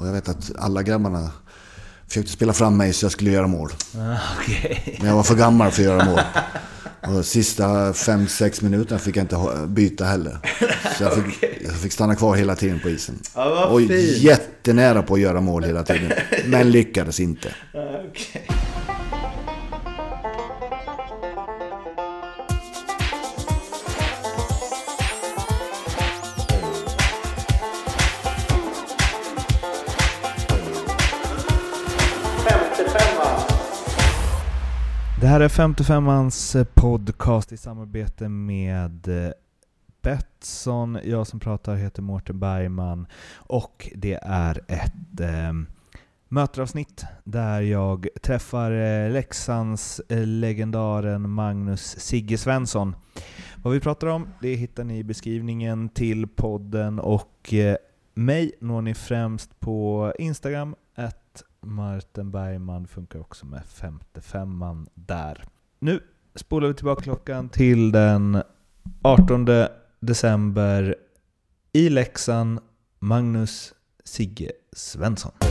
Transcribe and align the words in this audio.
Och 0.00 0.06
jag 0.06 0.12
vet 0.12 0.28
att 0.28 0.50
alla 0.58 0.82
grabbarna 0.82 1.30
försökte 2.08 2.32
spela 2.32 2.52
fram 2.52 2.76
mig 2.76 2.92
så 2.92 3.04
jag 3.04 3.12
skulle 3.12 3.30
göra 3.30 3.46
mål. 3.46 3.70
Ah, 3.98 4.16
okej. 4.38 4.96
Men 4.98 5.08
jag 5.08 5.16
var 5.16 5.22
för 5.22 5.34
gammal 5.34 5.70
för 5.70 5.82
att 5.82 5.86
göra 5.86 6.04
mål. 6.04 6.20
Och 7.18 7.24
sista 7.24 7.92
5-6 7.92 8.64
minuterna 8.64 8.98
fick 8.98 9.16
jag 9.16 9.24
inte 9.24 9.66
byta 9.66 10.04
heller. 10.04 10.38
Så 10.98 11.04
jag 11.04 11.14
fick, 11.14 11.44
jag 11.64 11.72
fick 11.72 11.92
stanna 11.92 12.16
kvar 12.16 12.36
hela 12.36 12.56
tiden 12.56 12.80
på 12.80 12.90
isen. 12.90 13.18
Vad 13.34 13.72
Och 13.72 13.82
jättenära 13.82 15.02
på 15.02 15.14
att 15.14 15.20
göra 15.20 15.40
mål 15.40 15.64
hela 15.64 15.82
tiden. 15.82 16.12
Men 16.46 16.70
lyckades 16.70 17.20
inte. 17.20 17.48
Ah, 17.74 17.78
okej. 18.10 18.48
Det 35.20 35.26
här 35.26 35.40
är 35.40 35.48
55ans 35.48 36.58
eh, 36.58 36.64
podcast 36.74 37.52
i 37.52 37.56
samarbete 37.56 38.28
med 38.28 39.08
eh, 39.08 39.32
Betsson. 40.02 40.98
Jag 41.04 41.26
som 41.26 41.40
pratar 41.40 41.74
heter 41.74 42.02
Mårten 42.02 42.40
Bergman 42.40 43.06
och 43.34 43.90
det 43.94 44.18
är 44.22 44.60
ett 44.68 45.20
eh, 45.20 45.52
möteravsnitt 46.28 47.04
där 47.24 47.60
jag 47.60 48.08
träffar 48.22 48.70
eh, 48.70 49.10
Leksands 49.10 50.00
eh, 50.08 50.26
legendaren 50.26 51.30
Magnus 51.30 52.00
Sigge 52.00 52.38
Svensson. 52.38 52.96
Vad 53.62 53.72
vi 53.72 53.80
pratar 53.80 54.06
om 54.06 54.28
det 54.40 54.54
hittar 54.54 54.84
ni 54.84 54.98
i 54.98 55.04
beskrivningen 55.04 55.88
till 55.88 56.28
podden 56.28 56.98
och 56.98 57.54
eh, 57.54 57.76
mig 58.14 58.52
når 58.60 58.82
ni 58.82 58.94
främst 58.94 59.60
på 59.60 60.12
Instagram, 60.18 60.74
Martin 61.62 62.30
Bergman 62.30 62.86
funkar 62.86 63.20
också 63.20 63.46
med 63.46 63.62
55an 63.62 64.86
där. 64.94 65.44
Nu 65.78 66.00
spolar 66.34 66.68
vi 66.68 66.74
tillbaka 66.74 67.02
klockan 67.02 67.48
till 67.48 67.92
den 67.92 68.42
18 69.02 69.48
december 70.00 70.96
i 71.72 71.88
Leksand, 71.88 72.60
Magnus 72.98 73.74
Sigge 74.04 74.52
Svensson. 74.72 75.49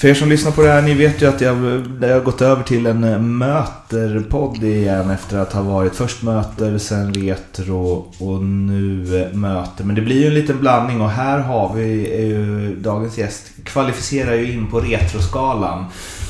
För 0.00 0.08
er 0.08 0.14
som 0.14 0.28
lyssnar 0.28 0.52
på 0.52 0.62
det 0.62 0.68
här, 0.68 0.82
ni 0.82 0.94
vet 0.94 1.22
ju 1.22 1.28
att 1.28 1.40
jag, 1.40 1.56
jag 2.00 2.14
har 2.14 2.20
gått 2.20 2.42
över 2.42 2.62
till 2.62 2.86
en 2.86 3.04
eh, 3.04 3.18
möterpodd 3.18 4.64
igen 4.64 5.10
efter 5.10 5.38
att 5.38 5.52
ha 5.52 5.62
varit 5.62 5.94
först 5.94 6.22
möter, 6.22 6.78
sen 6.78 7.14
retro 7.14 8.12
och 8.18 8.42
nu 8.42 9.20
eh, 9.22 9.36
möter. 9.36 9.84
Men 9.84 9.94
det 9.94 10.02
blir 10.02 10.20
ju 10.20 10.26
en 10.26 10.34
liten 10.34 10.60
blandning 10.60 11.00
och 11.00 11.10
här 11.10 11.38
har 11.38 11.74
vi 11.74 12.18
ju 12.26 12.76
dagens 12.76 13.18
gäst 13.18 13.46
kvalificerar 13.64 14.34
ju 14.34 14.52
in 14.52 14.70
på 14.70 14.80
retroskalan. 14.80 15.84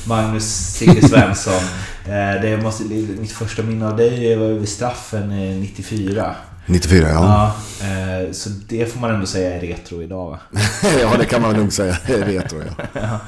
Magnus 0.08 0.74
Sigge 0.76 1.08
Svensson. 1.08 1.62
Eh, 2.04 2.42
det 2.42 2.62
måste, 2.62 2.84
mitt 3.20 3.32
första 3.32 3.62
minne 3.62 3.88
av 3.88 3.96
dig 3.96 4.36
var 4.36 4.48
vid 4.48 4.68
straffen 4.68 5.30
eh, 5.30 5.60
94. 5.60 6.34
94 6.70 7.08
ja. 7.08 7.54
Ja, 7.80 7.86
eh, 7.86 8.32
så 8.32 8.50
det 8.68 8.92
får 8.92 9.00
man 9.00 9.14
ändå 9.14 9.26
säga 9.26 9.54
är 9.56 9.60
retro 9.60 10.02
idag 10.02 10.30
va? 10.30 10.38
Ja, 11.00 11.16
det 11.18 11.24
kan 11.24 11.42
man 11.42 11.56
nog 11.56 11.72
säga. 11.72 11.96
Det 12.06 12.12
är 12.14 12.24
retro 12.24 12.58
ja. 12.66 12.84
Ja. 13.00 13.20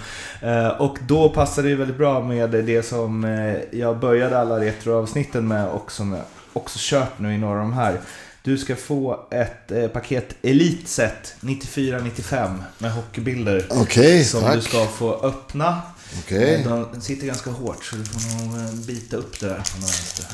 Eh, 0.48 0.68
Och 0.68 0.98
då 1.08 1.28
passar 1.28 1.62
det 1.62 1.74
väldigt 1.74 1.96
bra 1.98 2.20
med 2.22 2.50
det 2.50 2.86
som 2.86 3.24
eh, 3.24 3.78
jag 3.78 3.98
började 3.98 4.38
alla 4.38 4.60
retroavsnitten 4.60 5.48
med 5.48 5.66
och 5.68 5.92
som 5.92 6.12
jag 6.12 6.22
också 6.52 6.78
kört 6.80 7.18
nu 7.18 7.34
i 7.34 7.38
några 7.38 7.54
av 7.54 7.60
de 7.60 7.72
här. 7.72 8.00
Du 8.42 8.58
ska 8.58 8.76
få 8.76 9.20
ett 9.30 9.92
paket 9.92 10.34
Elite 10.42 10.88
Set 10.90 11.34
94-95 11.40 12.58
med 12.78 12.92
hockeybilder. 12.92 13.66
Okej, 13.70 14.24
som 14.24 14.40
tack. 14.40 14.54
du 14.54 14.60
ska 14.60 14.84
få 14.86 15.14
öppna. 15.22 15.82
Okej. 16.18 16.54
Eh, 16.54 16.86
De 16.92 17.00
sitter 17.00 17.26
ganska 17.26 17.50
hårt 17.50 17.84
så 17.84 17.96
du 17.96 18.04
får 18.04 18.44
nog 18.46 18.56
eh, 18.58 18.72
bita 18.86 19.16
upp 19.16 19.40
det 19.40 19.46
där. 19.48 19.62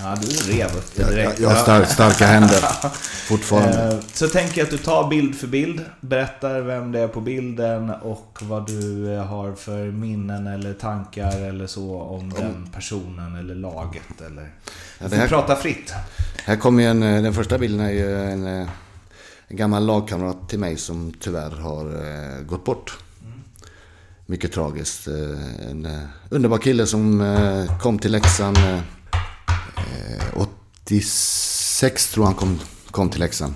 Ja, 0.03 0.17
du 0.21 0.53
rev 0.53 0.67
upp 0.77 0.95
det 0.97 1.05
direkt. 1.11 1.41
jag, 1.41 1.51
jag 1.51 1.57
har 1.57 1.63
stark, 1.63 1.89
starka 1.91 2.27
händer 2.27 2.61
fortfarande. 3.29 3.83
Eh, 3.95 3.99
Så 4.13 4.29
tänker 4.29 4.59
jag 4.59 4.65
att 4.65 4.71
du 4.71 4.79
tar 4.79 5.09
bild 5.09 5.35
för 5.37 5.47
bild, 5.47 5.81
berättar 6.01 6.61
vem 6.61 6.93
det 6.93 7.01
är 7.01 7.09
på 7.09 7.21
bilden 7.21 7.91
och 7.91 8.39
vad 8.43 8.67
du 8.67 9.07
har 9.17 9.53
för 9.55 9.85
minnen 9.91 10.47
eller 10.47 10.75
tankar 10.75 11.41
eller 11.41 11.67
så 11.67 12.01
om 12.03 12.33
den 12.33 12.71
personen 12.75 13.37
eller 13.37 13.55
laget. 13.55 14.21
Eller... 14.27 14.43
Ja, 14.99 15.05
Du 15.05 15.09
får 15.09 15.17
här- 15.17 15.29
prata 15.29 15.57
fritt. 15.57 15.93
Här 16.45 16.57
kommer 16.57 16.83
ju 16.83 16.89
en, 16.89 17.01
den 17.01 17.35
första 17.35 17.59
bilden 17.59 17.81
är 17.87 17.91
ju 17.91 18.23
en, 18.33 18.47
en 18.47 18.67
gammal 19.49 19.87
lagkamrat 19.87 20.49
till 20.49 20.59
mig 20.59 20.77
som 20.77 21.15
tyvärr 21.21 21.51
har 21.51 22.43
gått 22.43 22.65
bort. 22.65 22.99
Mycket 24.31 24.53
tragiskt. 24.53 25.09
Eh, 25.09 25.71
En 25.71 25.87
eh, 25.87 25.99
underbar 26.31 26.59
kille 26.59 26.87
som 26.87 27.21
eh, 27.21 27.79
kom 27.79 27.99
till 27.99 28.13
Leksand 28.13 28.57
eh, 28.59 28.79
eh, 29.77 30.43
86 30.85 32.11
tror 32.13 32.25
han 32.25 32.35
kom, 32.35 32.59
kom 32.91 33.11
till 33.11 33.21
Leksand. 33.21 33.55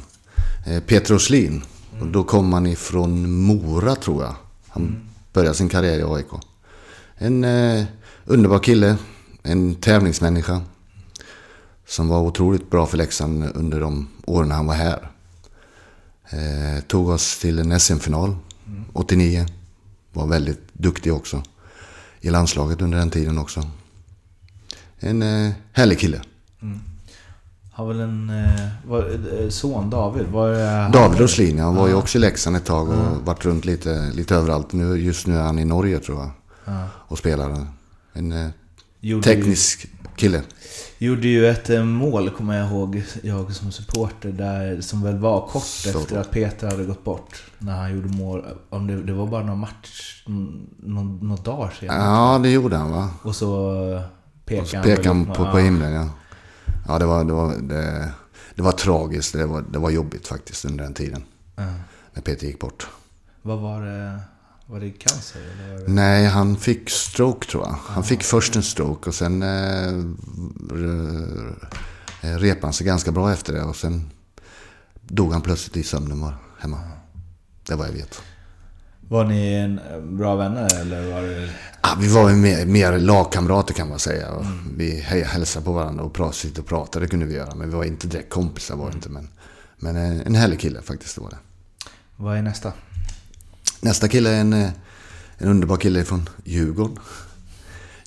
Peter 0.86 1.14
Åslin. 1.14 1.62
Och 2.00 2.06
då 2.06 2.24
kom 2.24 2.52
han 2.52 2.66
ifrån 2.66 3.30
Mora 3.32 3.94
tror 3.94 4.22
jag. 4.22 4.34
Han 4.68 5.08
började 5.32 5.54
sin 5.54 5.68
karriär 5.68 5.98
i 5.98 6.02
AIK. 6.02 6.26
En 7.14 7.46
underbar 8.24 8.58
kille. 8.58 8.96
En 9.42 9.74
tävlingsmänniska. 9.74 10.62
Som 11.86 12.08
var 12.08 12.20
otroligt 12.20 12.70
bra 12.70 12.86
för 12.86 12.96
Leksand 12.96 13.44
under 13.54 13.80
de 13.80 14.08
åren 14.26 14.50
han 14.50 14.66
var 14.66 14.74
här. 14.74 15.08
Tog 16.86 17.08
oss 17.08 17.38
till 17.38 17.58
en 17.58 17.80
SM-final 17.80 18.36
89. 18.92 19.46
Var 20.12 20.26
väldigt 20.26 20.60
duktig 20.72 21.12
också. 21.14 21.42
I 22.20 22.30
landslaget 22.30 22.82
under 22.82 22.98
den 22.98 23.10
tiden 23.10 23.38
också. 23.38 23.62
En 24.98 25.22
eh, 25.22 25.52
härlig 25.72 25.98
kille. 25.98 26.22
Har 27.72 27.86
väl 27.86 28.00
en 28.00 28.30
eh, 28.30 28.68
var, 28.86 29.10
eh, 29.42 29.48
son, 29.48 29.90
David. 29.90 30.26
Var, 30.26 30.48
det- 30.48 30.90
David 30.92 31.20
Roslin, 31.20 31.58
han 31.58 31.74
var 31.74 31.88
ju 31.88 31.94
också 31.94 32.18
i 32.18 32.20
Leksand 32.20 32.56
ett 32.56 32.64
tag 32.64 32.88
och 32.88 33.26
varit 33.26 33.44
runt 33.44 33.64
lite, 33.64 34.10
lite 34.14 34.34
överallt. 34.36 34.72
Nu, 34.72 34.96
just 34.96 35.26
nu 35.26 35.36
är 35.36 35.42
han 35.42 35.58
i 35.58 35.64
Norge 35.64 35.98
tror 35.98 36.18
jag. 36.18 36.30
Ja. 36.64 36.86
Och 36.94 37.18
spelar. 37.18 37.66
En 38.12 38.32
eh, 38.32 38.48
Gjorde 39.04 39.24
teknisk 39.24 39.86
kille. 40.16 40.42
Gjorde 40.98 41.28
ju 41.28 41.46
ett 41.46 41.70
eh, 41.70 41.84
mål, 41.84 42.30
kommer 42.30 42.58
jag 42.58 42.70
ihåg, 42.70 43.02
jag 43.22 43.54
som 43.54 43.72
supporter, 43.72 44.28
där, 44.28 44.80
som 44.80 45.02
väl 45.02 45.18
var 45.18 45.48
kort 45.48 45.62
Så 45.62 45.88
efter 45.88 46.18
att 46.18 46.30
Peter 46.30 46.70
hade 46.70 46.84
gått 46.84 47.04
bort. 47.04 47.42
När 47.58 47.76
han 47.76 47.94
gjorde 47.94 48.08
mål. 48.08 48.44
Om 48.68 48.86
det, 48.86 49.02
det 49.02 49.12
var 49.12 49.26
bara 49.26 49.44
någon 49.44 49.58
match, 49.58 50.22
någon, 50.76 51.18
några 51.22 51.42
dagar 51.42 51.74
senare. 51.80 51.98
Ja, 51.98 52.38
det 52.42 52.50
gjorde 52.50 52.76
han 52.76 52.90
va? 52.90 53.10
Och 53.22 53.36
så 53.36 53.74
eh, 53.92 54.02
pekade 54.44 54.62
Och 54.62 54.68
så 54.68 54.76
han 54.76 54.84
pekade 54.84 55.24
på, 55.24 55.52
på 55.52 55.58
himlen, 55.58 55.92
ja. 55.92 56.08
Ja, 56.88 56.98
det 56.98 57.06
var, 57.06 57.24
det 57.24 57.32
var, 57.32 57.56
det, 57.56 58.12
det 58.54 58.62
var 58.62 58.72
tragiskt. 58.72 59.32
Det 59.32 59.46
var, 59.46 59.64
det 59.70 59.78
var 59.78 59.90
jobbigt 59.90 60.28
faktiskt 60.28 60.64
under 60.64 60.84
den 60.84 60.94
tiden. 60.94 61.24
Ja. 61.56 61.62
När 62.14 62.22
Peter 62.22 62.46
gick 62.46 62.58
bort. 62.58 62.86
Vad 63.42 63.58
var 63.58 63.82
det? 63.82 64.20
Var 64.72 64.80
det 64.80 64.90
cancer? 64.90 65.40
Eller. 65.74 65.88
Nej, 65.88 66.26
han 66.26 66.56
fick 66.56 66.90
stroke 66.90 67.46
tror 67.46 67.64
jag. 67.64 67.76
Han 67.86 68.04
fick 68.04 68.22
först 68.22 68.56
en 68.56 68.62
stroke 68.62 69.08
och 69.08 69.14
sen 69.14 69.42
eh, 69.42 69.88
eh, 72.22 72.38
repade 72.38 72.66
han 72.66 72.72
sig 72.72 72.86
ganska 72.86 73.12
bra 73.12 73.32
efter 73.32 73.52
det. 73.52 73.62
Och 73.62 73.76
sen 73.76 74.10
dog 75.02 75.32
han 75.32 75.42
plötsligt 75.42 75.76
i 75.76 75.82
sömnen 75.82 76.20
var 76.20 76.34
hemma. 76.58 76.78
Det 77.66 77.74
var 77.74 77.86
jag 77.86 77.92
vet. 77.92 78.22
Var 79.08 79.24
ni 79.24 79.54
en, 79.54 79.78
eh, 79.78 80.00
bra 80.00 80.36
vänner 80.36 80.80
eller 80.80 81.12
var 81.12 81.22
det... 81.22 81.50
Ah, 81.80 81.96
vi 82.00 82.08
var 82.08 82.30
ju 82.30 82.36
mer, 82.36 82.66
mer 82.66 82.98
lagkamrater 82.98 83.74
kan 83.74 83.88
man 83.88 83.98
säga. 83.98 84.30
Och 84.30 84.44
Vi 84.76 85.00
hälsade 85.00 85.64
på 85.64 85.72
varandra 85.72 86.04
och 86.04 86.12
pratade, 86.12 86.36
sitta 86.36 86.60
och 86.60 86.66
pratade, 86.66 87.06
kunde 87.06 87.26
vi 87.26 87.34
göra. 87.34 87.54
Men 87.54 87.68
vi 87.68 87.76
var 87.76 87.84
inte 87.84 88.06
direkt 88.06 88.32
kompisar 88.32 88.76
var 88.76 88.90
det 88.90 88.94
inte. 88.94 89.08
Men, 89.08 89.28
men 89.76 89.96
en, 89.96 90.20
en 90.20 90.34
härlig 90.34 90.60
kille 90.60 90.82
faktiskt, 90.82 91.18
var 91.18 91.30
det. 91.30 91.38
Vad 92.16 92.36
är 92.36 92.42
nästa? 92.42 92.72
Nästa 93.84 94.08
kille 94.08 94.30
är 94.30 94.40
en, 94.40 94.52
eh, 94.52 94.70
en 95.38 95.48
underbar 95.48 95.76
kille 95.76 96.04
från 96.04 96.28
Djurgården. 96.44 96.98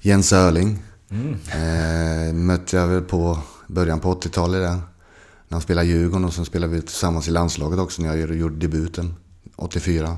Jens 0.02 0.34
Öling. 0.34 0.84
Eh, 1.52 2.34
mötte 2.34 2.78
jag 2.78 2.88
väl 2.88 3.02
på 3.02 3.40
början 3.68 4.00
på 4.00 4.12
80-talet 4.12 4.62
där. 4.62 4.70
När 4.70 4.82
han 5.50 5.62
spelade 5.62 5.88
Djurgården 5.88 6.26
och 6.26 6.34
sen 6.34 6.46
spelade 6.46 6.74
vi 6.74 6.82
tillsammans 6.82 7.28
i 7.28 7.32
landslaget 7.32 7.80
också 7.80 8.02
när 8.02 8.16
jag 8.16 8.36
gjorde 8.36 8.56
debuten 8.56 9.16
84. 9.56 10.18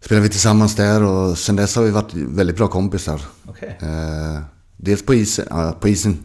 Spelade 0.00 0.22
vi 0.22 0.28
tillsammans 0.28 0.76
där 0.76 1.02
och 1.02 1.38
sen 1.38 1.56
dess 1.56 1.76
har 1.76 1.82
vi 1.82 1.90
varit 1.90 2.14
väldigt 2.14 2.56
bra 2.56 2.68
kompisar. 2.68 3.20
Okej. 3.48 3.78
Eh, 3.80 4.40
dels 4.76 5.02
på 5.06 5.14
isen, 5.14 5.46
ja, 5.50 5.76
på 5.80 5.88
isen. 5.88 6.18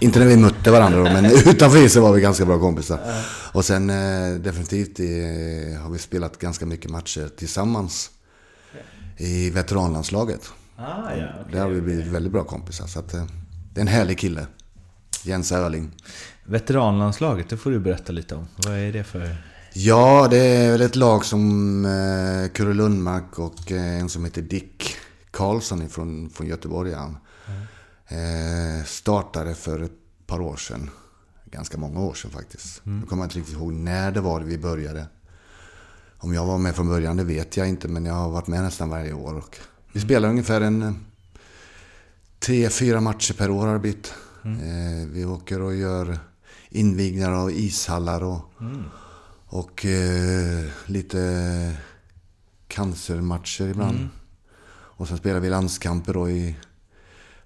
Inte 0.00 0.18
när 0.18 0.26
vi 0.26 0.36
mötte 0.36 0.70
varandra 0.70 0.98
då, 0.98 1.04
men 1.04 1.24
utanför 1.46 1.78
isen 1.84 2.02
var 2.02 2.12
vi 2.12 2.20
ganska 2.20 2.44
bra 2.44 2.58
kompisar. 2.58 2.98
Och 3.52 3.64
sen 3.64 3.90
eh, 3.90 4.34
definitivt 4.34 5.00
i, 5.00 5.74
har 5.82 5.90
vi 5.90 5.98
spelat 5.98 6.38
ganska 6.38 6.66
mycket 6.66 6.90
matcher 6.90 7.28
tillsammans. 7.36 8.10
I 9.16 9.50
veteranlandslaget. 9.50 10.50
Ah, 10.76 10.82
ja, 10.82 11.26
okej. 11.40 11.52
Där 11.52 11.60
har 11.60 11.68
vi 11.68 11.80
blivit 11.80 12.06
väldigt 12.06 12.32
bra 12.32 12.44
kompisar. 12.44 12.86
Så 12.86 12.98
att, 12.98 13.14
eh, 13.14 13.24
det 13.72 13.80
är 13.80 13.82
en 13.82 13.88
härlig 13.88 14.18
kille. 14.18 14.46
Jens 15.22 15.52
Öling. 15.52 15.90
Veteranlandslaget, 16.44 17.48
det 17.48 17.56
får 17.56 17.70
du 17.70 17.78
berätta 17.78 18.12
lite 18.12 18.34
om. 18.34 18.46
Vad 18.56 18.78
är 18.78 18.92
det 18.92 19.04
för... 19.04 19.36
Ja, 19.72 20.28
det 20.30 20.38
är 20.38 20.72
väl 20.72 20.80
ett 20.80 20.96
lag 20.96 21.24
som 21.24 21.84
eh, 21.84 22.52
Kurre 22.52 22.74
Lundmark 22.74 23.38
och 23.38 23.72
eh, 23.72 24.00
en 24.00 24.08
som 24.08 24.24
heter 24.24 24.42
Dick 24.42 24.96
Karlsson 25.30 25.88
från, 25.88 26.30
från 26.30 26.46
Göteborg. 26.46 26.90
Ja. 26.90 27.14
Eh, 28.08 28.84
startade 28.84 29.54
för 29.54 29.80
ett 29.80 30.26
par 30.26 30.40
år 30.40 30.56
sedan. 30.56 30.90
Ganska 31.44 31.78
många 31.78 32.00
år 32.00 32.14
sedan 32.14 32.30
faktiskt. 32.30 32.86
Mm. 32.86 33.00
Jag 33.00 33.08
kommer 33.08 33.24
inte 33.24 33.38
riktigt 33.38 33.54
ihåg 33.54 33.72
när 33.72 34.12
det 34.12 34.20
var 34.20 34.40
vi 34.40 34.58
började. 34.58 35.06
Om 36.18 36.34
jag 36.34 36.46
var 36.46 36.58
med 36.58 36.74
från 36.74 36.88
början, 36.88 37.16
det 37.16 37.24
vet 37.24 37.56
jag 37.56 37.68
inte. 37.68 37.88
Men 37.88 38.04
jag 38.04 38.14
har 38.14 38.30
varit 38.30 38.46
med 38.46 38.62
nästan 38.62 38.90
varje 38.90 39.12
år. 39.12 39.34
Och 39.34 39.58
vi 39.92 39.98
mm. 39.98 40.08
spelar 40.08 40.28
ungefär 40.28 40.60
en 40.60 40.82
eh, 40.82 40.92
tre, 42.38 42.70
fyra 42.70 43.00
matcher 43.00 43.34
per 43.34 43.50
år 43.50 43.66
har 43.66 43.72
det 43.72 43.80
blivit. 43.80 44.14
Mm. 44.44 44.60
Eh, 44.60 45.08
vi 45.08 45.24
åker 45.24 45.62
och 45.62 45.74
gör 45.74 46.18
invigningar 46.68 47.32
av 47.32 47.50
ishallar 47.50 48.24
och, 48.24 48.40
mm. 48.60 48.82
och 49.46 49.84
eh, 49.84 50.64
lite 50.86 51.76
cancermatcher 52.68 53.68
ibland. 53.68 53.96
Mm. 53.96 54.08
Och 54.96 55.08
sen 55.08 55.16
spelar 55.16 55.40
vi 55.40 55.50
landskamper 55.50 56.14
då 56.14 56.30
i... 56.30 56.56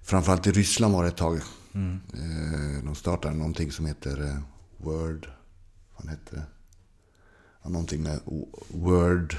Framförallt 0.09 0.47
i 0.47 0.51
Ryssland 0.51 0.93
var 0.93 1.03
det 1.03 1.09
ett 1.09 1.17
tag. 1.17 1.39
Mm. 1.75 1.99
Eh, 2.13 2.83
de 2.85 2.95
startade 2.95 3.35
någonting 3.35 3.71
som 3.71 3.85
heter 3.85 4.21
eh, 4.21 4.37
Word... 4.77 5.27
Vad 5.97 6.09
heter 6.09 6.35
det? 6.35 6.43
Ja, 7.63 7.69
någonting 7.69 8.03
med 8.03 8.19
Word... 8.67 9.35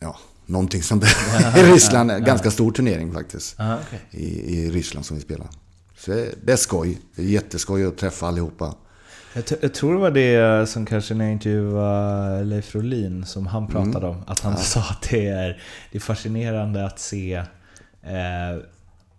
Ja, 0.00 0.18
någonting 0.46 0.82
sånt 0.82 1.02
där. 1.02 1.58
I 1.58 1.62
Ryssland. 1.72 2.24
Ganska 2.24 2.50
stor 2.50 2.72
turnering 2.72 3.12
faktiskt. 3.12 3.60
Aha, 3.60 3.78
okay. 3.80 3.98
I, 4.10 4.56
I 4.56 4.70
Ryssland 4.70 5.06
som 5.06 5.16
vi 5.16 5.22
spelar. 5.22 5.48
Så 5.96 6.10
det 6.42 6.52
är 6.52 6.56
skoj. 6.56 6.98
Det 7.16 7.22
är 7.22 7.26
jätteskoj 7.26 7.84
att 7.84 7.98
träffa 7.98 8.26
allihopa. 8.26 8.74
Jag, 9.34 9.44
jag, 9.60 9.74
tror 9.74 9.92
det 9.92 10.00
var 10.00 10.10
det 10.10 10.68
som 10.68 10.86
kanske 10.86 11.14
när 11.14 11.24
jag 11.24 11.32
intervjuade 11.32 12.44
Leif 12.44 12.74
Rolin 12.74 13.26
som 13.26 13.46
han 13.46 13.66
pratade 13.66 14.06
mm. 14.06 14.10
om. 14.10 14.24
Att 14.26 14.40
han 14.40 14.52
ja. 14.52 14.58
sa 14.58 14.80
att 14.80 15.02
det 15.10 15.26
är, 15.26 15.62
det 15.92 15.98
är 15.98 16.00
fascinerande 16.00 16.86
att 16.86 16.98
se 16.98 17.34
eh, 18.02 18.62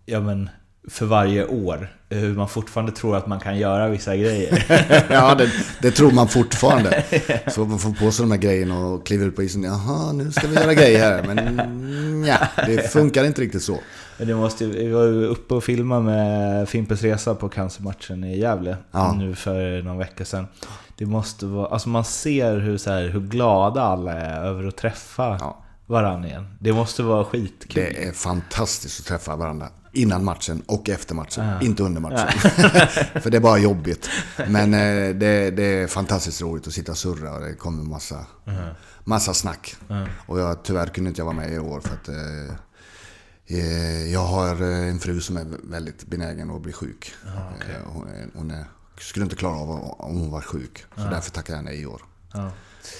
ja, 0.06 0.19
men, 0.19 0.50
för 0.88 1.06
varje 1.06 1.46
år 1.46 1.90
hur 2.10 2.36
man 2.36 2.50
fortfarande 2.50 2.92
tror 2.92 3.18
att 3.18 3.28
man 3.28 3.40
kan 3.40 3.58
göra 3.58 3.90
vissa 3.90 4.16
grejer. 4.16 4.66
ja, 5.10 5.36
det, 5.36 5.50
det, 5.82 5.92
tror 5.92 6.12
man 6.12 6.28
fortfarande. 6.28 7.04
Så 7.48 7.66
man 7.66 7.80
får 7.80 7.92
på 7.92 8.12
sig 8.12 8.24
de 8.24 8.32
här 8.32 8.38
grejerna 8.38 8.86
och 8.86 9.06
kliver 9.06 9.26
ut 9.26 9.36
på 9.36 9.44
isen. 9.44 9.64
Jaha, 9.64 10.12
nu 10.12 10.32
ska 10.32 10.48
vi 10.48 10.56
göra 10.56 10.74
grejer 10.74 11.00
här. 11.00 11.24
Men 11.24 12.24
ja, 12.28 12.38
det 12.66 12.92
funkar 12.92 13.24
inte 13.24 13.42
riktigt 13.42 13.64
så. 13.64 13.80
Det 14.18 14.36
måste, 14.36 14.66
vi 14.66 14.90
var 14.90 15.08
uppe 15.08 15.54
och 15.54 15.64
filmade 15.64 16.02
med 16.02 16.70
Fimpens 16.70 17.02
Resa 17.02 17.36
på 17.36 17.50
cancermatchen 17.50 18.24
i 18.24 18.40
Gävle 18.40 18.78
ja. 18.92 19.14
nu 19.14 19.36
för 19.36 19.82
någon 19.82 19.98
vecka 19.98 20.26
sedan. 20.26 20.48
Det 20.98 21.06
måste 21.06 21.46
vara, 21.46 21.68
alltså 21.68 21.90
man 21.90 22.04
ser 22.04 22.58
hur, 22.58 22.78
så 22.78 22.92
här, 22.92 23.08
hur 23.08 23.20
glada 23.22 23.82
alla 23.82 24.14
är 24.14 24.46
över 24.46 24.68
att 24.68 24.78
träffa 24.78 25.38
ja. 25.40 25.64
varandra 25.86 26.30
igen. 26.30 26.48
Det 26.60 26.74
måste 26.74 27.04
vara 27.04 27.26
skitkul. 27.26 27.84
Det 27.84 28.08
är 28.08 28.12
fantastiskt 28.12 29.00
att 29.00 29.06
träffa 29.06 29.36
varandra 29.36 29.68
innan 29.95 30.24
matchen 30.24 30.63
och 30.65 30.89
efter 30.89 31.15
matchen. 31.15 31.45
Ja. 31.45 31.62
Inte 31.62 31.83
under 31.83 32.01
matchen. 32.01 32.39
För 33.21 33.30
det 33.30 33.38
är 33.38 33.42
bara 33.42 33.57
jobbigt. 33.57 34.09
Men 34.47 34.74
eh, 34.74 35.15
det, 35.15 35.51
det, 35.51 35.63
är 35.63 35.88
fantastiskt 35.88 36.42
roligt 36.42 36.68
att 36.68 36.74
sitta 36.74 36.92
och 36.92 36.97
surra 36.97 37.33
och 37.33 37.42
det 37.42 37.53
kommer 37.53 37.83
massa, 37.83 38.25
mm. 38.45 38.74
massa 39.03 39.33
snack. 39.33 39.75
Mm. 39.89 40.09
Och 40.25 40.39
jag, 40.39 40.63
tyvärr 40.63 40.88
kunde 40.88 41.07
inte 41.07 41.21
jag 41.21 41.25
vara 41.25 41.36
med 41.36 41.53
i 41.53 41.59
år 41.59 41.81
för 41.81 41.94
att 41.94 42.07
eh, 42.09 42.56
eh 43.57 44.12
jag 44.13 44.25
har 44.25 44.62
eh, 44.62 44.89
en 44.89 45.00
fru 45.00 45.21
som 45.21 45.38
är 45.38 45.45
väldigt 45.63 46.06
benägen 46.06 46.51
att 46.51 46.62
bli 46.62 46.74
sjuk. 46.74 47.13
Ah, 47.25 47.56
okay. 47.56 47.75
hon, 47.86 48.07
hon 48.36 48.51
är, 48.51 48.65
skulle 49.00 49.24
inte 49.24 49.36
klara 49.36 49.56
av 49.56 49.69
om 50.00 50.19
hon 50.19 50.31
var 50.31 50.41
sjuk. 50.41 50.86
Så 50.95 51.01
ah. 51.01 51.09
därför 51.09 51.31
tackar 51.31 51.56
jag 51.56 51.63
nej 51.63 51.81
i 51.81 51.86
år. 51.86 52.01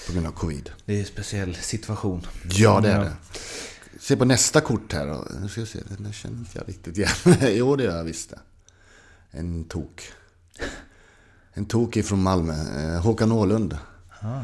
På 0.06 0.12
grund 0.12 0.26
av 0.26 0.32
covid. 0.32 0.70
Det 0.84 0.94
är 0.94 1.00
en 1.00 1.06
speciell 1.06 1.54
situation. 1.54 2.26
Ja, 2.50 2.80
det 2.80 2.90
är 2.90 3.00
det. 3.00 3.12
Se 4.06 4.16
på 4.16 4.24
nästa 4.24 4.60
kort 4.60 4.92
här. 4.92 5.18
Nu 5.40 5.48
ska 5.48 5.60
jag 5.60 5.68
se, 5.68 5.78
den 5.98 6.12
känner 6.12 6.38
inte 6.38 6.58
jag 6.58 6.68
riktigt 6.68 6.98
igen. 6.98 7.10
jo, 7.56 7.76
det 7.76 7.84
gör 7.84 7.96
jag 7.96 8.04
visst. 8.04 8.32
En 9.30 9.64
tok. 9.64 10.02
En 11.52 11.66
tok 11.66 11.96
ifrån 11.96 12.22
Malmö. 12.22 12.54
Eh, 12.54 13.02
Håkan 13.02 13.32
Åhlund. 13.32 13.78
Ah. 14.20 14.40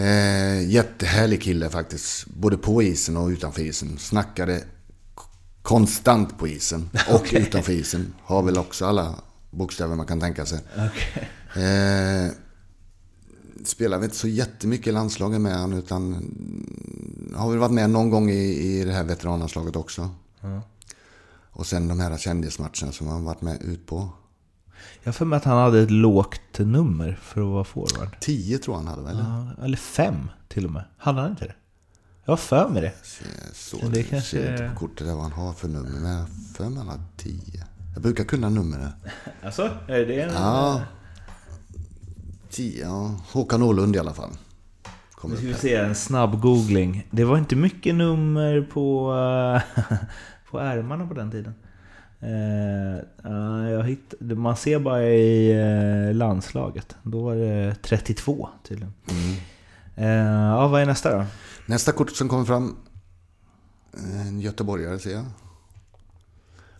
Eh, 0.00 0.68
jättehärlig 0.68 1.42
kille 1.42 1.70
faktiskt. 1.70 2.26
Både 2.26 2.56
på 2.56 2.82
isen 2.82 3.16
och 3.16 3.28
utanför 3.28 3.62
isen. 3.62 3.98
Snackade 3.98 4.64
konstant 5.62 6.38
på 6.38 6.48
isen 6.48 6.90
och 7.08 7.20
okay. 7.20 7.42
utanför 7.42 7.72
isen. 7.72 8.14
Har 8.22 8.42
väl 8.42 8.58
också 8.58 8.86
alla 8.86 9.14
bokstäver 9.50 9.94
man 9.94 10.06
kan 10.06 10.20
tänka 10.20 10.46
sig. 10.46 10.58
Okay. 10.74 11.64
Eh, 11.64 12.30
spelar 13.64 13.98
vi 13.98 14.04
inte 14.04 14.16
så 14.16 14.28
jättemycket 14.28 14.86
i 14.86 14.92
landslaget 14.92 15.40
med 15.40 15.60
honom 15.60 15.78
utan 15.78 16.12
har 17.36 17.50
väl 17.50 17.58
varit 17.58 17.72
med 17.72 17.90
någon 17.90 18.10
gång 18.10 18.30
i, 18.30 18.80
i 18.80 18.84
det 18.84 18.92
här 18.92 19.04
veteranlandslaget 19.04 19.76
också. 19.76 20.10
Mm. 20.40 20.60
Och 21.52 21.66
sen 21.66 21.88
de 21.88 22.00
här 22.00 22.18
kändismatcherna 22.18 22.92
som 22.92 23.06
han 23.06 23.24
varit 23.24 23.40
med 23.40 23.62
ut 23.62 23.86
på. 23.86 24.08
Jag 25.02 25.14
för 25.14 25.24
mig 25.24 25.36
att 25.36 25.44
han 25.44 25.58
hade 25.58 25.80
ett 25.80 25.90
lågt 25.90 26.58
nummer 26.58 27.18
för 27.22 27.40
att 27.40 27.46
vara 27.46 27.64
forward. 27.64 28.16
Tio 28.20 28.58
tror 28.58 28.74
han 28.74 28.86
hade 28.86 29.02
väl? 29.02 29.18
Ja, 29.18 29.64
eller 29.64 29.76
fem 29.76 30.30
till 30.48 30.64
och 30.64 30.70
med. 30.70 30.84
Hade 30.98 31.20
han 31.20 31.30
inte 31.30 31.44
det? 31.44 31.54
Jag 32.24 32.32
har 32.32 32.36
för 32.36 32.68
mig 32.68 32.82
det. 32.82 32.92
Så, 33.02 33.78
så 33.78 33.86
det 33.86 34.02
kanske... 34.02 34.30
ser 34.30 34.52
inte 34.52 34.68
på 34.74 34.86
kortet 34.86 35.06
där 35.06 35.14
vad 35.14 35.22
han 35.22 35.32
har 35.32 35.52
för 35.52 35.68
nummer. 35.68 36.00
Men 36.00 36.12
jag 36.12 36.26
för 36.54 36.68
mig 36.68 36.78
han 36.78 36.88
har 36.88 37.00
tio. 37.16 37.66
Jag 37.94 38.02
brukar 38.02 38.24
kunna 38.24 38.48
numret. 38.48 38.92
Alltså, 39.44 39.62
är 39.88 40.06
det 40.06 40.20
en... 40.20 40.34
Ja. 40.34 40.82
Ja. 42.58 43.14
Håkan 43.32 43.62
Åhlund 43.62 43.96
i 43.96 43.98
alla 43.98 44.14
fall. 44.14 44.30
Nu 45.24 45.36
ska 45.36 45.46
vi 45.46 45.54
se 45.54 45.74
en 45.74 45.94
snabb 45.94 46.40
googling. 46.40 47.08
Det 47.10 47.24
var 47.24 47.38
inte 47.38 47.56
mycket 47.56 47.94
nummer 47.94 48.68
på, 48.72 49.12
på 50.50 50.58
ärmarna 50.58 51.06
på 51.06 51.14
den 51.14 51.30
tiden. 51.30 51.54
Uh, 52.22 53.70
jag 53.70 53.84
hitt, 53.84 54.14
man 54.20 54.56
ser 54.56 54.78
bara 54.78 55.04
i 55.04 55.54
uh, 55.54 56.14
landslaget. 56.14 56.96
Då 57.02 57.22
var 57.22 57.36
det 57.36 57.74
32 57.82 58.48
tydligen. 58.68 58.92
Mm. 59.10 59.36
Uh, 59.98 60.50
ja, 60.50 60.68
vad 60.68 60.82
är 60.82 60.86
nästa 60.86 61.18
då? 61.18 61.24
Nästa 61.66 61.92
kort 61.92 62.10
som 62.10 62.28
kommer 62.28 62.44
fram. 62.44 62.76
En 63.92 64.40
göteborgare 64.40 64.98
ser 64.98 65.12
jag. 65.12 65.24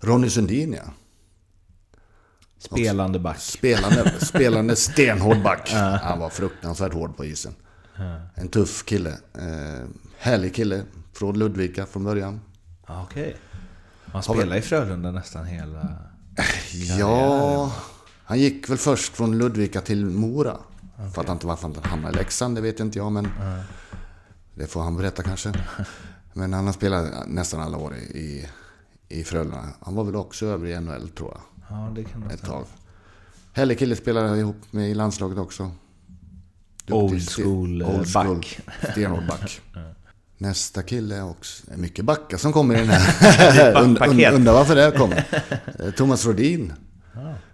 Ronny 0.00 0.30
Sundin 0.30 0.72
ja. 0.72 0.92
Spelande 2.60 3.18
back. 3.18 3.38
Spelande, 3.38 4.20
spelande 4.20 4.76
stenhård 4.92 5.42
back. 5.42 5.70
Han 6.02 6.18
var 6.18 6.30
fruktansvärt 6.30 6.94
hård 6.94 7.16
på 7.16 7.24
isen. 7.24 7.54
En 8.34 8.48
tuff 8.48 8.84
kille. 8.84 9.10
Eh, 9.34 9.86
härlig 10.18 10.54
kille. 10.54 10.82
Från 11.12 11.38
Ludvika 11.38 11.86
från 11.86 12.04
början. 12.04 12.40
Okej. 12.86 13.22
Okay. 13.22 13.34
Han 14.12 14.22
spelade 14.22 14.58
i 14.58 14.62
Frölunda 14.62 15.10
nästan 15.10 15.46
hela 15.46 15.88
Ja, 16.98 17.72
han 18.24 18.38
gick 18.38 18.70
väl 18.70 18.78
först 18.78 19.16
från 19.16 19.38
Ludvika 19.38 19.80
till 19.80 20.06
Mora. 20.06 20.58
Okay. 20.94 21.10
Fattar 21.10 21.32
inte 21.32 21.46
varför 21.46 21.62
han 21.62 21.76
hamnade 21.84 22.14
i 22.14 22.16
Leksand, 22.18 22.54
det 22.54 22.60
vet 22.60 22.80
inte 22.80 22.98
jag. 22.98 23.12
Men 23.12 23.26
mm. 23.26 23.60
det 24.54 24.66
får 24.66 24.82
han 24.82 24.96
berätta 24.96 25.22
kanske. 25.22 25.52
Men 26.32 26.52
han 26.52 26.66
har 26.66 26.72
spelat 26.72 27.28
nästan 27.28 27.60
alla 27.60 27.78
år 27.78 27.94
i, 27.96 28.48
i 29.08 29.24
Frölunda. 29.24 29.64
Han 29.80 29.94
var 29.94 30.04
väl 30.04 30.16
också 30.16 30.46
över 30.46 30.66
i 30.66 30.80
NHL 30.80 31.08
tror 31.08 31.30
jag. 31.30 31.40
Ja, 31.70 31.92
det 31.94 32.04
kan 32.04 32.30
Ett 32.30 32.44
tag. 32.44 32.64
Härlig 33.52 33.78
kille 33.78 33.96
spelade 33.96 34.38
ihop 34.38 34.56
med 34.70 34.90
i 34.90 34.94
landslaget 34.94 35.38
också. 35.38 35.70
Old 36.90 37.30
school, 37.30 37.82
old 37.82 37.82
eh, 37.82 38.04
school 38.04 38.36
back. 38.36 38.60
Stenhård 38.92 39.26
back. 39.26 39.60
Nästa 40.38 40.82
kille 40.82 41.16
är 41.16 41.30
också 41.30 41.62
mycket 41.76 42.04
backar 42.04 42.36
som 42.36 42.52
kommer 42.52 42.74
i 42.74 42.78
den 42.78 42.88
här. 42.88 43.82
Und, 43.82 43.98
und, 43.98 44.20
undrar 44.20 44.52
varför 44.52 44.76
det 44.76 44.98
kommer. 44.98 45.44
Eh, 45.78 45.90
Thomas 45.90 46.26
Rodin. 46.26 46.72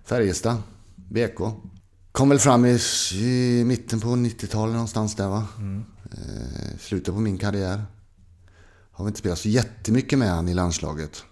Färjestad. 0.05 0.57
BK. 0.95 1.41
Kom 2.13 2.29
väl 2.29 2.39
fram 2.39 2.67
i, 2.67 2.79
i 3.13 3.65
mitten 3.65 4.01
på 4.01 4.09
90-talet 4.09 4.73
någonstans 4.73 5.15
där 5.15 5.29
va. 5.29 5.45
Mm. 5.59 5.85
Eh, 6.13 6.79
slutet 6.79 7.15
på 7.15 7.21
min 7.21 7.39
karriär. 7.39 7.85
Har 8.91 9.05
vi 9.05 9.09
inte 9.09 9.19
spelat 9.19 9.39
så 9.39 9.49
jättemycket 9.49 10.19
med 10.19 10.31
han 10.31 10.49
i 10.49 10.55
landslaget. 10.55 11.25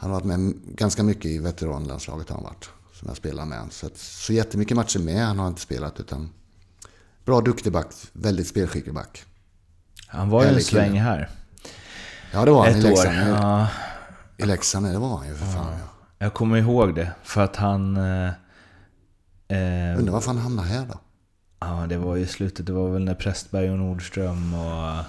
Han 0.00 0.10
har 0.10 0.20
varit 0.20 0.26
med 0.26 0.54
ganska 0.66 1.02
mycket 1.02 1.24
i 1.24 1.38
veteranlandslaget 1.38 2.28
har 2.28 2.36
han 2.36 2.44
varit. 2.44 2.70
Som 2.92 3.08
jag 3.08 3.16
spelar 3.16 3.44
med. 3.44 3.66
Så, 3.70 3.86
att, 3.86 3.96
så 3.96 4.32
jättemycket 4.32 4.76
matcher 4.76 4.98
med 4.98 5.26
han 5.26 5.38
har 5.38 5.48
inte 5.48 5.60
spelat 5.60 6.00
utan 6.00 6.30
Bra, 7.24 7.40
duktig 7.40 7.72
back. 7.72 7.86
Väldigt 8.12 8.48
spelskicklig 8.48 8.94
back. 8.94 9.24
Han 10.06 10.30
var 10.30 10.44
ju 10.44 10.48
en 10.48 10.62
sväng 10.62 11.00
här. 11.00 11.30
Ja, 12.32 12.44
det 12.44 12.50
var 12.50 12.64
han 12.64 12.70
Ett 12.70 12.76
i 12.76 12.82
Leksand. 12.82 13.18
År. 13.18 13.28
Ja. 13.28 13.68
I 14.36 14.44
Leksand, 14.44 14.86
det 14.86 14.98
var 14.98 15.16
han 15.16 15.28
ju 15.28 15.34
för 15.34 15.46
fan. 15.46 15.72
Ja. 15.80 15.86
Jag 16.18 16.34
kommer 16.34 16.58
ihåg 16.58 16.94
det, 16.94 17.12
för 17.22 17.40
att 17.40 17.56
han... 17.56 17.96
Eh, 17.96 18.28
eh, 19.48 19.98
Undrar 19.98 20.12
varför 20.12 20.28
han 20.28 20.38
hamnade 20.38 20.68
här 20.68 20.86
då? 20.86 20.98
Ja, 21.60 21.86
det 21.88 21.96
var 21.96 22.16
ju 22.16 22.26
slutet. 22.26 22.66
Det 22.66 22.72
var 22.72 22.90
väl 22.90 23.04
när 23.04 23.14
Prästberg 23.14 23.70
och 23.70 23.78
Nordström 23.78 24.54
och... 24.54 25.04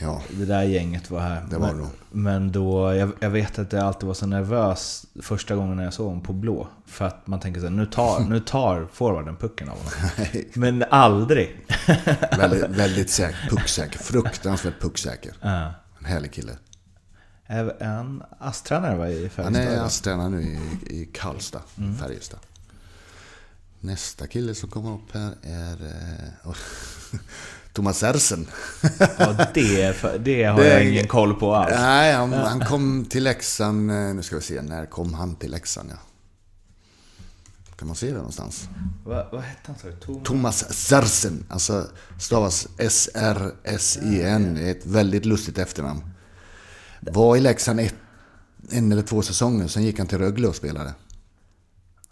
Ja, 0.00 0.22
Det 0.30 0.44
där 0.44 0.62
gänget 0.62 1.10
var 1.10 1.20
här. 1.20 1.46
det 1.50 1.58
var 1.58 1.72
men, 1.72 1.86
men 2.10 2.52
då, 2.52 2.94
jag, 2.94 3.12
jag 3.20 3.30
vet 3.30 3.58
att 3.58 3.72
jag 3.72 3.82
alltid 3.84 4.06
var 4.06 4.14
så 4.14 4.26
nervös 4.26 5.06
första 5.22 5.54
gången 5.54 5.76
när 5.76 5.84
jag 5.84 5.92
såg 5.94 6.06
honom 6.06 6.22
på 6.22 6.32
blå. 6.32 6.68
För 6.86 7.04
att 7.04 7.26
man 7.26 7.40
tänker 7.40 7.60
så 7.60 7.66
här, 7.66 7.74
nu 7.74 7.86
tar, 7.86 8.20
nu 8.28 8.40
tar 8.40 8.88
forwarden 8.92 9.36
pucken 9.36 9.68
av 9.68 9.76
honom. 9.76 9.92
Men 10.54 10.84
aldrig. 10.90 11.66
väldigt, 12.38 12.64
väldigt 12.70 13.10
säker, 13.10 13.48
pucksäker. 13.50 13.98
Fruktansvärt 13.98 14.80
pucksäker. 14.80 15.32
Ja. 15.40 15.72
En 15.98 16.04
härlig 16.04 16.32
kille. 16.32 16.52
Är 17.46 17.84
han 17.84 18.22
ASS-tränare 18.38 19.10
i 19.12 19.22
Han 19.22 19.30
Färjestad? 19.30 19.56
är 19.56 19.72
idag? 19.72 19.86
ASS-tränare 19.86 20.28
nu 20.28 20.42
i, 20.42 21.00
i 21.00 21.04
Karlstad, 21.14 21.62
Mm. 21.78 21.96
Färjestad. 21.96 22.40
Nästa 23.80 24.26
kille 24.26 24.54
som 24.54 24.68
kommer 24.70 24.94
upp 24.94 25.14
här 25.14 25.32
är 25.42 25.72
eh, 25.72 26.52
Thomas 27.78 28.02
Ersen. 28.02 28.46
Ja, 29.18 29.46
det, 29.54 29.94
det 30.18 30.44
har 30.44 30.60
Det- 30.60 30.68
jag 30.68 30.84
ingen 30.84 31.08
koll 31.08 31.34
på 31.34 31.54
alls. 31.54 31.74
Nej, 31.76 32.12
han, 32.12 32.32
han 32.32 32.60
kom 32.60 33.04
till 33.10 33.24
Leksand, 33.24 33.90
eh, 33.90 33.96
nu 33.96 34.22
ska 34.22 34.36
vi 34.36 34.42
se, 34.42 34.62
när 34.62 34.86
kom 34.86 35.14
han 35.14 35.36
till 35.36 35.50
Leksand? 35.50 35.90
Ja. 35.92 35.96
Kan 37.76 37.88
man 37.88 37.96
se 37.96 38.06
det 38.06 38.12
någonstans? 38.16 38.68
Vad, 39.04 39.26
vad 39.32 39.40
hette 39.42 39.60
han? 39.66 39.76
sa? 39.78 39.88
Tom? 40.06 40.20
Thomas 40.24 40.74
Sersen, 40.74 41.44
alltså 41.48 41.86
stavas 42.18 42.68
S-R-S-I-N, 42.78 44.54
Det 44.54 44.66
är 44.66 44.70
ett 44.70 44.86
väldigt 44.86 45.24
lustigt 45.24 45.58
efternamn. 45.58 46.00
Var 47.00 47.36
i 47.36 47.40
Leksand 47.40 47.80
ett, 47.80 47.94
en 48.70 48.92
eller 48.92 49.02
två 49.02 49.22
säsonger, 49.22 49.66
sen 49.68 49.82
gick 49.82 49.98
han 49.98 50.06
till 50.06 50.18
Rögle 50.18 50.48
och 50.48 50.56
spelade. 50.56 50.94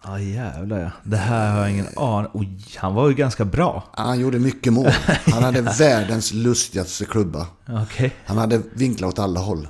Ja 0.07 0.21
jävlar 0.21 0.79
ja. 0.79 0.91
Det 1.03 1.17
här 1.17 1.53
har 1.53 1.61
jag 1.61 1.71
ingen 1.71 1.89
aning 1.97 2.31
Oj, 2.35 2.59
han 2.77 2.95
var 2.95 3.09
ju 3.09 3.15
ganska 3.15 3.45
bra. 3.45 3.85
Han 3.93 4.21
gjorde 4.21 4.39
mycket 4.39 4.73
mål. 4.73 4.91
Han 5.33 5.43
hade 5.43 5.61
världens 5.79 6.33
lustigaste 6.33 7.05
klubba. 7.05 7.47
Okej. 7.69 8.15
Han 8.27 8.39
hade 8.39 8.63
vinklar 8.73 9.09
åt 9.09 9.19
alla 9.19 9.41
håll. 9.41 9.69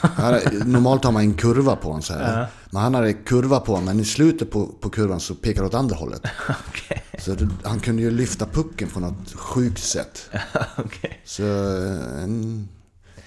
Hade, 0.00 0.64
normalt 0.64 1.04
har 1.04 1.12
man 1.12 1.22
en 1.22 1.34
kurva 1.34 1.76
på 1.76 1.88
honom 1.88 2.02
så 2.02 2.14
här. 2.14 2.46
Men 2.70 2.82
han 2.82 2.94
hade 2.94 3.12
kurva 3.12 3.60
på 3.60 3.72
honom, 3.72 3.84
men 3.84 4.00
i 4.00 4.04
slutet 4.04 4.50
på, 4.50 4.66
på 4.66 4.90
kurvan 4.90 5.20
så 5.20 5.34
pekar 5.34 5.60
det 5.60 5.68
åt 5.68 5.74
andra 5.74 5.96
hållet. 5.96 6.22
Okej. 6.68 7.02
Så 7.18 7.34
det, 7.34 7.48
han 7.64 7.80
kunde 7.80 8.02
ju 8.02 8.10
lyfta 8.10 8.46
pucken 8.46 8.88
på 8.88 9.00
något 9.00 9.32
sjukt 9.34 9.82
sätt. 9.82 10.30
Okej. 10.76 11.20
Så 11.24 11.42
eh, 11.42 12.22
en, 12.22 12.68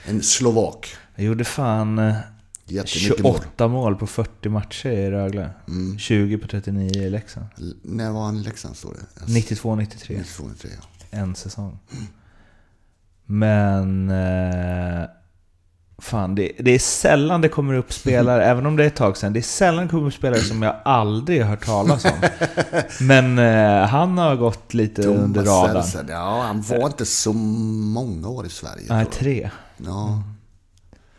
en 0.05 0.23
slovak. 0.23 0.95
Jag 1.15 1.25
gjorde 1.25 1.43
fan 1.43 2.13
eh, 2.67 2.73
Jättemycket 2.75 3.23
mål. 3.23 3.33
28 3.33 3.67
mål 3.67 3.95
på 3.95 4.07
40 4.07 4.49
matcher 4.49 4.89
i 4.89 5.11
Rögle. 5.11 5.49
20 5.99 6.37
på 6.37 6.47
39 6.47 6.91
i 7.03 7.09
Leksand. 7.09 7.45
L- 7.57 7.75
När 7.83 8.11
var 8.11 8.25
han 8.25 8.37
i 8.37 8.43
Leksand 8.43 8.75
står 8.77 8.93
det? 8.93 9.25
92-93. 9.25 9.77
92, 10.17 10.43
93, 10.49 10.69
ja. 10.81 11.17
En 11.19 11.35
säsong. 11.35 11.79
Men... 13.25 14.09
Eh, 14.09 15.05
fan, 15.97 16.35
det, 16.35 16.51
det 16.59 16.71
är 16.71 16.79
sällan 16.79 17.41
det 17.41 17.49
kommer 17.49 17.73
upp 17.73 17.93
spelare, 17.93 18.45
även 18.51 18.65
om 18.65 18.75
det 18.75 18.83
är 18.83 18.87
ett 18.87 18.95
tag 18.95 19.17
sedan, 19.17 19.33
det 19.33 19.39
är 19.39 19.41
sällan 19.41 19.83
det 19.83 19.89
kommer 19.89 20.07
upp 20.07 20.13
spelare 20.13 20.39
som 20.41 20.61
jag 20.61 20.75
aldrig 20.85 21.41
har 21.41 21.49
hört 21.49 21.65
talas 21.65 22.05
om. 22.05 22.11
Men 22.99 23.39
eh, 23.39 23.87
han 23.87 24.17
har 24.17 24.35
gått 24.35 24.73
lite 24.73 25.07
under 25.07 25.43
Thomas 25.43 25.67
radarn. 25.67 25.83
Sersen, 25.83 26.05
ja 26.09 26.41
han 26.47 26.61
var 26.61 26.87
inte 26.87 27.05
så 27.05 27.33
många 27.33 28.27
år 28.27 28.45
i 28.45 28.49
Sverige. 28.49 28.85
Nej, 28.89 29.05
tre. 29.05 29.49
Ja. 29.77 30.23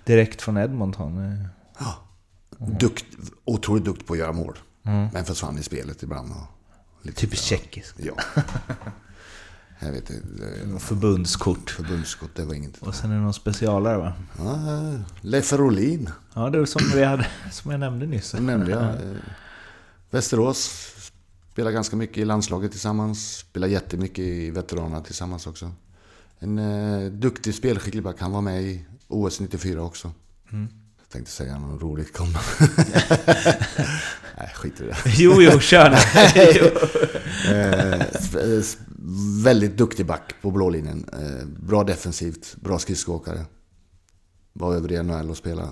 Direkt 0.05 0.43
från 0.43 0.57
Edmonton. 0.57 1.19
eh. 1.33 1.47
Ja. 1.79 1.95
Dukt, 2.81 3.05
otroligt 3.45 3.85
duktig 3.85 4.07
på 4.07 4.13
att 4.13 4.19
göra 4.19 4.33
mål. 4.33 4.59
Men 4.83 5.25
försvann 5.25 5.59
i 5.59 5.63
spelet 5.63 6.03
ibland. 6.03 6.33
Och 6.33 7.15
Typiskt 7.17 7.45
tjeckiskt. 7.47 7.95
Ja. 7.99 8.15
Jag 9.79 9.93
vet 9.93 10.11
inte. 10.11 10.79
Förbundskort. 10.79 11.71
Förbundsskott, 11.71 12.31
det 12.35 12.45
var 12.45 12.55
inget. 12.55 12.79
Och 12.79 12.95
sen 12.95 13.11
är 13.11 13.15
det 13.15 13.21
någon 13.21 13.35
specialare 13.35 13.99
va? 13.99 14.13
Ja, 14.39 14.59
Leffe 15.21 15.57
Rolin, 15.57 16.11
Ja, 16.35 16.51
det 16.51 16.59
är 16.59 16.65
som, 16.65 16.83
vi 16.95 17.05
hade, 17.05 17.27
som 17.53 17.71
jag 17.71 17.81
nämnde 17.81 18.07
nyss. 18.07 18.31
det 18.31 18.41
nämnde 18.41 18.71
jag. 18.71 18.97
Västerås 20.11 20.71
spelar 21.53 21.71
ganska 21.71 21.97
mycket 21.97 22.19
i 22.19 22.25
landslaget 22.25 22.71
tillsammans. 22.71 23.37
Spelar 23.39 23.69
jättemycket 23.69 24.19
i 24.19 24.51
veteranerna 24.51 25.01
tillsammans 25.01 25.47
också. 25.47 25.71
En 26.39 26.59
eh, 26.59 27.11
duktig 27.13 27.55
spelskicklig 27.55 28.03
back. 28.03 28.17
Han 28.21 28.33
var 28.33 28.41
med 28.41 28.63
i 28.63 28.85
OS 29.13 29.41
94 29.41 29.83
också. 29.83 30.13
Jag 30.99 31.09
tänkte 31.09 31.33
säga 31.33 31.59
något 31.59 31.83
roligt 31.83 32.13
komma. 32.13 32.39
Nej, 34.39 34.53
skit 34.55 34.81
i 34.81 34.85
det. 34.85 34.97
Jo, 35.07 35.43
jo, 35.43 35.61
kör 35.61 35.91
nu. 35.91 35.97
Eh, 37.49 38.03
väldigt 39.45 39.77
duktig 39.77 40.07
back 40.07 40.35
på 40.43 40.51
blå 40.51 40.71
linjen. 40.71 41.09
Eh, 41.13 41.47
bra 41.47 41.85
defensivt, 41.85 42.57
bra 42.57 42.79
skridskoåkare. 42.79 43.45
Var 44.53 44.75
över 44.75 44.93
i 44.93 45.03
NHL 45.03 45.31
och 45.31 45.37
spelade. 45.37 45.69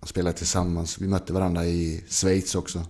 Och 0.00 0.08
spelade 0.08 0.36
tillsammans. 0.36 0.98
Vi 0.98 1.08
mötte 1.08 1.32
varandra 1.32 1.66
i 1.66 2.04
Schweiz 2.08 2.54
också. 2.54 2.86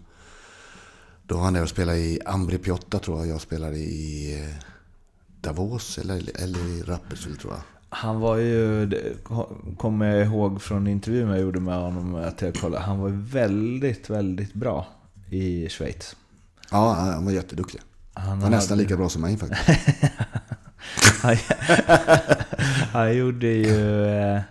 Då 1.22 1.36
var 1.36 1.44
han 1.44 1.52
där 1.52 1.62
och 1.62 1.68
spelade 1.68 1.98
i 1.98 2.20
Ambri 2.24 2.58
Piotta 2.58 2.98
tror 2.98 3.18
jag. 3.18 3.26
Jag 3.26 3.40
spelade 3.40 3.78
i 3.78 4.34
eh, 4.42 4.64
Davos 5.40 5.98
eller, 5.98 6.42
eller 6.42 6.66
i 6.66 6.82
Rapperswil 6.82 7.36
tror 7.36 7.52
jag. 7.52 7.62
Han 7.90 8.20
var 8.20 8.36
ju, 8.36 8.86
det 8.86 9.24
kommer 9.76 10.06
jag 10.06 10.26
ihåg 10.26 10.62
från 10.62 10.86
intervjun 10.86 11.28
jag 11.28 11.40
gjorde 11.40 11.60
med 11.60 11.74
honom, 11.74 12.14
att 12.14 12.42
jag 12.42 12.54
kollade, 12.54 12.84
han 12.84 12.98
var 12.98 13.08
väldigt, 13.08 14.10
väldigt 14.10 14.54
bra 14.54 14.86
i 15.30 15.68
Schweiz. 15.68 16.16
Ja, 16.70 16.92
han 16.92 17.24
var 17.24 17.32
jätteduktig. 17.32 17.80
Han, 18.14 18.28
Han 18.28 18.40
var 18.40 18.50
nästan 18.50 18.78
lika 18.78 18.96
bra 18.96 19.08
som 19.08 19.22
mig 19.22 19.36
faktiskt. 19.36 19.80
han, 21.22 21.36
han 22.92 23.16
gjorde 23.16 23.46
ju... 23.46 24.04
Eh, 24.04 24.42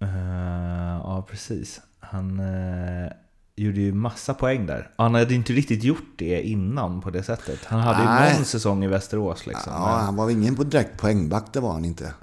eh, 0.00 0.98
ja, 1.02 1.26
precis. 1.30 1.80
Han 2.00 2.40
eh, 2.40 3.12
gjorde 3.56 3.80
ju 3.80 3.92
massa 3.94 4.34
poäng 4.34 4.66
där. 4.66 4.90
Han 4.96 5.14
hade 5.14 5.34
inte 5.34 5.52
riktigt 5.52 5.84
gjort 5.84 6.12
det 6.18 6.42
innan 6.42 7.00
på 7.00 7.10
det 7.10 7.22
sättet. 7.22 7.64
Han 7.64 7.80
hade 7.80 8.00
ju 8.02 8.04
Nej. 8.08 8.34
någon 8.36 8.44
säsong 8.44 8.84
i 8.84 8.86
Västerås 8.86 9.46
liksom. 9.46 9.72
Ja, 9.72 9.78
han 9.98 10.16
var 10.16 10.30
ingen 10.30 10.56
på 10.56 10.64
direkt 10.64 11.00
poängback, 11.00 11.52
det 11.52 11.60
var 11.60 11.72
han 11.72 11.84
inte. 11.84 12.14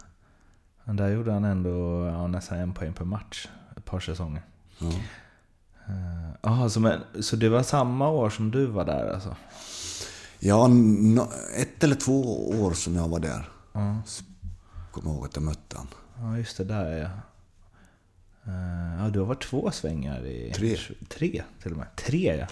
Men 0.84 0.96
där 0.96 1.10
gjorde 1.10 1.31
han 1.31 1.46
ändå 1.46 2.05
ja, 2.07 2.27
nästan 2.27 2.57
en 2.57 2.74
poäng 2.74 2.93
per 2.93 3.05
match. 3.05 3.48
Ett 3.77 3.86
par 3.86 4.00
säsonger. 4.00 4.41
Ja. 4.79 4.88
Eh, 4.88 6.29
Jaha, 6.41 6.69
så, 6.69 6.79
men, 6.79 7.00
så 7.22 7.36
det 7.36 7.50
var 7.50 7.63
samma 7.63 8.10
år 8.10 8.29
som 8.29 8.51
du 8.51 8.65
var 8.65 8.86
där 8.86 9.13
alltså? 9.13 9.36
Ja, 10.39 10.67
no, 10.67 11.27
ett 11.57 11.84
eller 11.84 11.96
två 11.96 12.50
år 12.50 12.72
som 12.72 12.96
jag 12.96 13.07
var 13.07 13.19
där. 13.19 13.50
Ja, 13.74 13.96
Kommer 14.91 15.12
ihåg 15.12 15.25
att 15.25 15.36
jag 15.36 15.43
mötte 15.43 15.77
han. 15.77 15.88
ja 16.19 16.38
just 16.38 16.57
det, 16.57 16.63
där 16.63 16.86
är 16.86 16.98
jag. 17.01 17.10
Ja, 18.99 19.09
du 19.09 19.19
har 19.19 19.25
varit 19.25 19.43
två 19.43 19.71
svängar 19.71 20.25
i... 20.25 20.51
Tre. 20.55 20.77
Tre 21.09 21.43
till 21.61 21.71
och 21.71 21.77
med. 21.77 21.87
Tre 21.95 22.35
ja. 22.39 22.47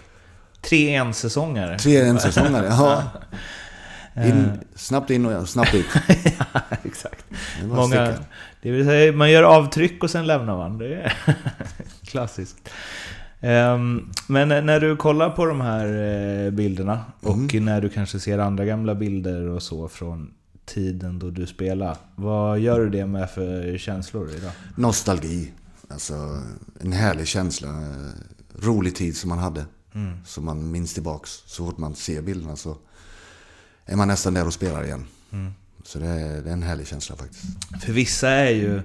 Tre 0.61 0.95
ensäsongare. 0.95 1.79
Tre 1.79 1.97
en 2.01 2.19
säsongare, 2.19 2.65
ja. 2.65 3.03
In, 4.25 4.51
snabbt 4.75 5.09
in 5.09 5.25
och 5.25 5.49
snabbt 5.49 5.75
ut. 5.75 5.85
ja, 6.53 6.61
exakt. 6.83 7.25
Det 7.61 7.67
Många, 7.67 7.85
sticka. 7.87 8.15
det 8.61 8.71
vill 8.71 8.85
säga, 8.85 9.11
man 9.11 9.31
gör 9.31 9.43
avtryck 9.43 10.03
och 10.03 10.09
sen 10.09 10.27
lämnar 10.27 10.57
man. 10.57 10.77
Det 10.77 10.95
är 10.95 11.13
klassiskt. 12.05 12.69
Ehm, 13.41 14.11
men 14.27 14.65
när 14.65 14.79
du 14.79 14.95
kollar 14.95 15.29
på 15.29 15.45
de 15.45 15.61
här 15.61 15.85
eh, 16.45 16.51
bilderna 16.51 16.99
och 17.21 17.53
när 17.53 17.81
du 17.81 17.89
kanske 17.89 18.19
ser 18.19 18.39
andra 18.39 18.65
gamla 18.65 18.95
bilder 18.95 19.47
och 19.47 19.63
så 19.63 19.87
från 19.87 20.33
tiden 20.65 21.19
då 21.19 21.29
du 21.29 21.47
spelade. 21.47 21.95
Vad 22.15 22.59
gör 22.59 22.79
du 22.79 22.89
det 22.89 23.05
med 23.05 23.29
för 23.29 23.77
känslor 23.77 24.29
idag? 24.37 24.51
Nostalgi. 24.75 25.51
Alltså 25.89 26.41
en 26.79 26.91
härlig 26.91 27.27
känsla. 27.27 27.69
Rolig 28.59 28.95
tid 28.95 29.17
som 29.17 29.29
man 29.29 29.39
hade. 29.39 29.65
Som 30.25 30.45
man 30.45 30.71
minns 30.71 30.93
tillbaks. 30.93 31.43
Så 31.45 31.65
fort 31.65 31.77
man 31.77 31.95
ser 31.95 32.21
bilderna 32.21 32.55
så 32.55 32.77
är 33.85 33.95
man 33.95 34.07
nästan 34.07 34.33
där 34.33 34.47
och 34.47 34.53
spelar 34.53 34.83
igen. 34.83 35.05
Så 35.83 35.99
det 35.99 36.07
är, 36.07 36.41
det 36.41 36.49
är 36.49 36.53
en 36.53 36.63
härlig 36.63 36.87
känsla 36.87 37.15
faktiskt. 37.15 37.43
För 37.81 37.93
vissa 37.93 38.29
är 38.29 38.49
ju... 38.49 38.81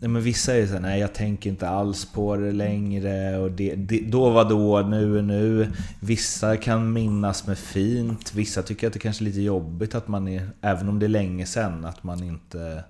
ja, 0.00 0.08
men 0.08 0.22
vissa 0.22 0.54
är 0.54 0.56
ju 0.56 0.66
såhär, 0.66 0.80
nej 0.80 1.00
jag 1.00 1.14
tänker 1.14 1.50
inte 1.50 1.68
alls 1.68 2.04
på 2.04 2.36
det 2.36 2.52
längre 2.52 3.38
och 3.38 3.50
det, 3.50 3.74
det, 3.74 4.00
då 4.00 4.30
var 4.30 4.48
då, 4.48 4.80
nu 4.80 5.18
är 5.18 5.22
nu. 5.22 5.72
Vissa 6.00 6.56
kan 6.56 6.92
minnas 6.92 7.46
med 7.46 7.58
fint, 7.58 8.34
vissa 8.34 8.62
tycker 8.62 8.86
att 8.86 8.92
det 8.92 8.98
kanske 8.98 9.24
är 9.24 9.26
lite 9.26 9.40
jobbigt 9.40 9.94
att 9.94 10.08
man 10.08 10.28
är, 10.28 10.50
även 10.60 10.88
om 10.88 10.98
det 10.98 11.06
är 11.06 11.08
länge 11.08 11.46
sedan, 11.46 11.84
att 11.84 12.02
man 12.02 12.22
inte... 12.24 12.84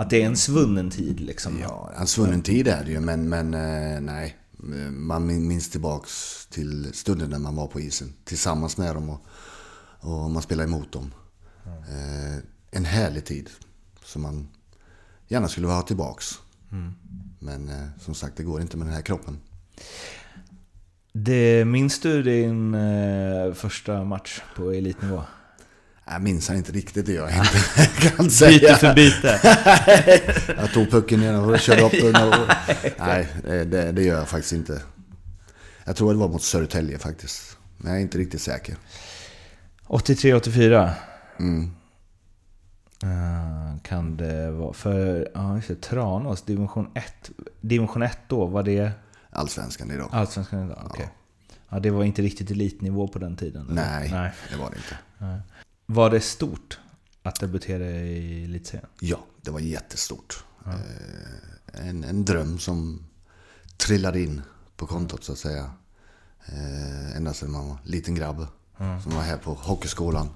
Att 0.00 0.10
det 0.10 0.22
är 0.22 0.26
en 0.26 0.36
svunnen 0.36 0.90
tid 0.90 1.20
liksom. 1.20 1.58
Ja, 1.60 1.92
en 1.98 2.06
svunnen 2.06 2.42
tid 2.42 2.68
är 2.68 2.84
det 2.84 2.90
ju, 2.90 3.00
men, 3.00 3.28
men 3.28 3.54
eh, 3.54 4.00
nej. 4.00 4.36
Man 4.90 5.26
min- 5.26 5.48
minns 5.48 5.70
tillbaks 5.70 6.46
till 6.50 6.90
stunden 6.94 7.30
när 7.30 7.38
man 7.38 7.56
var 7.56 7.66
på 7.66 7.80
isen 7.80 8.12
tillsammans 8.24 8.76
med 8.76 8.94
dem 8.94 9.08
och, 9.10 9.20
och 10.00 10.30
man 10.30 10.42
spelade 10.42 10.68
emot 10.68 10.92
dem. 10.92 11.14
Eh, 11.66 12.38
en 12.70 12.84
härlig 12.84 13.24
tid 13.24 13.50
som 14.04 14.22
man 14.22 14.48
gärna 15.28 15.48
skulle 15.48 15.66
ha 15.66 15.82
tillbaks. 15.82 16.38
Men 17.38 17.68
eh, 17.68 17.86
som 18.00 18.14
sagt, 18.14 18.36
det 18.36 18.42
går 18.42 18.60
inte 18.60 18.76
med 18.76 18.86
den 18.86 18.94
här 18.94 19.02
kroppen. 19.02 19.38
Det, 21.12 21.64
minns 21.64 22.00
du 22.00 22.22
din 22.22 22.76
första 23.54 24.04
match 24.04 24.40
på 24.56 24.70
elitnivå? 24.70 25.22
Jag 26.12 26.22
minns 26.22 26.48
han 26.48 26.56
inte 26.56 26.72
riktigt, 26.72 27.06
det 27.06 27.12
jag 27.12 27.30
inte. 27.30 28.08
kan 28.16 28.30
säga. 28.30 28.58
Byte 28.58 28.74
för 28.74 28.94
byte. 28.94 29.40
jag 30.60 30.72
tog 30.72 30.90
pucken 30.90 31.20
ner 31.20 31.40
och 31.40 31.58
körde 31.58 31.82
upp. 31.82 31.92
Och, 31.92 32.10
nej, 33.06 33.28
det, 33.42 33.92
det 33.92 34.02
gör 34.02 34.18
jag 34.18 34.28
faktiskt 34.28 34.52
inte. 34.52 34.82
Jag 35.84 35.96
tror 35.96 36.12
det 36.12 36.18
var 36.18 36.28
mot 36.28 36.42
Södertälje 36.42 36.98
faktiskt. 36.98 37.56
Men 37.76 37.90
jag 37.90 37.98
är 37.98 38.02
inte 38.02 38.18
riktigt 38.18 38.42
säker. 38.42 38.76
83-84? 39.86 40.90
Mm. 41.38 41.70
Uh, 43.04 43.78
kan 43.82 44.16
det 44.16 44.50
vara... 44.50 44.72
För 44.72 45.28
ja, 45.34 45.56
just 45.56 45.68
det, 45.68 45.80
Tranås, 45.80 46.42
division 46.42 46.90
1. 46.94 47.30
Division 47.60 48.02
1 48.02 48.18
då, 48.28 48.46
var 48.46 48.62
det... 48.62 48.90
Allsvenskan 49.30 49.90
idag. 49.90 50.08
Allsvenskan 50.12 50.64
idag, 50.64 50.78
okej. 50.84 50.90
Okay. 50.90 51.06
Ja. 51.48 51.54
ja. 51.68 51.80
det 51.80 51.90
var 51.90 52.04
inte 52.04 52.22
riktigt 52.22 52.50
elitnivå 52.50 53.08
på 53.08 53.18
den 53.18 53.36
tiden? 53.36 53.66
Nej, 53.70 54.10
Nej. 54.12 54.30
det 54.50 54.56
var 54.56 54.70
det 54.70 54.76
inte. 54.76 54.98
Nej. 55.18 55.40
Var 55.92 56.10
det 56.10 56.20
stort 56.20 56.78
att 57.22 57.40
debutera 57.40 57.84
i 57.84 58.44
elitserien? 58.44 58.88
Ja, 59.00 59.18
det 59.42 59.50
var 59.50 59.60
jättestort. 59.60 60.44
Ja. 60.64 60.70
Uh, 60.70 61.88
en, 61.88 62.04
en 62.04 62.24
dröm 62.24 62.58
som 62.58 63.04
trillade 63.76 64.20
in 64.20 64.42
på 64.76 64.86
kontot 64.86 65.24
så 65.24 65.32
att 65.32 65.38
säga. 65.38 65.70
Uh, 66.52 67.16
ända 67.16 67.34
sedan 67.34 67.50
man 67.50 67.68
var 67.68 67.78
liten 67.84 68.14
grabb. 68.14 68.46
Mm. 68.78 69.02
Som 69.02 69.14
var 69.14 69.22
här 69.22 69.36
på 69.36 69.54
hockeyskolan 69.54 70.28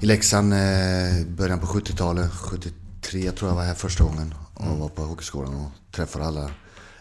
i 0.00 0.06
Leksand 0.06 0.54
i 0.54 0.56
eh, 0.56 1.26
början 1.26 1.60
på 1.60 1.66
70-talet. 1.66 2.30
73 2.30 3.32
tror 3.32 3.50
jag 3.50 3.56
var 3.56 3.64
här 3.64 3.74
första 3.74 4.04
gången. 4.04 4.34
Och 4.54 4.66
mm. 4.66 4.78
var 4.78 4.88
på 4.88 5.02
hockeyskolan 5.02 5.54
och 5.54 5.92
träffade 5.92 6.24
alla 6.24 6.50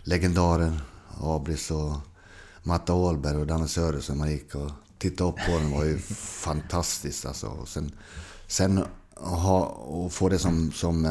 legendarer. 0.03 0.79
Abris 1.21 1.71
och 1.71 1.93
Matta 2.63 2.93
Åhlberg 2.93 3.37
och 3.37 3.47
Danne 3.47 3.67
Sörensen. 3.67 4.17
Man 4.17 4.31
gick 4.31 4.55
och 4.55 4.71
tittade 4.97 5.29
upp 5.29 5.35
på 5.35 5.51
den. 5.51 5.71
var 5.71 5.83
ju 5.83 5.97
fantastiskt 6.39 7.25
alltså. 7.25 7.47
Och 7.47 7.67
sen, 7.67 7.91
sen 8.47 8.83
ha, 9.15 9.65
och 9.65 10.13
få 10.13 10.29
det 10.29 10.39
som, 10.39 10.71
som 10.71 11.05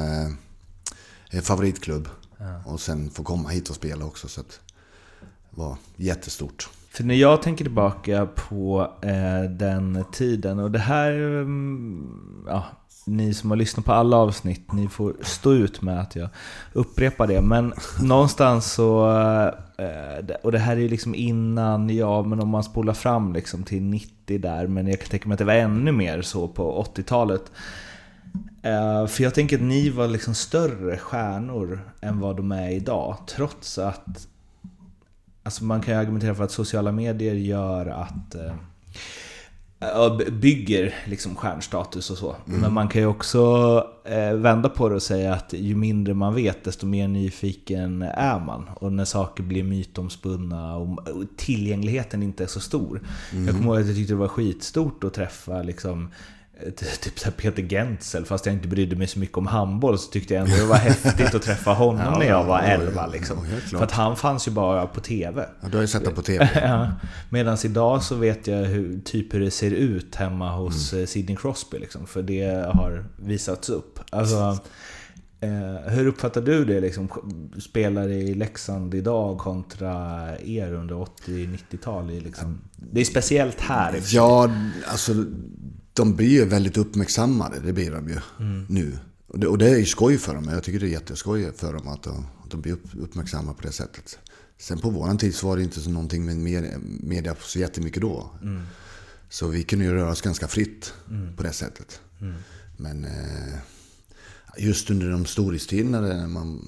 eh, 1.30 1.40
favoritklubb. 1.42 2.08
Ja. 2.38 2.62
Och 2.72 2.80
sen 2.80 3.10
få 3.10 3.22
komma 3.22 3.48
hit 3.48 3.68
och 3.70 3.76
spela 3.76 4.04
också. 4.04 4.28
Så 4.28 4.40
att, 4.40 4.60
det 5.50 5.60
var 5.60 5.76
jättestort. 5.96 6.68
För 6.90 7.04
när 7.04 7.14
jag 7.14 7.42
tänker 7.42 7.64
tillbaka 7.64 8.26
på 8.26 8.92
eh, 9.02 9.50
den 9.50 10.04
tiden, 10.12 10.58
och 10.58 10.70
det 10.70 10.78
här... 10.78 11.12
Mm, 11.12 12.44
ja, 12.46 12.64
ni 13.06 13.34
som 13.34 13.50
har 13.50 13.56
lyssnat 13.56 13.86
på 13.86 13.92
alla 13.92 14.16
avsnitt, 14.16 14.72
ni 14.72 14.88
får 14.88 15.16
stå 15.22 15.52
ut 15.52 15.82
med 15.82 16.00
att 16.00 16.16
jag 16.16 16.28
upprepar 16.72 17.26
det. 17.26 17.40
Men 17.40 17.74
någonstans 18.00 18.72
så... 18.72 19.10
Eh, 19.78 20.36
och 20.42 20.52
det 20.52 20.58
här 20.58 20.76
är 20.76 20.80
ju 20.80 20.88
liksom 20.88 21.14
innan, 21.14 21.90
ja 21.90 22.22
men 22.22 22.40
om 22.40 22.48
man 22.48 22.64
spolar 22.64 22.94
fram 22.94 23.32
liksom 23.32 23.62
till 23.62 23.82
90 23.82 24.38
där, 24.38 24.66
men 24.66 24.86
jag 24.86 25.00
kan 25.00 25.08
tänka 25.08 25.28
mig 25.28 25.34
att 25.34 25.38
det 25.38 25.44
var 25.44 25.54
ännu 25.54 25.92
mer 25.92 26.22
så 26.22 26.48
på 26.48 26.86
80-talet. 26.96 27.52
Eh, 28.62 29.06
för 29.06 29.22
jag 29.22 29.34
tänker 29.34 29.56
att 29.56 29.62
ni 29.62 29.90
var 29.90 30.08
liksom 30.08 30.34
större 30.34 30.98
stjärnor 30.98 31.80
än 32.00 32.20
vad 32.20 32.36
de 32.36 32.52
är 32.52 32.70
idag, 32.70 33.16
trots 33.26 33.78
att 33.78 34.26
Alltså 35.46 35.64
man 35.64 35.80
kan 35.80 35.94
ju 35.94 36.00
argumentera 36.00 36.34
för 36.34 36.44
att 36.44 36.50
sociala 36.50 36.92
medier 36.92 37.34
gör 37.34 37.86
att 37.86 38.34
eh, 38.34 38.54
bygger 40.30 40.94
liksom 41.06 41.34
stjärnstatus 41.34 42.10
och 42.10 42.18
så. 42.18 42.36
Mm. 42.46 42.60
Men 42.60 42.72
man 42.72 42.88
kan 42.88 43.02
ju 43.02 43.06
också 43.06 43.84
eh, 44.04 44.32
vända 44.32 44.68
på 44.68 44.88
det 44.88 44.94
och 44.94 45.02
säga 45.02 45.34
att 45.34 45.52
ju 45.52 45.74
mindre 45.74 46.14
man 46.14 46.34
vet 46.34 46.64
desto 46.64 46.86
mer 46.86 47.08
nyfiken 47.08 48.02
är 48.02 48.40
man. 48.40 48.70
Och 48.74 48.92
när 48.92 49.04
saker 49.04 49.42
blir 49.42 49.62
mytomspunna 49.62 50.76
och 50.76 50.98
tillgängligheten 51.36 52.22
inte 52.22 52.44
är 52.44 52.48
så 52.48 52.60
stor. 52.60 53.02
Mm. 53.32 53.46
Jag 53.46 53.56
kommer 53.56 53.66
ihåg 53.66 53.80
att 53.80 53.86
jag 53.86 53.96
tyckte 53.96 54.12
det 54.12 54.18
var 54.18 54.28
skitstort 54.28 55.04
att 55.04 55.14
träffa 55.14 55.62
liksom 55.62 56.10
typ 56.76 57.18
så 57.18 57.30
Peter 57.30 57.62
Gentzel, 57.62 58.24
fast 58.24 58.46
jag 58.46 58.54
inte 58.54 58.68
brydde 58.68 58.96
mig 58.96 59.06
så 59.06 59.18
mycket 59.18 59.38
om 59.38 59.46
handboll 59.46 59.98
så 59.98 60.10
tyckte 60.10 60.34
jag 60.34 60.42
ändå 60.42 60.56
det 60.56 60.64
var 60.64 60.76
häftigt 60.76 61.34
att 61.34 61.42
träffa 61.42 61.72
honom 61.72 62.12
ja, 62.12 62.18
när 62.18 62.26
jag 62.26 62.44
var 62.44 62.60
11 62.60 63.06
liksom. 63.06 63.38
Ja, 63.50 63.78
För 63.78 63.84
att 63.84 63.92
han 63.92 64.16
fanns 64.16 64.48
ju 64.48 64.52
bara 64.52 64.86
på 64.86 65.00
TV. 65.00 65.46
Ja, 65.60 65.68
du 65.68 65.76
har 65.76 65.82
ju 65.82 65.88
sett 65.88 66.02
honom 66.02 66.14
på 66.14 66.22
TV. 66.22 66.48
ja. 66.62 66.92
Medan 67.30 67.56
idag 67.64 68.02
så 68.02 68.14
vet 68.14 68.46
jag 68.46 68.64
hur, 68.64 69.00
typ 69.00 69.34
hur 69.34 69.40
det 69.40 69.50
ser 69.50 69.70
ut 69.70 70.14
hemma 70.14 70.56
hos 70.56 70.92
mm. 70.92 71.02
Eh, 71.02 71.06
Sidney 71.06 71.36
Crosby 71.36 71.78
liksom. 71.78 72.06
För 72.06 72.22
det 72.22 72.72
har 72.74 73.04
visats 73.16 73.68
upp. 73.68 74.00
Alltså, 74.10 74.58
eh, 75.40 75.92
hur 75.92 76.06
uppfattar 76.06 76.40
du 76.40 76.64
det 76.64 76.80
liksom? 76.80 77.08
Spelare 77.60 78.14
i 78.14 78.34
Leksand 78.34 78.94
idag 78.94 79.38
kontra 79.38 80.24
er 80.38 80.72
under 80.72 80.94
80-90-tal? 80.94 82.10
Liksom. 82.10 82.60
Det 82.76 83.00
är 83.00 83.04
speciellt 83.04 83.60
här. 83.60 84.00
Ja, 84.12 84.50
alltså 84.86 85.12
de 85.96 86.14
blir 86.16 86.28
ju 86.28 86.44
väldigt 86.44 86.76
uppmärksammade, 86.76 87.60
det 87.60 87.72
blir 87.72 87.90
de 87.90 88.08
ju 88.08 88.18
mm. 88.40 88.66
nu. 88.68 88.98
Och 89.26 89.38
det, 89.38 89.46
och 89.46 89.58
det 89.58 89.70
är 89.70 89.76
ju 89.76 89.84
skoj 89.84 90.18
för 90.18 90.34
dem, 90.34 90.48
jag 90.48 90.62
tycker 90.62 90.80
det 90.80 90.86
är 90.86 90.90
jätteskoj 90.90 91.52
för 91.56 91.72
dem 91.72 91.88
att 91.88 92.02
de, 92.02 92.26
att 92.44 92.50
de 92.50 92.60
blir 92.60 92.72
upp, 92.72 92.84
uppmärksamma 92.98 93.54
på 93.54 93.62
det 93.62 93.72
sättet. 93.72 94.18
Sen 94.58 94.78
på 94.78 94.90
våran 94.90 95.18
tid 95.18 95.34
så 95.34 95.46
var 95.46 95.56
det 95.56 95.62
inte 95.62 95.80
så 95.80 95.90
någonting 95.90 96.24
med 96.24 96.36
media, 96.36 96.78
media 97.00 97.36
så 97.40 97.58
jättemycket 97.58 98.02
då. 98.02 98.30
Mm. 98.42 98.62
Så 99.28 99.48
vi 99.48 99.62
kunde 99.62 99.84
ju 99.84 99.92
röra 99.92 100.10
oss 100.10 100.20
ganska 100.20 100.48
fritt 100.48 100.92
mm. 101.10 101.36
på 101.36 101.42
det 101.42 101.52
sättet. 101.52 102.00
Mm. 102.20 102.34
Men 102.76 103.04
eh, 103.04 103.58
just 104.58 104.90
under 104.90 105.10
de 105.10 105.26
storhetstiderna 105.26 106.00
när 106.00 106.26
man 106.26 106.62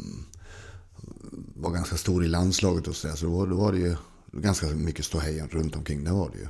var 1.57 1.71
ganska 1.71 1.97
stor 1.97 2.25
i 2.25 2.29
landslaget 2.29 2.89
och 2.89 2.97
så, 2.97 3.09
där, 3.09 3.15
så 3.15 3.27
då, 3.27 3.47
då 3.47 3.57
var 3.57 3.73
det 3.73 3.79
ju 3.79 3.97
ganska 4.33 4.67
mycket 4.67 5.05
ståhej 5.05 5.45
runt 5.51 5.77
omkring. 5.77 6.05
Det 6.05 6.13
var 6.13 6.31
det 6.31 6.39
ju. 6.39 6.49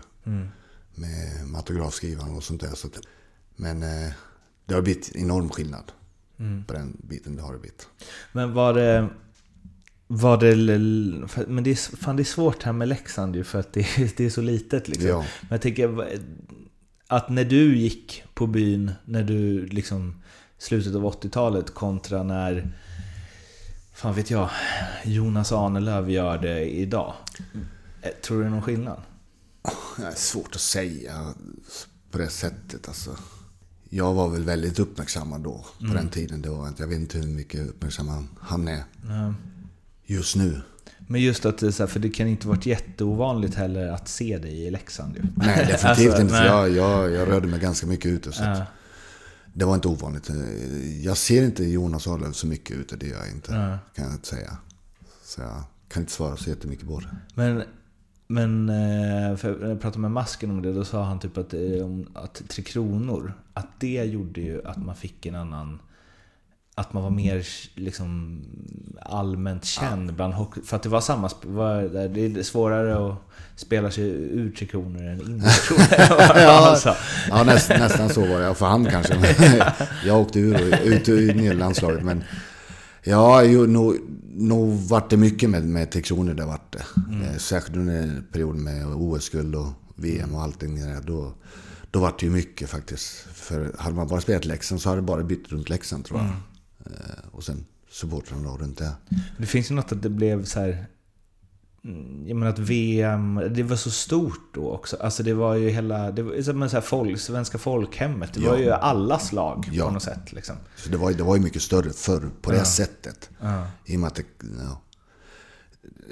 Med 0.99 1.47
matografskrivaren 1.47 2.37
och 2.37 2.45
sånt 2.45 2.61
där. 2.61 2.75
Så 2.75 2.87
att, 2.87 2.99
men 3.57 3.83
eh, 3.83 4.13
det 4.67 4.75
har 4.75 4.83
blivit 4.83 5.17
enorm 5.17 5.51
skillnad 5.51 5.93
mm. 6.39 6.65
på 6.65 6.73
den 6.73 6.97
biten. 7.09 7.37
Det 7.37 7.43
har 7.43 7.53
det 7.53 7.59
blivit. 7.59 7.89
Men 8.33 8.55
var 8.55 8.75
det... 8.75 9.09
Var 10.11 10.37
det, 10.37 10.57
men 11.49 11.65
det 11.65 11.71
är, 11.71 11.97
fan 11.97 12.17
det 12.17 12.23
är 12.23 12.25
svårt 12.25 12.63
här 12.63 12.73
med 12.73 12.89
Leksand 12.89 13.37
ju 13.37 13.45
för 13.45 13.61
att 13.61 13.73
det, 13.73 13.87
det 14.17 14.25
är 14.25 14.31
så 14.31 14.41
litet 14.41 14.89
liksom. 14.89 15.09
Ja. 15.09 15.19
Men 15.19 15.49
jag 15.51 15.61
tänker 15.61 16.19
att 17.07 17.29
när 17.29 17.45
du 17.45 17.77
gick 17.77 18.25
på 18.35 18.47
byn, 18.47 18.93
när 19.05 19.23
du 19.23 19.67
liksom 19.67 20.23
slutet 20.59 20.95
av 20.95 21.03
80-talet 21.03 21.75
kontra 21.75 22.23
när, 22.23 22.73
fan 23.95 24.15
vet 24.15 24.31
jag, 24.31 24.51
Jonas 25.05 25.53
Ahnelöv 25.53 26.11
gör 26.11 26.39
det 26.39 26.65
idag. 26.65 27.15
Eh, 28.03 28.11
tror 28.23 28.37
du 28.37 28.43
det 28.43 28.49
är 28.49 28.51
någon 28.51 28.63
skillnad? 28.63 29.01
Det 29.97 30.03
är 30.03 30.15
svårt 30.15 30.55
att 30.55 30.61
säga 30.61 31.35
på 32.11 32.19
det 32.19 32.29
sättet. 32.29 32.89
Alltså. 32.89 33.17
Jag 33.91 34.15
var 34.15 34.29
väl 34.29 34.45
väldigt 34.45 34.79
uppmärksammad 34.79 35.41
då, 35.41 35.67
på 35.79 35.85
mm. 35.85 35.97
den 35.97 36.09
tiden. 36.09 36.43
Det 36.43 36.51
var, 36.51 36.73
jag 36.77 36.87
vet 36.87 36.99
inte 36.99 37.19
hur 37.19 37.27
mycket 37.27 37.69
uppmärksammad 37.69 38.25
han 38.41 38.69
är 38.69 38.85
mm. 39.05 39.35
just 40.07 40.37
nu. 40.37 40.61
Men 40.99 41.21
just 41.21 41.47
att 41.47 41.59
det, 41.59 41.73
för 41.73 41.99
det 42.01 42.09
kan 42.09 42.27
inte 42.27 42.49
varit 42.49 42.67
jätteovanligt 42.67 43.55
heller 43.55 43.89
att 43.89 44.09
se 44.09 44.39
dig 44.39 44.67
i 44.67 44.71
Leksand 44.71 45.17
ju. 45.17 45.23
Nej, 45.37 45.57
definitivt 45.67 46.09
alltså, 46.09 46.23
inte. 46.23 46.35
För 46.35 46.45
jag, 46.45 46.71
jag, 46.71 47.11
jag 47.11 47.29
rörde 47.29 47.47
mig 47.47 47.61
ganska 47.61 47.87
mycket 47.87 48.07
ute. 48.07 48.33
Så 48.33 48.43
ja. 48.43 48.67
Det 49.55 49.65
var 49.65 49.75
inte 49.75 49.89
ovanligt. 49.89 50.31
Jag 51.03 51.17
ser 51.17 51.43
inte 51.43 51.65
Jonas 51.65 52.07
Ahlöf 52.07 52.37
så 52.37 52.47
mycket 52.47 52.77
ute, 52.77 52.97
det 52.97 53.07
gör 53.07 53.19
jag 53.19 53.31
inte. 53.31 53.79
Kan 53.95 54.05
jag 54.05 54.13
inte 54.13 54.29
säga. 54.29 54.57
Så 55.25 55.41
jag 55.41 55.63
kan 55.89 56.03
inte 56.03 56.13
svara 56.13 56.37
så 56.37 56.51
jättemycket 56.51 56.87
på 56.87 57.01
det. 57.01 57.17
Men 57.35 57.63
men 58.31 58.69
eh, 58.69 59.49
när 59.61 59.69
jag 59.69 59.81
pratade 59.81 59.99
med 59.99 60.11
Masken 60.11 60.51
om 60.51 60.63
det, 60.63 60.73
då 60.73 60.85
sa 60.85 61.03
han 61.03 61.19
typ 61.19 61.39
att, 61.39 61.55
att 62.15 62.43
Tre 62.49 62.63
Kronor, 62.63 63.33
att 63.55 63.69
det 63.79 64.05
gjorde 64.05 64.41
ju 64.41 64.67
att 64.67 64.77
man 64.77 64.97
fick 64.97 65.27
en 65.27 65.35
annan... 65.35 65.79
Att 66.75 66.93
man 66.93 67.03
var 67.03 67.11
mer 67.11 67.47
liksom, 67.75 68.41
allmänt 69.03 69.65
känd 69.65 70.11
ja. 70.11 70.15
bland 70.15 70.35
hockey. 70.35 70.61
För 70.63 70.77
att 70.77 70.83
det 70.83 70.89
var 70.89 71.01
samma... 71.01 71.29
Det 71.29 72.21
är 72.21 72.43
svårare 72.43 73.09
att 73.09 73.17
spela 73.57 73.91
sig 73.91 74.05
ur 74.09 74.51
Tre 74.51 74.67
Kronor 74.67 75.03
än 75.03 75.21
in 75.21 75.43
ja, 76.35 76.79
ja 77.29 77.45
näst, 77.45 77.69
nästan 77.69 78.09
så 78.09 78.21
var 78.21 78.41
det. 78.41 78.55
För 78.55 78.67
han 78.67 78.85
kanske. 78.85 79.15
jag 80.07 80.21
åkte 80.21 80.41
ur 80.41 80.85
ut 80.85 81.09
ur 81.09 81.55
landslaget. 81.55 82.05
Men 82.05 82.25
Ja, 83.09 83.43
jo, 83.43 83.67
nog, 83.67 83.97
nog 84.35 84.79
vart 84.79 85.11
det 85.11 85.17
mycket 85.17 85.51
med, 85.51 85.65
med 85.65 86.05
Kronor. 86.05 86.35
Det 86.35 86.45
vart 86.45 86.73
det. 86.73 86.85
Mm. 87.09 87.23
Eh, 87.23 87.37
särskilt 87.37 87.77
under 87.77 88.23
perioden 88.33 88.63
med 88.63 88.87
OS-guld 88.87 89.55
och 89.55 89.73
VM 89.97 90.35
och 90.35 90.43
allting. 90.43 90.81
Då, 91.05 91.35
då 91.91 92.01
vart 92.01 92.21
det 92.21 92.27
ju 92.27 92.33
mycket 92.33 92.71
faktiskt. 92.71 93.07
För 93.33 93.75
hade 93.79 93.97
man 93.97 94.09
bara 94.09 94.21
spelat 94.21 94.45
Leksand 94.45 94.81
så 94.81 94.89
hade 94.89 95.01
det 95.01 95.07
bara 95.07 95.23
bytt 95.23 95.49
runt 95.49 95.69
Leksand 95.69 96.05
tror 96.05 96.19
jag. 96.19 96.29
Mm. 96.29 96.41
Eh, 96.87 97.25
och 97.33 97.45
sen 97.45 97.65
supportrarna 97.91 98.49
runt 98.49 98.79
det. 98.79 98.93
Det 99.39 99.47
finns 99.47 99.71
ju 99.71 99.75
något 99.75 99.93
att 99.93 100.03
det 100.03 100.11
blev 100.11 100.45
så 100.45 100.61
här 100.61 100.87
jag 102.27 102.37
menar 102.37 102.47
att 102.47 102.59
VM, 102.59 103.43
det 103.51 103.63
var 103.63 103.77
så 103.77 103.91
stort 103.91 104.55
då 104.55 104.71
också. 104.71 104.97
Alltså 104.97 105.23
det 105.23 105.35
var 105.35 105.55
ju 105.55 105.69
hela, 105.69 106.11
det 106.11 106.23
var 106.23 106.43
som 106.43 106.69
så 106.69 106.77
här 106.77 106.81
folk, 106.81 107.21
svenska 107.21 107.59
folkhemmet. 107.59 108.35
Det 108.35 108.41
ja. 108.41 108.51
var 108.51 108.59
ju 108.59 108.71
alla 108.71 109.19
slag 109.19 109.69
ja. 109.73 109.87
på 109.87 109.91
något 109.91 110.03
sätt. 110.03 110.33
Liksom. 110.33 110.57
Så 110.77 110.89
det, 110.89 110.97
var, 110.97 111.13
det 111.13 111.23
var 111.23 111.37
ju 111.37 111.43
mycket 111.43 111.63
större 111.63 111.91
förr 111.91 112.31
på 112.43 112.51
det 112.51 112.57
ja. 112.57 112.65
sättet. 112.65 113.31
I 113.85 113.97
och 113.97 114.01
med 114.01 114.07
att 114.07 114.15
det, 114.15 114.25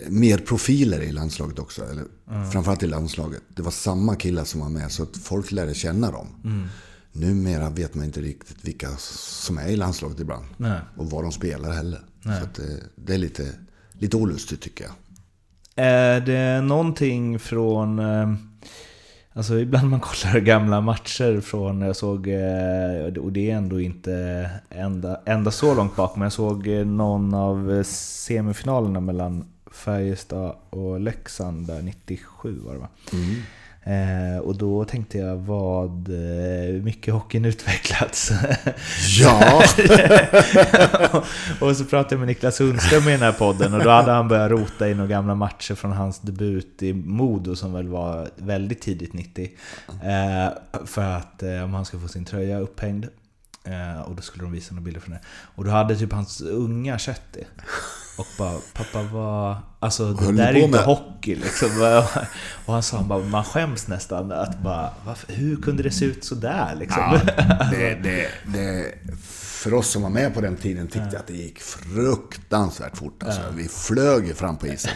mer 0.09 0.39
profiler 0.39 1.01
i 1.01 1.13
landslaget 1.13 1.59
också. 1.59 1.85
Eller, 1.85 2.05
mm. 2.31 2.51
Framförallt 2.51 2.83
i 2.83 2.87
landslaget. 2.87 3.43
Det 3.49 3.63
var 3.63 3.71
samma 3.71 4.17
killar 4.17 4.45
som 4.45 4.61
var 4.61 4.69
med 4.69 4.93
så 4.93 5.03
att 5.03 5.17
folk 5.17 5.53
lärde 5.53 5.75
känna 5.75 6.11
dem. 6.11 6.29
Mm. 6.45 6.69
numera 7.13 7.71
vet 7.71 7.95
man 7.95 8.05
inte 8.05 8.21
riktigt 8.21 8.57
vilka 8.65 8.97
som 8.99 9.59
är 9.59 9.69
i 9.69 9.77
landslaget 9.77 10.21
ibland. 10.21 10.45
Nej. 10.57 10.81
Och 10.97 11.11
vad 11.11 11.25
de 11.25 11.33
spelar 11.33 11.73
heller. 11.73 12.01
Nej. 12.23 12.41
Så 12.41 12.63
det, 12.63 12.83
det 12.97 13.15
är 13.15 13.19
lite, 13.19 13.53
lite 13.93 14.17
olustigt 14.17 14.61
tycker 14.61 14.85
jag. 14.85 14.93
Är 15.77 16.21
det 16.21 16.61
någonting 16.61 17.39
från... 17.39 17.99
Eh, 17.99 18.35
alltså 19.33 19.59
ibland 19.59 19.91
man 19.91 20.01
kollar 20.01 20.41
gamla 20.41 20.81
matcher 20.81 21.41
från, 21.41 21.81
jag 21.81 21.97
såg, 21.97 22.29
eh, 22.29 23.23
och 23.23 23.33
det 23.33 23.51
är 23.51 23.57
ändå 23.57 23.81
inte 23.81 24.51
ända, 24.71 25.21
ända 25.27 25.51
så 25.51 25.75
långt 25.75 25.97
bak, 25.97 26.17
men 26.17 26.23
jag 26.23 26.33
såg 26.33 26.69
eh, 26.69 26.87
någon 26.87 27.35
av 27.35 27.83
semifinalerna 27.87 29.01
mellan 29.01 29.45
Färjestad 29.73 30.57
och 30.71 31.01
Leksand 31.01 31.67
där 31.67 31.83
97 31.83 32.59
var 32.67 32.73
det 32.73 32.79
va? 32.79 32.89
Mm. 33.13 33.35
Eh, 33.87 34.39
och 34.39 34.57
då 34.57 34.85
tänkte 34.85 35.19
jag 35.19 35.37
vad 35.37 36.09
eh, 36.09 36.83
mycket 36.83 37.15
hockeyn 37.15 37.45
utvecklats. 37.45 38.31
Ja! 39.19 39.63
och 41.61 41.77
så 41.77 41.85
pratade 41.85 42.15
jag 42.15 42.19
med 42.19 42.29
Niklas 42.29 42.57
Sundström 42.57 43.09
i 43.09 43.11
den 43.11 43.23
här 43.23 43.33
podden 43.33 43.75
och 43.75 43.85
då 43.85 43.91
hade 43.91 44.13
han 44.13 44.29
börjat 44.29 44.51
rota 44.51 44.89
i 44.89 44.95
några 44.95 45.09
gamla 45.09 45.35
matcher 45.35 45.75
från 45.75 45.93
hans 45.93 46.19
debut 46.19 46.83
i 46.83 46.93
Modo 46.93 47.57
som 47.57 47.73
väl 47.73 47.89
var 47.89 48.29
väldigt 48.37 48.81
tidigt 48.81 49.13
90. 49.13 49.51
Eh, 49.89 50.49
för 50.87 51.03
att 51.03 51.43
eh, 51.43 51.65
om 51.65 51.75
han 51.75 51.85
skulle 51.85 52.03
få 52.03 52.09
sin 52.09 52.25
tröja 52.25 52.59
upphängd. 52.59 53.07
Eh, 53.67 54.01
och 54.01 54.15
då 54.15 54.23
skulle 54.23 54.45
de 54.45 54.53
visa 54.53 54.75
några 54.75 54.85
bilder 54.85 55.01
från 55.01 55.15
det. 55.15 55.21
Och 55.55 55.65
då 55.65 55.71
hade 55.71 55.97
typ 55.97 56.13
hans 56.13 56.41
unga 56.41 56.99
sett 56.99 57.23
det. 57.33 57.47
Och 58.19 58.27
bara, 58.39 58.59
pappa 58.75 59.03
vad... 59.03 59.57
Alltså 59.81 60.13
det 60.13 60.33
där 60.33 60.47
är 60.47 60.53
ju 60.53 60.61
inte 60.61 60.79
med?" 60.79 60.87
hockey 60.87 61.35
liksom. 61.35 61.69
Och 62.67 62.73
han 62.73 62.83
sa 62.83 63.03
bara, 63.03 63.25
man 63.25 63.45
skäms 63.45 63.89
nästan 63.89 64.33
att 64.33 64.63
bara, 64.63 64.91
varför, 65.07 65.33
hur 65.33 65.57
kunde 65.57 65.83
det 65.83 65.91
se 65.91 66.05
ut 66.05 66.25
sådär 66.25 66.75
liksom? 66.79 67.03
Ja, 67.03 67.21
det, 67.71 67.95
det, 67.95 68.29
det, 68.45 68.95
för 69.67 69.75
oss 69.75 69.89
som 69.89 70.03
var 70.03 70.11
med 70.11 70.35
på 70.35 70.41
den 70.41 70.57
tiden 70.57 70.87
tyckte 70.87 71.09
jag 71.13 71.17
att 71.17 71.27
det 71.27 71.37
gick 71.37 71.61
fruktansvärt 71.61 72.97
fort. 72.97 73.23
Alltså, 73.23 73.41
Vi 73.55 73.69
flög 73.69 74.27
ju 74.27 74.35
fram 74.35 74.57
på 74.57 74.67
isen. 74.67 74.93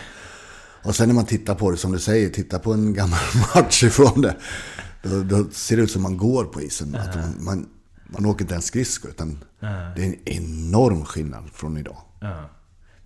Och 0.83 0.94
sen 0.94 1.09
när 1.09 1.14
man 1.14 1.26
tittar 1.26 1.54
på 1.54 1.70
det, 1.70 1.76
som 1.76 1.92
du 1.92 1.98
säger, 1.98 2.30
tittar 2.30 2.59
på 2.59 2.72
en 2.72 2.94
gammal 2.94 3.18
match 3.54 3.83
ifrån 3.83 4.20
det. 4.20 4.37
Då, 5.02 5.22
då 5.22 5.50
ser 5.50 5.76
det 5.76 5.83
ut 5.83 5.90
som 5.90 6.02
man 6.02 6.16
går 6.16 6.44
på 6.44 6.62
isen. 6.62 6.94
Att 6.94 7.14
man, 7.14 7.35
man, 7.38 7.66
man 8.12 8.27
åker 8.27 8.44
inte 8.44 8.55
ens 8.55 8.64
skridskor, 8.66 9.11
utan 9.11 9.38
det 9.96 10.03
är 10.03 10.07
en 10.07 10.16
enorm 10.25 11.05
skillnad 11.05 11.44
från 11.53 11.77
idag. 11.79 11.96
Ja. 12.20 12.51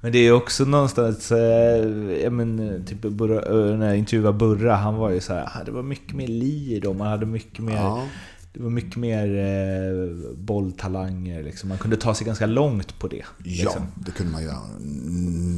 Men 0.01 0.13
det 0.13 0.19
är 0.19 0.33
också 0.33 0.65
någonstans, 0.65 1.33
eh, 1.33 1.87
ja 2.23 2.31
men 2.31 2.85
typ 2.87 3.01
Burra, 3.01 3.71
eh, 3.71 3.79
när 3.79 3.87
jag 3.87 3.99
intervjuade 3.99 4.39
Burra, 4.39 4.75
han 4.77 4.95
var 4.95 5.11
ju 5.11 5.21
så 5.21 5.33
här, 5.35 5.45
"Ah, 5.55 5.65
det 5.65 5.71
var 5.71 5.83
mycket 5.83 6.17
mer 6.17 6.27
lir 6.29 6.87
och 6.87 6.97
man 6.97 7.07
hade 7.07 7.27
mycket 7.27 7.59
mer, 7.65 7.75
Ja. 7.77 8.07
det 8.53 8.63
var 8.63 8.71
mycket 8.71 8.97
mer 8.97 9.37
eh, 9.39 10.35
bolltalanger 10.37 11.43
liksom. 11.43 11.69
Man 11.69 11.79
kunde 11.79 11.97
ta 11.97 12.15
sig 12.15 12.27
ganska 12.27 12.47
långt 12.47 12.99
på 12.99 13.09
det. 13.09 13.17
Ja, 13.17 13.25
Liksom. 13.45 13.83
det 13.95 14.11
kunde 14.11 14.33
man 14.33 14.43
göra. 14.43 14.59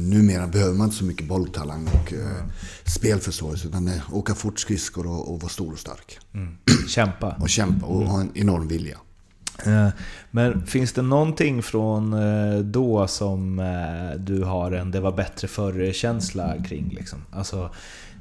Numera 0.09 0.47
behöver 0.47 0.73
man 0.73 0.85
inte 0.85 0.97
så 0.97 1.05
mycket 1.05 1.27
bolltalang 1.27 1.87
och 1.87 2.13
eh, 2.13 2.43
spelförståelse, 2.85 3.67
utan 3.67 3.87
eh, 3.87 4.13
åka 4.13 4.35
fort 4.35 4.59
skridskor 4.59 5.07
och, 5.07 5.33
och 5.33 5.41
vara 5.41 5.49
stor 5.49 5.71
och 5.73 5.79
stark. 5.79 6.19
Mm. 6.33 6.57
Kämpa. 6.87 7.35
Och 7.41 7.49
kämpa 7.49 7.85
och 7.85 8.01
ha 8.07 8.21
en 8.21 8.31
enorm 8.35 8.67
vilja. 8.67 8.97
Eh, 9.65 9.87
Men 10.31 10.65
finns 10.65 10.93
det 10.93 11.01
någonting 11.01 11.63
från 11.63 12.13
eh, 12.13 12.59
då 12.59 13.07
som 13.07 13.59
eh, 13.59 14.19
du 14.19 14.43
har 14.43 14.71
en 14.71 14.91
det 14.91 14.99
var 14.99 15.11
bättre 15.11 15.47
förr-känsla 15.47 16.53
kring? 16.67 16.89
Liksom? 16.97 17.19
Alltså, 17.31 17.69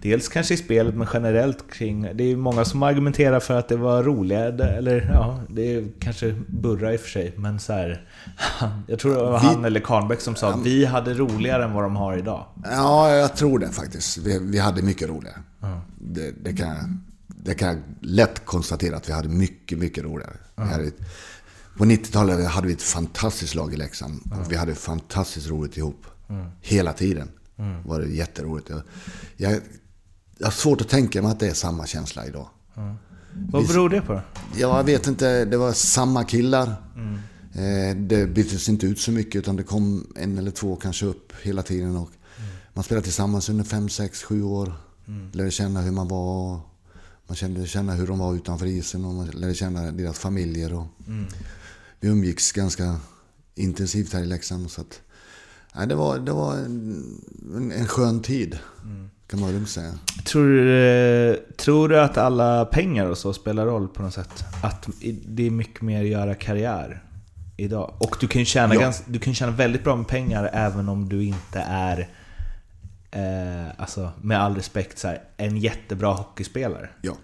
dels 0.02 0.28
kanske 0.28 0.54
i 0.54 0.56
spelet, 0.56 0.94
men 0.94 1.06
generellt 1.12 1.72
kring... 1.72 2.08
Det 2.14 2.24
är 2.32 2.36
många 2.36 2.64
som 2.64 2.82
argumenterar 2.82 3.40
för 3.40 3.58
att 3.58 3.68
det 3.68 3.76
var 3.76 4.02
roligare, 4.02 4.68
eller 4.68 5.10
ja, 5.14 5.40
det 5.48 5.74
är 5.74 5.84
kanske 6.00 6.34
Burra 6.48 6.92
i 6.92 6.96
och 6.96 7.00
för 7.00 7.08
sig, 7.08 7.32
men 7.36 7.58
så 7.58 7.72
här, 7.72 8.06
Jag 8.86 8.98
tror 8.98 9.14
det 9.14 9.22
var 9.22 9.40
Vi- 9.40 9.46
han 9.46 9.64
eller 9.64 9.80
Karnbäck 9.80 10.20
som 10.20 10.34
sa 10.34 10.48
att 10.50 10.66
vi 10.66 10.84
hade 10.84 11.14
roligare 11.14 11.64
än 11.64 11.72
vad 11.72 11.82
de 11.84 11.96
har 11.96 12.16
idag. 12.16 12.44
Ja, 12.64 13.10
jag 13.14 13.36
tror 13.36 13.58
det 13.58 13.68
faktiskt. 13.68 14.18
Vi, 14.18 14.38
vi 14.42 14.58
hade 14.58 14.82
mycket 14.82 15.08
roligare. 15.08 15.36
Det, 15.98 16.32
det, 16.44 16.52
kan 16.52 17.04
jag, 17.46 17.56
det 17.56 17.58
kan 17.58 17.68
jag 17.68 17.78
lätt 18.00 18.44
konstatera 18.44 18.96
att 18.96 19.08
vi 19.08 19.12
hade 19.12 19.28
mycket, 19.28 19.78
mycket 19.78 20.04
roligare. 20.04 20.36
Ett, 20.86 20.94
på 21.78 21.84
90-talet 21.84 22.48
hade 22.48 22.66
vi 22.66 22.72
ett 22.72 22.82
fantastiskt 22.82 23.54
lag 23.54 23.74
i 23.74 23.76
Leksand. 23.76 24.20
Och 24.40 24.52
vi 24.52 24.56
hade 24.56 24.74
fantastiskt 24.74 25.48
roligt 25.48 25.76
ihop. 25.76 26.06
Hela 26.60 26.92
tiden 26.92 27.28
var 27.84 28.00
det 28.00 28.08
jätteroligt. 28.08 28.68
Jag, 28.70 28.82
jag, 29.36 29.60
jag 30.38 30.46
har 30.46 30.52
svårt 30.52 30.80
att 30.80 30.88
tänka 30.88 31.22
mig 31.22 31.30
att 31.30 31.40
det 31.40 31.48
är 31.48 31.54
samma 31.54 31.86
känsla 31.86 32.26
idag. 32.26 32.48
Vad 33.50 33.66
beror 33.66 33.88
det 33.88 34.00
på 34.02 34.20
jag 34.56 34.84
vet 34.84 35.06
inte. 35.06 35.44
Det 35.44 35.56
var 35.56 35.72
samma 35.72 36.24
killar. 36.24 36.68
Eh, 37.54 37.96
Det 37.96 38.26
byttes 38.26 38.68
inte 38.68 38.86
ut 38.86 39.00
så 39.00 39.12
mycket 39.12 39.36
utan 39.38 39.56
det 39.56 39.62
kom 39.62 40.06
en 40.16 40.38
eller 40.38 40.50
två 40.50 40.76
kanske 40.76 41.06
upp 41.06 41.32
hela 41.42 41.62
tiden. 41.62 41.96
Och 41.96 42.10
Man 42.74 42.84
spelade 42.84 43.04
tillsammans 43.04 43.48
under 43.48 43.64
fem, 43.64 43.88
sex, 43.88 44.22
sju 44.22 44.42
år. 44.42 44.72
Lärde 45.32 45.50
känna 45.50 45.80
hur 45.80 45.92
man 45.92 46.08
var. 46.08 46.60
Man 47.26 47.36
kände 47.36 47.66
känna 47.66 47.92
hur 47.92 48.06
de 48.06 48.18
var 48.18 48.34
utanför 48.34 48.66
isen 48.66 49.04
och 49.04 49.14
man 49.14 49.26
lärde 49.26 49.54
känna 49.54 49.92
deras 49.92 50.18
familjer. 50.18 50.72
Och 50.72 50.86
Vi 52.00 52.08
umgicks 52.08 52.52
ganska 52.52 52.96
intensivt 53.54 54.12
här 54.12 54.22
i 54.22 54.26
Leksand. 54.26 54.70
Så 54.70 54.80
att, 54.80 55.00
nej, 55.74 55.86
det 55.86 55.94
var, 55.94 56.18
det 56.18 56.32
var 56.32 56.52
en, 56.54 57.72
en, 57.76 57.86
skön 57.86 58.22
tid. 58.22 58.58
Kan 59.26 59.40
man 59.40 59.52
lugnt 59.52 59.68
säga. 59.70 59.92
Tror 60.24 60.48
du, 60.48 60.78
eh, 61.30 61.36
tror 61.56 61.88
du 61.88 62.00
att 62.00 62.16
alla 62.16 62.64
pengar 62.64 63.06
och 63.06 63.18
så 63.18 63.32
spelar 63.32 63.66
roll 63.66 63.88
på 63.88 64.02
något 64.02 64.14
sätt? 64.14 64.44
Att 64.62 64.88
det 65.26 65.46
är 65.46 65.50
mycket 65.50 65.82
mer 65.82 66.00
att 66.00 66.08
göra 66.08 66.34
karriär 66.34 67.02
idag? 67.56 67.94
Och 67.98 68.16
du 68.20 68.28
kan 68.28 68.40
ju 68.40 68.44
tjäna, 68.46 68.74
Ja. 68.74 68.80
ganska, 68.80 69.04
du 69.06 69.18
kan 69.18 69.34
tjäna 69.34 69.52
väldigt 69.52 69.84
bra 69.84 69.96
med 69.96 70.08
pengar 70.08 70.50
även 70.52 70.88
om 70.88 71.08
du 71.08 71.24
inte 71.24 71.60
är, 71.60 72.08
eh, 73.16 73.80
alltså 73.80 74.12
med 74.22 74.40
all 74.40 74.54
respekt, 74.54 74.98
så 74.98 75.08
här, 75.08 75.24
en 75.36 75.56
jättebra 75.56 76.12
hockeyspelare. 76.14 76.90
Ja, 77.02 77.16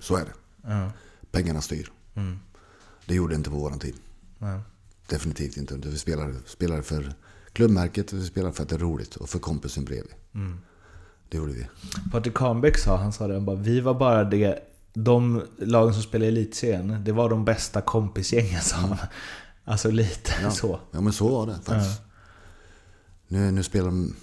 så 0.00 0.16
är 0.16 0.20
det. 0.24 0.32
Ja. 0.70 0.90
Pengarna 1.30 1.60
styr. 1.60 1.90
Mm. 2.14 2.38
Det 3.06 3.14
gjorde 3.14 3.32
det 3.34 3.36
inte 3.36 3.50
på 3.50 3.56
våran 3.56 3.78
tid. 3.78 3.94
Ja. 4.38 4.60
Definitivt 5.06 5.56
inte. 5.56 5.74
Vi 5.76 5.98
spelade, 5.98 6.34
spelade 6.46 6.82
för 6.82 7.12
klubbmärket 7.52 8.12
vi 8.12 8.26
spelade 8.26 8.52
för 8.52 8.62
att 8.62 8.68
det 8.68 8.74
är 8.74 8.78
roligt 8.78 9.16
och 9.16 9.28
för 9.28 9.38
kompisen 9.38 9.84
bredvid. 9.84 10.12
Mm. 10.34 10.60
Det 11.28 11.36
gjorde 11.36 11.52
vi. 11.52 11.66
Patrik 12.12 12.34
Kahnbäck 12.34 12.78
sa, 12.78 12.96
han 12.96 13.12
sa 13.12 13.26
det, 13.26 13.34
han 13.34 13.44
bara, 13.44 13.56
vi 13.56 13.80
var 13.80 13.94
bara 13.94 14.24
det, 14.24 14.58
de 14.92 15.42
lagen 15.58 15.94
som 15.94 16.02
spelade 16.02 16.26
i 16.30 16.32
elitserien, 16.32 17.04
det 17.04 17.12
var 17.12 17.30
de 17.30 17.44
bästa 17.44 17.80
kompisgängen 17.80 18.60
sa 18.60 18.76
han. 18.76 18.96
Alltså 19.64 19.90
lite 19.90 20.32
Ja. 20.42 20.50
så. 20.50 20.80
Ja, 20.90 21.00
men 21.00 21.12
så 21.12 21.28
var 21.28 21.46
det 21.46 21.54
faktiskt. 21.64 22.00
Nu, 23.28 23.50
nu 23.50 23.62
spelar 23.62 23.86
de... 23.86 24.16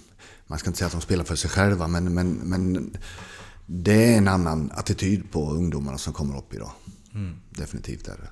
Man 0.48 0.58
ska 0.58 0.70
inte 0.70 0.78
säga 0.78 0.86
att 0.86 0.92
de 0.92 1.00
spelar 1.00 1.24
för 1.24 1.36
sig 1.36 1.50
själva, 1.50 1.88
men, 1.88 2.14
men, 2.14 2.32
men 2.32 2.96
det 3.66 4.14
är 4.14 4.18
en 4.18 4.28
annan 4.28 4.70
attityd 4.74 5.30
på 5.30 5.50
ungdomarna 5.50 5.98
som 5.98 6.12
kommer 6.12 6.38
upp 6.38 6.54
idag. 6.54 6.70
Mm. 7.14 7.36
Definitivt 7.50 8.08
är 8.08 8.16
det. 8.16 8.30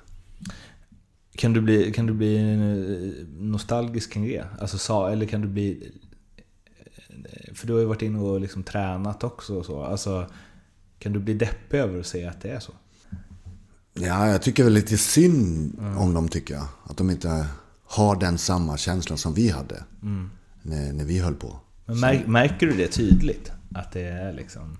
Kan 1.37 1.53
du 1.53 1.61
bli, 1.61 1.93
kan 1.93 2.05
du 2.05 2.13
bli 2.13 2.37
eh, 2.37 3.27
nostalgisk 3.43 4.13
kring 4.13 4.27
det? 4.27 4.45
Alltså, 4.59 4.77
sa, 4.77 5.09
eller 5.09 5.25
kan 5.25 5.41
du 5.41 5.47
bli... 5.47 5.91
För 7.53 7.67
du 7.67 7.73
har 7.73 7.79
ju 7.79 7.85
varit 7.85 8.01
inne 8.01 8.19
och 8.19 8.41
liksom 8.41 8.63
tränat 8.63 9.23
också 9.23 9.55
och 9.55 9.65
så. 9.65 9.83
Alltså, 9.83 10.31
kan 10.99 11.13
du 11.13 11.19
bli 11.19 11.33
deppig 11.33 11.77
över 11.77 11.99
att 11.99 12.07
säga 12.07 12.29
att 12.29 12.41
det 12.41 12.49
är 12.49 12.59
så? 12.59 12.73
Ja, 13.93 14.29
jag 14.29 14.41
tycker 14.41 14.63
väl 14.63 14.73
lite 14.73 14.97
synd 14.97 15.79
om 15.97 16.13
dem 16.13 16.27
tycker 16.27 16.53
jag. 16.53 16.67
Att 16.83 16.97
de 16.97 17.09
inte 17.09 17.47
har 17.85 18.19
den 18.19 18.37
samma 18.37 18.77
känslan 18.77 19.17
som 19.17 19.33
vi 19.33 19.49
hade 19.49 19.83
när, 20.61 20.93
när 20.93 21.05
vi 21.05 21.19
höll 21.19 21.35
på. 21.35 21.59
Men 21.87 21.99
mär, 21.99 22.25
märker 22.27 22.67
du 22.67 22.73
det 22.77 22.87
tydligt? 22.87 23.51
Att 23.75 23.91
det 23.91 24.01
är 24.01 24.33
liksom... 24.33 24.77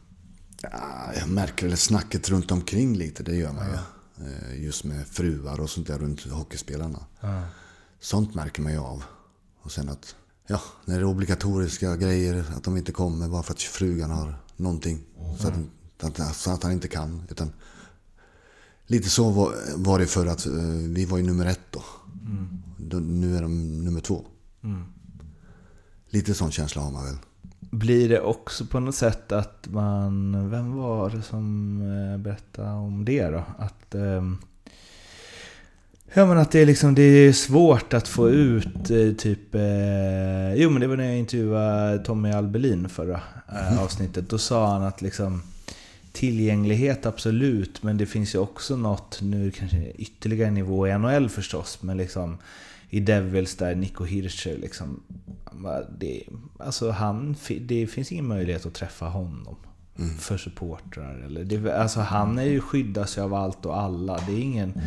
Ja, 0.61 1.11
jag 1.19 1.29
märker 1.29 1.67
väl 1.67 1.77
snacket 1.77 2.29
runt 2.29 2.51
omkring 2.51 2.95
lite, 2.97 3.23
det 3.23 3.35
gör 3.35 3.53
man 3.53 3.65
ju. 3.67 3.73
Eh, 4.27 4.63
Just 4.63 4.83
med 4.83 5.07
fruar 5.07 5.59
och 5.59 5.69
sånt 5.69 5.87
där 5.87 5.99
runt 5.99 6.21
hockeyspelarna. 6.21 7.05
Sånt 7.99 8.35
märker 8.35 8.61
man 8.61 8.71
ju 8.71 8.79
av. 8.79 9.03
Och 9.61 9.71
sen 9.71 9.89
att, 9.89 10.15
ja, 10.47 10.61
när 10.85 10.95
det 10.95 11.01
är 11.01 11.05
obligatoriska 11.05 11.95
grejer, 11.95 12.45
att 12.57 12.63
de 12.63 12.77
inte 12.77 12.91
kommer 12.91 13.27
bara 13.29 13.43
för 13.43 13.53
att 13.53 13.61
frugan 13.61 14.11
har 14.11 14.35
någonting. 14.55 15.03
Så, 15.39 15.47
att, 16.07 16.35
så 16.35 16.51
att 16.51 16.63
han 16.63 16.71
inte 16.71 16.87
kan. 16.87 17.23
Utan 17.29 17.51
lite 18.85 19.09
så 19.09 19.29
var, 19.29 19.53
var 19.75 19.99
det 19.99 20.05
för 20.07 20.25
att 20.25 20.45
eh, 20.45 20.53
vi 20.89 21.05
var 21.05 21.17
ju 21.17 21.23
nummer 21.23 21.45
ett 21.45 21.61
då. 21.71 21.83
då. 22.77 22.97
Nu 22.97 23.37
är 23.37 23.41
de 23.41 23.83
nummer 23.85 23.99
två. 24.01 24.25
Lite 26.09 26.33
sån 26.33 26.51
känsla 26.51 26.81
har 26.81 26.91
man 26.91 27.05
väl. 27.05 27.15
Blir 27.59 28.09
det 28.09 28.21
också 28.21 28.65
på 28.65 28.79
något 28.79 28.95
sätt 28.95 29.31
att 29.31 29.67
man... 29.69 30.49
Vem 30.49 30.75
var 30.75 31.09
det 31.09 31.21
som 31.21 31.81
eh, 31.81 32.17
berättade 32.19 32.71
om 32.71 33.05
det 33.05 33.29
då? 33.29 33.43
Att... 33.57 33.95
ehm, 33.95 34.37
Ja 36.13 36.25
men 36.25 36.37
att 36.37 36.51
det 36.51 36.59
är 36.59 36.65
liksom, 36.65 36.95
det 36.95 37.01
är 37.01 37.33
svårt 37.33 37.93
att 37.93 38.07
få 38.07 38.29
ut 38.29 38.89
eh, 38.89 39.11
typ... 39.17 39.55
Eh, 39.55 40.53
jo 40.55 40.69
men 40.69 40.81
det 40.81 40.87
var 40.87 40.97
när 40.97 41.05
jag 41.05 41.17
intervjuade 41.17 41.99
Tommy 41.99 42.31
Albelin 42.31 42.89
förra 42.89 43.21
eh, 43.51 43.83
avsnittet. 43.83 44.29
Då 44.29 44.37
sa 44.37 44.67
han 44.67 44.83
att 44.83 45.01
liksom... 45.01 45.41
tillgänglighet 46.11 47.05
absolut, 47.05 47.83
men 47.83 47.97
det 47.97 48.05
finns 48.05 48.35
ju 48.35 48.39
också 48.39 48.75
något, 48.75 49.19
nu 49.21 49.51
kanske 49.51 49.91
ytterligare 49.91 50.51
nivå 50.51 50.87
i 50.87 50.97
NHL 50.97 51.29
förstås, 51.29 51.77
men 51.81 51.97
liksom 51.97 52.37
i 52.89 52.99
Devils 52.99 53.55
där, 53.55 53.75
Nico 53.75 54.03
Hirscher 54.03 54.57
liksom. 54.57 55.03
Det, 55.97 56.23
alltså 56.59 56.91
han, 56.91 57.35
det 57.61 57.87
finns 57.87 58.11
ingen 58.11 58.27
möjlighet 58.27 58.65
att 58.65 58.73
träffa 58.73 59.05
honom. 59.05 59.55
Mm. 59.99 60.17
För 60.17 60.37
supportrar. 60.37 61.19
Eller 61.25 61.43
det, 61.43 61.81
alltså 61.81 61.99
han 61.99 62.39
är 62.39 62.43
ju 62.43 62.61
skyddas 62.61 63.17
ju 63.17 63.21
av 63.21 63.33
allt 63.33 63.65
och 63.65 63.79
alla. 63.79 64.19
Det 64.27 64.33
är 64.33 64.39
ingen... 64.39 64.81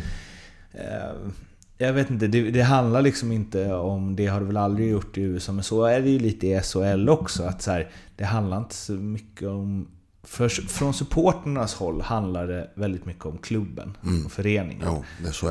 Eh, 0.71 1.31
jag 1.77 1.93
vet 1.93 2.09
inte, 2.09 2.27
det, 2.27 2.51
det, 2.51 2.61
handlar 2.61 3.01
liksom 3.01 3.31
inte 3.31 3.73
om, 3.73 4.15
det 4.15 4.27
har 4.27 4.39
det 4.39 4.45
väl 4.45 4.57
aldrig 4.57 4.89
gjort 4.89 5.17
i 5.17 5.21
USA, 5.21 5.51
men 5.51 5.63
så 5.63 5.85
är 5.85 6.01
det 6.01 6.09
ju 6.09 6.19
lite 6.19 6.47
i 6.47 6.61
SHL 6.61 7.09
också. 7.09 7.43
Att 7.43 7.61
så 7.61 7.71
här, 7.71 7.89
det 8.15 8.23
handlar 8.23 8.57
inte 8.57 8.75
så 8.75 8.93
mycket 8.93 9.47
om... 9.47 9.87
För, 10.23 10.49
från 10.49 10.93
supporternas 10.93 11.73
håll 11.73 12.01
handlar 12.01 12.47
det 12.47 12.69
väldigt 12.75 13.05
mycket 13.05 13.25
om 13.25 13.37
klubben 13.37 13.97
mm. 14.03 14.25
och 14.25 14.31
föreningen. 14.31 14.87
Jo, 14.87 15.03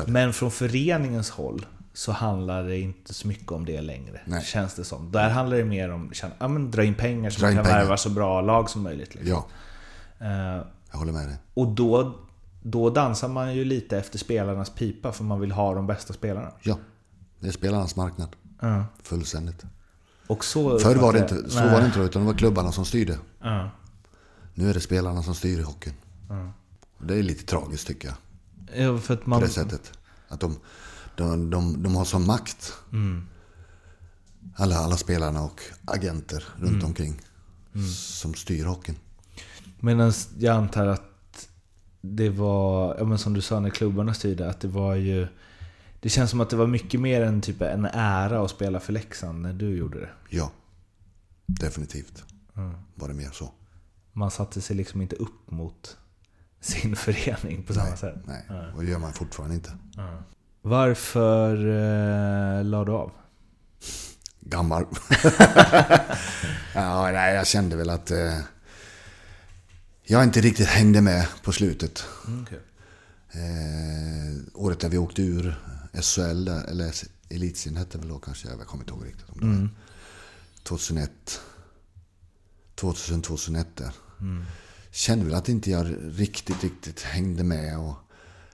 men 0.07 0.33
från 0.33 0.51
föreningens 0.51 1.29
håll 1.29 1.65
så 1.93 2.11
handlar 2.11 2.63
det 2.63 2.79
inte 2.79 3.13
så 3.13 3.27
mycket 3.27 3.51
om 3.51 3.65
det 3.65 3.81
längre. 3.81 4.21
Nej. 4.25 4.43
Känns 4.43 4.75
det 4.75 4.83
som. 4.83 5.11
Där 5.11 5.29
handlar 5.29 5.57
det 5.57 5.65
mer 5.65 5.91
om 5.91 6.09
att 6.09 6.31
ja, 6.39 6.47
dra 6.47 6.83
in 6.83 6.95
pengar 6.95 7.29
så 7.29 7.41
man 7.41 7.55
kan 7.55 7.63
pengar. 7.63 7.79
värva 7.79 7.97
så 7.97 8.09
bra 8.09 8.41
lag 8.41 8.69
som 8.69 8.81
möjligt. 8.81 9.15
Liksom. 9.15 9.43
Ja. 10.19 10.57
Uh, 10.57 10.65
jag 10.91 10.97
håller 10.97 11.13
med 11.13 11.27
dig. 11.27 11.37
Och 11.53 11.67
då 11.67 12.15
då 12.61 12.89
dansar 12.89 13.27
man 13.27 13.55
ju 13.55 13.65
lite 13.65 13.97
efter 13.97 14.17
spelarnas 14.17 14.69
pipa 14.69 15.11
för 15.11 15.23
man 15.23 15.39
vill 15.39 15.51
ha 15.51 15.73
de 15.73 15.87
bästa 15.87 16.13
spelarna. 16.13 16.51
Ja, 16.61 16.79
det 17.39 17.47
är 17.47 17.51
spelarnas 17.51 17.95
marknad. 17.95 18.35
Mm. 18.61 18.83
Fullständigt. 19.03 19.63
Och 20.27 20.45
så 20.45 20.79
Förr 20.79 20.95
var 20.95 21.13
det 21.13 21.19
inte 21.19 21.49
så, 21.49 21.59
var 21.59 21.79
det 21.79 21.85
inte 21.85 21.99
utan 21.99 22.21
det 22.21 22.25
var 22.25 22.37
klubbarna 22.37 22.71
som 22.71 22.85
styrde. 22.85 23.17
Mm. 23.43 23.67
Nu 24.53 24.69
är 24.69 24.73
det 24.73 24.79
spelarna 24.79 25.23
som 25.23 25.35
styr 25.35 25.59
i 25.59 25.61
hockeyn. 25.61 25.95
Mm. 26.29 26.49
Det 26.99 27.15
är 27.19 27.23
lite 27.23 27.45
tragiskt 27.45 27.87
tycker 27.87 28.07
jag. 28.07 28.17
Ja, 28.85 28.97
för 28.97 29.13
att 29.13 29.25
man... 29.25 29.39
På 29.39 29.45
det 29.45 29.51
sättet. 29.51 29.91
Att 30.27 30.39
de, 30.39 30.55
de, 31.15 31.49
de, 31.49 31.83
de 31.83 31.95
har 31.95 32.05
sån 32.05 32.25
makt. 32.25 32.73
Mm. 32.91 33.27
Alla, 34.55 34.75
alla 34.75 34.97
spelarna 34.97 35.43
och 35.43 35.61
agenter 35.85 36.43
runt 36.57 36.73
mm. 36.73 36.85
omkring. 36.85 37.21
Mm. 37.75 37.87
Som 37.89 38.33
styr 38.33 38.65
hockeyn. 38.65 38.97
Medan 39.79 40.13
jag 40.37 40.55
antar 40.55 40.87
att 40.87 41.49
det 42.01 42.29
var, 42.29 42.95
ja 42.97 43.03
men 43.03 43.17
som 43.17 43.33
du 43.33 43.41
sa 43.41 43.59
när 43.59 43.69
klubbarna 43.69 44.13
styrde, 44.13 44.49
att 44.49 44.59
det 44.59 44.67
var 44.67 44.95
ju... 44.95 45.27
Det 45.99 46.09
känns 46.09 46.31
som 46.31 46.41
att 46.41 46.49
det 46.49 46.55
var 46.55 46.67
mycket 46.67 46.99
mer 46.99 47.21
än 47.21 47.41
typ 47.41 47.61
en 47.61 47.85
ära 47.85 48.45
att 48.45 48.51
spela 48.51 48.79
för 48.79 48.93
Leksand 48.93 49.41
när 49.41 49.53
du 49.53 49.77
gjorde 49.77 49.99
det. 49.99 50.09
Ja, 50.29 50.51
definitivt. 51.45 52.23
Mm. 52.55 52.73
Var 52.95 53.07
det 53.07 53.13
mer 53.13 53.29
så. 53.31 53.53
Man 54.13 54.31
satte 54.31 54.61
sig 54.61 54.75
liksom 54.75 55.01
inte 55.01 55.15
upp 55.15 55.51
mot 55.51 55.97
sin 56.59 56.95
förening 57.05 57.63
på 57.63 57.73
samma 57.73 57.89
nej, 57.89 57.97
sätt. 57.97 58.19
Nej, 58.25 58.43
och 58.75 58.83
det 58.83 58.91
gör 58.91 58.99
man 58.99 59.13
fortfarande 59.13 59.55
inte. 59.55 59.77
Mm. 59.97 60.23
Varför 60.61 61.55
eh, 61.55 62.63
la 62.63 62.85
du 62.85 62.91
av? 62.91 63.11
Gammal. 64.39 64.85
ja, 66.73 67.11
nej, 67.11 67.35
jag 67.35 67.47
kände 67.47 67.75
väl 67.75 67.89
att... 67.89 68.11
Eh, 68.11 68.39
jag 70.03 70.23
inte 70.23 70.41
riktigt 70.41 70.67
hängde 70.67 71.01
med 71.01 71.27
på 71.43 71.51
slutet. 71.51 72.03
Mm, 72.27 72.43
okay. 72.43 72.59
eh, 73.31 74.37
året 74.53 74.79
där 74.79 74.89
vi 74.89 74.97
åkte 74.97 75.21
ur 75.21 75.55
SHL, 76.01 76.47
eller 76.47 76.93
Elitserien 77.29 77.77
hette 77.77 77.97
väl 77.97 78.07
då 78.07 78.19
kanske, 78.19 78.47
jag 78.47 78.67
kommer 78.67 78.83
inte 78.83 78.93
ihåg 78.93 79.05
riktigt. 79.05 79.29
Om 79.29 79.39
det 79.39 79.45
mm. 79.45 79.69
2001. 80.63 81.41
2000-2001 82.75 83.65
där. 83.75 83.93
Mm. 84.19 84.45
Kände 84.91 85.25
väl 85.25 85.33
att 85.33 85.49
inte 85.49 85.71
jag 85.71 85.95
riktigt, 86.01 86.63
riktigt 86.63 87.01
hängde 87.01 87.43
med 87.43 87.79
och 87.79 87.95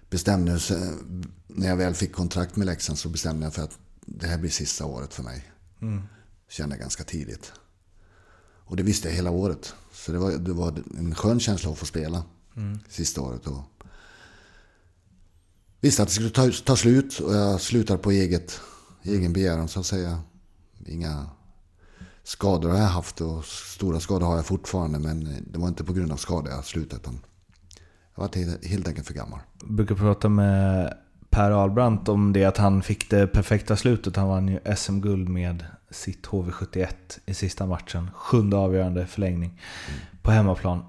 bestämde 0.09 0.59
när 1.47 1.67
jag 1.67 1.77
väl 1.77 1.93
fick 1.93 2.13
kontrakt 2.13 2.55
med 2.55 2.65
Leksand 2.65 2.99
så 2.99 3.09
bestämde 3.09 3.45
jag 3.45 3.53
för 3.53 3.63
att 3.63 3.77
det 4.05 4.27
här 4.27 4.37
blir 4.37 4.49
sista 4.49 4.85
året 4.85 5.13
för 5.13 5.23
mig. 5.23 5.51
Mm. 5.81 6.01
Kände 6.49 6.77
ganska 6.77 7.03
tidigt. 7.03 7.51
Och 8.67 8.75
det 8.75 8.83
visste 8.83 9.07
jag 9.07 9.15
hela 9.15 9.31
året. 9.31 9.73
Så 9.91 10.11
det 10.11 10.17
var, 10.17 10.31
det 10.31 10.53
var 10.53 10.83
en 10.97 11.15
skön 11.15 11.39
känsla 11.39 11.71
att 11.71 11.77
få 11.77 11.85
spela 11.85 12.23
mm. 12.55 12.79
sista 12.89 13.21
året. 13.21 13.47
Och 13.47 13.61
visste 15.81 16.01
att 16.01 16.07
det 16.07 16.13
skulle 16.13 16.29
ta, 16.29 16.51
ta 16.51 16.75
slut 16.75 17.19
och 17.19 17.35
jag 17.35 17.61
slutar 17.61 17.97
på 17.97 18.11
eget, 18.11 18.59
egen 19.03 19.33
begäran 19.33 19.67
så 19.67 19.79
att 19.79 19.85
säga. 19.85 20.21
Inga 20.85 21.29
skador 22.23 22.69
har 22.69 22.77
jag 22.77 22.85
haft 22.85 23.21
och 23.21 23.45
stora 23.45 23.99
skador 23.99 24.27
har 24.27 24.35
jag 24.35 24.45
fortfarande. 24.45 24.99
Men 24.99 25.45
det 25.51 25.59
var 25.59 25.67
inte 25.67 25.83
på 25.83 25.93
grund 25.93 26.11
av 26.11 26.17
skador 26.17 26.51
jag 26.51 26.65
slutade. 26.65 27.01
Utan 27.01 27.19
jag 28.17 28.23
var 28.23 28.67
helt 28.67 28.87
enkelt 28.87 29.07
för 29.07 29.13
gammal. 29.13 29.39
Jag 29.61 29.71
brukar 29.71 29.95
prata 29.95 30.29
med 30.29 30.93
Per 31.29 31.51
Ahlbrandt 31.51 32.09
om 32.09 32.33
det 32.33 32.45
att 32.45 32.57
han 32.57 32.81
fick 32.81 33.09
det 33.09 33.27
perfekta 33.27 33.75
slutet. 33.77 34.15
Han 34.15 34.27
vann 34.27 34.47
ju 34.47 34.75
SM-guld 34.75 35.29
med 35.29 35.65
sitt 35.89 36.27
HV71 36.27 36.87
i 37.25 37.33
sista 37.33 37.65
matchen. 37.65 38.09
Sjunde 38.15 38.57
avgörande 38.57 39.07
förlängning 39.07 39.49
mm. 39.49 39.99
på 40.21 40.31
hemmaplan. 40.31 40.83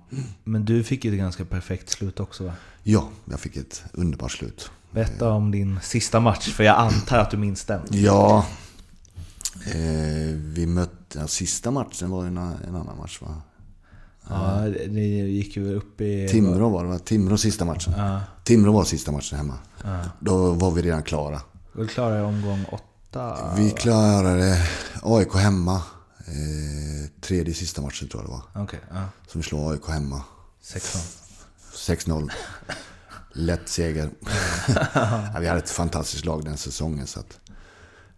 Men 0.44 0.64
du 0.64 0.84
fick 0.84 1.04
ett 1.04 1.14
ganska 1.14 1.44
perfekt 1.44 1.90
slut 1.90 2.20
också 2.20 2.44
va? 2.44 2.52
Ja, 2.82 3.08
jag 3.24 3.40
fick 3.40 3.56
ett 3.56 3.84
underbart 3.92 4.32
slut. 4.32 4.70
Berätta 4.90 5.30
om 5.30 5.50
din 5.50 5.80
sista 5.82 6.20
match, 6.20 6.48
för 6.48 6.64
jag 6.64 6.76
antar 6.76 7.18
att 7.18 7.30
du 7.30 7.36
minns 7.36 7.64
den. 7.64 7.80
Ja, 7.90 8.46
eh, 9.66 10.34
vi 10.34 10.66
mötte... 10.66 11.18
Ja, 11.18 11.26
sista 11.26 11.70
matchen 11.70 12.10
var 12.10 12.24
en, 12.24 12.36
en 12.36 12.76
annan 12.76 12.96
match 12.98 13.22
va? 13.22 13.42
Ja, 14.28 14.60
ni 14.88 15.30
gick 15.30 15.56
ju 15.56 15.74
upp 15.74 16.00
i... 16.00 16.28
Timrå 16.28 16.68
var 16.68 16.84
det? 16.84 16.98
Timrå 16.98 17.38
sista 17.38 17.64
matchen. 17.64 17.94
Ja. 17.96 18.20
Timrå 18.44 18.72
var 18.72 18.84
sista 18.84 19.12
matchen 19.12 19.38
hemma. 19.38 19.54
Ja. 19.84 20.00
Då 20.20 20.52
var 20.52 20.70
vi 20.70 20.82
redan 20.82 21.02
klara. 21.02 21.40
Var 21.72 21.82
du 21.82 21.88
klara 21.88 22.18
i 22.18 22.22
omgång 22.22 22.64
åtta? 22.70 23.54
Vi 23.56 23.70
klarade 23.70 24.68
AIK 25.02 25.34
hemma. 25.34 25.82
Eh, 26.26 27.10
tredje 27.20 27.54
sista 27.54 27.82
matchen 27.82 28.08
tror 28.08 28.22
jag 28.22 28.30
det 28.30 28.32
var. 28.32 28.62
Okay, 28.62 28.80
ja. 28.90 29.04
Som 29.26 29.40
vi 29.40 29.46
slår 29.46 29.72
AIK 29.72 29.88
hemma. 29.88 30.22
6-0. 30.64 30.98
6-0. 31.74 32.30
Lätt 33.32 33.68
seger. 33.68 34.10
vi 35.40 35.46
hade 35.46 35.58
ett 35.58 35.70
fantastiskt 35.70 36.24
lag 36.24 36.44
den 36.44 36.56
säsongen. 36.56 37.06
Så 37.06 37.20
att 37.20 37.38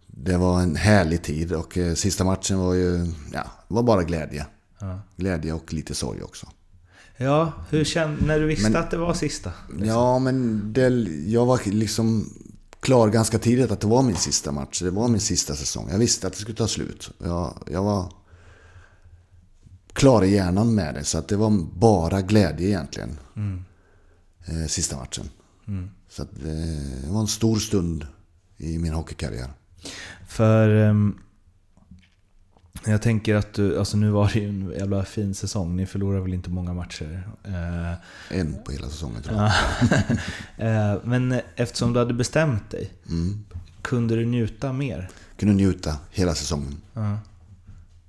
det 0.07 0.37
var 0.37 0.61
en 0.61 0.75
härlig 0.75 1.23
tid 1.23 1.53
och 1.53 1.77
eh, 1.77 1.93
sista 1.93 2.23
matchen 2.23 2.59
var 2.59 2.73
ju 2.73 3.11
ja, 3.33 3.43
var 3.67 3.83
bara 3.83 4.03
glädje. 4.03 4.45
Ja. 4.81 4.99
Glädje 5.15 5.53
och 5.53 5.73
lite 5.73 5.95
sorg 5.95 6.23
också. 6.23 6.47
Ja, 7.17 7.53
hur 7.69 7.83
kände 7.83 8.25
när 8.25 8.39
du 8.39 8.45
visste 8.45 8.69
men, 8.69 8.81
att 8.81 8.91
det 8.91 8.97
var 8.97 9.13
sista? 9.13 9.51
Liksom? 9.69 9.87
Ja, 9.87 10.19
men 10.19 10.63
det, 10.73 10.89
jag 11.27 11.45
var 11.45 11.59
liksom 11.65 12.29
klar 12.79 13.09
ganska 13.09 13.39
tidigt 13.39 13.71
att 13.71 13.79
det 13.79 13.87
var 13.87 14.03
min 14.03 14.15
sista 14.15 14.51
match. 14.51 14.81
Det 14.81 14.91
var 14.91 15.07
min 15.07 15.19
sista 15.19 15.55
säsong. 15.55 15.87
Jag 15.91 15.97
visste 15.97 16.27
att 16.27 16.33
det 16.33 16.39
skulle 16.39 16.57
ta 16.57 16.67
slut. 16.67 17.11
Jag, 17.17 17.63
jag 17.71 17.83
var 17.83 18.13
klar 19.93 20.23
i 20.23 20.33
hjärnan 20.33 20.75
med 20.75 20.95
det. 20.95 21.03
Så 21.03 21.17
att 21.17 21.27
det 21.27 21.35
var 21.35 21.49
bara 21.73 22.21
glädje 22.21 22.67
egentligen. 22.67 23.17
Mm. 23.35 23.63
Eh, 24.45 24.67
sista 24.67 24.97
matchen. 24.97 25.29
Mm. 25.67 25.89
Så 26.09 26.23
att, 26.23 26.31
eh, 26.31 27.03
det 27.03 27.09
var 27.09 27.21
en 27.21 27.27
stor 27.27 27.55
stund 27.55 28.07
i 28.57 28.77
min 28.77 28.93
hockeykarriär. 28.93 29.53
För... 30.27 30.69
Um 30.69 31.19
jag 32.85 33.01
tänker 33.01 33.35
att 33.35 33.53
du, 33.53 33.79
alltså 33.79 33.97
nu 33.97 34.09
var 34.09 34.31
det 34.33 34.39
ju 34.39 34.49
en 34.49 34.73
jävla 34.77 35.05
fin 35.05 35.33
säsong. 35.33 35.75
Ni 35.75 35.85
förlorar 35.85 36.19
väl 36.19 36.33
inte 36.33 36.49
många 36.49 36.73
matcher? 36.73 37.27
Eh, 37.43 38.37
en 38.39 38.63
på 38.63 38.71
hela 38.71 38.89
säsongen 38.89 39.21
tror 39.21 39.37
jag. 39.37 39.51
Eh, 40.57 40.97
men 41.03 41.41
eftersom 41.55 41.93
du 41.93 41.99
hade 41.99 42.13
bestämt 42.13 42.69
dig, 42.69 42.91
mm. 43.09 43.45
kunde 43.81 44.15
du 44.15 44.25
njuta 44.25 44.73
mer? 44.73 45.09
Kunde 45.37 45.53
njuta 45.53 45.97
hela 46.11 46.35
säsongen. 46.35 46.81
Uh. 46.97 47.15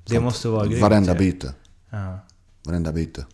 Det 0.05 0.11
Sånt. 0.15 0.25
måste 0.25 0.49
vara 0.49 0.67
grymt. 0.67 0.83
Varenda 0.83 1.15
byte. 1.15 1.55
Uh. 1.93 2.17
Varenda 2.63 2.93
byte 2.93 3.27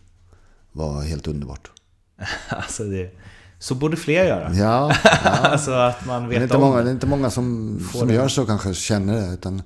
var 0.71 1.01
helt 1.01 1.27
underbart. 1.27 1.71
alltså 2.49 2.83
det, 2.83 3.11
så 3.59 3.75
borde 3.75 3.97
fler 3.97 4.25
göra. 4.25 4.53
Ja. 4.53 4.95
ja. 5.03 5.19
alltså 5.29 5.71
att 5.71 6.05
man 6.05 6.29
vet 6.29 6.37
det 6.37 6.41
är 6.41 6.43
inte 6.43 6.55
om 6.55 6.61
många, 6.61 6.81
Det 6.81 6.89
är 6.89 6.93
inte 6.93 7.07
många 7.07 7.29
som, 7.29 7.79
som 7.93 8.09
gör 8.09 8.27
så 8.27 8.45
kanske, 8.45 8.73
känner 8.73 9.13
det. 9.13 9.33
Utan 9.33 9.61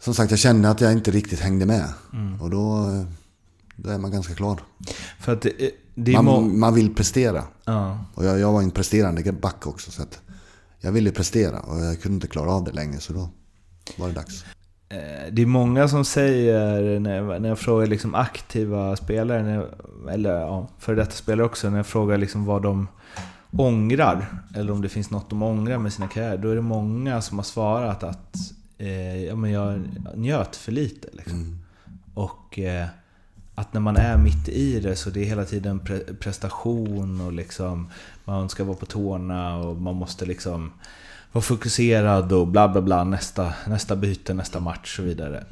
som 0.00 0.14
sagt, 0.14 0.30
jag 0.30 0.40
kände 0.40 0.70
att 0.70 0.80
jag 0.80 0.92
inte 0.92 1.10
riktigt 1.10 1.40
hängde 1.40 1.66
med. 1.66 1.88
Mm. 2.12 2.40
Och 2.40 2.50
då, 2.50 2.88
då 3.76 3.90
är 3.90 3.98
man 3.98 4.10
ganska 4.10 4.34
klar. 4.34 4.60
För 5.20 5.32
att 5.32 5.42
det, 5.42 5.70
det 5.94 6.22
man, 6.22 6.58
man 6.58 6.74
vill 6.74 6.94
prestera. 6.94 7.44
Ja. 7.64 7.98
Och 8.14 8.24
jag, 8.24 8.38
jag 8.38 8.52
var 8.52 8.62
en 8.62 8.70
presterande 8.70 9.32
back 9.32 9.66
också. 9.66 9.90
Så 9.90 10.02
jag 10.80 10.92
ville 10.92 11.10
prestera 11.10 11.60
och 11.60 11.80
jag 11.80 12.00
kunde 12.00 12.14
inte 12.14 12.26
klara 12.26 12.52
av 12.52 12.64
det 12.64 12.72
längre. 12.72 13.00
Så 13.00 13.12
då 13.12 13.28
var 13.96 14.08
det 14.08 14.14
dags. 14.14 14.44
Eh, 14.88 15.32
det 15.32 15.42
är 15.42 15.46
många 15.46 15.88
som 15.88 16.04
säger, 16.04 17.00
när 17.00 17.16
jag, 17.16 17.42
när 17.42 17.48
jag 17.48 17.58
frågar 17.58 17.86
liksom 17.86 18.14
aktiva 18.14 18.96
spelare, 18.96 19.50
jag, 19.50 19.66
eller 20.14 20.40
ja, 20.40 20.68
för 20.78 20.96
detta 20.96 21.10
spelare 21.10 21.46
också, 21.46 21.70
när 21.70 21.76
jag 21.76 21.86
frågar 21.86 22.18
liksom 22.18 22.44
vad 22.44 22.62
de 22.62 22.88
ångrar, 23.50 24.42
eller 24.54 24.72
om 24.72 24.82
det 24.82 24.88
finns 24.88 25.10
något 25.10 25.30
de 25.30 25.42
ångrar 25.42 25.78
med 25.78 25.92
sina 25.92 26.08
karriärer, 26.08 26.38
då 26.38 26.50
är 26.50 26.54
det 26.54 26.62
många 26.62 27.20
som 27.22 27.38
har 27.38 27.44
svarat 27.44 28.02
att 28.02 28.36
eh, 28.78 29.24
ja, 29.24 29.36
men 29.36 29.50
jag 29.50 29.80
njöt 30.14 30.56
för 30.56 30.72
lite. 30.72 31.08
Liksom. 31.12 31.42
Mm. 31.42 31.58
Och 32.14 32.58
eh, 32.58 32.86
att 33.54 33.72
när 33.72 33.80
man 33.80 33.96
är 33.96 34.16
mitt 34.16 34.48
i 34.48 34.80
det 34.80 34.96
så 34.96 35.10
det 35.10 35.20
är 35.20 35.24
hela 35.24 35.44
tiden 35.44 35.80
pre 35.80 35.98
prestation 35.98 37.20
och 37.20 37.32
liksom 37.32 37.90
man 38.24 38.48
ska 38.48 38.64
vara 38.64 38.76
på 38.76 38.86
tårna 38.86 39.56
och 39.56 39.76
man 39.76 39.94
måste 39.94 40.26
liksom 40.26 40.72
vara 41.32 41.42
fokuserad 41.42 42.32
och 42.32 42.46
bla 42.46 42.68
bla 42.68 42.82
bla 42.82 43.04
nästa, 43.04 43.54
nästa 43.66 43.96
byte, 43.96 44.34
nästa 44.34 44.60
match 44.60 44.82
och 44.82 44.88
så 44.88 45.02
vidare. 45.02 45.44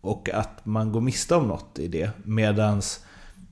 Och 0.00 0.30
att 0.30 0.66
man 0.66 0.92
går 0.92 1.00
miste 1.00 1.34
om 1.34 1.48
något 1.48 1.78
i 1.78 1.88
det 1.88 2.10
medans 2.24 3.00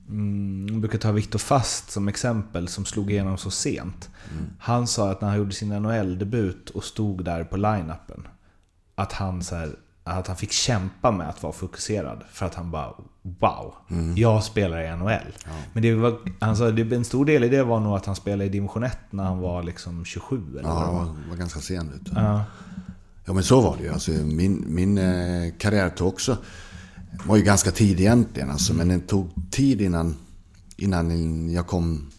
Mm, 0.09 0.67
jag 0.69 0.79
brukar 0.79 0.97
ta 0.97 1.11
Viktor 1.11 1.39
Fast 1.39 1.91
som 1.91 2.07
exempel, 2.07 2.67
som 2.67 2.85
slog 2.85 3.11
igenom 3.11 3.37
så 3.37 3.51
sent. 3.51 4.09
Mm. 4.31 4.45
Han 4.59 4.87
sa 4.87 5.11
att 5.11 5.21
när 5.21 5.29
han 5.29 5.37
gjorde 5.37 5.51
sin 5.51 5.69
NHL-debut 5.69 6.69
och 6.69 6.83
stod 6.83 7.25
där 7.25 7.43
på 7.43 7.57
line-upen, 7.57 8.27
att 8.95 9.13
han, 9.13 9.43
så 9.43 9.55
här, 9.55 9.75
att 10.03 10.27
han 10.27 10.37
fick 10.37 10.51
kämpa 10.51 11.11
med 11.11 11.29
att 11.29 11.43
vara 11.43 11.53
fokuserad. 11.53 12.23
För 12.31 12.45
att 12.45 12.55
han 12.55 12.71
bara 12.71 12.93
Wow, 13.39 13.73
mm. 13.89 14.17
jag 14.17 14.43
spelar 14.43 14.81
i 14.81 14.95
NHL. 14.95 15.33
Ja. 15.45 15.51
Men 15.73 15.83
det 15.83 15.95
var, 15.95 16.71
det, 16.71 16.95
en 16.95 17.05
stor 17.05 17.25
del 17.25 17.43
i 17.43 17.49
det 17.49 17.63
var 17.63 17.79
nog 17.79 17.95
att 17.95 18.05
han 18.05 18.15
spelade 18.15 18.45
i 18.45 18.49
division 18.49 18.83
1 18.83 18.97
när 19.09 19.23
han 19.23 19.39
var 19.39 19.63
liksom 19.63 20.05
27 20.05 20.41
eller 20.51 20.69
Ja, 20.69 20.79
han 20.79 20.95
var, 20.95 21.15
var 21.29 21.35
ganska 21.35 21.59
sen 21.59 21.91
ut. 21.93 22.11
Ja. 22.15 22.43
ja 23.25 23.33
men 23.33 23.43
så 23.43 23.61
var 23.61 23.77
det 23.77 23.83
ju. 23.83 23.93
Alltså, 23.93 24.11
min 24.11 24.65
min 24.67 24.97
eh, 24.97 25.53
karriär 25.57 25.89
tog 25.89 26.07
också 26.07 26.37
var 27.25 27.37
ju 27.37 27.43
ganska 27.43 27.71
tidig 27.71 28.03
egentligen 28.03 28.49
alltså, 28.49 28.73
men 28.73 28.87
det 28.87 28.99
tog 28.99 29.29
tid 29.51 29.81
innan, 29.81 30.15
innan 30.77 31.51
jag 31.51 31.67
kom 31.67 32.11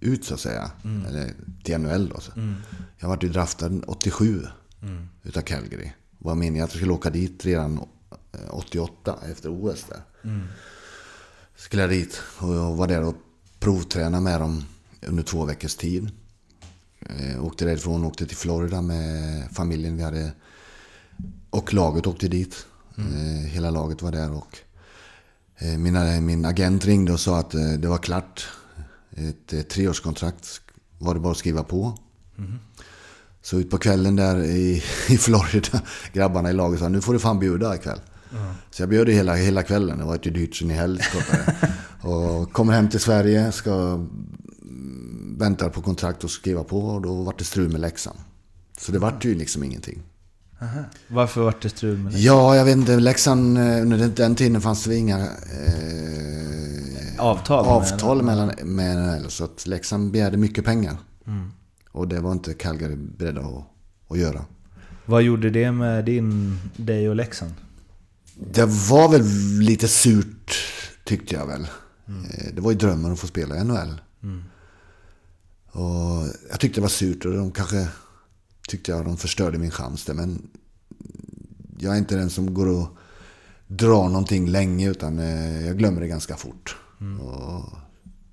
ut 0.00 0.24
så 0.24 0.34
att 0.34 0.40
säga. 0.40 0.70
Mm. 0.84 1.06
Eller 1.06 1.32
till 1.62 1.78
NHL 1.78 2.08
då. 2.08 2.20
Så. 2.20 2.32
Mm. 2.32 2.54
Jag 2.98 3.08
var 3.08 3.18
ju 3.22 3.28
draftad 3.28 3.70
87 3.86 4.46
mm. 4.82 5.08
utav 5.22 5.40
Calgary. 5.40 5.92
Var 6.18 6.34
meningen 6.34 6.64
att 6.64 6.70
jag 6.70 6.76
skulle 6.76 6.92
åka 6.92 7.10
dit 7.10 7.44
redan 7.44 7.80
88 8.50 9.18
eh, 9.22 9.30
efter 9.30 9.50
OS 9.50 9.84
där. 9.88 10.02
Mm. 10.24 10.46
Skulle 11.56 11.82
jag 11.82 11.90
dit 11.90 12.22
och 12.38 12.54
jag 12.54 12.74
var 12.74 12.86
där 12.86 13.04
och 13.04 13.14
provtränade 13.58 14.22
med 14.22 14.40
dem 14.40 14.64
under 15.06 15.22
två 15.22 15.44
veckors 15.44 15.74
tid. 15.74 16.10
Eh, 17.00 17.44
åkte 17.44 17.64
därifrån, 17.64 18.04
åkte 18.04 18.26
till 18.26 18.36
Florida 18.36 18.82
med 18.82 19.48
familjen 19.52 19.96
vi 19.96 20.02
hade. 20.02 20.32
Och 21.50 21.74
laget 21.74 22.06
åkte 22.06 22.28
dit. 22.28 22.66
Mm. 22.98 23.44
Hela 23.44 23.70
laget 23.70 24.02
var 24.02 24.12
där 24.12 24.32
och 24.32 24.58
eh, 25.58 25.78
mina, 25.78 26.20
min 26.20 26.44
agent 26.44 26.84
ringde 26.84 27.12
och 27.12 27.20
sa 27.20 27.38
att 27.38 27.54
eh, 27.54 27.72
det 27.72 27.88
var 27.88 27.98
klart. 27.98 28.48
Ett 29.10 29.68
treårskontrakt 29.68 30.60
var 30.98 31.14
det 31.14 31.20
bara 31.20 31.32
att 31.32 31.38
skriva 31.38 31.64
på. 31.64 31.98
Mm. 32.38 32.58
Så 33.50 33.58
ut 33.58 33.70
på 33.70 33.78
kvällen 33.78 34.16
där 34.16 34.44
i, 34.44 34.82
i 35.08 35.18
Florida, 35.18 35.80
grabbarna 36.12 36.50
i 36.50 36.52
laget 36.52 36.80
sa 36.80 36.88
nu 36.88 37.00
får 37.00 37.12
du 37.12 37.18
fan 37.18 37.38
bjuda 37.38 37.74
ikväll. 37.74 38.00
Mm. 38.32 38.54
Så 38.70 38.82
jag 38.82 38.88
bjöd 38.88 39.08
hela, 39.08 39.34
hela 39.34 39.62
kvällen. 39.62 39.98
Det 39.98 40.04
var 40.04 40.18
ju 40.22 40.30
dyrt 40.30 40.56
som 40.56 40.70
i 40.70 40.74
helskotta. 40.74 41.36
och 42.08 42.52
kommer 42.52 42.72
hem 42.72 42.88
till 42.88 43.00
Sverige, 43.00 43.52
ska 43.52 44.06
vänta 45.38 45.68
på 45.68 45.82
kontrakt 45.82 46.24
och 46.24 46.30
skriva 46.30 46.64
på 46.64 46.80
och 46.80 47.02
då 47.02 47.22
var 47.22 47.34
det 47.38 47.44
strul 47.44 47.68
med 47.68 47.80
läxan. 47.80 48.16
Så 48.78 48.92
det 48.92 48.98
vart 48.98 49.24
ju 49.24 49.34
liksom 49.34 49.64
ingenting. 49.64 50.02
Aha. 50.62 50.80
Varför 51.08 51.40
var 51.40 51.54
det 51.62 51.68
strul 51.68 51.98
med 51.98 52.12
Leksand? 52.12 52.24
Ja, 52.24 52.56
jag 52.56 52.64
vet 52.64 52.76
inte. 52.76 53.00
Leksand, 53.00 53.58
eh, 53.58 53.64
under 53.64 54.08
den 54.08 54.34
tiden 54.34 54.60
fanns 54.60 54.84
det 54.84 54.96
inga 54.96 55.18
eh, 55.18 55.26
avtal, 57.18 57.66
avtal 57.66 58.22
med, 58.22 58.24
mellan, 58.24 58.50
med 58.64 59.24
Så 59.32 59.44
att 59.44 59.66
Leksand 59.66 60.12
begärde 60.12 60.36
mycket 60.36 60.64
pengar. 60.64 60.96
Mm. 61.26 61.52
Och 61.92 62.08
det 62.08 62.20
var 62.20 62.32
inte 62.32 62.54
Calgary 62.54 62.96
beredda 62.96 63.40
att, 63.40 63.64
att 64.08 64.18
göra. 64.18 64.44
Vad 65.06 65.22
gjorde 65.22 65.50
det 65.50 65.72
med 65.72 66.04
din, 66.04 66.58
dig 66.76 67.08
och 67.08 67.16
Leksand? 67.16 67.54
Det 68.52 68.66
var 68.66 69.08
väl 69.08 69.24
lite 69.60 69.88
surt, 69.88 70.56
tyckte 71.04 71.34
jag 71.34 71.46
väl. 71.46 71.68
Mm. 72.08 72.24
Eh, 72.24 72.54
det 72.54 72.60
var 72.60 72.70
ju 72.70 72.78
drömmen 72.78 73.12
att 73.12 73.20
få 73.20 73.26
spela 73.26 73.56
i 73.56 73.64
NHL. 73.64 74.00
Mm. 74.22 74.44
Och 75.70 76.26
jag 76.50 76.60
tyckte 76.60 76.80
det 76.80 76.82
var 76.82 76.88
surt 76.88 77.24
och 77.24 77.32
de 77.32 77.50
kanske 77.50 77.88
tyckte 78.68 78.90
jag 78.90 79.04
de 79.04 79.16
förstörde 79.16 79.58
min 79.58 79.70
chans 79.70 80.04
där. 80.04 80.14
Men 80.14 80.48
jag 81.78 81.94
är 81.94 81.98
inte 81.98 82.16
den 82.16 82.30
som 82.30 82.54
går 82.54 82.66
och 82.66 82.88
drar 83.66 84.08
någonting 84.08 84.48
länge 84.48 84.90
utan 84.90 85.18
eh, 85.18 85.66
jag 85.66 85.78
glömmer 85.78 86.00
det 86.00 86.08
ganska 86.08 86.36
fort. 86.36 86.76
Mm. 87.00 87.20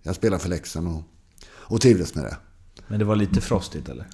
Jag 0.04 0.15
spelar 0.15 0.38
för 0.38 0.50
Leksand 0.50 0.88
och, 0.88 1.04
och 1.48 1.82
trivdes 1.82 2.15
med 2.15 2.24
det. 2.24 2.38
Men 2.88 3.00
det 3.00 3.06
var 3.06 3.15
lite 3.15 3.41
frostigt 3.41 3.89
eller? 3.89 4.06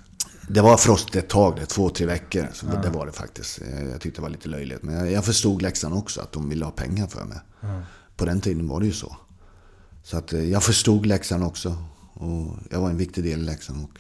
Det 0.48 0.62
var 0.62 0.78
frostigt 0.78 1.16
ett 1.16 1.30
tag, 1.30 1.56
det, 1.56 1.66
två, 1.66 1.90
tre 1.90 2.06
veckor. 2.06 2.48
Så 2.54 2.66
ja. 2.74 2.82
det, 2.82 2.90
var 2.90 3.06
det 3.06 3.12
faktiskt. 3.12 3.62
Eh, 3.62 3.84
jag 3.84 4.02
tyckte 4.02 4.20
det 4.20 4.24
var 4.24 4.30
lite 4.30 4.50
löjligt. 4.50 4.84
Men 4.84 5.12
jag, 5.12 5.26
förstod 5.26 5.62
Leksand 5.62 5.94
också, 5.94 6.22
att 6.22 6.32
de 6.32 6.50
ville 6.50 6.66
ha 6.66 6.72
pengar 6.72 7.08
för 7.08 7.26
mig. 7.26 7.38
Ja. 7.62 7.82
På 8.16 8.26
den 8.26 8.42
tiden 8.42 8.68
var 8.68 8.80
det 8.80 8.86
ju 8.86 8.92
så. 8.92 9.16
Så 10.04 10.18
att 10.18 10.34
eh, 10.34 10.50
jag 10.50 10.64
förstod 10.64 11.06
Leksand 11.06 11.44
också. 11.44 11.76
Och 12.14 12.58
jag 12.70 12.82
var 12.82 12.90
en 12.90 12.98
viktig 12.98 13.24
del 13.24 13.40
i 13.40 13.44
Leksand 13.44 13.84
och 13.84 14.00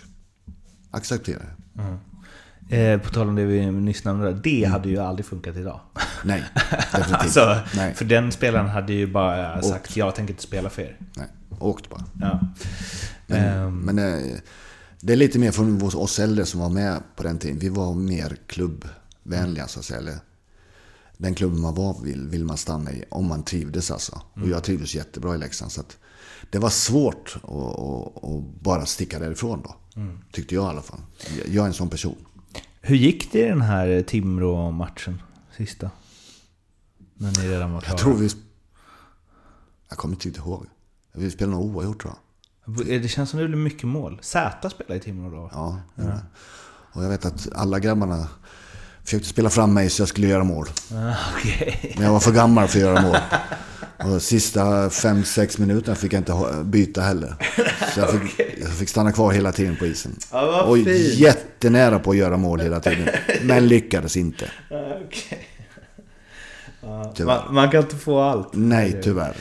accepterade 0.92 1.46
det. 1.46 1.82
Mm. 1.82 1.98
Eh, 2.72 3.02
på 3.02 3.10
tal 3.10 3.28
om 3.28 3.36
det 3.36 3.46
vi 3.46 3.72
nyss 3.72 4.04
nämnde, 4.04 4.34
det 4.34 4.60
mm. 4.60 4.72
hade 4.72 4.90
ju 4.90 4.98
aldrig 4.98 5.26
funkat 5.26 5.56
idag. 5.56 5.80
Nej, 6.24 6.44
definitivt. 6.72 7.14
alltså, 7.20 7.58
Nej. 7.76 7.94
För 7.94 8.06
den 8.06 8.32
spelaren 8.32 8.70
hade 8.70 8.94
ju 8.94 9.08
bara 9.08 9.58
Åkt. 9.58 9.66
sagt 9.66 9.98
jag 9.98 10.16
tänker 10.16 10.34
inte 10.34 10.44
spela 10.44 10.70
för 10.70 10.82
er. 10.82 10.98
Nej, 11.16 11.28
åkt 11.60 11.90
bara. 11.90 12.04
Ja. 12.22 12.40
Men, 13.32 13.63
um, 13.63 13.80
men 13.80 14.00
eh, 14.00 14.38
det 15.00 15.13
är 15.13 15.17
lite 15.17 15.39
mer 15.39 15.52
från 15.52 15.84
oss 15.84 16.20
äldre 16.20 16.46
som 16.46 16.60
var 16.60 16.70
med 16.70 17.04
på 17.15 17.24
den 17.24 17.39
tiden. 17.39 17.60
Vi 17.60 17.70
var 17.70 17.94
mer 17.94 18.38
klubbvänliga 18.48 19.67
så 19.67 19.80
att 19.80 19.86
säga. 19.86 20.00
Eller, 20.00 20.20
den 21.17 21.36
klubben 21.36 21.62
man 21.62 21.76
var 21.76 22.02
vill, 22.04 22.28
vill 22.28 22.46
man 22.46 22.58
stanna 22.58 22.91
i 22.91 23.04
om 23.10 23.28
man 23.28 23.44
trivdes 23.44 23.91
alltså. 23.91 24.22
Och 24.32 24.38
mm. 24.38 24.50
jag 24.50 24.63
trivdes 24.63 24.96
jättebra 24.96 25.36
i 25.36 25.38
Leksand. 25.38 25.72
Så 25.72 25.82
att 25.82 25.98
det 26.50 26.60
var 26.60 26.70
svårt 26.70 27.36
att, 27.44 27.50
att, 27.50 28.24
att 28.24 28.62
bara 28.62 28.86
sticka 28.86 29.20
därifrån 29.20 29.62
då. 29.63 29.76
Mm. 30.02 30.20
Tyckte 30.32 30.56
jag 30.56 30.65
i 30.65 30.67
alla 30.67 30.82
fall. 30.82 31.00
Jag 31.48 31.63
är 31.63 31.67
en 31.67 31.74
sån 31.74 31.89
person. 31.89 32.26
Hur 32.82 32.96
gick 32.96 33.32
det 33.32 33.46
i 33.46 33.50
den 33.50 33.62
här 33.62 34.02
Timrå-matchen? 34.02 35.22
Sista? 35.58 35.91
När 37.13 37.41
ni 37.41 37.50
redan 37.50 37.74
var 37.74 37.82
klara. 37.82 37.94
Jag 37.94 38.00
tror 38.00 38.13
vi... 38.13 38.30
Jag 39.89 39.98
kommer 39.98 40.26
inte 40.26 40.39
ihåg. 40.39 40.65
Vi 41.13 41.32
spelade 41.32 41.58
nog 41.58 41.76
oavgjort 41.76 42.02
tror 42.02 42.13
jag. 42.13 42.20
Det 42.65 43.08
känns 43.08 43.30
som 43.30 43.39
det 43.39 43.47
blev 43.47 43.60
mycket 43.60 43.84
mål. 43.84 44.19
Z 44.21 44.69
spelade 44.69 44.95
i 44.95 45.00
Timrå 45.00 45.30
då? 45.30 45.50
Ja, 45.54 45.80
ja. 45.95 46.19
Och 46.93 47.04
jag 47.04 47.10
vet 47.10 47.26
att 47.26 47.47
alla 47.56 47.80
grabbarna 47.80 48.28
försökte 49.04 49.28
spela 49.28 49.50
fram 49.50 49.74
mig 49.74 49.89
så 49.89 50.02
jag 50.02 50.10
skulle 50.10 50.28
göra 50.28 50.43
mål. 50.43 50.67
Ah, 50.93 51.13
okay. 51.36 51.74
Men 51.95 52.06
jag 52.06 52.12
var 52.12 52.19
för 52.19 52.32
gammal 52.32 52.67
för 52.67 52.80
att 52.80 52.86
göra 52.86 53.02
mål. 53.02 53.17
Och 54.04 54.21
sista 54.21 54.89
5-6 54.89 55.60
minuterna 55.60 55.95
fick 55.95 56.13
jag 56.13 56.19
inte 56.19 56.63
byta 56.63 57.02
heller. 57.02 57.36
Så 57.93 58.00
jag 58.00 58.10
fick, 58.10 58.24
okay. 58.24 58.56
jag 58.62 58.69
fick 58.69 58.89
stanna 58.89 59.12
kvar 59.12 59.32
hela 59.32 59.52
tiden 59.52 59.76
på 59.76 59.86
isen. 59.86 60.15
Ja, 60.32 60.63
och 60.63 60.76
fint. 60.76 60.88
jättenära 61.13 62.00
på 62.00 62.12
att 62.12 62.17
göra 62.17 62.38
mål 62.38 62.60
hela 62.60 62.80
tiden. 62.80 63.10
Men 63.41 63.67
lyckades 63.67 64.17
inte. 64.17 64.52
Okay. 65.08 65.39
Ja, 66.82 67.13
man, 67.26 67.54
man, 67.54 67.72
kan 67.72 67.82
inte 67.82 67.96
få 67.96 68.20
allt. 68.20 68.50
Nej, 68.52 69.02
tyvärr. 69.04 69.36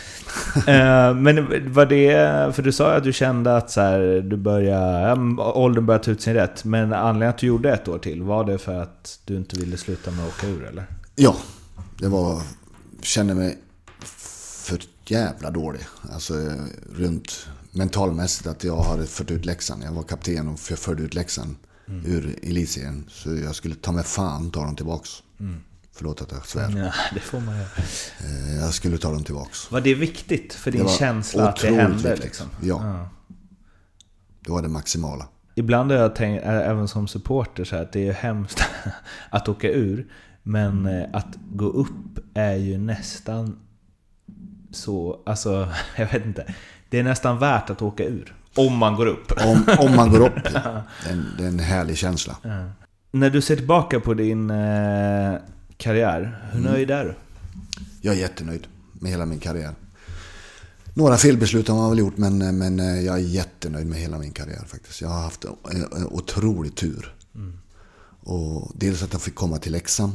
Eh, 0.56 1.14
men 1.14 1.72
var 1.72 1.86
det, 1.86 2.54
för 2.54 2.62
du 2.62 2.72
sa 2.72 2.90
ju 2.90 2.96
att 2.96 3.04
du 3.04 3.12
kände 3.12 3.56
att 3.56 3.70
så 3.70 3.80
här, 3.80 4.00
du 4.20 4.36
började, 4.36 5.42
åldern 5.42 5.86
började 5.86 6.04
ta 6.04 6.10
ut 6.10 6.22
sin 6.22 6.34
rätt. 6.34 6.64
Men 6.64 6.92
anledningen 6.92 7.30
att 7.30 7.38
du 7.38 7.46
gjorde 7.46 7.72
ett 7.72 7.88
år 7.88 7.98
till, 7.98 8.22
var 8.22 8.44
det 8.44 8.58
för 8.58 8.82
att 8.82 9.18
du 9.24 9.36
inte 9.36 9.56
ville 9.56 9.76
sluta 9.76 10.10
med 10.10 10.24
att 10.24 10.30
åka 10.30 10.46
ur 10.46 10.64
eller? 10.64 10.86
Ja, 11.14 11.36
det 11.98 12.08
var, 12.08 12.42
kände 13.02 13.34
mig 13.34 13.58
för 14.64 14.78
jävla 15.06 15.50
dålig. 15.50 15.80
Alltså 16.12 16.34
runt 16.92 17.48
mentalmässigt 17.72 18.46
att 18.46 18.64
jag 18.64 18.82
hade 18.82 19.06
fört 19.06 19.30
ut 19.30 19.44
läxan. 19.44 19.82
Jag 19.82 19.92
var 19.92 20.02
kapten 20.02 20.48
och 20.48 20.60
förde 20.60 21.02
ut 21.02 21.14
läxan 21.14 21.56
mm. 21.88 22.06
ur 22.06 22.38
elitserien. 22.42 23.04
Så 23.08 23.36
jag 23.36 23.54
skulle 23.54 23.74
ta 23.74 23.92
mig 23.92 24.04
fan 24.04 24.50
ta 24.50 24.64
dem 24.64 24.76
tillbaks. 24.76 25.10
Mm. 25.40 25.60
Förlåt 25.92 26.22
att 26.22 26.32
jag 26.32 26.46
svär. 26.46 26.72
Ja, 26.76 26.92
det 27.14 27.20
får 27.20 27.40
man 27.40 27.56
göra. 27.56 27.68
Eh, 28.20 28.56
jag 28.56 28.74
skulle 28.74 28.98
ta 28.98 29.10
dem 29.12 29.24
tillbaks. 29.24 29.70
Var 29.70 29.80
det 29.80 29.94
viktigt 29.94 30.54
för 30.54 30.70
din 30.70 30.88
känsla 30.88 31.48
att 31.48 31.60
det 31.60 31.74
hände? 31.74 32.16
Liksom? 32.16 32.46
Ja. 32.62 32.80
ja. 32.84 33.08
Det 34.40 34.52
var 34.52 34.62
det 34.62 34.68
maximala. 34.68 35.28
Ibland 35.54 35.90
har 35.90 35.98
jag 35.98 36.14
tänkt, 36.14 36.42
även 36.44 36.88
som 36.88 37.08
supporter, 37.08 37.64
så 37.64 37.76
här, 37.76 37.82
att 37.82 37.92
det 37.92 38.08
är 38.08 38.12
hemskt 38.12 38.62
att 39.30 39.48
åka 39.48 39.68
ur. 39.68 40.06
Men 40.42 40.86
eh, 40.86 41.08
att 41.12 41.36
gå 41.52 41.66
upp 41.66 42.18
är 42.34 42.54
ju 42.54 42.78
nästan 42.78 43.58
så, 44.70 45.22
alltså, 45.26 45.68
jag 45.96 46.12
vet 46.12 46.26
inte. 46.26 46.54
Det 46.88 46.98
är 46.98 47.02
nästan 47.02 47.38
värt 47.38 47.70
att 47.70 47.82
åka 47.82 48.04
ur. 48.04 48.34
Om 48.56 48.76
man 48.76 48.96
går 48.96 49.06
upp. 49.06 49.32
Om, 49.46 49.64
om 49.78 49.96
man 49.96 50.10
går 50.10 50.20
upp. 50.20 50.44
Det 50.44 50.58
är, 51.08 51.12
en, 51.12 51.26
det 51.38 51.44
är 51.44 51.48
en 51.48 51.58
härlig 51.58 51.96
känsla. 51.96 52.36
Ja. 52.42 52.70
När 53.12 53.30
du 53.30 53.40
ser 53.40 53.56
tillbaka 53.56 54.00
på 54.00 54.14
din 54.14 54.50
eh, 54.50 55.34
karriär, 55.80 56.48
hur 56.52 56.60
mm. 56.60 56.72
nöjd 56.72 56.90
är 56.90 57.04
du? 57.04 57.14
Jag 58.00 58.14
är 58.14 58.18
jättenöjd 58.18 58.66
med 58.92 59.10
hela 59.10 59.26
min 59.26 59.38
karriär. 59.38 59.74
Några 60.94 61.16
felbeslut 61.16 61.68
har 61.68 61.76
man 61.76 61.90
väl 61.90 61.98
gjort, 61.98 62.16
men, 62.16 62.58
men 62.58 62.80
eh, 62.80 63.00
jag 63.00 63.14
är 63.14 63.20
jättenöjd 63.20 63.86
med 63.86 63.98
hela 63.98 64.18
min 64.18 64.32
karriär 64.32 64.64
faktiskt. 64.66 65.00
Jag 65.00 65.08
har 65.08 65.20
haft 65.20 65.44
en, 65.44 65.84
en 65.92 66.06
otrolig 66.06 66.74
tur. 66.74 67.14
Mm. 67.34 67.58
Och 68.20 68.72
dels 68.74 69.02
att 69.02 69.12
jag 69.12 69.22
fick 69.22 69.34
komma 69.34 69.58
till 69.58 69.72
Leksand 69.72 70.12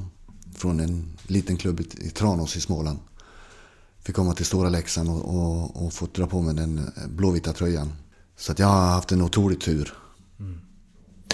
från 0.56 0.80
en 0.80 1.18
liten 1.28 1.58
klubb 1.58 1.80
i 1.80 2.10
Tranås 2.10 2.56
i 2.56 2.62
Småland 2.62 3.00
Fick 4.06 4.16
komma 4.16 4.34
till 4.34 4.46
Stora 4.46 4.70
Leksand 4.70 5.10
och, 5.10 5.36
och, 5.36 5.86
och 5.86 5.94
fått 5.94 6.14
dra 6.14 6.28
på 6.28 6.42
mig 6.42 6.56
den 6.56 6.92
blåvita 7.08 7.54
tröjan. 7.54 7.94
Så 8.36 8.52
att 8.52 8.60
jag 8.60 8.68
har 8.68 8.88
haft 8.88 9.12
en 9.12 9.22
otrolig 9.22 9.62
tur 9.62 9.94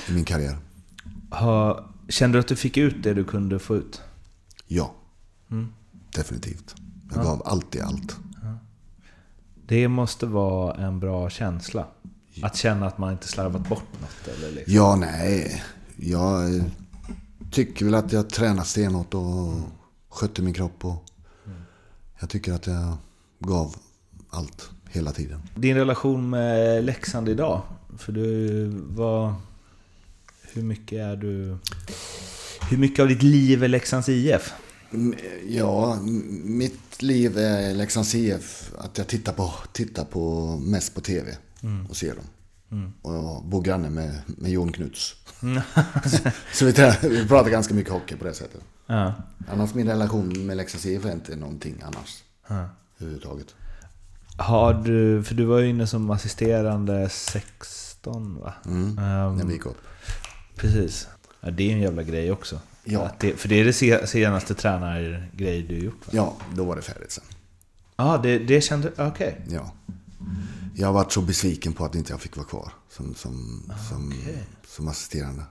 i 0.09 0.11
min 0.11 0.25
karriär. 0.25 0.57
Ha, 1.31 1.85
kände 2.09 2.37
du 2.37 2.39
att 2.39 2.47
du 2.47 2.55
fick 2.55 2.77
ut 2.77 3.03
det 3.03 3.13
du 3.13 3.23
kunde 3.23 3.59
få 3.59 3.75
ut? 3.75 4.01
Ja, 4.73 4.93
definitivt. 6.15 6.75
Jag 7.13 7.23
gav 7.23 7.41
alltid 7.45 7.81
allt. 7.81 8.17
Det 9.65 9.87
måste 9.87 10.25
vara 10.25 10.75
en 10.75 10.99
bra 10.99 11.29
känsla. 11.29 11.87
Att 12.41 12.55
känna 12.55 12.87
att 12.87 12.97
man 12.97 13.11
inte 13.11 13.27
slarvat 13.27 13.69
bort 13.69 14.01
något. 14.01 14.37
Eller 14.37 14.51
liksom. 14.51 14.73
Ja, 14.73 14.95
nej. 14.95 15.63
Jag 15.95 16.55
eh, 16.55 16.63
tycker 17.51 17.85
väl 17.85 17.95
att 17.95 18.11
jag 18.11 18.29
tränar 18.29 18.63
stenhårt 18.63 19.13
och 19.13 19.53
skötte 20.09 20.41
min 20.41 20.53
kropp. 20.53 20.85
Och 20.85 21.05
jag 22.19 22.29
tycker 22.29 22.53
att 22.53 22.67
jag 22.67 22.97
gav 23.39 23.75
allt 24.29 24.69
hela 24.89 25.11
tiden. 25.11 25.41
Din 25.55 25.75
relation 25.75 26.29
med 26.29 26.83
Leksand 26.83 27.29
idag? 27.29 27.61
För 27.97 28.11
du 28.11 28.67
var... 28.89 29.33
Hur 30.53 30.63
mycket 30.63 30.99
är 30.99 31.15
du... 31.15 31.57
Hur 32.69 32.77
mycket 32.77 32.99
av 32.99 33.07
ditt 33.07 33.23
liv 33.23 33.63
är 33.63 33.67
Leksands 33.67 34.09
IF? 34.09 34.53
Mm, 34.93 35.15
Ja, 35.47 35.97
mitt 36.43 37.01
liv 37.01 37.37
är 37.37 37.73
Leksands 37.73 38.15
IF. 38.15 38.71
Att 38.77 38.97
jag 38.97 39.07
tittar 39.07 39.33
på, 39.33 39.53
tittar 39.73 40.05
på 40.05 40.45
mest 40.57 40.95
på 40.95 41.01
TV 41.01 41.37
och 41.89 41.95
ser 41.97 42.15
dem. 42.15 42.93
Och 43.01 43.13
jag 43.13 43.45
bor 43.45 43.61
granne 43.61 43.89
med, 43.89 44.21
med 44.25 44.51
Jon 44.51 44.71
Knuts. 44.71 45.15
Så 46.53 46.65
vi, 46.65 46.71
vi 47.01 47.27
pratar 47.27 47.49
ganska 47.49 47.73
mycket 47.73 47.93
hockey 47.93 48.15
på 48.15 48.23
det 48.25 48.33
sättet. 48.33 48.61
Ja. 48.87 49.13
Annars 49.51 49.73
min 49.73 49.87
relation 49.87 50.45
med 50.45 50.57
Leksands 50.57 50.85
IF 50.85 51.05
är 51.05 51.11
inte 51.11 51.35
någonting 51.35 51.81
annars. 51.85 52.23
Ja. 52.47 52.69
Överhuvudtaget. 52.99 53.47
Har 54.37 54.73
du... 54.73 55.23
För 55.23 55.35
du 55.35 55.45
var 55.45 55.59
ju 55.59 55.69
inne 55.69 55.87
som 55.87 56.09
assisterande 56.09 57.09
16 57.09 58.39
va? 58.39 58.53
Mm. 58.65 58.97
Ehm, 58.97 59.35
När 59.37 59.45
vi 59.45 59.53
gick 59.53 59.65
upp. 59.65 59.77
Precis. 60.55 61.07
Ja, 61.41 61.51
det 61.51 61.69
är 61.71 61.73
en 61.73 61.81
jävla 61.81 62.03
grej 62.03 62.31
också. 62.31 62.59
Ja. 62.83 63.11
Det, 63.19 63.33
för 63.35 63.49
det 63.49 63.55
är 63.59 63.65
det 63.65 63.73
se- 63.73 64.07
senaste 64.07 64.53
tränargrej 64.55 65.61
du 65.63 65.77
gjort 65.79 66.05
va? 66.07 66.11
Ja, 66.11 66.35
då 66.55 66.63
var 66.65 66.75
det 66.75 66.81
färdigt 66.81 67.11
sen. 67.11 67.23
Ja, 67.95 68.17
det, 68.17 68.39
det 68.39 68.61
kände... 68.61 68.91
Okej. 68.97 69.41
Ja. 69.49 69.71
Jag 70.75 70.87
har 70.87 70.93
varit 70.93 71.11
så 71.11 71.21
besviken 71.21 71.73
på 71.73 71.85
att 71.85 71.95
inte 71.95 72.13
jag 72.13 72.21
fick 72.21 72.37
vara 72.37 72.47
kvar 72.47 72.71
som, 72.89 73.15
som, 73.15 73.63
som, 73.89 74.07
okej. 74.21 74.43
som 74.67 74.87
assisterande. 74.87 75.43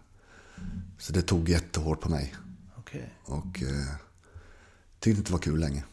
Så 0.98 1.12
det 1.12 1.22
tog 1.22 1.48
jättehårt 1.48 2.00
på 2.00 2.08
mig. 2.10 2.34
Okej. 2.76 3.14
Och 3.24 3.62
eh, 3.62 3.94
tyckte 4.98 5.18
inte 5.18 5.22
det 5.30 5.32
var 5.32 5.38
kul 5.38 5.60
längre. 5.60 5.84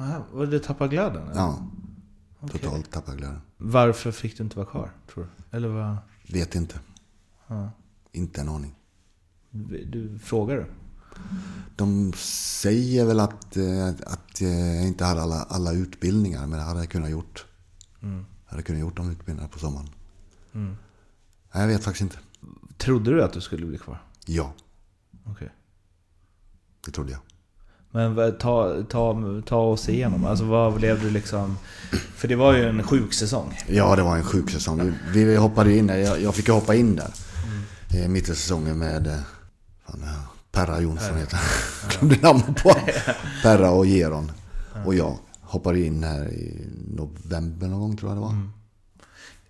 Aha, 0.00 0.24
Var 0.32 0.46
det 0.46 0.60
tappa 0.60 0.88
glöden? 0.88 1.22
eller? 1.22 1.34
Ja, 1.40 1.66
Okej. 2.40 2.60
totalt 2.60 2.90
tappade 2.90 3.16
glöden. 3.16 3.40
Varför 3.56 4.12
fick 4.12 4.36
du 4.36 4.44
inte 4.44 4.56
vara 4.56 4.66
kvar, 4.66 4.90
tror 5.14 5.24
du? 5.50 5.56
Eller 5.56 5.68
vad? 5.68 5.96
Vet 6.26 6.54
inte. 6.54 6.80
Ja. 7.46 7.70
Inte 8.12 8.40
en 8.40 8.48
aning. 8.48 8.74
Du 9.50 10.18
frågar 10.18 10.56
du? 10.56 10.66
De 11.76 12.12
säger 12.16 13.04
väl 13.04 13.20
att, 13.20 13.56
eh, 13.56 13.88
att 13.88 14.40
jag 14.40 14.86
inte 14.86 15.04
hade 15.04 15.22
alla, 15.22 15.42
alla 15.42 15.72
utbildningar, 15.72 16.46
men 16.46 16.58
det 16.58 16.64
hade 16.64 16.80
jag 16.80 16.88
kunnat 16.88 17.10
gjort. 17.10 17.46
Mm. 18.02 18.24
Jag 18.44 18.50
hade 18.50 18.62
kunnat 18.62 18.80
gjort 18.80 18.96
de 18.96 19.10
utbildningarna 19.10 19.48
på 19.48 19.58
sommaren. 19.58 19.88
Mm. 20.54 20.76
Nej, 21.52 21.62
jag 21.62 21.68
vet 21.68 21.84
faktiskt 21.84 22.02
inte. 22.02 22.18
Trodde 22.78 23.10
du 23.10 23.22
att 23.22 23.32
du 23.32 23.40
skulle 23.40 23.66
bli 23.66 23.78
kvar? 23.78 24.02
Ja, 24.26 24.52
Okej. 25.26 25.50
det 26.86 26.90
trodde 26.92 27.12
jag. 27.12 27.20
Men 27.90 28.38
ta, 28.38 28.82
ta, 28.88 29.42
ta 29.46 29.56
oss 29.56 29.88
igenom. 29.88 30.24
Alltså 30.24 30.44
vad 30.44 30.74
blev 30.74 31.00
du 31.00 31.10
liksom... 31.10 31.58
För 31.90 32.28
det 32.28 32.36
var 32.36 32.56
ju 32.56 32.68
en 32.68 32.82
sjuk 32.82 33.12
säsong. 33.12 33.58
Ja, 33.68 33.96
det 33.96 34.02
var 34.02 34.16
en 34.16 34.24
sjuk 34.24 34.50
säsong. 34.50 34.92
Vi, 35.12 35.24
vi 35.24 35.36
hoppade 35.36 35.76
in 35.76 35.86
där. 35.86 35.96
Jag, 35.96 36.22
jag 36.22 36.34
fick 36.34 36.48
hoppa 36.48 36.74
in 36.74 36.96
där. 36.96 37.10
Mm. 37.92 38.12
Mitt 38.12 38.28
i 38.28 38.34
säsongen 38.34 38.78
med 38.78 39.22
eh, 40.02 40.20
Perra 40.52 40.80
Jonsson 40.80 41.16
heter 41.16 41.36
han. 41.36 41.46
Glömde 41.90 42.16
namnet 42.22 42.62
på 42.62 42.74
Perra 43.42 43.70
och 43.70 43.86
Geron. 43.86 44.32
Och 44.84 44.94
jag 44.94 45.18
hoppade 45.40 45.80
in 45.80 46.04
här 46.04 46.28
i 46.28 46.66
november 46.96 47.68
någon 47.68 47.80
gång 47.80 47.96
tror 47.96 48.10
jag 48.10 48.16
det 48.16 48.20
var. 48.20 48.34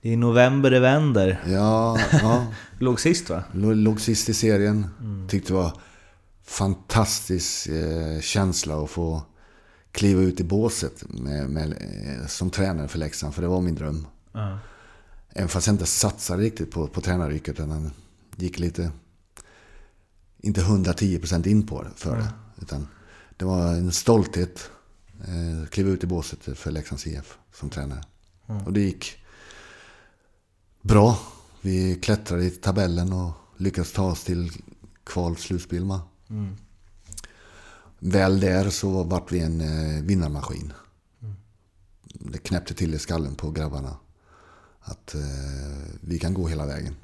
Det 0.02 0.08
är 0.08 0.12
i 0.12 0.16
november 0.16 0.70
det 0.70 0.80
vänder. 0.80 1.40
Ja, 1.46 1.98
ja. 2.12 2.46
Låg 2.78 3.00
sist 3.00 3.30
va? 3.30 3.44
Lå- 3.52 3.74
Låg 3.74 4.00
sist 4.00 4.28
i 4.28 4.34
serien. 4.34 4.86
Tyckte 5.28 5.52
det 5.52 5.56
var 5.56 5.72
fantastisk 6.46 7.66
eh, 7.68 8.20
känsla 8.20 8.82
att 8.84 8.90
få 8.90 9.22
kliva 9.92 10.20
ut 10.22 10.40
i 10.40 10.44
båset 10.44 11.04
med, 11.08 11.50
med, 11.50 11.70
eh, 11.72 12.26
som 12.26 12.50
tränare 12.50 12.88
för 12.88 12.98
Leksand. 12.98 13.34
För 13.34 13.42
det 13.42 13.48
var 13.48 13.60
min 13.60 13.74
dröm. 13.74 14.06
Ja. 14.32 14.58
Även 15.32 15.48
fast 15.48 15.66
jag 15.66 15.74
inte 15.74 15.86
satsade 15.86 16.42
riktigt 16.42 16.70
på, 16.70 16.86
på 16.86 17.00
tränaryrket. 17.00 17.60
Utan 17.60 17.90
gick 18.36 18.58
lite, 18.58 18.90
inte 20.40 20.60
110% 20.60 21.46
in 21.46 21.66
på 21.66 21.82
det 21.82 21.90
för 21.96 22.16
det. 22.16 22.32
Utan 22.62 22.88
det 23.36 23.44
var 23.44 23.74
en 23.74 23.92
stolthet. 23.92 24.70
Eh, 25.20 25.68
kliva 25.68 25.90
ut 25.90 26.04
i 26.04 26.06
båset 26.06 26.58
för 26.58 26.70
Leksands 26.70 27.06
IF 27.06 27.38
som 27.54 27.70
tränare. 27.70 28.02
Och 28.66 28.72
det 28.72 28.80
gick 28.80 29.16
bra. 30.82 31.18
Vi 31.60 31.94
klättrade 31.94 32.44
i 32.44 32.50
tabellen 32.50 33.12
och 33.12 33.32
lyckades 33.56 33.92
ta 33.92 34.10
oss 34.10 34.24
till 34.24 34.50
kval 35.04 35.36
slutspel. 35.36 35.82
Mm. 36.30 36.56
Väl 37.98 38.40
där 38.40 38.70
så 38.70 39.02
vart 39.02 39.32
vi 39.32 39.40
en 39.40 39.60
eh, 39.60 40.02
vinnarmaskin. 40.02 40.72
Det 42.02 42.38
knäppte 42.38 42.74
till 42.74 42.94
i 42.94 42.98
skallen 42.98 43.34
på 43.34 43.50
grabbarna. 43.50 43.96
Att 44.80 45.14
eh, 45.14 45.20
vi 46.00 46.18
kan 46.18 46.34
gå 46.34 46.48
hela 46.48 46.66
vägen. 46.66 46.96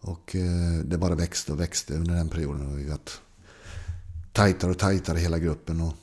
Och 0.00 0.36
eh, 0.36 0.84
det 0.84 0.98
bara 0.98 1.14
växte 1.14 1.52
och 1.52 1.60
växte 1.60 1.94
under 1.94 2.14
den 2.14 2.28
perioden. 2.28 2.72
Och 2.72 2.78
vi 2.78 2.88
varit 2.88 3.20
tajtare 4.32 4.70
och 4.70 4.78
tajtare 4.78 5.18
hela 5.18 5.38
gruppen. 5.38 5.80
Och 5.80 5.94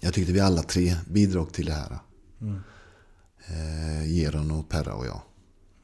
jag 0.00 0.14
tyckte 0.14 0.32
vi 0.32 0.40
alla 0.40 0.62
tre 0.62 0.96
bidrog 1.10 1.52
till 1.52 1.66
det 1.66 1.72
här. 1.72 1.98
Mm. 2.40 2.60
Eh, 3.46 4.12
Geron 4.12 4.50
och 4.50 4.68
Perra 4.68 4.94
och 4.94 5.06
jag. 5.06 5.20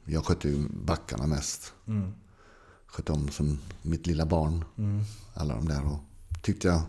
Jag 0.05 0.25
skötte 0.25 0.49
ju 0.49 0.67
backarna 0.69 1.27
mest. 1.27 1.73
Mm. 1.87 2.11
Skötte 2.85 3.11
om 3.11 3.29
som 3.29 3.59
mitt 3.81 4.07
lilla 4.07 4.25
barn. 4.25 4.65
Mm. 4.77 5.03
Alla 5.33 5.55
de 5.55 5.67
där. 5.67 5.85
Och 5.85 5.99
tyckte 6.41 6.67
jag 6.67 6.81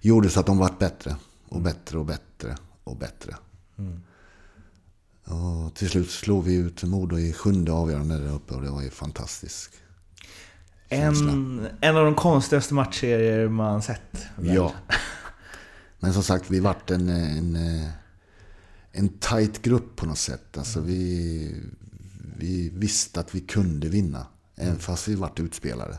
gjorde 0.00 0.30
så 0.30 0.40
att 0.40 0.46
de 0.46 0.58
vart 0.58 0.78
bättre. 0.78 1.16
Och 1.48 1.60
bättre 1.60 1.98
och 1.98 2.06
bättre 2.06 2.56
och 2.84 2.96
bättre. 2.96 3.36
Mm. 3.78 4.00
Och 5.24 5.74
till 5.74 5.90
slut 5.90 6.10
slog 6.10 6.44
vi 6.44 6.54
ut 6.54 6.82
Modo 6.82 7.18
i 7.18 7.32
sjunde 7.32 7.72
avgörande 7.72 8.18
där 8.18 8.34
uppe 8.34 8.54
och 8.54 8.62
det 8.62 8.70
var 8.70 8.82
ju 8.82 8.90
fantastiskt. 8.90 9.70
En, 10.88 11.68
en 11.80 11.96
av 11.96 12.04
de 12.04 12.14
konstigaste 12.14 12.74
matchserier 12.74 13.48
man 13.48 13.82
sett. 13.82 14.26
väl? 14.36 14.54
Ja. 14.54 14.72
Men 16.00 16.12
som 16.12 16.22
sagt, 16.22 16.50
vi 16.50 16.60
vart 16.60 16.90
en, 16.90 17.08
en, 17.08 17.56
en 18.92 19.08
tight 19.08 19.62
grupp 19.62 19.96
på 19.96 20.06
något 20.06 20.18
sätt. 20.18 20.58
Alltså 20.58 20.80
vi, 20.80 21.62
vi 22.36 22.68
visste 22.68 23.20
att 23.20 23.34
vi 23.34 23.40
kunde 23.40 23.88
vinna. 23.88 24.26
Även 24.56 24.78
fast 24.78 25.08
vi 25.08 25.14
vart 25.14 25.40
utspelade. 25.40 25.98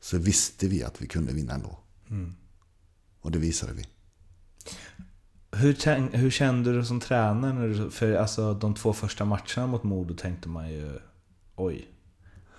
Så 0.00 0.18
visste 0.18 0.68
vi 0.68 0.84
att 0.84 1.02
vi 1.02 1.06
kunde 1.06 1.32
vinna 1.32 1.54
ändå. 1.54 1.78
Mm. 2.10 2.34
Och 3.20 3.30
det 3.30 3.38
visade 3.38 3.72
vi. 3.72 3.86
Hur, 5.52 6.16
hur 6.16 6.30
kände 6.30 6.72
du 6.72 6.84
som 6.84 7.00
tränare? 7.00 7.52
När 7.52 7.68
du, 7.68 7.90
för 7.90 8.14
alltså, 8.14 8.54
de 8.54 8.74
två 8.74 8.92
första 8.92 9.24
matcherna 9.24 9.66
mot 9.66 9.82
Modo 9.82 10.14
tänkte 10.14 10.48
man 10.48 10.70
ju 10.70 10.98
Oj, 11.56 11.88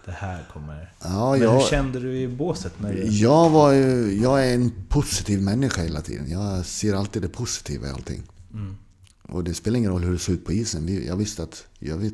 det 0.05 0.11
här 0.11 0.47
kommer... 0.53 0.93
Ja, 1.03 1.31
Men 1.31 1.41
jag, 1.41 1.53
hur 1.53 1.61
kände 1.61 1.99
du 1.99 2.19
i 2.19 2.27
båset? 2.27 2.73
När 2.79 2.93
du, 2.93 3.03
jag, 3.07 3.49
var 3.49 3.71
ju, 3.71 4.21
jag 4.21 4.47
är 4.47 4.53
en 4.53 4.71
positiv 4.89 5.41
människa 5.41 5.81
hela 5.81 6.01
tiden. 6.01 6.31
Jag 6.31 6.65
ser 6.65 6.93
alltid 6.93 7.21
det 7.21 7.29
positiva 7.29 7.87
i 7.87 7.91
allting. 7.91 8.23
Mm. 8.53 8.77
Och 9.21 9.43
det 9.43 9.53
spelar 9.53 9.77
ingen 9.77 9.91
roll 9.91 10.03
hur 10.03 10.13
det 10.13 10.19
såg 10.19 10.35
ut 10.35 10.45
på 10.45 10.53
isen. 10.53 11.05
Jag 11.05 11.15
visste 11.15 11.43
att 11.43 11.67
gör 11.79 11.97
vi 11.97 12.13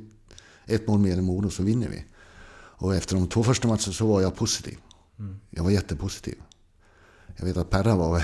ett 0.65 0.87
mål 0.87 0.99
mer 0.99 1.17
än 1.17 1.23
Modo 1.23 1.49
så 1.49 1.63
vinner 1.63 1.89
vi. 1.89 2.05
Och 2.77 2.95
efter 2.95 3.15
de 3.15 3.27
två 3.27 3.43
första 3.43 3.67
matcherna 3.67 3.79
så 3.79 4.07
var 4.07 4.21
jag 4.21 4.35
positiv. 4.35 4.77
Mm. 5.19 5.39
Jag 5.49 5.63
var 5.63 5.71
jättepositiv. 5.71 6.35
Jag 7.35 7.45
vet 7.45 7.57
att 7.57 7.69
Perra 7.69 7.95
var, 7.95 8.23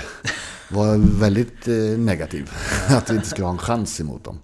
var 0.72 1.18
väldigt 1.20 1.68
eh, 1.68 1.98
negativ. 1.98 2.50
att 2.88 3.10
vi 3.10 3.14
inte 3.14 3.28
skulle 3.28 3.46
ha 3.46 3.52
en 3.52 3.58
chans 3.58 4.00
emot 4.00 4.24
dem. 4.24 4.38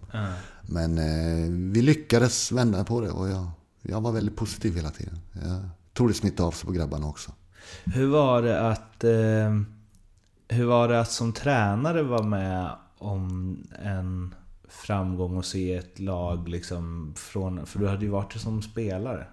Men 0.63 0.99
eh, 0.99 1.73
vi 1.73 1.83
lyckades 1.83 2.53
vända 2.53 2.85
på 2.85 3.01
det 3.01 3.11
och 3.11 3.29
jag, 3.29 3.51
jag 3.83 4.01
var 4.01 4.13
väldigt 4.13 4.37
positiv 4.37 4.77
hela 4.77 4.91
tiden. 4.91 5.19
Jag 5.33 5.69
tror 5.95 6.09
det 6.09 6.15
smittade 6.15 6.47
av 6.47 6.51
sig 6.51 6.67
på 6.67 6.73
grabbarna 6.73 7.07
också. 7.07 7.33
Hur 7.85 8.07
var 8.07 8.43
det 8.43 8.71
att... 8.71 9.05
Eh, 9.05 9.61
hur 10.51 10.65
var 10.65 10.89
det 10.89 11.01
att 11.01 11.11
som 11.11 11.33
tränare 11.33 12.03
vara 12.03 12.23
med 12.23 12.71
om 12.99 13.57
en 13.85 14.35
framgång 14.69 15.37
och 15.37 15.45
se 15.45 15.75
ett 15.75 15.99
lag 15.99 16.49
liksom 16.49 17.15
från... 17.17 17.67
För 17.67 17.79
du 17.79 17.89
hade 17.89 18.05
ju 18.05 18.11
varit 18.11 18.33
som 18.33 18.63
spelare. 18.63 19.27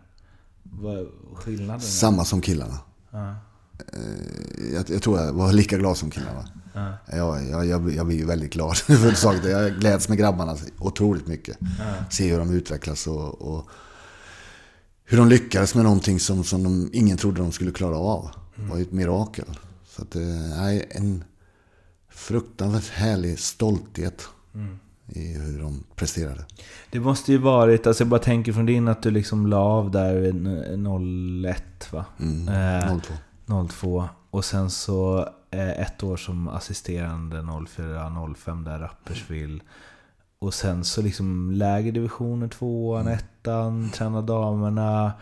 Vad 0.63 1.07
skillnaden? 1.33 1.81
Samma 1.81 2.25
som 2.25 2.41
killarna. 2.41 2.79
Ja. 3.11 3.35
Eh, 3.93 4.73
jag, 4.73 4.89
jag 4.89 5.01
tror 5.01 5.19
jag 5.19 5.33
var 5.33 5.53
lika 5.53 5.77
glad 5.77 5.97
som 5.97 6.09
killarna. 6.09 6.47
Ja. 6.73 6.93
Jag, 7.17 7.49
jag, 7.49 7.65
jag, 7.65 7.91
jag 7.91 8.07
blir 8.07 8.17
ju 8.17 8.25
väldigt 8.25 8.53
glad 8.53 8.77
för 8.77 9.11
saker. 9.11 9.49
Jag 9.49 9.79
gläds 9.79 10.09
med 10.09 10.17
grabbarna 10.17 10.57
otroligt 10.79 11.27
mycket. 11.27 11.57
Se 12.09 12.31
hur 12.31 12.39
de 12.39 12.51
utvecklas 12.51 13.07
och, 13.07 13.41
och 13.41 13.69
hur 15.05 15.17
de 15.17 15.29
lyckades 15.29 15.75
med 15.75 15.83
någonting 15.83 16.19
som, 16.19 16.43
som 16.43 16.63
de, 16.63 16.89
ingen 16.93 17.17
trodde 17.17 17.41
de 17.41 17.51
skulle 17.51 17.71
klara 17.71 17.97
av. 17.97 18.29
Det 18.55 18.61
var 18.61 18.77
ju 18.77 18.83
ett 18.83 18.91
mirakel. 18.91 19.45
Så 19.87 20.01
att, 20.01 20.15
eh, 20.15 20.21
nej, 20.57 20.85
en 20.89 21.23
fruktansvärt 22.09 22.89
härlig 22.89 23.39
stolthet 23.39 24.27
i 25.07 25.33
hur 25.33 25.59
de 25.59 25.83
presterade. 25.95 26.45
Det 26.91 26.99
måste 26.99 27.31
ju 27.31 27.37
varit, 27.37 27.87
alltså 27.87 28.03
jag 28.03 28.09
bara 28.09 28.19
tänker 28.19 28.53
från 28.53 28.65
din 28.65 28.87
att 28.87 29.03
du 29.03 29.11
liksom 29.11 29.47
la 29.47 29.57
av 29.57 29.91
där 29.91 30.15
vid 30.15 30.35
01 31.45 31.91
va? 31.91 32.05
Mm. 32.19 32.47
Eh, 32.47 32.97
02. 32.97 33.13
02. 33.69 34.09
Och 34.29 34.45
sen 34.45 34.69
så 34.69 35.29
eh, 35.51 35.69
ett 35.81 36.03
år 36.03 36.17
som 36.17 36.47
assisterande 36.47 37.37
04-05 37.41 38.65
där 38.65 38.79
Rapperswil. 38.79 39.63
Och 40.39 40.53
sen 40.53 40.83
så 40.83 41.01
liksom 41.01 41.51
lägre 41.51 41.91
divisioner, 41.91 42.47
tvåan, 42.47 43.07
ettan, 43.07 43.89
träna 43.89 44.21
damerna. 44.21 45.13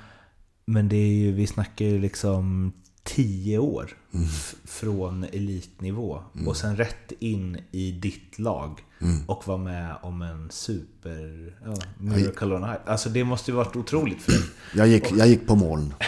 Men 0.65 0.89
det 0.89 0.95
är 0.95 1.13
ju, 1.13 1.31
vi 1.31 1.47
snackar 1.47 1.85
ju 1.85 1.99
liksom 1.99 2.73
10 3.03 3.57
år 3.57 3.89
f- 4.13 4.55
från 4.65 5.23
elitnivå. 5.23 6.19
Och 6.47 6.57
sen 6.57 6.75
rätt 6.77 7.11
in 7.19 7.57
i 7.71 7.91
ditt 7.91 8.39
lag. 8.39 8.79
Och 9.27 9.47
vara 9.47 9.57
med 9.57 9.95
om 10.01 10.21
en 10.21 10.51
super... 10.51 11.53
Ja, 11.65 11.75
Miracle 11.97 12.55
on 12.55 12.63
Ice. 12.63 12.79
Alltså 12.89 13.09
det 13.09 13.23
måste 13.23 13.51
ju 13.51 13.57
varit 13.57 13.75
otroligt 13.75 14.21
för 14.21 14.31
dig. 14.31 14.41
Jag 14.75 14.87
gick, 14.87 15.11
jag 15.11 15.27
gick 15.27 15.47
på 15.47 15.55
moln. 15.55 15.93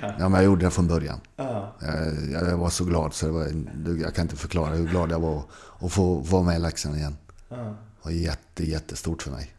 Ja, 0.00 0.28
men 0.28 0.32
jag 0.32 0.44
gjorde 0.44 0.64
det 0.64 0.70
från 0.70 0.86
början. 0.88 1.20
Jag, 1.36 2.50
jag 2.50 2.58
var 2.58 2.70
så 2.70 2.84
glad 2.84 3.14
så 3.14 3.26
det 3.26 3.32
var, 3.32 3.46
jag 4.02 4.14
kan 4.14 4.22
inte 4.22 4.36
förklara 4.36 4.74
hur 4.74 4.88
glad 4.88 5.10
jag 5.10 5.20
var 5.20 5.42
att 5.78 5.92
få 5.92 6.14
vara 6.14 6.42
med 6.42 6.56
i 6.56 6.60
Leksand 6.60 6.96
igen. 6.96 7.16
Det 7.48 7.74
var 8.02 8.10
jätte, 8.10 8.64
jättestort 8.70 9.22
för 9.22 9.30
mig. 9.30 9.54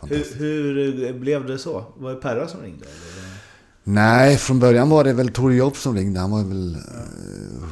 Fantastiskt. 0.00 0.40
Hur, 0.40 0.74
hur 0.74 1.18
blev 1.18 1.46
det 1.46 1.58
så? 1.58 1.84
Var 1.96 2.10
det 2.10 2.16
Perra 2.20 2.48
som 2.48 2.60
ringde? 2.60 2.84
Eller? 2.86 3.34
Nej, 3.84 4.36
från 4.36 4.58
början 4.58 4.88
var 4.88 5.04
det 5.04 5.12
väl 5.12 5.32
Tore 5.32 5.54
Jobb 5.54 5.76
som 5.76 5.94
ringde. 5.96 6.20
Han 6.20 6.30
var 6.30 6.44
väl, 6.44 6.74
eh, 6.74 7.68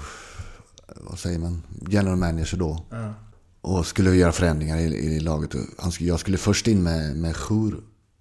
vad 0.97 1.19
säger 1.19 1.39
man, 1.39 1.63
general 1.89 2.17
manager 2.17 2.59
då. 2.59 2.85
Ja. 2.91 3.15
Och 3.61 3.87
skulle 3.87 4.15
göra 4.15 4.33
förändringar 4.33 4.77
i, 4.77 4.85
i 4.85 5.21
laget. 5.21 5.55
Han 5.79 5.93
skulle, 5.93 6.09
jag 6.09 6.21
skulle 6.21 6.39
först 6.39 6.67
in 6.67 6.83
med, 6.83 7.17
med 7.17 7.37
Sjur, 7.37 7.81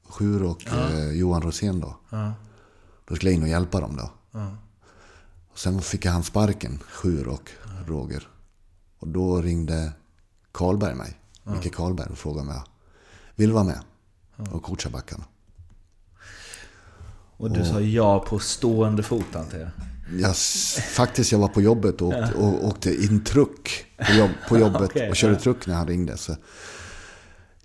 Sjur 0.09 0.43
och 0.43 0.67
eh, 0.67 1.11
Johan 1.11 1.41
Rosén 1.41 1.79
då. 1.79 1.97
Ja. 2.09 2.33
Då 3.07 3.15
skulle 3.15 3.31
jag 3.31 3.37
in 3.37 3.43
och 3.43 3.49
hjälpa 3.49 3.79
dem 3.79 3.95
då. 3.95 4.11
Ja. 4.31 4.55
Och 5.51 5.59
sen 5.59 5.81
fick 5.81 6.05
han 6.05 6.23
sparken, 6.23 6.79
Sjur 6.89 7.27
och 7.27 7.51
Roger. 7.87 8.27
Och 8.99 9.07
då 9.07 9.41
ringde 9.41 9.91
Karlberg 10.51 10.95
mig, 10.95 11.19
Micke 11.43 11.75
Karlberg, 11.75 12.09
och 12.11 12.17
frågade 12.17 12.41
om 12.41 12.53
jag 12.55 12.63
vill 13.35 13.51
vara 13.51 13.63
med 13.63 13.79
och 14.51 14.63
coacha 14.63 14.89
backarna. 14.89 15.23
Och 17.41 17.51
du 17.51 17.65
sa 17.65 17.79
ja 17.79 18.19
på 18.19 18.39
stående 18.39 19.03
fot 19.03 19.35
antar 19.35 19.57
jag? 19.57 19.69
Faktiskt, 20.95 21.31
jag 21.31 21.39
var 21.39 21.47
på 21.47 21.61
jobbet 21.61 22.01
och 22.01 22.07
åkte, 22.07 22.33
och, 22.37 22.65
åkte 22.67 22.89
i 22.89 23.07
en 23.07 23.23
truck 23.23 23.85
på, 24.07 24.13
jobb, 24.13 24.29
på 24.49 24.57
jobbet 24.59 24.81
Okej, 24.81 25.09
och 25.09 25.15
körde 25.15 25.33
ja. 25.33 25.39
truck 25.39 25.67
när 25.67 25.75
han 25.75 25.87
ringde. 25.87 26.17
Så 26.17 26.35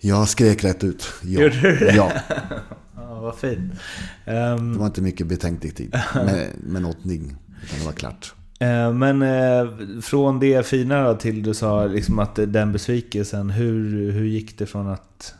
jag 0.00 0.28
skrek 0.28 0.64
rätt 0.64 0.84
ut. 0.84 1.08
Ja. 1.22 1.40
Gjorde 1.42 1.60
du 1.60 1.76
det? 1.76 1.94
ja. 1.94 2.12
Ja, 2.96 3.20
vad 3.20 3.34
fint. 3.36 3.72
Ehm, 4.24 4.72
Det 4.72 4.78
var 4.78 4.86
inte 4.86 5.02
mycket 5.02 5.26
betänketid 5.26 5.96
med, 6.14 6.46
med 6.66 6.82
någonting. 6.82 7.36
Utan 7.64 7.78
det 7.78 7.84
var 7.84 7.92
klart. 7.92 8.34
eh, 8.60 8.92
men 8.92 9.22
eh, 9.22 10.00
från 10.02 10.40
det 10.40 10.66
fina 10.66 11.04
då 11.04 11.14
till 11.14 11.42
du 11.42 11.54
sa 11.54 11.86
liksom 11.86 12.18
att 12.18 12.34
den 12.46 12.72
besvikelsen. 12.72 13.50
Hur, 13.50 14.10
hur 14.12 14.24
gick 14.24 14.58
det 14.58 14.66
från 14.66 14.88
att, 14.88 15.34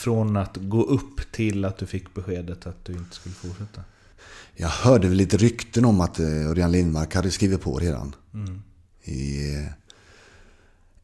från 0.00 0.36
att 0.36 0.56
gå 0.56 0.82
upp 0.82 1.32
till 1.32 1.64
att 1.64 1.78
du 1.78 1.86
fick 1.86 2.14
beskedet 2.14 2.66
att 2.66 2.84
du 2.84 2.92
inte 2.92 3.14
skulle 3.14 3.34
fortsätta? 3.34 3.82
Jag 4.54 4.68
hörde 4.68 5.08
väl 5.08 5.16
lite 5.16 5.36
rykten 5.36 5.84
om 5.84 6.00
att 6.00 6.18
eh, 6.18 6.26
Örjan 6.26 6.72
Lindmark 6.72 7.14
hade 7.14 7.30
skrivit 7.30 7.60
på 7.60 7.78
redan. 7.78 8.14
Mm. 8.34 8.62
I, 9.02 9.54
eh, 9.54 9.66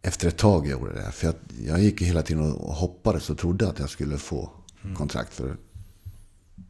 efter 0.03 0.28
ett 0.28 0.36
tag 0.36 0.66
gjorde 0.66 0.94
det. 0.94 1.12
För 1.12 1.26
jag, 1.26 1.34
jag 1.66 1.82
gick 1.82 2.03
hela 2.03 2.22
tiden 2.22 2.53
och 2.53 2.74
hoppades 2.74 3.30
och 3.30 3.38
trodde 3.38 3.68
att 3.68 3.78
jag 3.78 3.90
skulle 3.90 4.18
få 4.18 4.51
kontrakt. 4.97 5.34
För 5.34 5.57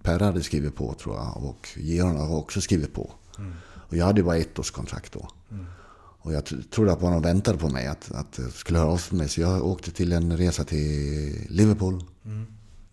Per 0.03 0.21
hade 0.21 0.43
skrivit 0.43 0.77
på 0.77 0.95
tror 0.95 1.17
jag. 1.17 1.45
Och 1.45 1.69
Georg 1.77 2.17
har 2.17 2.37
också 2.37 2.61
skrivit 2.61 2.95
på. 2.95 3.11
Och 3.89 3.97
jag 3.97 4.07
hade 4.07 4.23
bara 4.23 4.37
ett 4.37 4.59
års 4.59 4.71
kontrakt 4.71 5.13
då. 5.13 5.29
Och 6.27 6.33
jag 6.33 6.71
trodde 6.71 6.93
att 6.93 7.03
man 7.03 7.23
väntade 7.23 7.59
på 7.59 7.69
mig 7.69 7.87
att, 7.87 8.11
att 8.13 8.41
skulle 8.53 8.79
höra 8.79 8.89
av 8.89 8.97
sig 8.97 9.19
mig. 9.19 9.29
Så 9.29 9.41
jag 9.41 9.67
åkte 9.67 9.91
till 9.91 10.13
en 10.13 10.37
resa 10.37 10.65
till 10.65 11.47
Liverpool. 11.49 12.05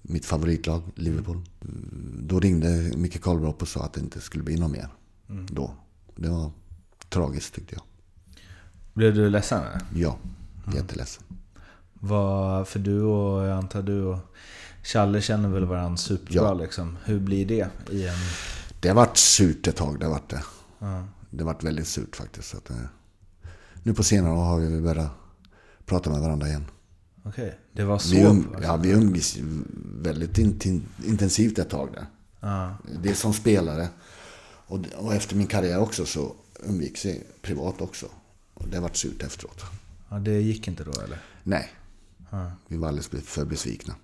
Mitt 0.02 0.26
favoritlag, 0.26 0.82
Liverpool. 0.96 1.42
Då 2.20 2.40
ringde 2.40 2.68
Micke 2.98 3.22
Karlberg 3.22 3.50
upp 3.50 3.62
och 3.62 3.68
sa 3.68 3.84
att 3.84 3.94
det 3.94 4.00
inte 4.00 4.22
skulle 4.22 4.44
bli 4.44 4.56
något 4.56 4.72
mer. 4.72 4.88
Då. 5.48 5.74
Det 6.16 6.30
var 6.30 6.52
tragiskt 7.10 7.56
tyckte 7.56 7.76
jag. 7.76 7.84
Blev 8.94 9.14
du 9.16 9.30
ledsen? 9.30 9.60
eller? 9.62 9.82
Ja, 9.96 10.18
jätteledsen. 10.76 11.24
Vad, 11.94 12.68
för 12.68 12.80
du 12.80 13.02
och, 13.02 13.44
jag 13.44 13.58
antar 13.58 13.82
du 13.82 14.04
och 14.04 14.20
Challe 14.84 15.22
känner 15.22 15.50
väl 15.50 15.66
varandra 15.66 15.98
superbra 15.98 16.44
Ja. 16.44 16.54
liksom. 16.54 16.98
Hur 17.06 17.20
blir 17.20 17.46
det 17.46 17.70
i 17.92 18.08
en... 18.08 18.16
Det 18.80 18.88
har 18.88 18.96
varit 18.96 19.18
surt 19.18 19.68
ett 19.68 19.76
tag, 19.76 20.00
det 20.00 20.06
har 20.06 20.12
varit 20.12 20.30
det. 20.30 20.44
Ja. 20.80 21.08
Det 21.30 21.44
har 21.44 21.54
varit 21.54 21.64
väldigt 21.64 21.88
surt 21.88 22.16
faktiskt. 22.16 22.50
Så 22.50 22.58
att, 22.58 22.70
eh, 22.70 22.76
nu 23.84 23.94
på 23.94 24.04
senare 24.04 24.34
år 24.34 24.44
har 24.44 24.60
vi 24.60 24.82
börjat 24.82 25.12
prata 25.86 26.10
med 26.10 26.20
varandra 26.22 26.48
igen. 26.48 26.66
Okej, 27.24 27.60
det 27.74 27.84
var 27.84 27.98
så? 28.00 28.16
Vi, 28.16 28.24
um, 28.24 28.56
ja, 28.62 28.76
vi 28.76 28.92
umgicks 28.92 29.38
väldigt 30.02 30.38
intensivt 31.06 31.60
ett 31.60 31.70
tag 31.70 31.90
där. 31.94 32.06
Ja. 32.40 32.76
Det 33.04 33.16
som 33.16 33.34
spelare. 33.34 33.88
Och, 34.68 34.80
och 34.98 35.14
efter 35.14 35.36
min 35.36 35.48
karriär 35.48 35.80
också 35.80 36.06
så 36.06 36.36
umgicks 36.66 37.06
vi 37.06 37.24
privat 37.42 37.82
också. 37.82 38.06
Och 38.54 38.68
det 38.68 38.76
har 38.78 38.82
varit 38.82 38.96
surt 38.96 39.24
efteråt. 39.24 39.64
ja, 40.10 40.20
det 40.20 40.40
gick 40.42 40.68
inte 40.68 40.84
då 40.84 40.92
eller? 41.02 41.18
Nej, 41.44 41.70
Ja. 42.30 42.52
vi 42.68 42.78
var 42.78 42.88
alldeles 42.88 43.08
för 43.26 43.46
besvikna. 43.46 43.96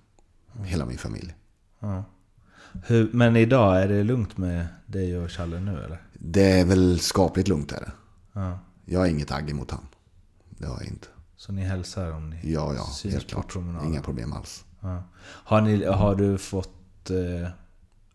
Hela 0.63 0.86
min 0.86 0.97
familj. 0.97 1.36
Ja. 1.80 2.03
Hur, 2.86 3.09
men 3.13 3.36
idag, 3.36 3.82
är 3.84 3.88
det 3.88 4.03
lugnt 4.03 4.38
med 4.38 4.67
dig 4.86 5.17
och 5.17 5.32
Challe 5.32 5.59
nu 5.59 5.84
eller? 5.84 6.01
Det 6.13 6.59
är 6.59 6.65
väl 6.65 6.99
skapligt 6.99 7.47
lugnt 7.47 7.71
här. 7.71 7.91
Ja. 8.34 8.59
Jag 8.92 9.00
har 9.00 9.08
inget 9.08 9.32
agg 9.32 9.50
emot 9.50 9.72
han. 9.72 9.88
Det 10.50 10.68
har 10.68 10.78
jag 10.80 10.88
inte. 10.88 11.08
Så 11.38 11.52
ni 11.52 11.62
hälsar 11.62 12.12
om 12.12 12.30
ni 12.30 12.38
Ja, 12.54 12.74
ja, 12.76 13.10
helt 13.12 13.28
klart. 13.28 13.48
promenaden? 13.52 13.88
Inga 13.90 14.02
problem 14.02 14.34
alls. 14.34 14.64
Ja. 14.82 15.04
Har, 15.24 15.62
ni, 15.62 15.86
har 15.86 16.16
du 16.16 16.38
fått... 16.38 17.10
Eh, 17.10 17.50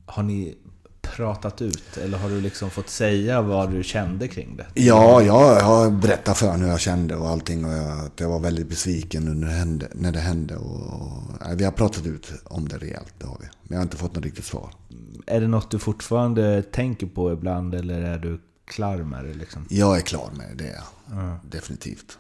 har 0.07 0.23
ni 0.23 0.55
pratat 1.03 1.63
ut? 1.63 1.97
Eller 1.97 2.19
har 2.19 2.29
du 2.29 2.41
liksom 2.41 2.71
fått 2.71 2.89
säga 2.89 3.43
vad 3.43 3.71
du 3.71 3.83
kände 3.83 4.29
kring 4.29 4.57
det? 4.57 4.67
Ja, 4.75 5.23
jag 5.23 5.61
har 5.61 5.91
berättat 5.91 6.39
för 6.39 6.47
honom 6.47 6.63
hur 6.63 6.69
jag 6.69 6.81
kände 6.81 7.17
och 7.17 7.29
allting. 7.29 7.65
Och 7.65 7.73
jag, 7.73 7.99
att 8.07 8.21
jag 8.21 8.29
var 8.29 8.41
väldigt 8.41 8.69
besviken 8.69 9.25
när 9.41 9.47
det 9.47 9.53
hände. 9.53 9.89
När 9.95 10.13
det 10.13 10.21
hände 10.21 10.57
och, 10.57 10.81
och, 11.03 11.23
nej, 11.41 11.57
vi 11.57 11.65
har 11.65 11.73
pratat 11.73 12.07
ut 12.07 12.33
om 12.45 12.69
det 12.69 12.79
rejält, 12.79 13.15
det 13.19 13.27
har 13.27 13.37
vi. 13.41 13.47
Men 13.63 13.69
jag 13.69 13.77
har 13.77 13.83
inte 13.83 13.97
fått 13.97 14.15
något 14.15 14.25
riktigt 14.25 14.45
svar. 14.45 14.71
Är 15.27 15.41
det 15.41 15.49
något 15.49 15.71
du 15.71 15.79
fortfarande 15.79 16.63
tänker 16.63 17.07
på 17.07 17.33
ibland 17.33 17.75
eller 17.75 18.01
är 18.03 18.19
du 18.19 18.41
klar 18.65 18.97
med 18.97 19.25
det 19.25 19.35
liksom? 19.35 19.67
Jag 19.71 19.97
är 19.97 20.01
klar 20.01 20.31
med 20.37 20.57
det, 20.57 20.81
jag. 21.11 21.39
Definitivt. 21.51 22.19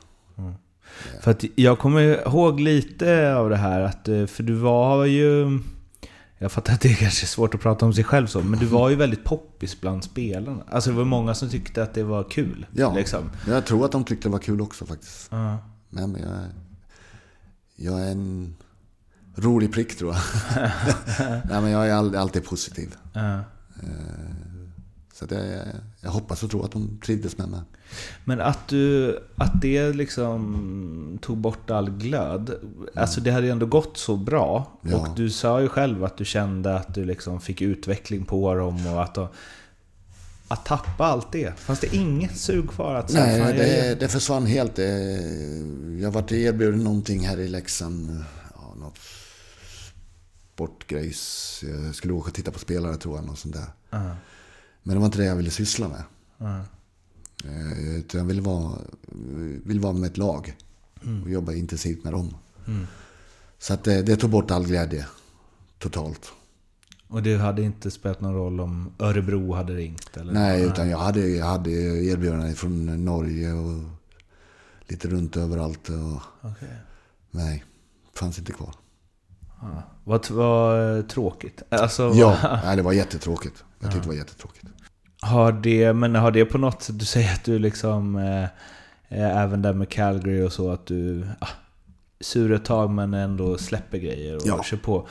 För 1.21 1.31
att 1.31 1.45
jag 1.55 1.79
kommer 1.79 2.01
ihåg 2.29 2.61
lite 2.61 3.35
av 3.37 3.51
det 3.51 3.57
här, 3.57 3.81
att, 3.81 4.09
eh, 4.09 4.27
för 4.27 4.43
du 4.43 4.55
var 4.55 5.05
ju... 5.05 5.59
Jag 6.39 6.53
fattar 6.53 6.73
att 6.75 6.81
det 6.81 6.89
är 6.91 6.95
kanske 6.95 7.25
är 7.25 7.27
svårt 7.29 7.55
att 7.55 7.61
prata 7.61 7.87
om 7.87 7.93
sig 7.95 8.05
själv 8.05 8.27
så, 8.27 8.41
men 8.41 8.59
du 8.59 8.67
var 8.67 8.89
ju 8.91 8.97
väldigt 8.97 9.25
poppis 9.25 9.81
bland 9.81 10.05
spelarna. 10.05 10.63
Alltså 10.71 10.91
det 10.91 10.97
var 10.97 11.05
många 11.05 11.35
som 11.35 11.49
tyckte 11.49 11.83
att 11.83 11.95
det 11.95 12.03
var 12.03 12.25
kul. 12.31 12.67
Ja, 12.73 12.95
Liksom. 12.95 13.31
jag 13.49 13.65
tror 13.67 13.85
att 13.85 13.93
de 13.93 14.05
tyckte 14.05 14.29
det 14.29 14.33
var 14.33 14.39
kul 14.39 14.61
också 14.61 14.87
faktiskt. 14.87 15.29
Ja. 15.31 15.59
Nej, 15.91 16.07
men 16.07 16.23
jag, 16.23 16.31
är- 16.31 16.53
jag 17.77 18.01
är 18.01 18.11
en 18.11 18.57
rolig 19.37 19.73
prick 19.73 19.99
tror 19.99 20.15
jag. 20.15 20.23
Nej, 21.51 21.61
men 21.63 21.71
jag 21.71 21.89
är 21.89 21.95
all, 21.95 22.17
alltid 22.17 22.45
positiv. 22.45 22.95
Ja. 23.13 23.41
Så 25.15 25.27
det, 25.27 25.69
jag 26.01 26.11
hoppas 26.11 26.43
och 26.43 26.51
tror 26.51 26.65
att 26.65 26.73
de 26.73 27.01
trivdes 27.05 27.39
med 27.39 27.49
mig. 27.49 27.61
Men 28.25 28.41
att, 28.41 28.69
du, 28.69 29.19
att 29.37 29.61
det 29.61 29.93
liksom 29.93 31.19
tog 31.23 31.37
bort 31.39 31.71
all 31.71 31.91
glöd. 31.91 32.55
Alltså 32.95 33.21
det 33.21 33.31
hade 33.31 33.47
ju 33.47 33.53
ändå 33.53 33.67
gått 33.67 33.99
så 33.99 34.17
bra. 34.17 34.79
Ja. 34.83 34.97
Och 34.97 35.17
du 35.17 35.31
sa 35.31 35.61
ju 35.61 35.69
själv 35.69 36.05
att 36.05 36.17
du 36.17 36.25
kände 36.25 36.77
att 36.77 36.95
du 36.95 37.05
liksom 37.05 37.41
fick 37.41 37.61
utveckling 37.63 38.25
på 38.25 38.55
dem. 38.55 38.87
Och 38.87 39.03
att, 39.03 39.15
de, 39.15 39.29
att 40.49 40.67
tappa 40.67 41.05
allt 41.05 41.33
det. 41.33 41.59
Fanns 41.59 41.81
det 41.81 41.95
inget 41.97 42.37
sug 42.37 42.71
kvar 42.71 42.95
att 42.95 43.13
Nej, 43.13 43.41
"Fan, 43.41 43.49
jag 43.49 43.59
det, 43.59 43.77
är-" 43.77 43.97
det 43.97 44.09
försvann 44.09 44.47
helt. 44.47 44.79
Jag 46.03 46.11
varit 46.11 46.33
erbjuden 46.33 46.85
någonting 46.85 47.27
här 47.27 47.41
i 47.41 47.49
Leksand. 47.49 48.25
Ja, 48.55 48.75
något 48.81 48.99
sportgrejs. 50.55 51.65
Jag 51.85 51.95
skulle 51.95 52.13
åka 52.13 52.29
och 52.29 52.35
titta 52.35 52.51
på 52.51 52.59
spelare 52.59 52.97
tror 52.97 53.17
jag. 53.17 53.25
Något 53.27 53.39
sånt 53.39 53.55
där. 53.55 53.67
Ja. 53.91 54.17
Men 54.87 54.95
det 54.95 55.01
var 55.01 55.07
inte 55.07 55.19
det 55.19 55.25
jag 55.25 55.37
ville 55.37 55.51
syssla 55.51 55.89
med. 55.89 56.03
Mm. 56.39 56.61
Eh, 57.45 57.97
utan 57.97 58.21
jag 58.21 58.27
vill 58.27 58.41
vara, 58.41 58.79
vill 59.65 59.81
vara 59.81 59.93
med 59.93 60.11
ett 60.11 60.17
lag 60.17 60.57
och 61.25 61.31
jobba 61.31 61.53
intensivt 61.53 62.05
med 62.05 62.13
dem. 62.13 62.35
Mm. 62.67 62.87
Så 63.59 63.75
att 63.75 63.85
det, 63.85 64.03
det 64.03 64.17
tog 64.17 64.31
bort 64.31 64.51
all 64.51 64.67
glädje 64.67 65.07
totalt. 65.79 66.33
Och 67.09 67.23
det 67.23 67.37
hade 67.37 67.63
inte 67.63 67.91
spelat 67.91 68.21
någon 68.21 68.35
roll 68.35 68.61
om 68.61 68.93
Örebro 68.99 69.55
hade 69.55 69.75
ringt? 69.75 70.17
Eller? 70.17 70.33
Nej, 70.33 70.63
utan 70.63 70.89
jag 70.89 70.99
hade, 70.99 71.29
jag 71.29 71.47
hade 71.47 71.71
erbjudanden 71.71 72.55
från 72.55 73.05
Norge 73.05 73.53
och 73.53 73.83
lite 74.89 75.09
runt 75.09 75.37
överallt. 75.37 75.89
Och, 75.89 76.51
Okej. 76.51 76.77
nej, 77.31 77.65
fanns 78.15 78.39
inte 78.39 78.53
kvar. 78.53 78.75
Ja. 79.61 79.83
Vad, 80.05 80.31
vad 80.31 80.99
eh, 80.99 81.05
tråkigt. 81.05 81.63
Alltså, 81.69 82.13
Ja, 82.15 82.39
nej, 82.65 82.77
det 82.77 82.83
var 82.83 82.93
jättetråkigt. 82.93 83.65
Jag 83.79 83.93
tyckte 83.93 84.05
det 84.05 84.09
var 84.09 84.19
jättetråkigt. 84.19 84.67
Har 85.25 85.53
det, 85.53 85.93
men 85.93 86.15
har 86.15 86.31
det 86.31 86.45
på 86.45 86.59
något 86.59 86.83
sätt, 86.83 86.99
du 86.99 87.05
säger 87.05 87.33
att 87.33 87.45
du 87.45 87.59
liksom, 87.59 88.17
eh, 88.17 88.43
eh, 89.09 89.43
även 89.43 89.63
där 89.63 89.73
med 89.73 89.89
Calgary 89.89 90.43
och 90.43 90.53
så, 90.53 90.71
att 90.71 90.87
du 90.87 91.27
ah, 91.39 91.49
sur 92.21 92.53
ett 92.53 92.65
tag 92.65 92.91
men 92.91 93.15
ändå 93.15 93.59
släpper 93.59 93.99
grejer 93.99 94.37
och 94.37 94.43
Ja. 94.45 94.63
kör 94.63 94.77
på. 94.77 95.09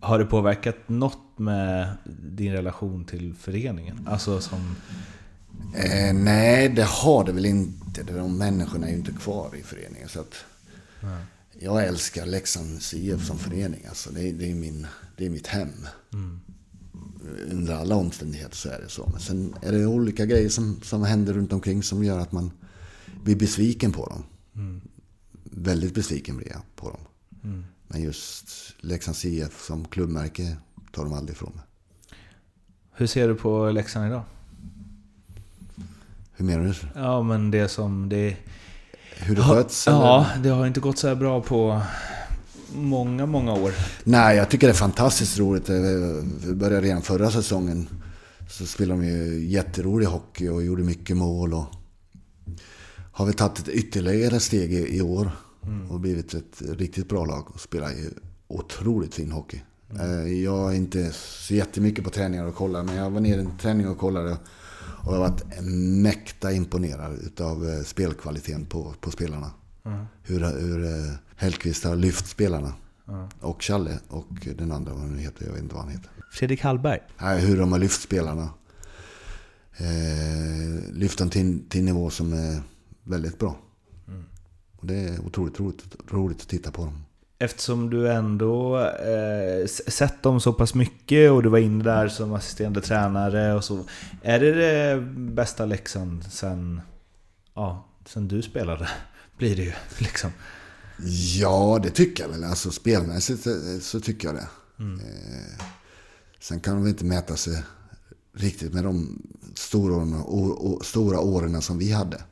Har 0.00 0.18
det 0.18 0.24
påverkat 0.24 0.76
något 0.86 1.18
med 1.38 1.88
din 2.34 2.52
relation 2.52 3.04
till 3.04 3.34
föreningen? 3.34 4.08
Alltså 4.10 4.40
som... 4.40 4.76
Eh, 5.76 6.14
nej, 6.14 6.68
det 6.68 6.84
har 6.84 7.24
det 7.24 7.32
väl 7.32 7.46
inte. 7.46 8.02
De 8.02 8.38
människorna 8.38 8.86
är 8.86 8.90
ju 8.90 8.96
inte 8.96 9.12
kvar 9.12 9.50
i 9.56 9.62
föreningen. 9.62 10.08
Så 10.08 10.20
att 10.20 10.34
jag 11.60 11.84
älskar 11.86 12.26
Leksands 12.26 12.94
IF 12.94 13.24
som 13.26 13.38
förening. 13.38 13.80
Alltså, 13.88 14.10
det, 14.10 14.28
är, 14.28 14.32
det, 14.32 14.50
är 14.50 14.54
min, 14.54 14.86
det 15.16 15.26
är 15.26 15.30
mitt 15.30 15.46
hem. 15.46 15.86
Under 17.50 17.74
alla 17.74 17.94
omständigheter 17.94 18.56
så 18.56 18.68
är 18.68 18.80
det 18.80 18.88
så. 18.88 19.08
Men 19.12 19.20
sen 19.20 19.54
är 19.62 19.72
det 19.72 19.86
olika 19.86 20.26
grejer 20.26 20.48
som, 20.48 20.80
som 20.82 21.02
händer 21.04 21.32
runt 21.32 21.52
omkring 21.52 21.82
som 21.82 22.04
gör 22.04 22.18
att 22.18 22.32
man 22.32 22.50
blir 23.24 23.36
besviken 23.36 23.92
på 23.92 24.06
dem. 24.06 24.22
Väldigt 25.44 25.94
besviken 25.94 26.36
blir 26.36 26.48
jag 26.48 26.62
på 26.76 26.90
dem. 26.90 27.00
Men 27.88 28.02
just 28.02 28.48
Leksands 28.80 29.24
IF 29.24 29.64
som 29.64 29.84
klubbmärke 29.84 30.56
tar 30.92 31.04
de 31.04 31.12
aldrig 31.12 31.36
ifrån 31.36 31.52
mig. 31.54 31.64
Hur 32.92 33.06
ser 33.06 33.28
du 33.28 33.34
på 33.34 33.70
Leksand 33.70 34.06
idag? 34.06 34.22
Hur 36.32 36.44
menar 36.44 36.64
du? 36.64 37.00
Ja 37.00 37.22
men 37.22 37.50
det 37.50 37.68
som 37.68 38.08
det... 38.08 38.36
Hur 39.18 39.36
det 39.36 39.42
sköts? 39.42 39.86
Ja, 39.86 40.26
det 40.42 40.48
har 40.48 40.66
inte 40.66 40.80
gått 40.80 40.98
så 40.98 41.08
här 41.08 41.14
bra 41.14 41.42
på 41.42 41.82
många, 42.74 43.26
många 43.26 43.52
år. 43.52 43.72
Nej, 44.04 44.36
jag 44.36 44.50
tycker 44.50 44.66
det 44.66 44.72
är 44.72 44.74
fantastiskt 44.74 45.38
roligt. 45.38 45.68
Eh, 45.68 45.76
Vi 46.46 46.54
började 46.54 46.86
redan 46.86 47.02
förra 47.02 47.30
säsongen. 47.30 47.88
Så 48.50 48.66
spelade 48.66 49.00
de 49.00 49.06
ju 49.06 49.46
jätterolig 49.48 50.06
hockey 50.06 50.48
och 50.48 50.64
gjorde 50.64 50.82
mycket 50.82 51.16
mål. 51.16 51.54
Och 51.54 51.64
har 53.12 53.26
vi 53.26 53.32
tagit 53.32 53.58
ett 53.58 53.68
ytterligare 53.68 54.40
steg 54.40 54.72
i, 54.72 55.00
år. 55.00 55.30
Och 55.90 56.00
blivit 56.00 56.34
ett 56.34 56.62
riktigt 56.78 57.08
bra 57.08 57.24
lag 57.24 57.50
och 57.54 57.60
spelar 57.60 57.90
ju 57.90 58.10
otroligt 58.48 59.14
fin 59.14 59.32
hockey. 59.32 59.60
Eh, 60.00 60.32
Jag 60.42 60.72
är 60.72 60.76
inte 60.76 61.12
så 61.12 61.54
jättemycket 61.54 62.04
på 62.04 62.10
träningar 62.10 62.44
och 62.46 62.54
kollar. 62.54 62.82
Men 62.82 62.96
jag 62.96 63.10
var 63.10 63.20
nere 63.20 63.36
i 63.40 63.44
en 63.44 63.58
träning 63.58 63.88
och 63.88 63.98
kollade. 63.98 64.30
Och 65.04 65.12
jag 65.14 65.18
har 65.18 65.28
varit 65.30 65.42
mäkta 66.02 66.52
imponerad 66.52 67.18
utav 67.26 67.68
eh, 67.68 67.82
spelkvaliteten 67.82 68.66
på, 68.66 68.94
på 69.00 69.10
spelarna. 69.10 69.50
Hur, 70.22 70.40
hur 70.60 71.10
Hellqvist 71.36 71.84
har 71.84 71.96
lyft 71.96 72.26
spelarna. 72.26 72.74
Och 73.40 73.62
Challe 73.62 73.98
och 74.08 74.48
den 74.58 74.72
andra, 74.72 74.94
vad 74.94 75.10
nu 75.10 75.18
heter, 75.18 75.44
jag 75.46 75.52
vet 75.52 75.62
inte 75.62 75.74
vad 75.74 75.84
han 75.84 75.92
heter. 75.92 76.10
Fredrik 76.32 76.62
Hallberg. 76.62 77.00
Nej, 77.18 77.40
hur 77.40 77.58
de 77.58 77.72
har 77.72 77.78
lyft 77.78 78.02
spelarna. 78.02 78.48
Eh, 79.76 80.92
lyft 80.92 81.18
dem 81.18 81.30
till, 81.30 81.68
till 81.68 81.80
en 81.80 81.84
nivå 81.84 82.10
som 82.10 82.32
är 82.32 82.62
väldigt 83.04 83.38
bra. 83.38 83.56
Och 84.76 84.86
det 84.86 84.94
är 84.94 85.20
otroligt 85.26 85.60
roligt, 85.60 85.96
roligt 86.10 86.40
att 86.40 86.48
titta 86.48 86.70
på 86.70 86.84
dem. 86.84 87.04
Eftersom 87.38 87.90
du 87.90 88.12
ändå 88.12 88.80
eh, 88.80 89.66
sett 89.66 90.22
dem 90.22 90.40
så 90.40 90.52
pass 90.52 90.74
mycket 90.74 91.30
och 91.30 91.42
du 91.42 91.48
var 91.48 91.58
inne 91.58 91.84
där 91.84 92.08
som 92.08 92.32
assisterande 92.32 92.80
tränare 92.80 93.54
och 93.54 93.64
så. 93.64 93.84
Är 94.22 94.40
det 94.40 94.52
det 94.52 95.00
bästa 95.16 95.66
Leksand 95.66 96.24
sen, 96.24 96.80
ja, 97.54 97.88
sen 98.04 98.28
du 98.28 98.42
spelade? 98.42 98.88
Blir 99.38 99.56
det 99.56 99.62
ju 99.62 99.72
liksom. 99.98 100.30
Ja, 101.38 101.80
det 101.82 101.90
tycker 101.90 102.22
jag 102.24 102.30
väl. 102.30 102.44
Alltså 102.44 102.70
spelmässigt 102.70 103.46
eh, 103.46 103.52
så 103.80 104.00
tycker 104.00 104.28
jag 104.28 104.34
det. 104.34 104.48
Eh, 104.78 105.64
sen 106.40 106.60
kan 106.60 106.74
de 106.82 106.88
inte 106.88 107.04
mäta 107.04 107.36
sig 107.36 107.62
riktigt 108.34 108.72
med 108.74 108.84
de 108.84 109.22
stora 109.54 110.16
och, 110.22 110.86
stora 110.86 111.20
åren 111.20 111.62
som 111.62 111.78
vi 111.78 111.92
hade. 111.92 112.22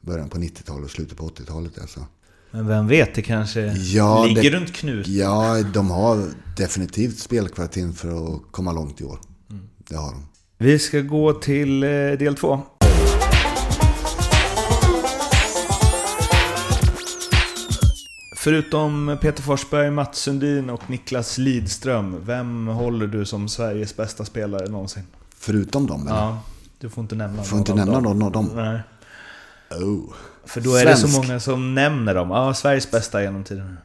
Början 0.00 0.28
på 0.28 0.38
90-talet 0.38 0.84
och 0.84 0.90
slutet 0.90 1.18
på 1.18 1.28
80-talet. 1.28 1.78
Alltså. 1.80 2.06
Men 2.50 2.66
vem 2.66 2.86
vet, 2.88 3.14
det 3.14 3.22
kanske 3.22 3.60
Ja, 3.76 4.24
ligger 4.24 4.42
det- 4.42 4.50
runt 4.56 4.72
knut. 4.72 5.06
Ja, 5.06 5.62
de 5.74 5.90
har 5.90 6.28
definitivt 6.56 7.18
spelkvaliteten 7.18 7.92
för 7.94 8.34
att 8.34 8.42
komma 8.50 8.72
långt 8.72 9.00
i 9.00 9.04
år. 9.04 9.20
Det 9.78 9.96
har 9.96 10.12
de. 10.12 10.26
Vi 10.58 10.78
ska 10.78 11.00
gå 11.00 11.32
till 11.32 11.82
eh, 11.82 11.88
del 11.88 12.34
två. 12.34 12.60
Förutom 18.48 19.18
Peter 19.20 19.42
Forsberg, 19.42 19.90
Mats 19.90 20.18
Sundin 20.18 20.70
och 20.70 20.90
Niklas 20.90 21.38
Lidström, 21.38 22.24
vem 22.24 22.66
håller 22.66 23.06
du 23.06 23.24
som 23.24 23.48
Sveriges 23.48 23.96
bästa 23.96 24.24
spelare 24.24 24.68
någonsin? 24.68 25.02
Förutom 25.36 25.86
dem, 25.86 26.06
eller? 26.06 26.16
Ja, 26.16 26.42
du 26.78 26.88
får 26.88 27.02
inte 27.02 27.14
nämna 27.14 27.42
Får 27.44 27.58
inte 27.58 27.74
någon 27.74 27.80
av 27.80 27.86
nämna 27.86 28.08
dem. 28.08 28.18
någon 28.18 28.26
av 28.26 28.32
dem? 28.32 28.50
Nej, 28.54 28.80
Oh. 29.82 30.12
för 30.44 30.60
då 30.60 30.74
är 30.74 30.84
det 30.86 30.96
så 30.96 31.08
Svensk. 31.08 31.28
många 31.28 31.40
som 31.40 31.74
nämner 31.74 32.14
dem. 32.14 32.30
Ja, 32.30 32.54
Sveriges 32.54 32.90
bästa 32.90 33.22
genom 33.22 33.44
tiden. 33.44 33.76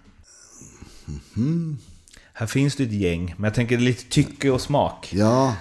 Här 2.33 2.45
finns 2.47 2.75
det 2.75 2.83
ett 2.83 2.91
gäng, 2.93 3.35
men 3.37 3.43
jag 3.43 3.53
tänker 3.53 3.77
lite 3.77 4.03
tycke 4.09 4.51
och 4.51 4.61
smak. 4.61 5.09
Ja, 5.13 5.55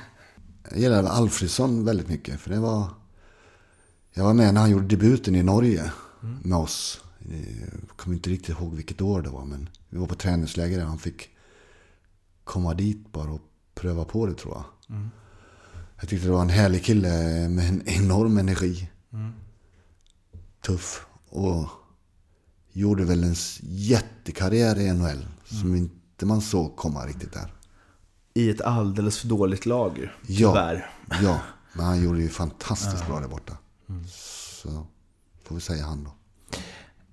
jag 0.71 0.79
gillar 0.81 1.05
Alfredsson 1.05 1.85
väldigt 1.85 2.09
mycket. 2.09 2.41
För 2.41 2.51
det 2.51 2.59
var... 2.61 2.85
Jag 4.15 4.25
var 4.25 4.35
med 4.35 4.55
när 4.55 4.61
han 4.61 4.71
gjorde 4.71 4.87
debuten 4.87 5.35
i 5.37 5.43
Norge 5.43 5.93
med 6.43 6.59
oss. 6.59 7.01
Jag 7.29 7.97
kommer 7.97 8.16
inte 8.16 8.31
riktigt 8.31 8.49
ihåg 8.49 8.75
vilket 8.75 9.01
år 9.01 9.23
det 9.23 9.31
var. 9.31 9.45
Men 9.45 9.68
vi 9.89 9.99
var 9.99 10.07
på 10.07 10.14
träningsläger 10.14 10.79
där 10.79 10.85
han 10.85 10.99
fick 10.99 11.29
komma 12.45 12.75
dit 12.75 13.12
bara 13.12 13.31
och 13.31 13.41
pröva 13.75 14.05
på 14.05 14.27
det 14.27 14.35
tror 14.35 14.55
jag. 14.55 14.64
Jag 16.01 16.09
tyckte 16.09 16.27
det 16.27 16.33
var 16.33 16.43
en 16.43 16.49
härlig 16.49 16.85
kille 16.85 17.09
med 17.49 17.68
en 17.68 17.83
enorm 17.89 18.39
energi. 18.39 18.91
Tuff. 20.66 21.07
Och 21.29 21.68
gjorde 22.73 23.05
väl 23.05 23.25
en 23.25 23.35
jättekarriär 23.62 24.79
i 24.79 24.93
NHL. 24.93 25.27
Som 25.45 25.77
inte 25.77 26.27
man 26.27 26.41
såg 26.41 26.77
komma 26.77 27.07
riktigt 27.07 27.33
där. 27.33 27.53
I 28.35 28.51
ett 28.51 28.61
alldeles 28.61 29.18
för 29.18 29.29
dåligt 29.29 29.66
lag, 29.66 30.09
Ja. 30.27 30.51
tyvärr. 30.53 30.91
Ja, 31.23 31.41
men 31.73 31.85
han 31.87 32.03
gjorde 32.03 32.20
ju 32.23 32.29
fantastiskt 32.29 33.07
bra 33.07 33.20
där 33.20 33.29
borta. 33.29 33.57
Så 34.09 34.87
får 35.45 35.55
vi 35.55 35.61
säga 35.61 35.85
han 35.85 36.05
då. 36.05 36.14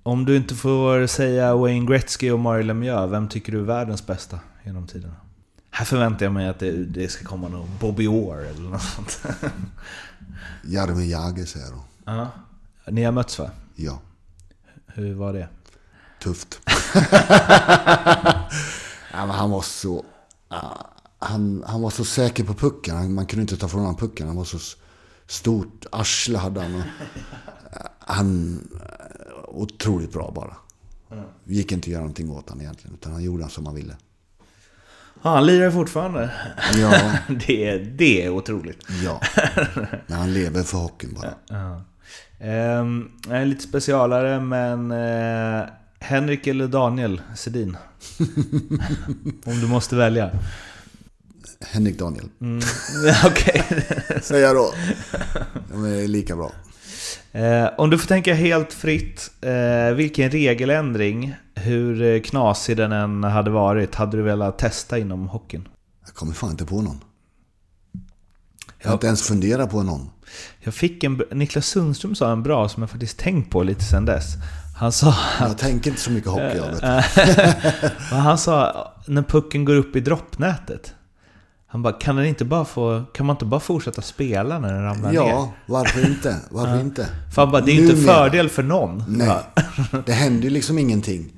Om 0.09 0.25
du 0.25 0.37
inte 0.37 0.55
får 0.55 1.07
säga 1.07 1.55
Wayne 1.55 1.85
Gretzky 1.85 2.31
och 2.31 2.39
Mario 2.39 2.63
Lemieux, 2.63 3.11
vem 3.11 3.27
tycker 3.27 3.51
du 3.51 3.57
är 3.59 3.63
världens 3.63 4.05
bästa 4.07 4.39
genom 4.63 4.87
tiderna? 4.87 5.13
Här 5.71 5.85
förväntar 5.85 6.25
jag 6.25 6.33
mig 6.33 6.47
att 6.47 6.59
det, 6.59 6.71
det 6.71 7.07
ska 7.11 7.25
komma 7.25 7.47
någon 7.47 7.69
Bobby 7.79 8.07
Orr 8.07 8.45
eller 8.45 8.69
något 8.69 8.81
sånt. 8.81 9.21
Jaromir 10.63 11.11
Jagr 11.11 11.45
säger 11.45 11.71
då. 11.71 11.83
ja. 12.05 12.27
Ni 12.87 13.03
har 13.03 13.11
mötts 13.11 13.39
va? 13.39 13.49
Ja, 13.75 13.99
Hur 14.87 15.13
var 15.13 15.33
det? 15.33 15.47
tufft. 16.23 16.59
ja, 19.11 19.25
men 19.25 19.29
han 19.29 19.49
var 19.51 19.61
så... 19.61 20.05
Han, 21.19 21.63
han 21.67 21.81
var 21.81 21.89
så 21.89 22.05
säker 22.05 22.43
på 22.43 22.53
pucken. 22.53 22.95
Han- 22.97 23.13
Man 23.13 23.25
kunde 23.25 23.41
inte 23.41 23.57
ta 23.57 23.67
från 23.67 23.79
honom 23.81 23.95
pucken. 23.95 24.27
Han 24.27 24.35
var 24.35 24.43
så 24.43 24.57
stort 25.27 25.85
arsle 25.91 26.37
hade 26.37 26.61
han. 26.61 26.75
Och, 26.75 26.81
ah, 27.71 27.87
han... 27.99 28.59
Otroligt 29.51 30.13
bra 30.13 30.31
bara. 30.35 30.55
Det 31.43 31.53
gick 31.53 31.71
inte 31.71 31.85
att 31.85 31.91
göra 31.91 32.01
någonting 32.01 32.29
åt 32.31 32.49
honom 32.49 32.61
egentligen. 32.61 32.93
Utan 32.95 33.11
han 33.11 33.23
gjorde 33.23 33.49
som 33.49 33.65
han 33.65 33.75
ville. 33.75 33.95
Ja, 35.23 35.29
han 35.29 35.45
lirar 35.45 35.71
fortfarande. 35.71 36.29
Ja, 36.77 37.11
det, 37.47 37.69
är- 37.69 37.79
det 37.79 38.23
är 38.25 38.29
otroligt. 38.29 38.85
ja. 39.03 39.21
Men 40.07 40.17
han 40.17 40.33
lever 40.33 40.63
för 40.63 40.77
hockeyn 40.77 41.13
bara. 41.13 41.33
Ja. 41.49 41.81
Är 43.29 43.45
lite 43.45 43.63
specialare, 43.63 44.39
men 44.39 44.91
eh, 44.91 45.65
Henrik 45.99 46.47
eller 46.47 46.67
Daniel 46.67 47.21
Sedin? 47.35 47.77
Om 49.45 49.59
du 49.61 49.67
måste 49.67 49.95
välja. 49.95 50.31
Henrik 51.61 51.99
Daniel. 51.99 52.29
Mm. 52.41 52.61
Okej. 53.25 53.63
Säger 54.21 54.45
jag 54.47 54.55
då. 54.55 54.73
De 55.71 55.85
är 55.85 56.07
lika 56.07 56.35
bra. 56.35 56.51
Eh, 57.31 57.69
om 57.77 57.89
du 57.89 57.97
får 57.97 58.07
tänka 58.07 58.33
helt 58.33 58.73
fritt, 58.73 59.31
eh, 59.41 59.95
vilken 59.95 60.31
regeländring, 60.31 61.35
hur 61.55 62.01
eh, 62.01 62.21
knasig 62.21 62.77
den 62.77 62.91
än 62.91 63.23
hade 63.23 63.51
varit, 63.51 63.95
hade 63.95 64.17
du 64.17 64.23
velat 64.23 64.57
testa 64.57 64.97
inom 64.97 65.27
hockeyn? 65.27 65.67
Jag 66.05 66.15
kommer 66.15 66.33
fan 66.33 66.51
inte 66.51 66.65
på 66.65 66.81
någon. 66.81 67.03
Jag 68.81 68.89
har 68.89 68.93
inte 68.93 69.07
ens 69.07 69.27
funderat 69.27 69.71
på 69.71 69.83
någon. 69.83 70.09
Jag 70.59 70.73
fick 70.73 71.03
en... 71.03 71.21
Niklas 71.31 71.65
Sundström 71.65 72.15
sa 72.15 72.31
en 72.31 72.43
bra 72.43 72.69
som 72.69 72.83
jag 72.83 72.89
faktiskt 72.89 73.19
tänkt 73.19 73.51
på 73.51 73.63
lite 73.63 73.83
sen 73.83 74.05
dess. 74.05 74.25
Han 74.77 74.91
sa 74.91 75.15
Jag 75.39 75.57
tänker 75.57 75.89
inte 75.89 76.01
så 76.01 76.11
mycket 76.11 76.29
hockey 76.29 76.57
jag 76.57 76.71
vet. 76.71 77.05
Han 78.11 78.37
sa, 78.37 78.87
när 79.07 79.21
pucken 79.21 79.65
går 79.65 79.75
upp 79.75 79.95
i 79.95 79.99
droppnätet. 79.99 80.93
Han 81.71 81.81
bara, 81.81 81.93
kan, 81.93 82.15
den 82.15 82.25
inte 82.25 82.45
bara 82.45 82.65
få, 82.65 83.03
kan 83.13 83.25
man 83.25 83.35
inte 83.35 83.45
bara 83.45 83.59
fortsätta 83.59 84.01
spela 84.01 84.59
när 84.59 84.73
den 84.73 84.83
ramlar 84.83 85.09
ner? 85.09 85.15
Ja, 85.15 85.53
varför 85.65 86.07
inte? 86.07 86.37
Varför 86.49 86.79
inte? 86.79 87.07
För 87.35 87.41
han 87.41 87.51
bara, 87.51 87.61
det 87.61 87.71
är 87.71 87.75
ju 87.75 87.81
inte 87.81 87.95
fördel 87.95 88.49
för 88.49 88.63
någon. 88.63 89.03
Nej, 89.07 89.37
det 90.05 90.11
händer 90.13 90.43
ju 90.43 90.49
liksom 90.49 90.79
ingenting. 90.79 91.31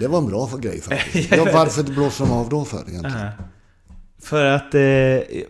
Det 0.00 0.08
var 0.08 0.18
en 0.18 0.26
bra 0.26 0.46
för 0.46 0.58
grej 0.58 0.80
faktiskt. 0.80 1.30
Ja, 1.36 1.46
varför 1.54 1.82
blåser 1.82 2.24
de 2.26 2.32
av 2.32 2.48
då 2.48 2.64
för 2.64 2.88
egentligen? 2.88 3.28
För 4.22 4.44
att, 4.44 4.74
eh, 4.74 4.80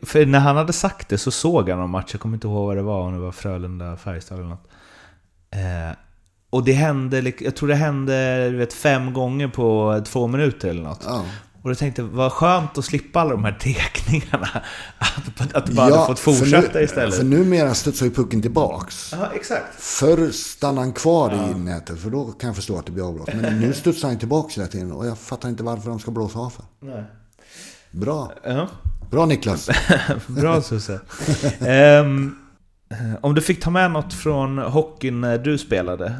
för 0.02 0.26
när 0.26 0.38
han 0.38 0.56
hade 0.56 0.72
sagt 0.72 1.08
det 1.08 1.18
så 1.18 1.30
såg 1.30 1.68
han 1.68 1.78
någon 1.78 1.90
match, 1.90 2.08
jag 2.12 2.20
kommer 2.20 2.36
inte 2.36 2.46
ihåg 2.46 2.66
vad 2.66 2.76
det 2.76 2.82
var, 2.82 3.00
om 3.00 3.12
det 3.12 3.18
var 3.18 3.32
Frölunda, 3.32 3.96
Färjestad 3.96 4.38
eller 4.38 4.48
något. 4.48 4.68
Eh, 5.50 5.96
och 6.50 6.64
det 6.64 6.72
hände, 6.72 7.32
jag 7.40 7.56
tror 7.56 7.68
det 7.68 7.74
hände 7.74 8.50
vet, 8.50 8.72
fem 8.72 9.12
gånger 9.12 9.48
på 9.48 10.00
två 10.06 10.26
minuter 10.26 10.68
eller 10.68 10.82
något. 10.82 11.04
Ja. 11.06 11.24
Och 11.62 11.70
jag 11.70 11.78
tänkte, 11.78 12.02
vad 12.02 12.32
skönt 12.32 12.78
att 12.78 12.84
slippa 12.84 13.20
alla 13.20 13.30
de 13.30 13.44
här 13.44 13.52
tekningarna. 13.52 14.48
Att, 15.38 15.54
att 15.54 15.66
du 15.66 15.72
bara 15.72 15.94
hade 15.94 16.06
fått 16.06 16.18
för 16.18 16.32
fortsätta 16.32 16.78
nu, 16.78 16.84
istället. 16.84 17.14
För 17.14 17.24
numera 17.24 17.74
studsar 17.74 18.06
ju 18.06 18.12
pucken 18.12 18.42
tillbaks. 18.42 19.12
Ja, 19.12 19.30
exakt. 19.34 19.80
Förr 19.82 20.30
stannade 20.30 20.80
han 20.80 20.92
kvar 20.92 21.50
i 21.50 21.58
nätet, 21.58 22.00
för 22.00 22.10
då 22.10 22.24
kan 22.24 22.46
jag 22.46 22.56
förstå 22.56 22.78
att 22.78 22.86
det 22.86 22.92
blir 22.92 23.08
avbrott. 23.08 23.34
Men 23.34 23.60
nu 23.60 23.72
studsar 23.72 24.08
han 24.08 24.18
tillbaks 24.18 24.58
hela 24.58 24.68
tiden 24.68 24.92
och 24.92 25.06
jag 25.06 25.18
fattar 25.18 25.48
inte 25.48 25.62
varför 25.62 25.90
de 25.90 25.98
ska 25.98 26.10
blåsa 26.10 26.38
av 26.38 26.50
för. 26.50 26.64
Nej. 26.80 27.04
Bra. 27.90 28.32
Ja. 28.44 28.68
Bra 29.10 29.26
Niklas. 29.26 29.70
Bra 30.26 30.62
Susse. 30.62 31.00
Ehm, 31.60 32.36
om 33.20 33.34
du 33.34 33.40
fick 33.40 33.62
ta 33.62 33.70
med 33.70 33.90
något 33.90 34.14
från 34.14 34.58
hockeyn 34.58 35.20
när 35.20 35.38
du 35.38 35.58
spelade 35.58 36.16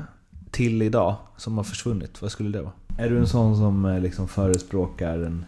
till 0.51 0.83
idag 0.83 1.17
som 1.37 1.57
har 1.57 1.65
försvunnit, 1.65 2.23
vad 2.23 2.33
skulle 2.33 2.59
det 2.59 2.63
vara? 2.63 2.73
Är 2.99 3.11
du 3.11 3.19
en 3.19 3.27
sån 3.27 3.57
som 3.57 3.85
eh, 3.85 4.01
liksom 4.01 4.29
förespråkar 4.29 5.19
en 5.19 5.45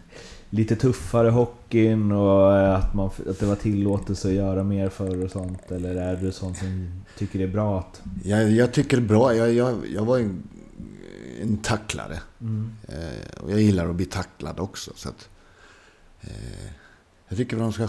lite 0.49 0.75
tuffare 0.75 1.29
hockeyn 1.29 2.11
och 2.11 2.57
eh, 2.57 2.75
att, 2.75 2.93
man, 2.93 3.09
att 3.29 3.39
det 3.39 3.45
var 3.45 3.55
tillåtelse 3.55 4.27
att 4.27 4.33
göra 4.33 4.63
mer 4.63 4.89
förr 4.89 5.23
och 5.25 5.31
sånt? 5.31 5.71
Eller 5.71 5.95
är 5.95 6.15
du 6.15 6.31
sån 6.31 6.55
som 6.55 7.03
tycker 7.17 7.39
det 7.39 7.45
är 7.45 7.51
bra 7.51 7.79
att... 7.79 8.01
Jag, 8.23 8.51
jag 8.51 8.73
tycker 8.73 8.97
det 8.97 9.03
är 9.03 9.07
bra. 9.07 9.35
Jag, 9.35 9.53
jag, 9.53 9.87
jag 9.87 10.05
var 10.05 10.19
en, 10.19 10.43
en 11.41 11.57
tacklare. 11.57 12.19
Eh, 12.87 13.41
och 13.41 13.51
jag 13.51 13.61
gillar 13.61 13.89
att 13.89 13.95
bli 13.95 14.05
tacklad 14.05 14.59
också. 14.59 14.91
Så 14.95 15.09
att, 15.09 15.29
eh, 16.21 16.71
jag 17.27 17.37
tycker 17.37 17.55
att 17.55 17.61
de 17.61 17.73
ska... 17.73 17.87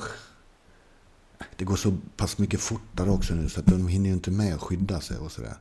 Det 1.57 1.65
går 1.65 1.77
så 1.77 1.97
pass 2.17 2.39
mycket 2.39 2.61
fortare 2.61 3.11
också 3.11 3.35
nu 3.35 3.49
så 3.49 3.61
att 3.61 3.67
de 3.67 3.89
hinner 3.89 4.07
ju 4.07 4.13
inte 4.13 4.31
med 4.31 4.55
att 4.55 4.61
skydda 4.61 5.01
sig 5.01 5.17
och 5.19 5.33
sådär. 5.33 5.55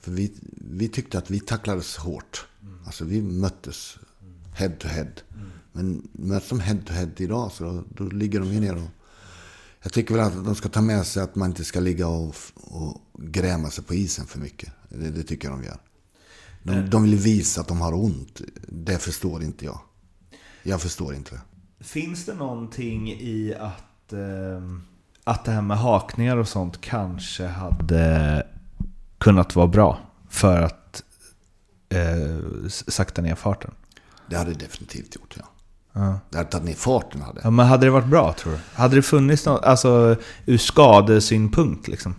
För 0.00 0.10
vi, 0.10 0.32
vi 0.56 0.88
tyckte 0.88 1.18
att 1.18 1.30
vi 1.30 1.40
tacklades 1.40 1.96
hårt. 1.96 2.46
Alltså 2.86 3.04
vi 3.04 3.22
möttes 3.22 3.98
head 4.54 4.70
to 4.70 4.88
head. 4.88 5.10
Men 5.72 6.08
möts 6.12 6.48
de 6.48 6.60
head 6.60 6.78
to 6.86 6.92
head 6.92 7.10
idag 7.16 7.52
så 7.52 7.64
då, 7.64 7.84
då 7.88 8.04
ligger 8.04 8.40
de 8.40 8.52
ju 8.52 8.60
ner 8.60 8.76
och... 8.76 8.90
Jag 9.82 9.92
tycker 9.92 10.14
väl 10.14 10.24
att 10.24 10.44
de 10.44 10.54
ska 10.54 10.68
ta 10.68 10.80
med 10.80 11.06
sig 11.06 11.22
att 11.22 11.34
man 11.34 11.50
inte 11.50 11.64
ska 11.64 11.80
ligga 11.80 12.08
och, 12.08 12.34
och 12.54 13.00
gräma 13.18 13.70
sig 13.70 13.84
på 13.84 13.94
isen 13.94 14.26
för 14.26 14.38
mycket. 14.38 14.72
Det, 14.88 15.10
det 15.10 15.22
tycker 15.22 15.48
jag 15.48 15.58
de 15.58 15.64
gör. 15.64 15.78
De, 16.62 16.90
de 16.90 17.02
vill 17.02 17.16
visa 17.16 17.60
att 17.60 17.68
de 17.68 17.80
har 17.80 17.94
ont. 17.94 18.40
Det 18.68 18.98
förstår 18.98 19.42
inte 19.42 19.64
jag. 19.64 19.80
Jag 20.62 20.82
förstår 20.82 21.14
inte 21.14 21.34
det. 21.34 21.84
Finns 21.84 22.24
det 22.24 22.34
någonting 22.34 23.10
i 23.10 23.54
att, 23.60 24.12
ehm, 24.12 24.82
att 25.24 25.44
det 25.44 25.52
här 25.52 25.62
med 25.62 25.78
hakningar 25.78 26.36
och 26.36 26.48
sånt 26.48 26.80
kanske 26.80 27.46
hade 27.46 28.46
kunnat 29.20 29.56
vara 29.56 29.66
bra 29.66 29.98
för 30.28 30.62
att 30.62 31.02
eh, 31.88 32.68
sakta 32.68 33.22
ner 33.22 33.34
farten? 33.34 33.70
Det 34.30 34.36
hade 34.36 34.52
det 34.52 34.58
definitivt 34.58 35.16
gjort, 35.16 35.34
ja. 35.38 35.44
Ja. 35.92 36.20
Det 36.30 36.36
hade 36.38 36.50
tagit 36.50 36.66
ner 36.66 36.74
farten, 36.74 37.22
hade. 37.22 37.40
Ja, 37.44 37.50
men 37.50 37.66
hade 37.66 37.86
det 37.86 37.90
varit 37.90 38.06
bra 38.06 38.34
tror 38.38 38.52
du? 38.52 38.58
Hade 38.74 38.96
det 38.96 39.02
funnits 39.02 39.46
något, 39.46 39.64
alltså 39.64 40.16
ur 40.46 40.58
skadesynpunkt 40.58 41.88
liksom? 41.88 42.14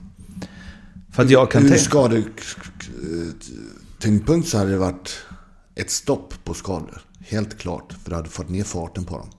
För 1.12 1.24
att 1.24 1.30
jag 1.30 1.52
kan 1.52 1.66
Ur 1.66 1.78
skadetyngdpunkt 1.78 4.48
så 4.48 4.58
hade 4.58 4.72
det 4.72 4.78
varit 4.78 5.18
ett 5.76 5.92
stopp 5.92 6.34
på 6.44 6.54
skador. 6.54 7.02
Helt 7.20 7.58
klart. 7.58 7.94
För 8.04 8.10
du 8.10 8.16
hade 8.16 8.30
fått 8.30 8.50
ner 8.50 8.64
farten 8.64 9.06
på 9.06 9.18
dem. 9.18 9.30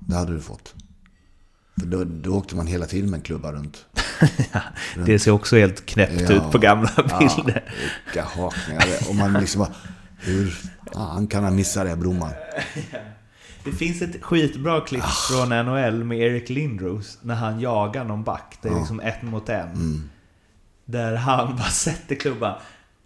Det 0.00 0.14
hade 0.14 0.34
du 0.34 0.40
fått. 0.40 0.74
För 1.80 1.86
då, 1.86 2.04
då 2.04 2.30
åkte 2.36 2.56
man 2.56 2.66
hela 2.66 2.86
tiden 2.86 3.10
med 3.10 3.18
en 3.18 3.22
klubba 3.22 3.52
runt. 3.52 3.84
Det 5.06 5.18
ser 5.18 5.30
också 5.30 5.56
helt 5.56 5.86
knäppt 5.86 6.20
Ja. 6.30 6.32
ut 6.36 6.52
på 6.52 6.58
gamla 6.58 6.90
bilder. 6.96 7.64
Vilka 8.04 8.24
hakningar 8.24 8.80
det. 8.86 9.08
Och 9.08 9.14
man 9.14 9.32
liksom 9.32 9.58
bara, 9.58 9.72
hur 10.18 10.50
fan 10.94 11.26
kan 11.26 11.44
han 11.44 11.56
missa 11.56 11.84
det, 11.84 11.96
Broman? 11.96 12.30
Det 13.64 13.72
finns 13.72 14.02
ett 14.02 14.22
skitbra 14.22 14.80
klipp 14.80 15.04
från 15.04 15.48
NHL 15.48 16.04
med 16.04 16.18
Eric 16.20 16.48
Lindros 16.50 17.18
när 17.22 17.34
han 17.34 17.60
jagar 17.60 18.04
någon 18.04 18.24
back. 18.24 18.58
Det 18.62 18.68
är 18.68 18.74
liksom 18.78 19.00
ett 19.00 19.22
mot 19.22 19.48
en. 19.48 20.10
Där 20.84 21.14
han 21.16 21.56
bara 21.56 21.68
sätter 21.70 22.14
klubban, 22.14 22.54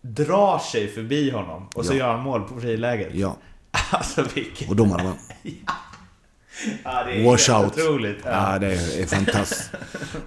drar 0.03 0.59
sig 0.59 0.89
förbi 0.89 1.31
honom 1.31 1.69
och 1.75 1.85
så 1.87 1.93
Ja. 1.93 1.97
gör 1.99 2.13
han 2.13 2.21
mål 2.23 2.43
på 2.43 2.61
friläget. 2.61 3.15
Ja. 3.15 3.37
Alltså 3.91 4.25
vilket... 4.35 4.69
Och 4.71 4.77
domarna 4.77 5.03
bara, 5.03 5.15
Ja, 6.85 7.05
det 7.05 7.13
är 7.13 7.25
wash 7.25 7.51
helt 7.51 7.65
out. 7.65 7.73
otroligt. 7.73 8.19
Ja, 8.25 8.59
det 8.59 8.67
är, 8.67 9.03
är 9.03 9.07
fantastiskt. 9.07 9.71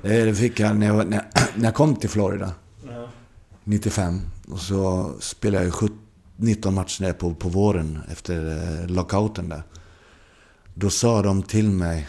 Det, 0.02 0.36
fick 0.36 0.60
jag 0.60 0.76
när 0.76 0.88
jag, 0.88 1.08
när, 1.08 1.26
jag 1.56 1.74
kom 1.74 1.96
till 1.96 2.10
Florida. 2.10 2.52
95. 3.64 4.22
Och 4.48 4.60
så 4.60 5.14
spelade 5.20 5.66
jag 5.66 5.74
17, 5.74 6.00
19 6.36 6.74
matcher 6.74 7.04
där 7.04 7.14
på, 7.14 7.34
på 7.34 7.50
våren 7.50 8.00
efter 8.12 8.52
eh, 8.82 8.88
lockouten 8.88 9.50
där. 9.50 9.64
Då 10.74 10.90
sa 10.90 11.22
de 11.22 11.44
till 11.44 11.70
mig 11.70 12.08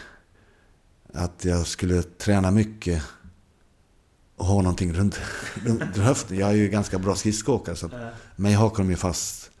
att 1.13 1.45
jag 1.45 1.67
skulle 1.67 2.03
träna 2.03 2.51
mycket 2.51 3.03
och 4.35 4.45
ha 4.45 4.61
någonting 4.61 4.93
runt, 4.93 5.19
runt 5.65 5.97
höften. 5.97 6.37
Jag 6.37 6.49
är 6.49 6.53
ju 6.53 6.67
ganska 6.67 6.99
bra 6.99 7.15
skridskoåkare 7.15 7.75
så 7.75 7.85
att 7.85 7.93
mig 8.35 8.53
hakar 8.53 8.83
de 8.83 8.89
ju 8.89 8.97
fast 8.97 9.51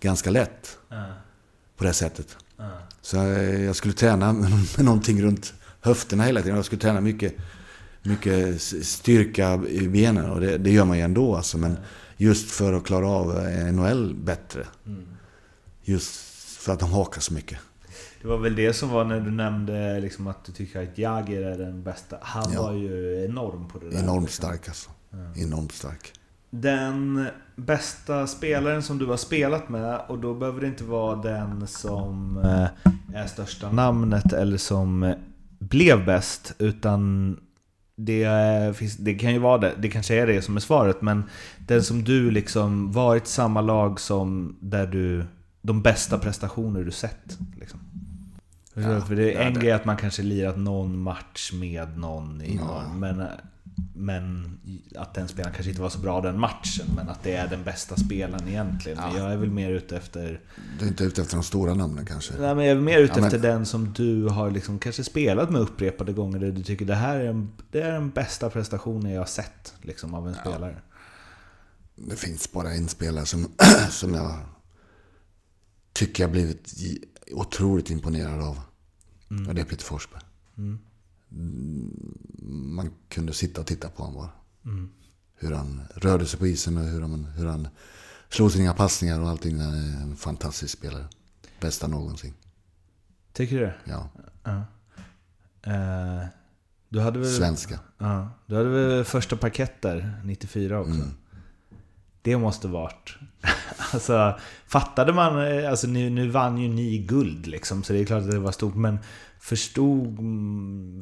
ganska 0.00 0.30
lätt 0.30 0.78
på 1.76 1.84
det 1.84 1.92
sättet. 1.92 2.36
Så 3.00 3.16
jag, 3.16 3.60
jag 3.60 3.76
skulle 3.76 3.94
träna 3.94 4.32
med, 4.76 4.84
någonting 4.84 5.22
runt 5.22 5.54
höfterna 5.80 6.24
hela 6.24 6.40
tiden. 6.42 6.56
Jag 6.56 6.64
skulle 6.64 6.80
träna 6.80 7.00
mycket, 7.00 7.34
mycket 8.02 8.62
styrka 8.62 9.60
i 9.68 9.88
benen 9.88 10.30
och 10.30 10.40
det, 10.40 10.58
det 10.58 10.70
gör 10.70 10.84
man 10.84 10.96
ju 10.98 11.02
ändå 11.04 11.36
alltså. 11.36 11.58
Men 11.58 11.76
just 12.16 12.50
för 12.50 12.72
att 12.72 12.84
klara 12.84 13.08
av 13.08 13.38
eh, 13.46 13.72
NHL 13.72 14.14
bättre. 14.14 14.66
Just 15.82 16.10
för 16.58 16.72
att 16.72 16.80
de 16.80 16.92
hakar 16.92 17.20
så 17.20 17.34
mycket. 17.34 17.58
Det 18.22 18.28
var 18.28 18.38
väl 18.38 18.56
det 18.56 18.72
som 18.72 18.88
var 18.88 19.04
när 19.04 19.20
du 19.20 19.30
nämnde 19.30 20.00
liksom 20.00 20.26
att 20.26 20.44
du 20.44 20.52
tycker 20.52 20.82
att 20.82 20.98
Jagger 20.98 21.42
är 21.42 21.58
den 21.58 21.82
bästa. 21.82 22.16
Han 22.22 22.52
Ja. 22.52 22.62
var 22.62 22.72
ju 22.72 23.24
enorm 23.24 23.68
på 23.68 23.78
det 23.78 23.90
där. 23.90 23.98
Enormt 23.98 24.30
stark 24.30 24.68
alltså. 24.68 24.90
Enormt 25.36 25.72
stark. 25.72 26.12
Den 26.54 27.26
bästa 27.56 28.26
spelaren 28.26 28.82
som 28.82 28.98
du 28.98 29.06
har 29.06 29.16
spelat 29.16 29.68
med 29.68 30.00
och 30.08 30.18
då 30.18 30.34
behöver 30.34 30.60
det 30.60 30.66
inte 30.66 30.84
vara 30.84 31.16
den 31.22 31.66
som 31.66 32.38
eh, 32.44 33.16
är 33.20 33.26
största 33.26 33.72
namnet 33.72 34.32
eller 34.32 34.56
som 34.56 35.02
eh, 35.02 35.14
blev 35.58 36.04
bäst 36.06 36.54
utan 36.58 37.36
det, 37.96 38.22
eh, 38.24 38.72
finns, 38.72 38.96
det 38.96 39.14
kan 39.14 39.32
ju 39.32 39.38
vara 39.38 39.58
det, 39.58 39.72
det 39.78 39.88
kanske 39.88 40.14
är 40.22 40.26
det 40.26 40.42
som 40.42 40.56
är 40.56 40.60
svaret 40.60 41.02
men 41.02 41.24
den 41.58 41.82
som 41.82 42.04
du 42.04 42.30
liksom 42.30 42.92
varit 42.92 43.26
samma 43.26 43.60
lag 43.60 44.00
som 44.00 44.56
där 44.60 44.86
du 44.86 45.24
de 45.62 45.82
bästa 45.82 46.18
prestationer 46.18 46.84
du 46.84 46.90
sett 46.90 47.38
liksom. 47.60 47.80
Ja, 48.74 49.00
För 49.00 49.16
det 49.16 49.34
är 49.34 49.40
en 49.46 49.54
det- 49.54 49.60
grej 49.60 49.72
att 49.72 49.84
man 49.84 49.96
kanske 49.96 50.22
lirat 50.22 50.58
någon 50.58 50.98
match 50.98 51.52
med 51.52 51.98
någon 51.98 52.42
i 52.42 52.56
Ja. 52.56 52.64
någon, 52.66 53.00
men, 53.00 53.22
men 53.94 54.58
att 54.96 55.14
den 55.14 55.28
spelaren 55.28 55.54
kanske 55.54 55.70
inte 55.70 55.82
var 55.82 55.88
så 55.88 55.98
bra 55.98 56.20
den 56.20 56.40
matchen, 56.40 56.86
men 56.96 57.08
att 57.08 57.22
det 57.22 57.34
är 57.34 57.48
den 57.48 57.64
bästa 57.64 57.96
spelaren 57.96 58.48
egentligen. 58.48 58.98
Men 58.98 59.16
Jag 59.16 59.32
är 59.32 59.36
väl 59.36 59.50
mer 59.50 59.70
ute 59.70 59.96
efter... 59.96 60.40
Du 60.78 60.84
är 60.84 60.88
inte 60.88 61.04
ute 61.04 61.22
efter 61.22 61.36
de 61.36 61.42
stora 61.42 61.74
namnen 61.74 62.06
kanske? 62.06 62.34
Nej, 62.38 62.54
men 62.54 62.64
jag 62.64 62.76
är 62.76 62.80
mer 62.80 62.98
ute 62.98 63.12
Ja, 63.12 63.16
men- 63.16 63.24
efter 63.24 63.38
den 63.38 63.66
som 63.66 63.92
du 63.92 64.28
har 64.28 64.50
liksom 64.50 64.78
kanske 64.78 65.04
spelat 65.04 65.50
med 65.50 65.60
upprepade 65.60 66.12
gånger, 66.12 66.38
där 66.38 66.52
du 66.52 66.62
tycker 66.62 66.84
det 66.84 66.94
här 66.94 67.16
är, 67.20 67.24
en, 67.28 67.52
det 67.70 67.80
är 67.80 67.92
den 67.92 68.10
bästa 68.10 68.50
prestationen 68.50 69.12
jag 69.12 69.20
har 69.20 69.26
sett 69.26 69.74
liksom, 69.82 70.14
av 70.14 70.28
en 70.28 70.34
spelare. 70.34 70.76
Det 71.96 72.16
finns 72.16 72.52
bara 72.52 72.72
en 72.72 72.88
spelare 72.88 73.26
som, 73.26 73.46
som 73.90 74.14
jag 74.14 74.38
tycker 75.92 76.22
jag 76.22 76.30
blivit 76.30 76.74
otroligt 77.32 77.90
imponerad 77.90 78.40
av. 78.42 78.60
Och 79.48 79.54
det 79.54 79.60
är 79.60 79.64
Peter 79.64 79.84
Forsberg. 79.84 80.22
Mm, 80.58 80.78
Man 82.42 82.90
kunde 83.08 83.32
sitta 83.32 83.60
och 83.60 83.66
titta 83.66 83.88
på 83.88 84.02
honom 84.02 84.14
bara. 84.20 84.30
Hur 85.34 85.52
han 85.52 85.80
rörde 85.94 86.26
sig 86.26 86.38
på 86.38 86.46
isen 86.46 86.76
och 86.76 86.84
hur 86.84 87.00
han, 87.00 87.24
hur 87.24 87.46
han 87.46 87.68
slog 88.28 88.52
sina 88.52 88.74
passningar 88.74 89.20
och 89.20 89.28
allting. 89.28 89.60
Han 89.60 89.74
är 89.74 90.02
en 90.02 90.16
fantastisk 90.16 90.78
spelare. 90.78 91.04
Bästa 91.60 91.86
någonsin. 91.86 92.34
Tycker 93.32 93.56
du? 93.60 93.72
Ja. 93.92 94.08
Ja. 94.44 94.64
Eh, 95.72 96.26
Du 96.88 97.00
hade 97.00 97.18
väl, 97.18 97.30
Svenska. 97.30 97.78
Ja, 97.98 98.30
du 98.46 98.56
hade 98.56 98.68
väl 98.68 99.04
första 99.04 99.36
parkett 99.36 99.82
där, 99.82 100.20
94 100.24 100.80
också? 100.80 100.92
Mm. 100.92 101.08
Det 102.22 102.36
måste 102.36 102.68
varit... 102.68 103.16
alltså, 103.92 104.38
fattade 104.66 105.12
man... 105.12 105.64
Alltså 105.66 105.86
nu, 105.86 106.10
nu 106.10 106.28
vann 106.28 106.58
ju 106.58 106.68
ni 106.68 106.98
guld 106.98 107.46
liksom, 107.46 107.82
så 107.82 107.92
det 107.92 107.98
är 108.00 108.04
klart 108.04 108.22
att 108.22 108.30
det 108.30 108.38
var 108.38 108.52
stort. 108.52 108.74
Men 108.74 108.98
förstod, 109.42 110.18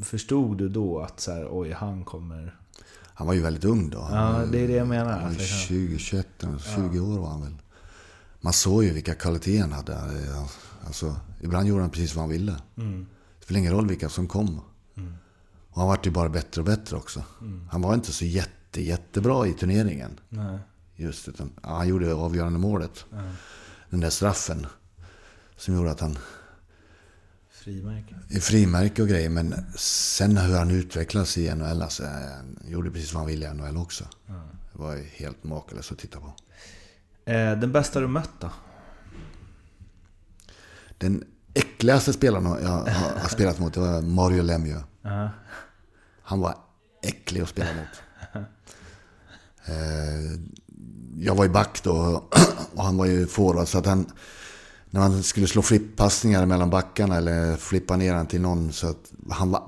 förstod 0.05 0.59
du 0.59 0.69
då 0.69 1.01
att 1.01 1.21
så 1.21 1.33
här, 1.33 1.49
oj, 1.51 1.73
han 1.73 2.05
kommer... 2.05 2.57
Han 3.05 3.27
var 3.27 3.35
ju 3.35 3.41
väldigt 3.41 3.65
ung 3.65 3.91
då. 3.91 4.09
Ja, 4.11 4.45
det 4.53 4.61
är 4.61 4.69
det 4.69 4.75
jag 4.75 4.89
menar. 4.89 5.13
Han 5.13 5.23
var 5.23 5.31
Att 5.31 5.39
liksom- 5.39 5.59
20, 5.59 5.99
21, 5.99 6.27
20 6.75 7.01
år 7.01 7.19
var 7.19 7.29
han 7.29 7.43
väl. 7.43 7.55
Man 8.41 8.53
såg 8.53 8.85
ju 8.85 8.93
vilka 8.93 9.15
kvaliteter 9.15 9.61
han 9.61 9.73
hade. 9.73 9.99
Alltså, 10.87 11.17
ibland 11.41 11.69
gjorde 11.69 11.81
han 11.81 11.91
precis 11.91 12.15
vad 12.15 12.23
han 12.23 12.31
ville. 12.31 12.57
Mm. 12.77 13.07
Det 13.39 13.45
spelar 13.45 13.59
ingen 13.59 13.73
roll 13.73 13.89
vilka 13.89 14.09
som 14.09 14.29
kom. 14.29 14.61
Och 15.71 15.77
han 15.79 15.87
vart 15.89 16.07
ju 16.07 16.11
bara 16.11 16.29
bättre 16.29 16.61
och 16.61 16.67
bättre 16.67 16.97
också. 16.97 17.25
Mm. 17.41 17.69
Han 17.71 17.83
var 17.83 17.95
inte 17.95 18.13
så 18.13 18.25
jätte, 18.25 18.83
jättebra 18.83 19.47
i 19.47 19.53
turneringen. 19.53 20.21
Nej. 20.29 20.59
Just 20.97 21.29
utan, 21.29 21.53
ja, 21.63 21.77
han 21.77 21.89
gjorde 21.89 22.15
avgörande 22.15 22.59
målet. 22.59 23.05
Den 23.91 24.01
där 24.01 24.11
straffen. 24.11 24.67
Som 25.57 25.75
gjorde 25.75 25.91
att 25.91 26.01
han... 26.01 26.19
Frimärke. 27.65 28.15
I 28.29 28.41
frimärke 28.41 29.03
och 29.03 29.09
grejer. 29.09 29.29
Men 29.29 29.55
sen 29.77 30.37
hur 30.37 30.59
han 30.59 30.71
utvecklades 30.71 31.39
i 31.39 31.55
NHL. 31.55 31.83
Alltså, 31.83 32.05
han 32.05 32.59
gjorde 32.65 32.91
precis 32.91 33.13
vad 33.13 33.21
han 33.21 33.31
ville 33.31 33.51
i 33.51 33.55
NHL 33.55 33.77
också. 33.77 34.05
Det 34.73 34.79
var 34.79 34.97
helt 34.97 35.45
makalöst 35.45 35.93
att 35.93 35.99
titta 35.99 36.21
på. 36.21 36.33
Eh, 37.25 37.59
den 37.59 37.73
bästa 37.73 38.01
du 38.01 38.07
mött 38.09 38.31
då? 38.41 38.51
Den 40.99 41.25
äckligaste 41.55 42.13
spelaren 42.13 42.63
jag 42.63 42.69
har, 42.69 43.29
spelat 43.29 43.59
mot 43.59 43.75
det 43.75 43.81
var 43.81 44.03
Mario 44.03 44.43
Lemieux. 44.43 44.85
Ja. 45.03 45.31
Han 46.23 46.41
var 46.41 46.55
äcklig 47.03 47.41
att 47.41 47.49
spela 47.49 47.71
mot. 47.73 48.03
Eh, 49.65 50.41
jag 51.19 51.35
var 51.35 51.45
ju 51.45 51.51
back 51.51 51.83
då 51.83 52.25
och 52.75 52.85
han 52.85 52.97
var 52.97 53.07
ju 53.07 53.27
forward. 53.27 53.69
Så 53.69 53.79
att 53.79 53.87
han, 53.87 54.13
när 54.91 55.01
man 55.01 55.23
skulle 55.23 55.47
slå 55.47 55.63
flippassningar 55.63 56.47
mellan 56.47 56.71
backarna 56.71 57.17
eller 57.17 57.57
flippa 57.57 57.97
ner 57.97 58.15
han 58.15 58.27
till 58.27 58.41
någon. 58.41 58.73
Så 58.73 58.89
att 58.89 59.13
han 59.31 59.51
var 59.51 59.63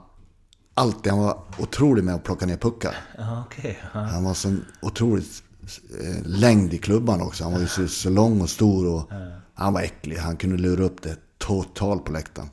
alltid, 0.75 1.13
han 1.13 1.23
var 1.23 1.39
otrolig 1.59 2.05
med 2.05 2.15
att 2.15 2.25
plocka 2.25 2.47
ner 2.47 2.57
puckar. 2.57 2.97
Okej. 3.47 3.79
Ja. 3.95 4.01
Han 4.01 4.25
var 4.25 4.35
så 4.35 4.57
otroligt 4.83 5.43
eh, 6.01 6.27
längd 6.27 6.75
i 6.75 6.79
klubban 6.79 7.21
också. 7.21 7.45
Han 7.45 7.53
var 7.53 7.61
ju 7.61 7.67
så, 7.67 7.89
så 7.89 8.11
lång 8.11 8.41
och 8.41 8.51
stor 8.51 8.95
och 8.95 9.11
han 9.55 9.73
var 9.73 9.81
äcklig. 9.81 10.17
Han 10.17 10.37
kunde 10.37 10.57
lura 10.57 10.85
upp 10.85 11.03
det 11.03 11.17
totalt 11.39 12.05
på 12.05 12.13
läktaren. 12.13 12.49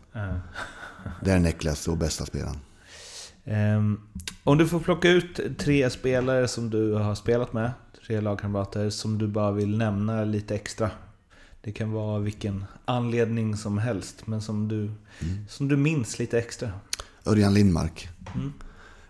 Det 1.21 1.31
är 1.31 1.35
den 1.35 1.45
äckligaste 1.45 1.91
och 1.91 1.97
bästa 1.97 2.25
spelaren. 2.25 2.57
Ehm, 3.45 3.99
om 4.43 4.57
du 4.57 4.67
får 4.67 4.79
plocka 4.79 5.09
ut 5.09 5.57
tre 5.57 5.89
spelare 5.89 6.47
som 6.47 6.69
du 6.69 6.93
har 6.93 7.15
spelat 7.15 7.53
med, 7.53 7.71
tre 8.07 8.21
lagkamrater, 8.21 8.89
som 8.89 9.17
du 9.17 9.27
bara 9.27 9.51
vill 9.51 9.77
nämna 9.77 10.23
lite 10.23 10.55
extra. 10.55 10.91
Det 11.61 11.71
kan 11.71 11.91
vara 11.91 12.19
vilken 12.19 12.65
anledning 12.85 13.57
som 13.57 13.77
helst, 13.77 14.27
men 14.27 14.41
som 14.41 14.67
du, 14.67 14.91
som 15.49 15.67
du 15.67 15.77
minns 15.77 16.19
lite 16.19 16.39
extra. 16.39 16.71
Örjan 17.25 17.53
Lindmark. 17.53 18.09
Mm. 18.35 18.53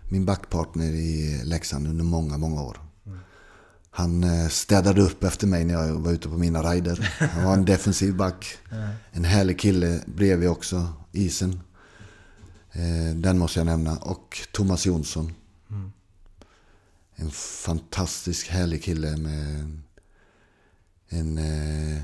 Min 0.08 0.24
backpartner 0.24 0.92
i 0.92 1.40
Leksand 1.44 1.86
under 1.86 2.04
många, 2.04 2.38
många 2.38 2.62
år. 2.62 2.80
Han 3.90 4.24
eh, 4.24 4.48
städade 4.48 5.02
upp 5.02 5.24
efter 5.24 5.46
mig 5.46 5.64
när 5.64 5.74
jag 5.74 5.94
var 5.94 6.12
ute 6.12 6.28
på 6.28 6.38
mina 6.38 6.62
rider. 6.62 7.14
Han 7.18 7.44
var 7.44 7.54
en 7.54 7.64
defensiv 7.64 8.16
back. 8.16 8.58
En 9.12 9.24
härlig 9.24 9.58
kille 9.60 10.00
bredvid 10.06 10.48
också, 10.48 10.88
isen. 11.12 11.60
Eh, 12.72 13.14
Den 13.16 13.38
måste 13.38 13.60
jag 13.60 13.66
nämna. 13.66 13.96
Och 13.96 14.38
Thomas 14.52 14.86
Jonsson. 14.86 15.32
En 17.14 17.30
fantastisk 17.64 18.48
härlig 18.48 18.82
kille 18.82 19.16
med 19.16 19.78
en 21.08 21.38
eh, 21.38 22.02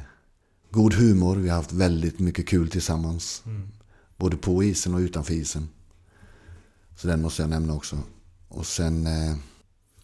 god 0.77 0.95
humor. 0.95 1.37
Vi 1.37 1.49
har 1.49 1.57
haft 1.57 1.72
väldigt 1.72 2.18
mycket 2.18 2.49
kul 2.49 2.70
tillsammans. 2.70 3.43
Både 4.16 4.37
på 4.37 4.62
isen 4.62 4.95
och 4.95 4.99
utanför 5.01 5.35
isen. 5.35 5.68
Så 6.97 7.09
den 7.09 7.22
måste 7.22 7.43
jag 7.43 7.51
nämna 7.51 7.74
också. 7.74 7.99
Och 8.49 8.66
sen... 8.66 9.07
Eh, 9.07 9.37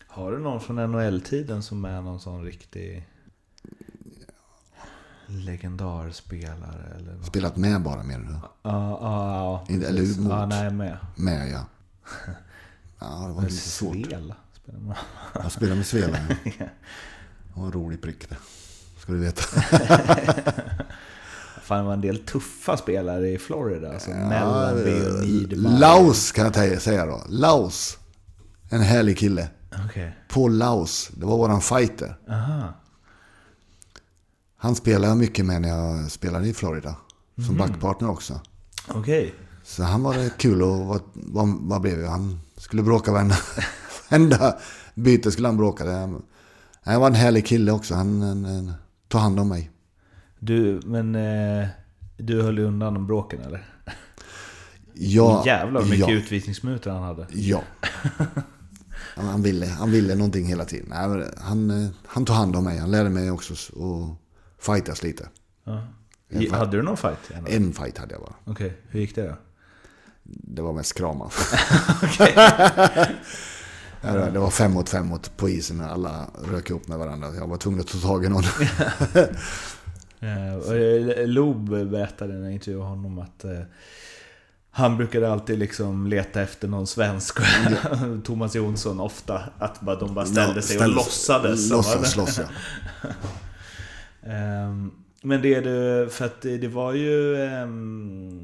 Har 0.07 0.33
du 0.33 0.39
någon 0.39 0.61
från 0.61 0.77
NHL-tiden 0.93 1.63
som 1.63 1.85
är 1.85 2.03
någon 2.03 2.21
sån 2.21 2.45
riktig 2.45 3.09
legendarspelare? 5.27 6.95
Eller 6.99 7.15
något? 7.15 7.27
spelat 7.27 7.57
med 7.57 7.83
bara 7.83 8.03
menar 8.03 8.25
du? 8.27 8.33
Ja, 8.33 8.49
ja, 8.63 9.65
ja. 9.69 9.75
Eller 9.87 10.21
mot. 10.21 10.31
Ja, 10.33 10.47
nej, 10.47 10.71
med. 10.71 10.97
Med 11.17 11.51
ja. 11.51 11.65
Ja, 12.99 13.27
det 13.27 13.33
var 13.33 13.43
lite 13.43 13.55
svårt. 13.55 14.07
Svela 14.07 14.37
spelar 14.63 14.81
man. 14.81 14.97
Jag 15.35 15.53
spelade 15.53 15.77
med 15.77 15.87
Svela. 15.87 16.19
ja. 16.45 16.53
Det 16.59 17.61
var 17.61 17.67
en 17.67 17.73
rolig 17.73 18.03
prick 18.03 18.29
det. 18.29 18.37
Ska 19.03 19.13
du 19.13 19.19
veta. 19.19 19.43
Fan, 21.63 21.79
det 21.79 21.85
var 21.85 21.93
en 21.93 22.01
del 22.01 22.19
tuffa 22.19 22.77
spelare 22.77 23.29
i 23.29 23.39
Florida. 23.39 23.93
Alltså 23.93 24.11
Ja, 24.11 24.17
Mellanby 24.17 24.91
och 24.91 25.27
Niedermayer. 25.27 25.79
Laus 25.79 26.33
kan 26.33 26.53
jag 26.55 26.83
säga 26.83 27.07
då. 27.07 27.23
Laus. 27.29 27.99
En 28.71 28.81
härlig 28.81 29.19
kille. 29.19 29.49
Okej. 29.87 30.17
Paul 30.29 30.59
Laus. 30.59 31.11
Det 31.15 31.27
var 31.27 31.37
våran 31.37 31.61
fighter. 31.61 32.19
Aha. 32.31 32.75
Han 34.57 34.75
spelade 34.75 35.07
jag 35.07 35.17
mycket 35.17 35.47
med 35.47 35.63
när 35.63 35.69
jag 35.69 36.11
spelade 36.11 36.49
i 36.49 36.55
Florida. 36.55 36.97
Som 37.47 37.57
backpartner 37.57 38.11
också. 38.11 38.41
Okej. 38.89 39.35
Så 39.65 39.83
han 39.83 40.03
var 40.03 40.39
kul 40.39 40.63
och 40.63 40.79
vad, 40.87 41.01
vad, 41.15 41.49
vad 41.61 41.81
blev 41.81 42.01
jag? 42.01 42.11
Han 42.11 42.41
skulle 42.57 42.83
bråka 42.83 43.13
varenda, 43.13 43.37
varenda 44.11 44.57
byte 44.95 45.33
skulle 45.33 45.49
han 45.49 45.57
bråka. 45.57 45.85
Han 46.83 47.01
var 47.01 47.07
en 47.07 47.15
härlig 47.15 47.47
kille 47.47 47.73
också. 47.73 47.95
Han, 47.95 48.23
han, 48.23 48.45
han 48.45 48.73
tog 49.13 49.21
hand 49.21 49.41
om 49.41 49.49
mig. 49.49 49.71
Du, 50.39 50.81
men 50.85 51.15
eh, 51.15 51.69
du 52.17 52.43
höll 52.43 52.59
undan 52.59 52.95
de 52.95 53.07
bråken 53.07 53.41
eller? 53.41 53.65
Ja, 54.95 55.43
Jävlar 55.47 55.81
vad 55.81 55.91
mycket 55.91 56.09
ja, 56.09 56.15
utvisningsminuter 56.15 56.91
han 56.91 57.03
hade. 57.03 57.27
ja. 57.31 57.63
Han 59.15 59.43
ville, 59.43 59.67
han 59.67 59.91
ville 59.91 60.15
någonting 60.15 60.47
hela 60.47 60.65
tiden. 60.65 60.87
Nej, 60.91 61.31
Han, 61.39 61.71
eh, 61.71 61.91
han 62.07 62.25
tog 62.25 62.37
hand 62.37 62.57
om 62.57 62.65
mig. 62.65 62.79
Han 62.79 62.91
lärde 62.91 63.11
mig 63.11 63.31
också 63.31 63.53
att 63.53 64.17
fightas 64.67 65.03
lite. 65.03 65.29
Ja. 65.65 65.87
En. 66.29 66.51
Hade 66.51 66.77
du 66.77 66.83
någon 66.83 66.97
fight? 66.97 67.31
En 67.47 67.73
fight 67.73 67.99
hade 67.99 68.15
jag 68.15 68.21
bara. 68.23 68.35
Okej, 68.45 68.79
hur 68.89 69.01
gick 69.01 69.15
det 69.15 69.29
då? 69.29 69.37
Det 70.25 70.63
var 70.63 70.73
mest 70.73 70.99
krama. 70.99 71.31
Det- 74.03 74.39
var 74.39 74.51
fem 74.51 74.73
mot 74.73 74.89
fem 74.89 75.07
mot 75.07 75.37
på 75.37 75.49
isen. 75.49 75.81
Alla 75.81 76.27
rök 76.53 76.71
upp 76.71 76.89
med 76.89 76.99
varandra. 76.99 77.29
Jag 77.35 77.49
var 77.49 77.57
tvungen 77.57 77.81
att 77.81 77.87
ta 77.89 77.99
tag 77.99 78.25
i 78.25 78.29
någon. 78.29 78.43
Eh, 80.21 80.55
eh, 80.55 81.27
Loob 81.27 81.69
berättade 81.91 82.35
när 82.35 82.43
jag 82.43 82.53
intervjuade 82.53 82.89
honom 82.89 83.19
att 83.19 83.45
eh, 83.45 83.61
han 84.71 84.97
brukade 84.97 85.33
alltid 85.33 85.59
liksom 85.59 86.07
leta 86.07 86.43
efter 86.43 86.69
någon 86.69 86.87
svensk. 86.87 87.39
Thomas 88.25 88.55
Jonsson 88.55 89.01
ofta. 89.01 89.43
Att 89.59 89.81
bara, 89.81 89.97
de 89.97 90.15
bara 90.15 90.27
ställde 90.27 90.63
sig 90.63 90.79
och 90.79 90.89
låtsades. 90.89 91.71
Låtsas 91.71 92.11
slåss 92.13 92.39
ja. 92.39 93.09
Ehm, 94.31 94.91
Men 95.23 95.43
det 95.43 95.55
är 95.55 95.63
det, 95.63 96.11
för 96.13 96.25
att 96.25 96.43
det, 96.43 96.69
var 96.69 96.93
ju 96.93 97.35
um, 97.37 98.43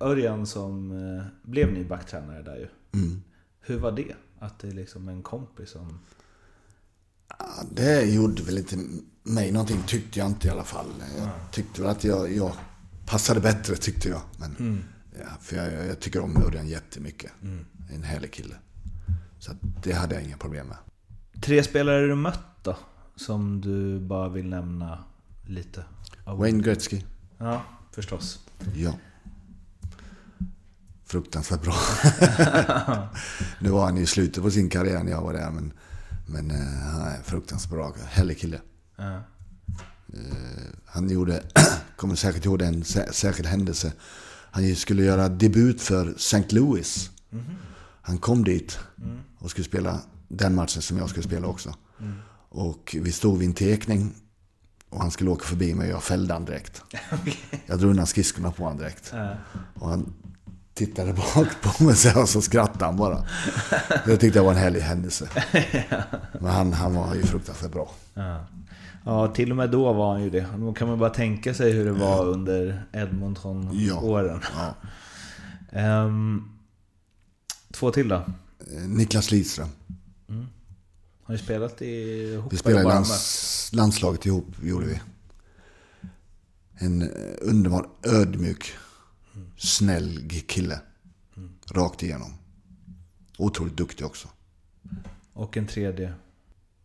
Örjan 0.00 0.46
som 0.46 0.90
blev 1.42 1.72
ny 1.72 1.84
backtränare 1.84 2.42
där 2.42 2.56
ju. 2.56 2.68
Mm. 2.94 3.22
Hur 3.60 3.78
var 3.78 3.92
det? 3.92 4.14
Att 4.40 4.58
det 4.58 4.68
är 4.68 4.72
liksom 4.72 5.08
en 5.08 5.22
kompis 5.22 5.70
som... 5.70 5.98
Ja, 7.38 7.46
Det 7.72 8.02
gjorde 8.04 8.42
väl 8.42 8.58
inte 8.58 8.76
mig 9.22 9.52
någonting, 9.52 9.82
tyckte 9.86 10.18
jag 10.18 10.28
inte 10.28 10.48
i 10.48 10.50
alla 10.50 10.64
fall. 10.64 10.86
Jag 11.18 11.28
tyckte 11.52 11.80
väl 11.82 11.90
att 11.90 12.04
jag, 12.04 12.32
jag 12.36 12.52
passade 13.06 13.40
bättre, 13.40 13.76
tyckte 13.76 14.08
jag. 14.08 14.20
Men, 14.38 14.84
ja, 15.18 15.26
för 15.40 15.56
jag, 15.56 15.86
jag 15.86 16.00
tycker 16.00 16.20
om 16.20 16.36
Örjan 16.36 16.68
jättemycket. 16.68 17.32
En 17.94 18.02
härlig 18.02 18.32
kille. 18.32 18.54
Så 19.38 19.52
det 19.82 19.92
hade 19.92 20.14
jag 20.14 20.24
inga 20.24 20.36
problem 20.36 20.66
med. 20.66 20.76
Tre 21.42 21.62
spelare 21.62 22.06
du 22.06 22.14
mött 22.14 22.40
då? 22.64 22.76
Som 23.16 23.60
du 23.60 24.00
bara 24.00 24.28
vill 24.28 24.46
nämna 24.48 25.04
lite? 25.46 25.84
Wayne 26.26 26.62
Gretzky, 26.62 27.02
Ja, 27.38 27.62
förstås. 27.92 28.38
ja. 28.76 28.92
Fruktansvärt 31.08 31.62
bra. 31.62 31.74
nu 33.60 33.68
var 33.70 33.84
han 33.84 33.96
ju 33.96 34.02
i 34.02 34.06
slutet 34.06 34.42
på 34.42 34.50
sin 34.50 34.70
karriär 34.70 35.02
när 35.02 35.10
jag 35.12 35.22
var 35.22 35.32
där. 35.32 35.50
Men, 35.50 35.72
men 36.26 36.50
eh, 36.50 36.66
han 36.92 37.02
är 37.02 37.22
fruktansvärt 37.22 37.70
bra. 37.70 37.94
Härlig 38.08 38.38
kille. 38.40 38.60
Ja. 38.96 39.14
Eh, 40.14 40.22
Han 40.86 41.10
gjorde, 41.10 41.42
kommer 41.96 42.14
säkert 42.14 42.44
ihåg 42.44 42.62
en 42.62 42.82
sä- 42.82 43.12
särskild 43.12 43.48
händelse. 43.48 43.92
Han 44.50 44.76
skulle 44.76 45.02
göra 45.02 45.28
debut 45.28 45.80
för 45.82 46.14
St. 46.16 46.44
Louis. 46.48 47.10
Han 48.02 48.18
kom 48.18 48.44
dit 48.44 48.78
och 49.38 49.50
skulle 49.50 49.64
spela 49.64 50.00
den 50.28 50.54
matchen 50.54 50.82
som 50.82 50.98
jag 50.98 51.08
skulle 51.10 51.22
spela 51.26 51.46
också. 51.46 51.74
Och 52.48 52.96
vi 53.00 53.12
stod 53.12 53.38
vid 53.38 53.48
en 53.48 53.54
tekning 53.54 54.14
och 54.90 55.00
han 55.02 55.10
skulle 55.10 55.30
åka 55.30 55.44
förbi 55.46 55.74
mig 55.74 55.86
och 55.88 55.92
jag 55.94 56.02
fällde 56.02 56.32
han 56.34 56.44
direkt. 56.44 56.82
Jag 57.66 57.78
drog 57.78 57.90
undan 57.90 58.06
skridskorna 58.06 58.50
på 58.52 58.62
honom 58.64 58.78
direkt. 58.78 59.10
Ja. 59.14 59.34
Och 59.74 59.88
han 59.88 60.12
tittade 60.78 61.12
bak 61.12 61.48
på 61.62 61.84
mig 61.84 61.96
och 62.16 62.28
så 62.28 62.42
skrattade 62.42 62.84
han 62.84 62.96
bara. 62.96 63.24
Det 64.06 64.16
tyckte 64.16 64.38
jag 64.38 64.44
var 64.44 64.52
en 64.52 64.58
härlig 64.58 64.80
händelse. 64.80 65.28
Men 66.32 66.50
han, 66.50 66.72
han 66.72 66.94
var 66.94 67.14
ju 67.14 67.22
fruktansvärt 67.22 67.72
bra. 67.72 67.90
Ja. 68.14 68.46
ja, 69.04 69.28
till 69.28 69.50
och 69.50 69.56
med 69.56 69.70
då 69.70 69.92
var 69.92 70.12
han 70.12 70.22
ju 70.22 70.30
det. 70.30 70.46
Då 70.56 70.72
kan 70.72 70.88
man 70.88 70.98
bara 70.98 71.10
tänka 71.10 71.54
sig 71.54 71.72
hur 71.72 71.84
det 71.84 71.92
var 71.92 72.26
under 72.26 72.82
Edmonton-åren. 72.92 74.40
Ja. 74.56 74.74
Ehm, 75.72 76.42
två 77.72 77.90
till 77.90 78.08
då? 78.08 78.16
Eh, 78.16 78.88
Niklas 78.88 79.30
Lidström. 79.30 79.68
Har 81.22 81.32
ni 81.32 81.38
spelat 81.38 81.82
ihop? 81.82 82.52
Vi 82.52 82.56
spelade 82.56 82.82
i 82.82 82.84
lands, 82.84 83.70
landslaget 83.72 84.26
ihop, 84.26 84.46
gjorde 84.62 84.86
vi. 84.86 85.00
En 86.74 87.02
eh, 87.02 87.08
underbar, 87.40 87.88
ödmjuk, 88.02 88.74
snäll 89.58 90.28
kille. 90.46 90.80
Rakt 91.70 92.02
igenom. 92.02 92.34
Otroligt 93.38 93.76
duktig 93.76 94.06
också. 94.06 94.28
Och 95.32 95.56
en 95.56 95.66
tredje? 95.66 96.12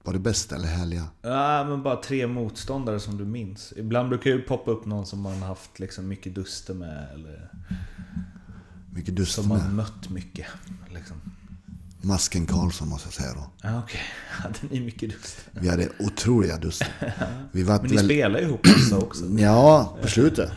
Var 0.03 0.13
det 0.13 0.19
bästa 0.19 0.55
eller 0.55 0.67
härliga? 0.67 1.07
Ja, 1.21 1.63
men 1.69 1.83
bara 1.83 1.95
tre 1.95 2.27
motståndare 2.27 2.99
som 2.99 3.17
du 3.17 3.25
minns. 3.25 3.73
Ibland 3.77 4.09
brukar 4.09 4.29
ju 4.29 4.41
poppa 4.41 4.71
upp 4.71 4.85
någon 4.85 5.05
som 5.05 5.21
man 5.21 5.41
haft 5.41 5.79
liksom 5.79 6.07
mycket 6.07 6.35
duster 6.35 6.73
med. 6.73 7.07
Eller 7.13 7.49
Mycket 8.91 9.15
dust 9.15 9.31
som 9.33 9.47
man 9.47 9.57
med. 9.59 9.73
mött 9.73 10.09
mycket. 10.09 10.45
Liksom. 10.93 11.17
Masken 12.01 12.45
Karlsson 12.45 12.89
måste 12.89 13.07
jag 13.07 13.13
säga 13.13 13.33
då. 13.33 13.49
Ja, 13.61 13.79
okej. 13.83 14.01
Hade 14.29 14.57
ni 14.69 14.79
mycket 14.79 15.09
dust? 15.09 15.37
Vi 15.51 15.69
hade 15.69 15.89
otroliga 15.99 16.57
duster. 16.57 17.13
Vi 17.51 17.63
var 17.63 17.79
Men 17.81 17.89
ni 17.89 17.95
väl... 17.95 18.05
spelar 18.05 18.39
ju 18.39 18.45
ihop 18.45 18.65
massa 18.67 18.97
också. 18.97 19.25
Ja, 19.39 19.97
på 20.01 20.07
slutet. 20.07 20.51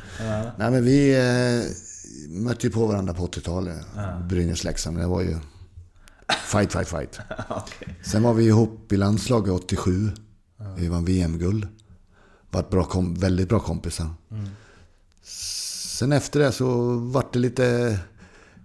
Nej 0.58 0.70
men 0.70 0.84
vi 0.84 1.14
eh, 1.14 1.85
mötte 2.44 2.66
ju 2.66 2.72
på 2.72 2.86
varandra 2.86 3.14
på 3.14 3.26
80-talet. 3.26 3.76
Brynäs-Leksand. 4.28 4.98
Det 4.98 5.06
var 5.06 5.22
ju 5.22 5.36
fight, 6.46 6.72
fight, 6.72 6.88
fight. 6.88 7.18
Okej. 7.48 7.96
Sen 8.04 8.22
var 8.22 8.34
vi 8.34 8.44
ihop 8.44 8.92
i 8.92 8.96
landslaget 8.96 9.52
87. 9.52 10.10
Vi 10.76 10.88
vann 10.88 11.04
VM-guld. 11.04 11.68
Var 12.50 12.62
bra 12.70 12.84
kom, 12.84 13.14
väldigt 13.14 13.48
bra 13.48 13.60
kompisar. 13.60 14.08
Sen 15.22 16.12
efter 16.12 16.40
det 16.40 16.52
så 16.52 16.96
vart 16.98 17.32
det 17.32 17.38
lite... 17.38 17.98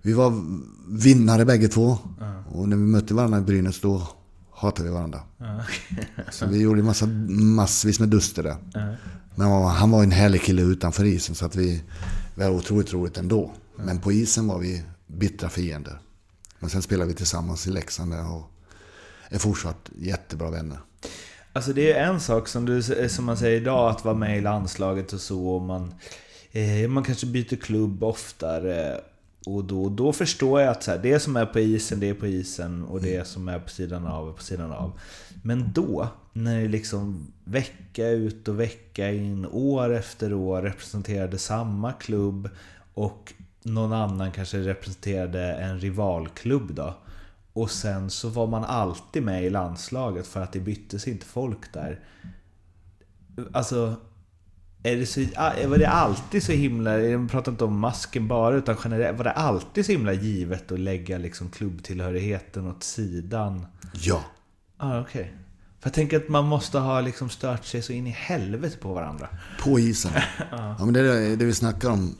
Vi 0.01 0.13
var 0.13 0.43
vinnare 0.89 1.45
bägge 1.45 1.67
två. 1.67 1.97
Och 2.53 2.69
när 2.69 2.77
vi 2.77 2.83
mötte 2.83 3.13
varandra 3.13 3.37
i 3.37 3.41
Brynäs 3.41 3.81
då 3.81 4.07
hatade 4.51 4.89
vi 4.89 4.93
varandra. 4.95 5.19
Ja. 5.37 5.59
Så 6.31 6.45
vi 6.45 6.59
gjorde 6.61 6.83
massa, 6.83 7.05
massvis 7.29 7.99
med 7.99 8.09
duster 8.09 8.43
där. 8.43 8.55
Ja. 8.73 8.79
Men 9.35 9.47
han 9.47 9.61
var- 9.61 9.69
han 9.69 9.91
var 9.91 10.03
en 10.03 10.11
härlig 10.11 10.41
kille 10.41 10.61
utanför 10.61 11.05
isen 11.05 11.35
så 11.35 11.45
att 11.45 11.55
vi, 11.55 11.83
vi 12.35 12.43
hade 12.43 12.55
otroligt 12.55 12.93
roligt 12.93 13.17
ändå. 13.17 13.51
Men 13.85 13.99
på 13.99 14.11
isen 14.11 14.47
var 14.47 14.59
vi 14.59 14.83
bittra 15.07 15.49
fiender. 15.49 15.99
Men 16.59 16.69
sen 16.69 16.81
spelade 16.81 17.07
vi 17.07 17.15
tillsammans 17.15 17.67
i 17.67 17.71
Leksand 17.71 18.13
och 18.13 18.51
är 19.29 19.39
fortsatt 19.39 19.89
jättebra 19.97 20.49
vänner. 20.49 20.79
Alltså 21.53 21.73
det 21.73 21.91
är 21.91 22.05
en 22.05 22.19
sak 22.19 22.47
som, 22.47 22.65
du, 22.65 22.83
som 23.09 23.25
man 23.25 23.37
säger 23.37 23.61
idag, 23.61 23.91
att 23.91 24.05
vara 24.05 24.15
med 24.15 24.37
i 24.37 24.41
landslaget 24.41 25.13
och 25.13 25.21
så. 25.21 25.47
Och 25.47 25.61
man, 25.61 25.93
eh, 26.51 26.89
man 26.89 27.03
kanske 27.03 27.27
byter 27.27 27.55
klubb 27.55 28.03
oftare. 28.03 29.01
Och 29.45 29.63
då, 29.63 29.89
då 29.89 30.13
förstår 30.13 30.61
jag 30.61 30.69
att 30.69 30.83
så 30.83 30.91
här, 30.91 30.97
det 30.97 31.19
som 31.19 31.35
är 31.35 31.45
på 31.45 31.59
isen, 31.59 31.99
det 31.99 32.09
är 32.09 32.13
på 32.13 32.27
isen. 32.27 32.83
Och 32.83 33.01
det 33.01 33.27
som 33.27 33.47
är 33.47 33.59
på 33.59 33.69
sidan 33.69 34.07
av, 34.07 34.29
är 34.29 34.33
på 34.33 34.43
sidan 34.43 34.71
av. 34.71 34.99
Men 35.43 35.71
då, 35.73 36.07
när 36.33 36.61
det 36.61 36.67
liksom 36.67 37.27
vecka 37.43 38.07
ut 38.07 38.47
och 38.47 38.59
vecka 38.59 39.11
in, 39.11 39.45
år 39.45 39.93
efter 39.93 40.33
år 40.33 40.61
representerade 40.61 41.37
samma 41.37 41.93
klubb. 41.93 42.49
Och 42.93 43.33
någon 43.63 43.93
annan 43.93 44.31
kanske 44.31 44.57
representerade 44.57 45.53
en 45.53 45.79
rivalklubb 45.79 46.73
då. 46.73 46.95
Och 47.53 47.71
sen 47.71 48.09
så 48.09 48.29
var 48.29 48.47
man 48.47 48.63
alltid 48.63 49.23
med 49.23 49.43
i 49.43 49.49
landslaget 49.49 50.27
för 50.27 50.41
att 50.41 50.53
det 50.53 50.59
byttes 50.59 51.07
inte 51.07 51.25
folk 51.25 51.73
där. 51.73 51.99
Alltså, 53.51 53.95
är 54.83 54.95
det 54.95 55.05
så, 55.05 55.21
var 55.67 55.77
det 55.77 55.89
alltid 55.89 56.43
så 56.43 56.51
himla, 56.51 56.99
jag 56.99 57.31
pratar 57.31 57.51
inte 57.51 57.63
om 57.63 57.79
masken 57.79 58.27
bara, 58.27 58.55
utan 58.55 58.77
generellt, 58.83 59.17
var 59.17 59.23
det 59.23 59.31
alltid 59.31 59.85
så 59.85 59.91
himla 59.91 60.13
givet 60.13 60.71
att 60.71 60.79
lägga 60.79 61.17
liksom 61.17 61.49
klubbtillhörigheten 61.49 62.67
åt 62.67 62.83
sidan? 62.83 63.65
Ja, 63.93 64.23
Ja, 64.81 64.95
ah, 64.95 65.01
okej. 65.01 65.33
För 65.79 65.89
jag 65.89 65.93
tänker 65.93 66.17
att 66.17 66.29
man 66.29 66.45
måste 66.45 66.79
ha 66.79 67.01
liksom 67.01 67.29
stört 67.29 67.65
sig 67.65 67.81
så 67.81 67.93
in 67.93 68.07
i 68.07 68.09
helvete 68.09 68.77
på 68.77 68.93
varandra. 68.93 69.27
på 69.63 69.79
isen. 69.79 70.11
ja, 70.51 70.77
men 70.79 70.93
det 70.93 70.99
är 70.99 71.35
det 71.35 71.45
vi 71.45 71.53
snackar 71.53 71.89
om. 71.89 72.15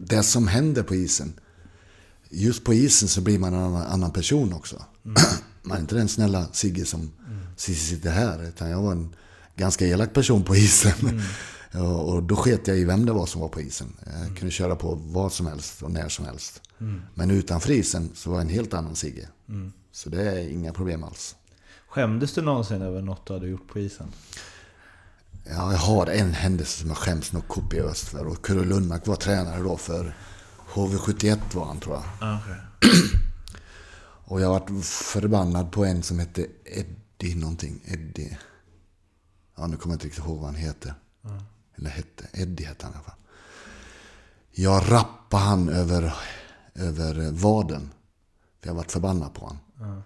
Det 0.00 0.22
som 0.22 0.48
händer 0.48 0.82
på 0.82 0.94
isen. 0.94 1.32
Just 2.30 2.64
på 2.64 2.74
isen 2.74 3.08
så 3.08 3.20
blir 3.20 3.38
man 3.38 3.54
en 3.54 3.60
annan, 3.60 3.86
annan 3.86 4.12
person 4.12 4.52
också. 4.52 4.84
Man 5.62 5.76
är 5.76 5.80
inte 5.80 5.94
den 5.94 6.08
snälla 6.08 6.46
Sigge 6.52 6.84
som 6.84 7.12
sitter 7.56 8.10
här. 8.10 8.48
Utan 8.48 8.70
jag 8.70 8.82
var 8.82 8.92
en 8.92 9.14
ganska 9.56 9.86
elak 9.86 10.12
person 10.12 10.42
på 10.42 10.56
isen. 10.56 11.20
Och 11.72 12.14
och 12.14 12.22
då 12.22 12.36
sket 12.36 12.66
jag 12.68 12.78
i 12.78 12.84
vem 12.84 13.06
det 13.06 13.12
var 13.12 13.26
som 13.26 13.40
var 13.40 13.48
på 13.48 13.60
isen. 13.60 13.96
Jag 14.06 14.36
kunde 14.36 14.50
köra 14.50 14.76
på 14.76 14.94
vad 14.94 15.32
som 15.32 15.46
helst 15.46 15.82
och 15.82 15.90
när 15.90 16.08
som 16.08 16.24
helst. 16.24 16.62
Men 17.14 17.30
utanför 17.30 17.70
isen 17.70 18.10
så 18.14 18.30
var 18.30 18.36
jag 18.36 18.42
en 18.42 18.48
helt 18.52 18.74
annan 18.74 18.96
Sigge. 18.96 19.28
Så 19.92 20.10
det 20.10 20.22
är 20.22 20.48
inga 20.48 20.72
problem 20.72 21.04
alls. 21.04 21.36
Skämdes 21.88 22.34
du 22.34 22.42
någonsin 22.42 22.82
över 22.82 23.02
något 23.02 23.26
du 23.26 23.32
hade 23.32 23.48
gjort 23.48 23.68
på 23.68 23.78
isen? 23.78 24.06
Ja, 25.52 25.72
jag 25.72 25.78
har 25.78 26.06
en 26.06 26.32
händelse 26.32 26.80
som 26.80 26.88
jag 26.88 26.98
skäms 26.98 27.32
nog 27.32 27.48
kopiöst 27.48 28.08
för. 28.08 28.26
Och 28.26 28.44
Kurre 28.44 28.64
Lundmark 28.64 29.06
var 29.06 29.16
tränare 29.16 29.62
då 29.62 29.76
för 29.76 30.16
HV71 30.72 31.38
var 31.54 31.66
han 31.66 31.80
tror 31.80 31.94
jag. 31.94 32.04
Ah, 32.20 32.38
okay. 32.38 32.90
Och 34.24 34.40
jag 34.40 34.50
varit 34.50 34.84
förbannad 34.84 35.72
på 35.72 35.84
en 35.84 36.02
som 36.02 36.18
hette 36.18 36.46
Eddie 36.64 37.34
någonting. 37.34 37.82
Eddie. 37.84 38.38
Ja, 39.56 39.66
nu 39.66 39.76
kommer 39.76 39.92
jag 39.92 39.96
inte 39.96 40.06
riktigt 40.06 40.24
ihåg 40.24 40.36
vad 40.36 40.46
han 40.46 40.54
heter. 40.54 40.94
Eller 41.76 41.90
hette. 41.90 42.28
Eddie 42.32 42.64
hette 42.64 42.86
han 42.86 42.92
i 42.92 42.96
alla 42.96 43.04
fall. 43.04 43.14
Jag 44.50 44.92
rappade 44.92 45.42
han 45.42 45.68
över, 45.68 46.14
över 46.74 47.30
vaden. 47.30 47.90
För 48.60 48.68
jag 48.68 48.74
varit 48.74 48.92
förbannad 48.92 49.34
på 49.34 49.40
honom. 49.40 50.02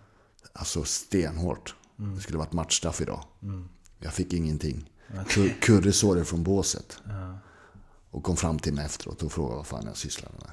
Alltså 0.52 0.84
stenhårt. 0.84 1.74
Det 1.96 2.20
skulle 2.20 2.38
varit 2.38 2.52
matchstraff 2.52 3.00
idag. 3.00 3.24
Jag 3.98 4.12
fick 4.12 4.32
ingenting. 4.32 4.90
Kur- 5.28 5.60
Kurre 5.60 5.92
såg 5.92 6.16
det 6.16 6.24
från 6.24 6.42
båset. 6.42 6.98
Och 8.10 8.22
kom 8.24 8.36
fram 8.36 8.58
till 8.58 8.74
mig 8.74 8.84
efteråt 8.84 9.22
och 9.22 9.32
frågade 9.32 9.56
vad 9.56 9.66
fan 9.66 9.86
jag 9.86 9.96
sysslade 9.96 10.34
med. 10.40 10.50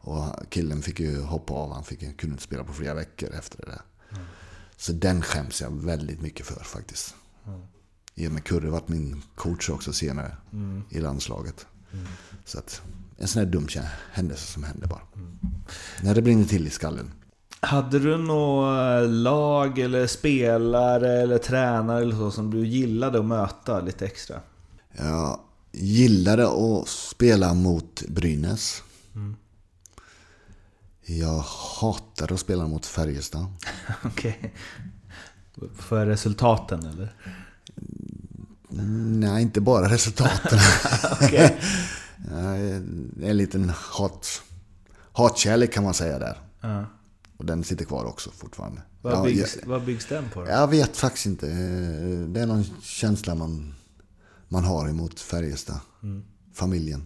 Och 0.00 0.50
killen 0.50 0.82
fick 0.82 1.00
ju 1.00 1.20
hoppa 1.22 1.54
av. 1.54 1.72
Han 1.72 1.84
fick, 1.84 2.00
kunde 2.00 2.26
inte 2.34 2.42
spela 2.42 2.64
på 2.64 2.72
flera 2.72 2.94
veckor 2.94 3.30
efter 3.34 3.56
det 3.58 3.66
där. 3.66 3.80
Så 4.76 4.92
den 4.92 5.22
skäms 5.22 5.60
jag 5.60 5.70
väldigt 5.70 6.20
mycket 6.20 6.46
för 6.46 6.64
faktiskt. 6.64 7.14
I 8.14 8.28
och 8.28 8.32
med 8.32 8.44
Kurre 8.44 8.70
varit 8.70 8.88
min 8.88 9.22
coach 9.34 9.70
också 9.70 9.92
senare 9.92 10.36
i 10.90 11.00
landslaget. 11.00 11.66
Så 12.44 12.58
att 12.58 12.82
en 13.18 13.28
sån 13.28 13.40
här 13.44 13.46
dum 13.50 13.68
händelse 14.12 14.52
som 14.52 14.64
hände 14.64 14.86
bara. 14.86 15.02
När 16.02 16.14
det 16.14 16.22
brinner 16.22 16.44
till 16.44 16.66
i 16.66 16.70
skallen. 16.70 17.12
Hade 17.60 17.98
du 17.98 18.16
något 18.18 19.10
lag 19.10 19.78
eller 19.78 20.06
spelare 20.06 21.12
eller 21.22 21.38
tränare 21.38 22.02
eller 22.02 22.16
så 22.16 22.30
som 22.30 22.50
du 22.50 22.66
gillade 22.66 23.18
att 23.18 23.24
möta 23.24 23.80
lite 23.80 24.06
extra? 24.06 24.40
Jag 24.92 25.40
gillade 25.72 26.48
att 26.48 26.88
spela 26.88 27.54
mot 27.54 28.02
Brynäs. 28.08 28.82
Jag 31.06 31.44
hatade 31.80 32.34
att 32.34 32.40
spela 32.40 32.66
mot 32.66 32.86
Färjestad. 32.86 33.46
Okej. 34.04 34.54
För 35.74 36.06
resultaten 36.06 36.86
eller? 36.86 37.14
Nej, 39.18 39.42
inte 39.42 39.60
bara 39.60 39.88
resultaten. 39.88 40.58
Är 42.32 42.82
en 43.22 43.36
liten 43.36 43.72
hat, 43.76 44.42
hatkärlek 45.12 45.72
kan 45.72 45.84
man 45.84 45.94
säga 45.94 46.18
där. 46.18 46.38
Ja. 46.60 46.84
Och 47.36 47.46
den 47.46 47.64
sitter 47.64 47.84
kvar 47.84 48.04
också 48.04 48.30
fortfarande. 48.30 48.82
Vad, 49.02 49.24
byggs, 49.24 49.56
jag, 49.60 49.68
vad 49.68 49.84
byggs 49.84 50.06
den 50.06 50.24
på 50.34 50.40
då? 50.40 50.50
jag 50.50 50.70
vet 50.70 50.96
faktiskt 50.96 51.26
inte. 51.26 51.46
Det 52.28 52.40
är 52.40 52.46
någon 52.46 52.64
känsla 52.82 53.34
man, 53.34 53.74
man 54.48 54.64
har 54.64 54.88
emot 54.88 55.20
Färjestad. 55.20 55.80
Familjen. 56.54 57.04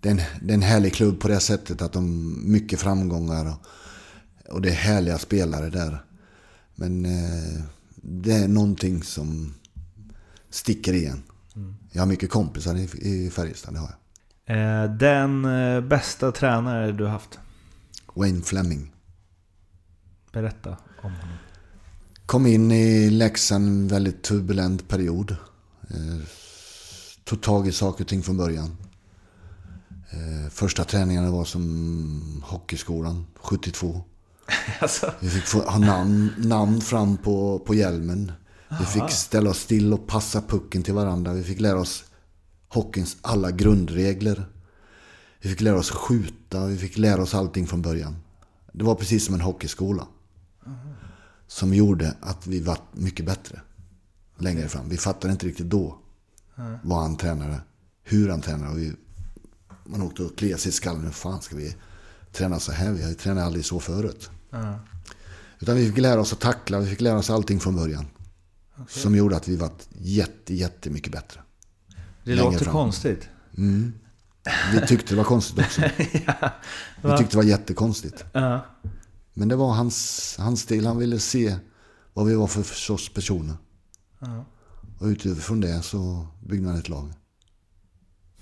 Det, 0.00 0.08
är 0.08 0.12
en, 0.12 0.20
det 0.42 0.52
är 0.52 0.54
en 0.54 0.62
härlig 0.62 0.94
klubb 0.94 1.20
på 1.20 1.28
det 1.28 1.40
sättet 1.40 1.82
att 1.82 1.92
de 1.92 2.34
mycket 2.52 2.80
framgångar 2.80 3.46
och, 3.46 3.66
och 4.54 4.62
det 4.62 4.68
är 4.68 4.74
härliga 4.74 5.18
spelare 5.18 5.70
där. 5.70 6.04
Men 6.74 7.04
eh, 7.04 7.62
det 7.94 8.32
är 8.32 8.48
någonting 8.48 9.02
som 9.02 9.54
sticker 10.50 10.92
igen. 10.92 11.22
Jag 11.92 12.02
har 12.02 12.06
mycket 12.06 12.30
kompisar 12.30 12.76
i, 12.76 12.82
i 13.08 13.30
Färjestad, 13.30 13.74
det 13.74 13.78
har 13.80 13.88
jag. 13.88 14.84
Eh, 14.84 14.96
Den 14.96 15.44
eh, 15.44 15.80
bästa 15.80 16.32
tränare 16.32 16.92
du 16.92 17.06
haft? 17.06 17.38
Wayne 18.14 18.42
Fleming. 18.42 18.92
Berätta 20.32 20.76
om 21.02 21.12
honom. 21.12 21.36
Kom 22.26 22.46
in 22.46 22.72
i 22.72 23.10
Leksand 23.10 23.66
en 23.66 23.88
väldigt 23.88 24.22
turbulent 24.22 24.88
period. 24.88 25.36
Eh, 25.90 26.20
tog 27.24 27.42
tag 27.42 27.68
i 27.68 27.72
saker 27.72 28.04
och 28.04 28.08
ting 28.08 28.22
från 28.22 28.36
början. 28.36 28.76
Eh, 30.10 30.50
första 30.50 30.84
träningarna 30.84 31.30
var 31.30 31.44
som 31.44 32.42
hockeyskolan, 32.46 33.26
72. 33.34 34.02
Alltså, 34.80 35.12
Vi 35.20 35.30
fick 35.30 35.44
få 35.44 35.58
ha 35.62 35.78
namn, 35.78 36.30
namn 36.38 36.80
fram 36.80 37.16
på, 37.16 37.58
på 37.58 37.74
hjälmen. 37.74 38.32
Vi 38.78 38.84
fick 38.84 39.10
ställa 39.10 39.50
oss 39.50 39.58
still 39.58 39.92
och 39.92 40.06
passa 40.06 40.42
pucken 40.42 40.82
till 40.82 40.94
varandra. 40.94 41.32
Vi 41.32 41.42
fick 41.42 41.60
lära 41.60 41.80
oss 41.80 42.04
hockeyns 42.68 43.16
alla 43.22 43.50
grundregler. 43.50 44.46
Vi 45.42 45.50
fick 45.50 45.60
lära 45.60 45.78
oss 45.78 45.90
skjuta. 45.90 46.66
Vi 46.66 46.76
fick 46.76 46.98
lära 46.98 47.22
oss 47.22 47.34
allting 47.34 47.66
från 47.66 47.82
början. 47.82 48.16
Det 48.72 48.84
var 48.84 48.94
precis 48.94 49.24
som 49.24 49.34
en 49.34 49.40
hockeyskola. 49.40 50.06
Som 51.50 51.74
gjorde 51.74 52.14
att 52.20 52.46
vi 52.46 52.60
var 52.60 52.78
mycket 52.92 53.26
bättre. 53.26 53.60
Längre 54.38 54.68
fram. 54.68 54.88
Vi 54.88 54.96
fattade 54.96 55.32
inte 55.32 55.46
riktigt 55.46 55.66
då 55.66 55.98
vad 56.82 57.02
han 57.02 57.16
tränade. 57.16 57.60
Hur 58.02 58.28
han 58.28 58.40
tränade. 58.40 58.70
Och 58.70 58.78
vi, 58.78 58.92
man 59.84 60.02
åkte 60.02 60.22
och 60.22 60.38
kliade 60.38 60.60
sig 60.62 60.68
i 60.68 60.72
skallen. 60.72 61.04
Hur 61.04 61.10
fan 61.10 61.42
ska 61.42 61.56
vi 61.56 61.76
träna 62.32 62.60
så 62.60 62.72
här? 62.72 62.92
Vi 62.92 63.14
tränat 63.14 63.44
aldrig 63.46 63.64
så 63.64 63.80
förut. 63.80 64.30
ja. 64.50 64.78
Utan 65.62 65.76
vi 65.76 65.86
fick 65.86 65.98
lära 65.98 66.20
oss 66.20 66.32
att 66.32 66.40
tackla, 66.40 66.78
vi 66.80 66.86
fick 66.90 67.00
lära 67.00 67.18
oss 67.18 67.30
allting 67.30 67.60
från 67.60 67.76
början. 67.76 68.06
Som 68.88 69.16
gjorde 69.16 69.36
att 69.36 69.48
vi 69.48 69.56
var 69.56 69.70
jätte, 69.98 70.54
jättemycket 70.54 71.12
bättre. 71.12 71.40
det 72.24 72.34
Längre 72.34 72.44
låter 72.52 72.64
fram. 72.64 72.72
konstigt. 72.72 73.28
Vi 74.72 74.86
tyckte 74.88 75.12
det 75.14 75.16
var 75.16 75.24
konstigt 75.24 75.58
också. 75.58 75.80
Vi 77.02 77.16
tyckte 77.18 77.30
det 77.30 77.36
var 77.36 77.42
jättekonstigt. 77.44 78.24
Ja. 78.32 78.66
Men 79.34 79.48
det 79.48 79.56
var 79.56 79.72
hans, 79.72 80.36
hans 80.38 80.60
stil. 80.60 80.86
Han 80.86 80.98
ville 80.98 81.18
se 81.18 81.56
vad 82.12 82.26
vi 82.26 82.34
var 82.34 82.46
för 82.46 82.62
sorts 82.62 83.14
personer. 83.14 83.56
Ja. 84.18 84.44
Och 84.98 85.06
utifrån 85.06 85.60
det 85.60 85.82
så 85.82 86.26
byggde 86.40 86.68
han 86.68 86.78
ett 86.78 86.88
lag. 86.88 87.12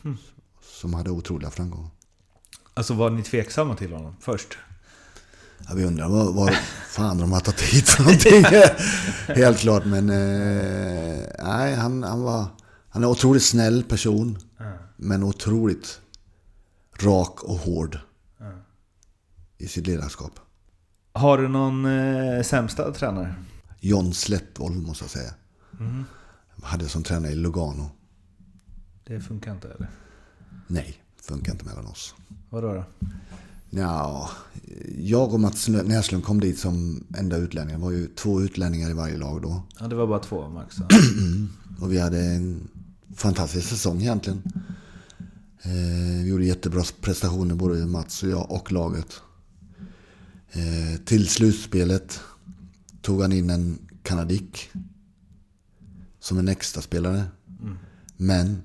Hm. 0.02 0.16
Som 0.62 0.94
hade 0.94 1.10
otroliga 1.10 1.50
framgångar. 1.50 1.90
Alltså 2.74 2.94
var 2.94 3.10
ni 3.10 3.22
tveksamma 3.22 3.76
till 3.76 3.92
honom 3.92 4.16
först? 4.20 4.58
Ja, 5.68 5.74
vi 5.74 5.84
undrar 5.84 6.08
vad, 6.08 6.34
vad 6.34 6.54
fan 6.88 7.18
de 7.18 7.32
har 7.32 7.40
tagit 7.40 7.60
hit 7.60 7.88
för 7.88 8.02
någonting. 8.02 8.44
Helt 9.42 9.58
klart, 9.58 9.84
men 9.84 10.10
eh, 10.10 11.26
nej, 11.44 11.74
han, 11.74 12.02
han 12.02 12.22
var 12.22 12.46
han 12.88 13.02
är 13.02 13.06
en 13.06 13.12
otroligt 13.12 13.42
snäll 13.42 13.84
person. 13.84 14.38
Men 14.96 15.22
otroligt 15.22 16.00
rak 17.00 17.42
och 17.42 17.56
hård 17.56 17.98
i 19.58 19.68
sitt 19.68 19.86
ledarskap. 19.86 20.40
Har 21.12 21.38
du 21.38 21.48
någon 21.48 21.84
eh, 21.84 22.42
sämsta 22.42 22.92
tränare? 22.92 23.34
John 23.80 24.14
Slättvold 24.14 24.86
måste 24.86 25.04
jag 25.04 25.10
säga. 25.10 25.34
Mm. 25.80 26.04
Hade 26.62 26.88
som 26.88 27.02
tränare 27.02 27.32
i 27.32 27.34
Lugano. 27.34 27.90
Det 29.04 29.20
funkar 29.20 29.52
inte 29.52 29.68
eller? 29.68 29.88
Nej, 30.66 31.02
funkar 31.22 31.52
inte 31.52 31.64
mellan 31.64 31.86
oss. 31.86 32.14
Vadå 32.50 32.74
då? 32.74 32.84
Ja, 33.70 34.30
jag 34.98 35.34
och 35.34 35.40
Mats 35.40 35.68
Näslund 35.68 36.24
kom 36.24 36.40
dit 36.40 36.58
som 36.58 37.04
enda 37.18 37.36
utlänningar. 37.36 37.78
Det 37.78 37.84
var 37.84 37.90
ju 37.90 38.06
två 38.06 38.42
utlänningar 38.42 38.90
i 38.90 38.92
varje 38.92 39.16
lag 39.16 39.42
då. 39.42 39.62
Ja, 39.80 39.86
det 39.86 39.94
var 39.94 40.06
bara 40.06 40.18
två 40.18 40.48
max. 40.48 40.76
Och 41.80 41.92
vi 41.92 41.98
hade 41.98 42.20
en 42.20 42.68
fantastisk 43.14 43.68
säsong 43.68 44.00
egentligen. 44.00 44.42
Eh, 45.62 46.22
vi 46.22 46.28
gjorde 46.28 46.44
jättebra 46.44 46.82
prestationer 47.00 47.54
både 47.54 47.86
Mats 47.86 48.22
och 48.22 48.28
jag 48.28 48.50
och 48.50 48.72
laget. 48.72 49.20
Eh, 50.52 51.00
till 51.04 51.28
slutspelet 51.28 52.20
tog 53.02 53.22
han 53.22 53.32
in 53.32 53.50
en 53.50 53.78
kanadick. 54.02 54.70
Som 56.20 56.38
en 56.38 56.48
extra 56.48 56.82
spelare. 56.82 57.24
Men 58.16 58.62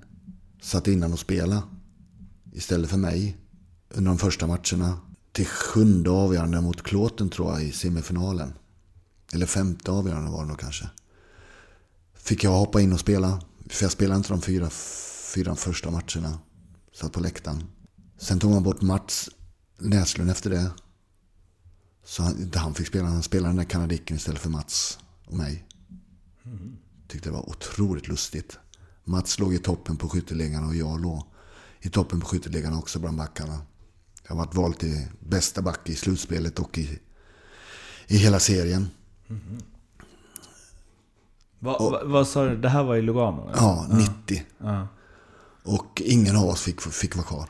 satt 0.62 0.88
innan 0.88 1.14
och 1.14 1.20
spela. 1.20 1.64
Istället 2.54 2.90
för 2.90 2.98
mig. 2.98 3.38
Under 3.90 4.12
de 4.12 4.18
första 4.18 4.48
matcherna. 4.48 4.98
Till 5.32 5.46
sjunde 5.46 6.10
avgörande 6.10 6.62
mot 6.62 6.84
Klåten 6.84 7.30
tror 7.30 7.52
jag 7.52 7.64
i 7.64 7.72
semifinalen. 7.72 8.54
Eller 9.34 9.46
femte 9.46 9.92
avgörande 9.92 10.32
var 10.32 10.42
det 10.42 10.48
nog 10.48 10.60
kanske 10.60 10.90
fick 12.24 12.44
jag 12.44 12.52
hoppa 12.52 12.82
in 12.82 12.94
och 12.94 13.00
spela. 13.00 13.42
För 13.70 13.86
jag 13.86 13.92
spelade 13.92 14.18
inte 14.18 14.30
de 14.30 14.42
fyra, 14.42 14.70
fyra 15.36 15.56
första 15.56 15.92
matcherna. 15.92 16.40
Satt 16.94 17.12
på 17.12 17.20
läktaren. 17.20 17.64
Sen 18.18 18.40
tog 18.40 18.52
man 18.52 18.64
bort 18.64 18.82
Mats 18.82 19.30
Näslund 19.80 20.32
efter 20.32 20.50
det. 20.50 20.72
Så 22.04 22.24
han, 22.24 22.42
inte 22.42 22.60
han 22.60 22.74
fick 22.74 22.88
spela, 22.88 23.08
han 23.08 23.24
spelade 23.24 23.50
den 23.50 23.56
där 23.56 23.64
kanadicken 23.64 24.18
istället 24.18 24.42
för 24.42 24.50
Mats 24.50 25.00
och 25.26 25.38
mig. 25.38 25.66
Tyckte 27.08 27.30
det 27.30 27.34
var 27.34 27.50
otroligt 27.50 28.08
lustigt. 28.08 28.60
Mats 29.04 29.40
låg 29.40 29.54
i 29.54 29.58
toppen 29.60 29.98
på 29.98 30.10
skytteligan 30.10 30.68
och 30.68 30.76
jag 30.76 31.02
låg 31.02 31.24
i 31.82 31.90
toppen 31.90 32.20
på 32.20 32.28
skytteligan 32.28 32.74
också 32.74 33.00
bland 33.00 33.18
backarna. 33.18 33.62
Jag 34.24 34.36
har 34.36 34.46
varit 34.46 34.56
vald 34.56 34.78
till 34.78 35.08
bästa 35.20 35.62
back 35.62 35.90
i 35.90 35.96
slutspelet 35.96 36.60
och 36.60 36.78
i, 36.78 37.00
i 38.08 38.18
hela 38.18 38.40
serien. 38.40 38.90
Va, 41.60 41.78
va, 41.80 42.02
vad 42.06 42.28
sa 42.28 42.46
du? 42.46 42.58
Det 42.58 42.70
här 42.70 42.84
var 42.84 42.96
i 42.96 43.02
Lugano? 43.02 43.44
eller? 43.44 43.56
Ja, 43.62 43.88
90. 43.90 44.44
Ja. 44.58 44.88
Och 45.64 46.02
ingen 46.06 46.36
av 46.36 46.46
oss 46.46 46.62
fick, 46.62 46.82
fick 46.82 47.16
vara 47.16 47.26
kvar. 47.26 47.50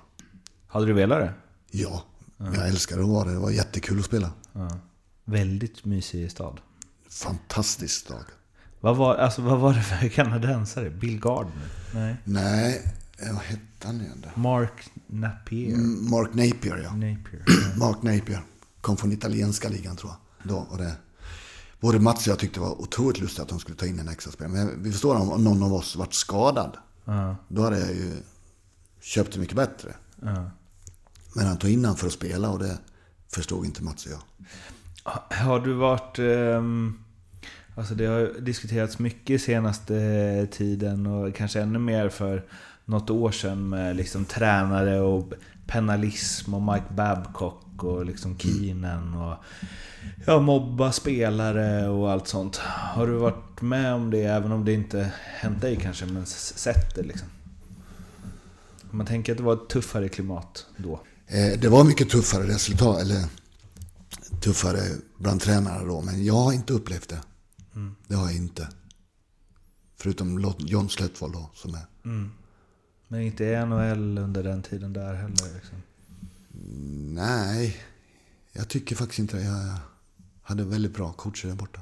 Hade 0.68 0.86
du 0.86 0.94
velat 0.94 1.20
det? 1.20 1.34
Ja, 1.72 2.04
jag 2.38 2.68
älskade 2.68 3.02
att 3.02 3.08
vara 3.08 3.26
där. 3.26 3.34
Det 3.34 3.40
var 3.40 3.52
jättekul 3.52 4.00
att 4.00 4.06
spela. 4.06 4.32
Ja. 4.54 4.70
Väldigt 5.26 5.86
mysig 5.86 6.32
stad. 6.32 6.62
Fantastisk 7.10 8.08
dag. 8.08 8.24
Vad 8.80 8.98
var, 8.98 9.16
alltså, 9.16 9.42
vad 9.42 9.60
var 9.60 9.74
det 9.74 9.82
för 9.82 10.08
kanadensare? 10.08 10.90
Bill 10.90 11.20
Gardner? 11.20 11.70
Nej. 11.94 12.16
Nej, 12.24 12.82
vad 13.20 13.42
hette 13.42 13.88
han 13.88 14.02
igen 14.02 14.24
då? 14.24 14.42
Mark 14.42 14.92
Napier? 15.08 15.74
Mm, 15.74 16.10
Mark 16.10 16.30
Napier, 16.34 16.78
ja. 16.78 16.92
Napier. 16.92 17.44
Mark 17.78 18.02
Napier. 18.02 18.44
Kom 18.82 18.98
från 18.98 19.12
italienska 19.12 19.70
ligan 19.70 19.96
tror 19.96 20.12
jag. 20.12 20.50
Då, 20.50 20.68
och 20.70 20.78
det, 20.78 20.96
både 21.80 22.00
Mats 22.00 22.28
och 22.28 22.32
jag 22.32 22.40
tyckte 22.40 22.60
det 22.60 22.66
var 22.66 22.82
otroligt 22.82 23.20
lustigt 23.20 23.40
att 23.40 23.50
de 23.50 23.60
skulle 23.60 23.78
ta 23.78 23.86
in 23.86 24.00
en 24.00 24.08
extra 24.08 24.32
spelare. 24.32 24.54
Men 24.54 24.84
vi 24.84 24.92
förstår 24.92 25.16
om 25.16 25.44
någon 25.44 25.64
av 25.64 25.74
oss 25.74 25.96
varit 25.96 26.14
skadad. 26.14 26.78
Ja. 27.06 27.36
Då 27.48 27.62
hade 27.62 27.80
jag 27.80 27.90
ju 27.90 28.12
köpt 29.02 29.34
det 29.34 29.40
mycket 29.40 29.56
bättre. 29.56 29.96
Ja. 30.22 30.52
Men 31.36 31.46
han 31.46 31.58
tog 31.58 31.70
in 31.70 31.86
han 31.86 31.96
för 31.96 32.08
att 32.08 32.14
spela 32.14 32.50
och 32.50 32.60
det 32.60 32.78
förstod 33.34 33.66
inte 33.66 33.84
Mats 33.84 34.06
och 34.06 34.12
jag. 34.12 34.22
Har 35.38 35.60
du 35.60 35.74
varit... 35.74 36.20
ehm, 36.20 37.00
alltså 37.76 37.96
det 37.96 38.06
har 38.06 38.42
diskuterats 38.42 39.00
mycket 39.00 39.42
senaste 39.42 40.48
tiden 40.52 41.08
och 41.08 41.36
kanske 41.36 41.62
ännu 41.62 41.80
mer 41.80 42.10
för 42.10 42.44
något 42.86 43.10
år 43.10 43.32
sedan 43.32 43.70
med 43.70 43.96
liksom 43.96 44.26
tränare 44.26 45.00
och 45.00 45.34
penalism 45.68 46.54
och 46.54 46.62
Mike 46.62 46.94
Babcock 46.94 47.84
och 47.84 48.06
liksom 48.06 48.38
Keenan 48.38 49.14
och 49.14 49.36
ja, 50.26 50.40
mobba 50.40 50.92
spelare 50.92 51.88
och 51.88 52.12
allt 52.12 52.28
sånt. 52.28 52.58
Har 52.68 53.08
du 53.08 53.14
varit 53.14 53.62
med 53.62 53.94
om 53.94 54.12
det, 54.12 54.24
även 54.24 54.52
om 54.52 54.66
det 54.66 54.74
inte 54.74 55.12
hänt 55.24 55.62
dig 55.62 55.76
kanske, 55.76 56.06
men 56.06 56.26
sett 56.26 56.96
det 56.96 57.04
liksom? 57.04 57.28
Man 58.92 59.06
tänker 59.06 59.32
att 59.32 59.38
det 59.38 59.44
var 59.44 59.54
ett 59.54 59.70
tuffare 59.70 60.10
klimat 60.10 60.66
då. 60.78 61.00
Eh, 61.34 61.60
Det 61.60 61.70
var 61.70 61.84
mycket 61.84 62.10
tuffare 62.10 62.48
resultat, 62.48 63.02
eller 63.02 63.26
tuffare 64.42 64.82
bland 65.18 65.42
tränare 65.42 65.86
då. 65.86 66.02
Men 66.02 66.26
jag 66.26 66.34
har 66.34 66.54
inte 66.54 66.74
upplevt 66.74 67.10
det. 67.10 67.22
Det 68.08 68.16
har 68.16 68.26
jag 68.26 68.36
inte. 68.36 68.68
Förutom 69.98 70.54
John 70.60 70.90
Slättvold 70.90 71.34
då, 71.34 71.50
som 71.54 71.74
är. 71.76 71.86
Men 73.08 73.22
inte 73.22 73.44
i 73.44 73.66
NHL 73.66 74.18
under 74.18 74.44
den 74.44 74.62
tiden 74.64 74.94
där 74.94 75.14
heller. 75.14 75.54
Liksom. 75.56 75.78
Nej, 77.16 77.78
jag 78.54 78.68
tycker 78.70 78.96
faktiskt 78.96 79.20
inte 79.20 79.38
det. 79.38 79.44
Jag 79.44 79.76
hade 80.42 80.64
väldigt 80.64 80.94
bra 80.94 81.12
coacher 81.14 81.48
där 81.48 81.56
borta. 81.56 81.82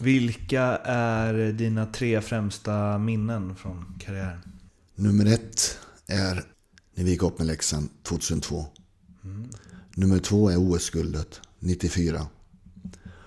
Vilka 0.00 0.62
är 0.84 1.52
dina 1.52 1.86
tre 1.86 2.20
främsta 2.20 2.98
minnen 2.98 3.56
från 3.56 3.98
karriären? 4.00 4.40
Nummer 4.94 5.26
ett 5.26 5.78
är 6.06 6.44
när 6.94 7.04
vi 7.04 7.10
gick 7.10 7.22
upp 7.22 7.38
med 7.38 7.46
Leksand 7.46 7.88
2002. 8.02 8.66
Nummer 9.96 10.18
två 10.18 10.50
är 10.50 10.56
OS-guldet 10.56 11.40
94. 11.58 12.26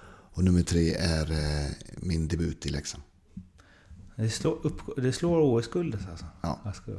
Och 0.09 0.43
nummer 0.43 0.61
tre 0.63 0.93
är 0.93 1.31
eh, 1.31 1.71
min 1.97 2.27
debut 2.27 2.65
i 2.65 2.69
Leksand. 2.69 3.03
Det 4.15 4.29
slår, 4.29 4.65
upp, 4.65 4.81
det 4.97 5.11
slår 5.13 5.41
OS-guldet 5.41 6.01
alltså? 6.11 6.25
Ja. 6.41 6.73
Ska- 6.75 6.91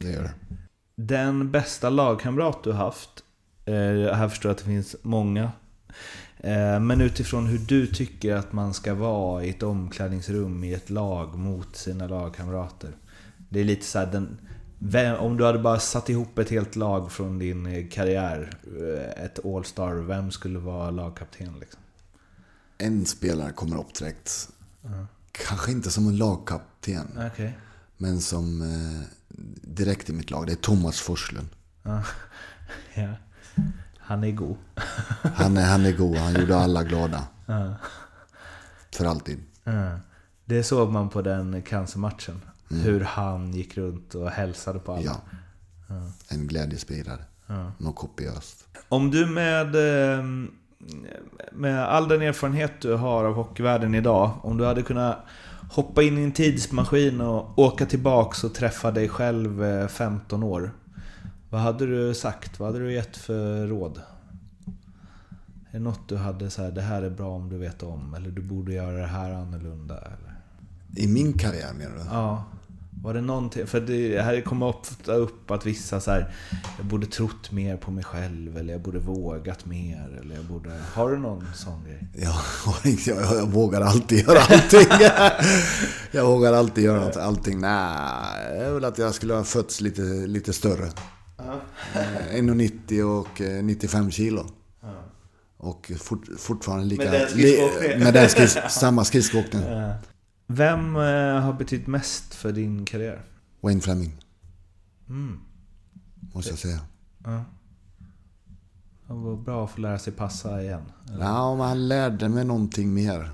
Det 0.00 0.10
gör 0.12 0.22
det. 0.22 0.34
Den 0.96 1.50
bästa 1.50 1.90
lagkamrat 1.90 2.64
du 2.64 2.72
haft? 2.72 3.10
Eh, 3.64 3.74
här 4.14 4.28
förstår 4.28 4.48
jag 4.48 4.54
att 4.54 4.58
det 4.58 4.64
finns 4.64 4.96
många. 5.02 5.52
Eh, 6.38 6.80
men 6.80 7.00
utifrån 7.00 7.46
hur 7.46 7.58
du 7.58 7.86
tycker 7.86 8.34
att 8.34 8.52
man 8.52 8.74
ska 8.74 8.94
vara 8.94 9.44
i 9.44 9.50
ett 9.50 9.62
omklädningsrum 9.62 10.64
i 10.64 10.74
ett 10.74 10.90
lag 10.90 11.38
mot 11.38 11.76
sina 11.76 12.06
lagkamrater. 12.06 12.96
Det 13.48 13.60
är 13.60 13.64
lite 13.64 13.84
så 13.86 13.98
här, 13.98 14.12
den, 14.12 14.38
vem, 14.78 15.16
om 15.16 15.36
du 15.36 15.44
hade 15.44 15.58
bara 15.58 15.78
satt 15.78 16.08
ihop 16.08 16.38
ett 16.38 16.50
helt 16.50 16.76
lag 16.76 17.12
från 17.12 17.38
din 17.38 17.66
eh, 17.66 17.88
karriär, 17.88 18.50
eh, 18.80 19.24
ett 19.24 19.44
All-Star, 19.44 19.94
vem 19.94 20.30
skulle 20.30 20.58
vara 20.58 20.90
lagkapten 20.90 21.58
liksom? 21.60 21.80
En 22.78 23.06
spelare 23.06 23.52
kommer 23.52 23.80
upp 23.80 23.94
direkt. 23.94 24.48
Kanske 25.32 25.70
inte 25.70 25.90
som 25.90 26.08
en 26.08 26.16
lagkapten. 26.16 27.18
Okej. 27.32 27.58
Men 27.96 28.20
som 28.20 28.62
eh, 28.62 29.06
direkt 29.62 30.10
i 30.10 30.12
mitt 30.12 30.30
lag. 30.30 30.46
Det 30.46 30.52
är 30.52 30.56
Thomas 30.56 31.00
Forslund. 31.00 31.48
Ja. 31.82 32.02
ja. 32.94 33.14
Han 33.98 34.24
är 34.24 34.32
god. 34.32 34.56
Han 35.34 35.56
är, 35.56 35.64
han 35.64 35.86
är 35.86 35.92
god, 35.92 36.16
han 36.16 36.40
gjorde 36.40 36.56
alla 36.56 36.82
glada. 36.82 37.26
Ja. 37.46 37.74
För 38.92 39.04
alltid. 39.04 39.44
Det 40.44 40.62
såg 40.62 40.92
man 40.92 41.08
på 41.08 41.22
den 41.22 41.62
cancermatchen. 41.62 42.40
Hur 42.68 43.00
han 43.00 43.52
gick 43.52 43.76
runt 43.76 44.14
och 44.14 44.30
hälsade 44.30 44.78
på 44.78 44.92
alla. 44.92 45.02
Ja. 45.02 45.20
En 46.28 46.46
glädjespridare. 46.46 47.24
Ja. 47.46 47.72
Något 47.78 47.96
kopiöst. 47.96 48.66
Om 48.88 49.10
du 49.10 49.26
med, 49.26 49.66
eh, 49.66 50.24
med 51.52 51.88
all 51.88 52.08
den 52.08 52.22
erfarenhet 52.22 52.72
du 52.80 52.94
har 52.94 53.24
av 53.24 53.34
hockeyvärlden 53.34 53.94
idag, 53.94 54.30
om 54.42 54.56
du 54.56 54.64
hade 54.64 54.82
kunnat 54.82 55.18
hoppa 55.70 56.02
in 56.02 56.18
i 56.18 56.22
en 56.22 56.32
tidsmaskin 56.32 57.20
och 57.20 57.58
åka 57.58 57.86
tillbaks 57.86 58.44
och 58.44 58.54
träffa 58.54 58.90
dig 58.90 59.08
själv 59.08 59.64
eh, 59.64 59.88
15 59.88 60.42
år. 60.42 60.72
Vad 61.50 61.60
hade 61.60 61.86
du 61.86 62.14
sagt? 62.14 62.60
Vad 62.60 62.68
hade 62.68 62.84
du 62.84 62.92
gett 62.92 63.16
för 63.16 63.66
råd? 63.66 64.00
Är 65.70 65.72
det 65.72 65.78
något 65.78 66.08
du 66.08 66.16
hade 66.16 66.50
så 66.50 66.62
här, 66.62 66.70
det 66.70 66.82
här 66.82 67.02
är 67.02 67.10
bra 67.10 67.28
om 67.28 67.48
du 67.48 67.58
vet 67.58 67.82
om, 67.82 68.14
eller 68.14 68.30
du 68.30 68.42
borde 68.42 68.72
göra 68.72 68.96
det 68.96 69.06
här 69.06 69.32
annorlunda? 69.32 69.98
Eller? 69.98 70.40
I 70.96 71.06
min 71.06 71.32
karriär 71.32 71.72
menar 71.72 71.96
du? 71.96 72.02
Ja. 72.10 72.44
Var 73.02 73.14
det 73.14 73.20
någonting? 73.20 73.66
För 73.66 73.80
det 73.80 74.22
här 74.22 74.40
kommer 74.40 74.66
ofta 74.66 75.12
upp 75.12 75.50
att 75.50 75.66
vissa 75.66 76.00
så 76.00 76.10
här, 76.10 76.34
jag 76.76 76.86
borde 76.86 77.06
trott 77.06 77.52
mer 77.52 77.76
på 77.76 77.90
mig 77.90 78.04
själv, 78.04 78.58
eller 78.58 78.72
jag 78.72 78.82
borde 78.82 78.98
vågat 78.98 79.66
mer, 79.66 80.18
eller 80.20 80.34
jag 80.34 80.44
borde... 80.44 80.70
Har 80.94 81.10
du 81.10 81.18
någon 81.18 81.44
sån 81.54 81.84
grej? 81.84 82.08
Jag, 82.14 82.34
jag, 83.06 83.36
jag, 83.38 83.46
vågar 83.46 83.80
alltid 83.80 84.18
göra 84.18 84.40
allting. 84.40 84.86
jag 86.10 86.26
vågar 86.26 86.52
alltid 86.52 86.84
göra 86.84 87.00
något, 87.00 87.16
allting. 87.16 87.60
Nej, 87.60 88.52
det 88.52 88.64
är 88.64 88.72
väl 88.72 88.84
att 88.84 88.98
jag 88.98 89.14
skulle 89.14 89.34
ha 89.34 89.44
fötts 89.44 89.80
lite, 89.80 90.02
lite 90.02 90.52
större. 90.52 90.86
Eh, 91.38 92.34
1,90 92.34 93.02
och 93.02 93.40
eh, 93.40 93.64
95 93.64 94.10
kilo. 94.10 94.46
Och 95.60 95.92
fort, 95.98 96.24
fortfarande 96.38 96.84
lika... 96.86 97.04
Med 97.04 97.12
den 97.12 97.28
skridskoåkningen. 97.28 98.00
med 98.00 98.14
den 98.14 98.28
skris, 98.28 98.58
samma 98.68 99.04
skridskoåkning. 99.04 99.62
Vem 100.50 100.96
eh, 100.96 101.40
har 101.40 101.52
betytt 101.52 101.86
mest 101.86 102.34
för 102.34 102.52
din 102.52 102.84
karriär? 102.84 103.24
Wayne 103.60 103.80
Fleming, 103.80 104.16
Mm. 105.08 105.40
måste 106.34 106.50
jag 106.50 106.58
säga. 106.58 106.80
Ja. 107.24 107.44
Det 109.06 109.14
var 109.14 109.36
bra 109.36 109.64
att 109.64 109.70
få 109.70 109.80
lära 109.80 109.98
sig 109.98 110.12
passa 110.12 110.62
igen. 110.62 110.82
eller? 111.08 111.24
Ja, 111.24 111.56
men 111.56 111.66
han 111.68 111.88
lärde 111.88 112.28
mig 112.28 112.44
någonting 112.44 112.94
mer. 112.94 113.30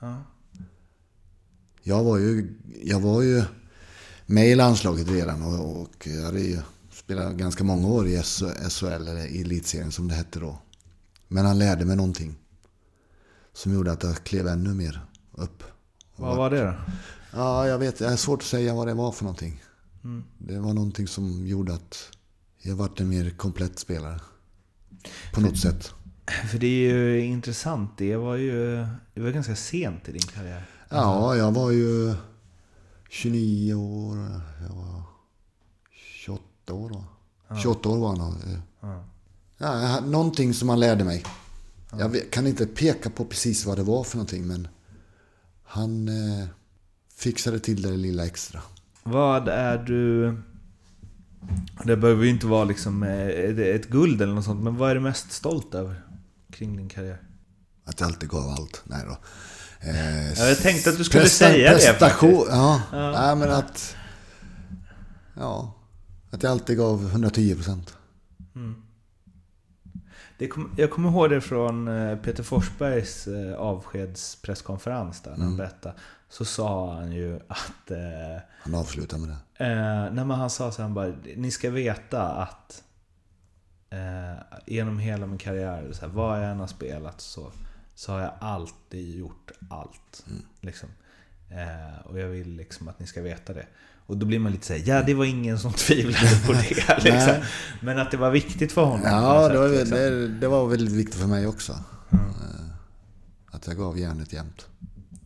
Ja. 0.00 0.16
Jag 1.82 2.04
var 2.04 2.18
ju, 2.18 2.54
jag 2.84 3.00
var 3.00 3.22
ju 3.22 3.42
med 4.26 4.46
i 4.48 4.54
landslaget 4.54 5.08
redan 5.08 5.42
och, 5.42 5.80
och 5.82 6.06
jag 6.06 6.22
hade 6.24 6.40
ju 6.40 6.58
spelat 6.90 7.34
ganska 7.34 7.64
många 7.64 7.88
år 7.88 8.06
i 8.06 8.22
SHL, 8.22 8.86
eller 8.86 9.16
i 9.26 9.40
elitserien 9.40 9.92
som 9.92 10.08
det 10.08 10.14
hette 10.14 10.40
då. 10.40 10.58
Men 11.28 11.46
han 11.46 11.58
lärde 11.58 11.84
mig 11.84 11.96
någonting. 11.96 12.34
Som 13.52 13.74
gjorde 13.74 13.92
att 13.92 14.02
jag 14.02 14.16
klev 14.24 14.46
ännu 14.48 14.74
mer 14.74 15.00
upp. 15.32 15.62
Vad 16.16 16.36
var 16.36 16.50
det 16.50 16.64
då? 16.64 16.74
Ja, 17.32 17.68
jag 17.68 17.78
vet. 17.78 17.98
Det 17.98 18.06
är 18.06 18.16
svårt 18.16 18.38
att 18.42 18.46
säga 18.48 18.74
vad 18.74 18.86
det 18.86 18.94
var 18.94 19.12
för 19.12 19.24
någonting. 19.24 19.62
Mm. 20.04 20.24
Det 20.38 20.58
var 20.58 20.72
någonting 20.74 21.06
som 21.08 21.46
gjorde 21.46 21.74
att 21.74 22.08
jag 22.62 22.74
vart 22.76 23.00
en 23.00 23.08
mer 23.08 23.30
komplett 23.30 23.78
spelare. 23.78 24.20
På 25.34 25.40
något 25.40 25.58
sätt. 25.58 25.92
För 26.50 26.58
det 26.58 26.66
är 26.66 26.92
ju 26.94 27.24
intressant. 27.24 27.90
Det 27.98 28.16
var 28.16 28.36
ju 28.36 28.86
det 29.14 29.20
var 29.20 29.30
ganska 29.30 29.56
sent 29.56 30.08
i 30.08 30.12
din 30.12 30.22
karriär. 30.22 30.64
Ja, 30.88 31.36
jag 31.36 31.52
var 31.52 31.70
ju 31.70 32.14
29 33.10 33.74
år. 33.74 34.16
Jag 34.68 34.74
var 34.76 35.02
28 36.24 36.72
år 36.74 36.88
då. 36.90 37.04
28 37.62 37.88
år 37.88 37.98
var 37.98 38.16
han. 38.16 38.36
Ja. 38.80 39.04
Ja, 39.58 39.82
jag 39.82 40.08
någonting 40.08 40.54
som 40.54 40.68
han 40.68 40.80
lärde 40.80 41.04
mig. 41.04 41.24
Jag 41.98 42.08
vet- 42.08 42.30
kan 42.30 42.46
inte 42.46 42.66
peka 42.66 43.10
på 43.10 43.24
precis 43.24 43.66
vad 43.66 43.78
det 43.78 43.82
var 43.82 44.04
för 44.04 44.16
någonting, 44.16 44.46
men 44.46 44.68
han 45.72 46.08
eh, 46.08 46.46
fixade 47.16 47.58
till 47.60 47.82
det 47.82 47.90
lilla 47.96 48.26
extra. 48.26 48.60
Vad 49.02 49.48
är 49.48 49.78
du... 49.78 50.36
Det 51.84 51.96
behöver 51.96 52.24
ju 52.24 52.30
inte 52.30 52.46
vara 52.46 52.64
liksom 52.64 53.02
eh, 53.02 53.26
ett 53.26 53.58
ett 53.58 53.88
guld 53.90 54.22
eller 54.22 54.34
något 54.34 54.44
sånt, 54.44 54.62
men 54.64 54.76
vad 54.76 54.90
är 54.90 54.94
du 54.94 55.00
mest 55.00 55.32
stolt 55.32 55.74
över 55.74 56.02
kring 56.52 56.76
din 56.76 56.88
karriär? 56.88 57.20
Att 57.84 58.00
jag 58.00 58.06
alltid 58.06 58.28
gav 58.28 58.48
allt. 58.48 58.82
Nej 58.84 59.04
då. 59.08 59.16
Eh, 59.88 60.32
Ja, 60.38 60.44
jag 60.48 60.58
tänkte 60.58 60.90
att 60.90 60.96
du 60.98 61.04
skulle 61.04 61.28
säga 61.28 61.70
det 61.72 61.76
Prestation, 61.78 62.30
faktiskt. 62.30 62.52
ja. 62.52 62.82
Ja. 62.92 63.10
Nej, 63.20 63.36
men 63.36 63.50
att... 63.50 63.96
Ja. 65.36 65.74
Att 66.30 66.42
jag 66.42 66.52
alltid 66.52 66.76
gav 66.76 67.06
110 67.06 67.54
procent. 67.54 67.94
Det 68.54 68.60
kom, 70.50 70.74
jag 70.76 70.90
kommer 70.90 71.08
ihåg 71.10 71.30
det 71.30 71.40
från 71.40 71.88
eh, 71.88 72.18
Peter 72.18 72.42
Forsbergs 72.42 73.26
eh, 73.26 73.54
avskedspresskonferens 73.54 75.20
där, 75.20 75.36
när 75.36 75.44
han 75.44 75.56
berättade. 75.56 75.94
Så 76.28 76.44
sa 76.44 76.94
han 76.94 77.12
ju 77.12 77.40
att... 77.48 77.90
Eh, 77.90 78.42
Han 78.62 78.74
avslutar 78.74 79.18
med 79.18 79.28
det. 79.28 79.64
Eh, 79.64 80.12
nej 80.12 80.24
men 80.24 80.30
han 80.30 80.50
sa 80.50 80.72
så 80.72 80.82
han 80.82 80.94
bara, 80.94 81.12
ni 81.36 81.50
ska 81.50 81.70
veta 81.70 82.22
att 82.22 82.84
eh, 83.90 84.42
genom 84.66 84.98
hela 84.98 85.26
min 85.26 85.38
karriär, 85.38 85.92
så 85.92 86.00
här, 86.00 86.12
vad 86.12 86.44
jag 86.44 86.50
än 86.50 86.60
har 86.60 86.66
spelat 86.66 87.20
så, 87.20 87.52
så 87.94 88.12
har 88.12 88.20
jag 88.20 88.32
alltid 88.40 89.16
gjort 89.18 89.50
allt. 89.70 90.24
Liksom. 90.60 90.88
Eh, 91.50 92.06
och 92.06 92.18
jag 92.18 92.28
vill 92.28 92.56
liksom 92.56 92.88
att 92.88 92.98
ni 92.98 93.06
ska 93.06 93.22
veta 93.22 93.52
det. 93.52 93.66
Och 94.06 94.16
då 94.16 94.26
blir 94.26 94.38
man 94.38 94.52
lite 94.52 94.66
såhär, 94.66 94.82
ja 94.86 95.02
det 95.02 95.14
var 95.14 95.24
ingen 95.24 95.58
som 95.58 95.72
tvivlade 95.76 96.38
på 96.46 96.52
det. 96.52 97.04
liksom. 97.04 97.34
Men 97.80 97.98
att 97.98 98.10
det 98.10 98.16
var 98.16 98.30
viktigt 98.30 98.72
för 98.72 98.84
honom. 98.84 99.00
Ja, 99.04 99.40
något 99.42 99.52
det 99.52 99.58
var, 99.58 99.68
sätt, 99.68 99.78
liksom. 99.78 99.96
det, 99.98 100.28
det 100.28 100.48
var 100.48 100.66
väldigt 100.66 100.94
viktigt 100.94 101.20
för 101.20 101.26
mig 101.26 101.46
också. 101.46 101.72
Eh, 102.12 102.18
Att 103.50 103.66
jag 103.66 103.76
gav 103.76 103.98
järnet 103.98 104.32
jämt. 104.32 104.66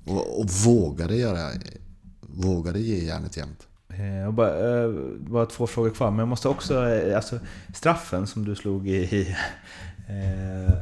Och, 0.04 0.40
och 0.40 0.50
vågade 0.50 1.16
göra... 1.16 1.50
Vågade 2.20 2.80
ge 2.80 3.04
järnet 3.04 3.36
jämt. 3.36 3.66
Eh, 3.88 4.16
Jag 4.16 4.34
bara, 4.34 4.82
eh, 4.84 4.90
bara 5.18 5.46
två 5.46 5.66
frågor 5.66 5.90
kvar, 5.90 6.10
men 6.10 6.18
jag 6.18 6.28
måste 6.28 6.48
också... 6.48 6.88
eh, 6.88 7.16
Alltså, 7.16 7.38
straffen 7.74 8.26
som 8.26 8.44
du 8.44 8.54
slog 8.54 8.88
i, 8.88 8.92
i 8.96 9.36
eh, 10.08 10.74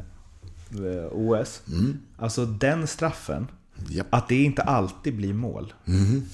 OS. 1.11 1.61
Mm. 1.67 1.99
Alltså 2.17 2.45
den 2.45 2.87
straffen, 2.87 3.47
Japp. 3.89 4.07
att 4.09 4.29
det 4.29 4.43
inte 4.43 4.61
alltid 4.61 5.15
blir 5.15 5.33
mål. 5.33 5.73
Mhm. 5.85 6.25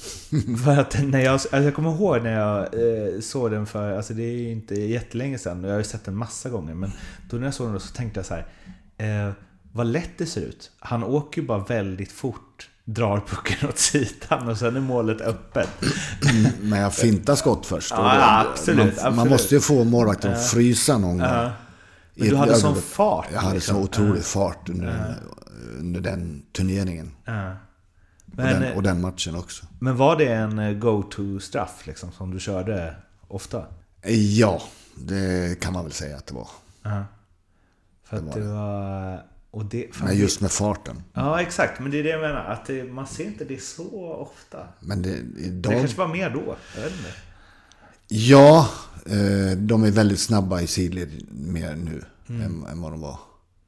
för 0.64 0.78
att 0.78 1.04
när 1.04 1.20
jag, 1.20 1.34
alltså 1.34 1.58
jag 1.58 1.76
kommer 1.76 1.92
ihåg 1.92 2.24
när 2.24 2.40
jag 2.40 2.60
eh, 2.62 3.20
såg 3.22 3.52
den 3.52 3.66
för, 3.66 3.98
alltså 3.98 4.14
det 4.14 4.24
är 4.24 4.38
ju 4.38 4.52
inte 4.52 4.76
jättelänge 4.76 5.38
sedan, 5.38 5.64
och 5.64 5.70
jag 5.70 5.74
har 5.74 5.80
ju 5.80 5.84
sett 5.84 6.06
den 6.06 6.16
massa 6.16 6.50
gånger. 6.50 6.74
Men 6.74 6.92
då 7.30 7.38
när 7.38 7.44
jag 7.46 7.54
såg 7.54 7.72
den 7.72 7.80
så 7.80 7.94
tänkte 7.94 8.20
jag 8.20 8.26
så 8.26 8.34
här, 8.34 8.48
eh, 9.28 9.34
vad 9.72 9.88
lätt 9.88 10.18
det 10.18 10.26
ser 10.26 10.42
ut. 10.42 10.72
Han 10.80 11.04
åker 11.04 11.42
ju 11.42 11.48
bara 11.48 11.60
väldigt 11.60 12.12
fort, 12.12 12.70
drar 12.86 13.20
pucken 13.28 13.70
åt 13.70 13.78
sidan 13.78 14.50
och 14.50 14.58
sen 14.58 14.76
är 14.76 14.80
målet 14.82 15.22
öppet. 15.22 15.70
Men 16.62 16.80
jag 16.80 16.94
fintar 16.94 17.36
skott 17.36 17.66
först. 17.66 17.92
Ja, 17.92 18.46
absolut, 18.52 18.78
man, 18.78 18.88
absolut. 18.88 19.16
man 19.16 19.30
måste 19.30 19.56
ju 19.56 19.62
få 19.62 19.84
målvakten 19.84 20.34
att 20.34 20.48
frysa 20.48 20.98
någon 20.98 21.18
gång. 21.18 21.28
Ja. 21.28 21.52
I 22.16 22.22
Men 22.22 22.30
du 22.30 22.36
hade 22.36 22.56
sån 22.56 22.82
fart. 22.82 23.26
Jag 23.34 23.40
hade 23.40 23.56
liksom. 23.56 23.76
så 23.76 23.82
otrolig 23.82 24.24
fart 24.24 24.70
under, 24.70 24.88
den, 24.88 25.16
under 25.80 26.02
den 26.02 26.46
turneringen. 26.52 27.12
Ja. 27.26 27.52
Och, 27.52 28.38
Men, 28.38 28.62
den, 28.62 28.74
och 28.76 28.84
den 28.84 29.02
matchen 29.02 29.36
också. 29.36 29.66
men 29.80 29.98
var 29.98 30.16
det 30.16 30.34
en 30.34 30.60
eh, 30.60 30.74
go-to-straff 30.74 31.88
liksom, 31.88 32.12
som 32.12 32.32
du 32.32 32.40
körde 32.40 32.96
ofta? 33.28 33.66
Ja, 34.38 34.62
det 34.96 35.60
kan 35.62 35.74
man 35.74 35.84
väl 35.84 35.94
säga 35.94 36.18
att 36.18 36.26
det 36.28 36.34
var. 36.34 36.48
Ja. 36.84 37.06
För 38.04 38.18
Det 38.18 38.30
att 38.30 38.36
var 38.36 38.42
det 38.42 38.48
var... 38.54 39.26
Och 39.52 39.66
det, 39.66 39.88
fan, 39.96 40.08
Men 40.08 40.18
just 40.18 40.42
med 40.42 40.52
farten. 40.52 41.04
Ja, 41.14 41.42
exakt. 41.42 41.80
Men 41.80 41.92
det 41.92 42.00
är 42.00 42.04
det 42.04 42.10
jag 42.10 42.22
menar. 42.22 42.46
Att 42.46 42.66
det, 42.66 42.84
man 42.84 43.08
ser 43.08 43.26
inte 43.26 43.46
det 43.46 43.62
så 43.62 44.14
ofta. 44.14 44.68
Men 44.80 45.02
det, 45.02 45.10
Det 45.10 45.42
idag... 45.42 45.74
kanske 45.74 45.98
var 45.98 46.08
mer 46.08 46.30
då. 46.30 46.56
Jag 46.76 46.84
vet 46.84 46.92
inte. 46.92 47.10
Ja, 48.08 48.70
eh, 49.06 49.58
de 49.58 49.84
är 49.84 49.92
väldigt 49.92 50.20
snabba 50.20 50.62
i 50.62 50.68
sidled 50.68 51.32
mer 51.32 51.76
nu 51.76 52.04
än, 52.28 52.66
än 52.66 52.82
vad 52.82 52.92
de 52.92 53.02
var. 53.02 53.20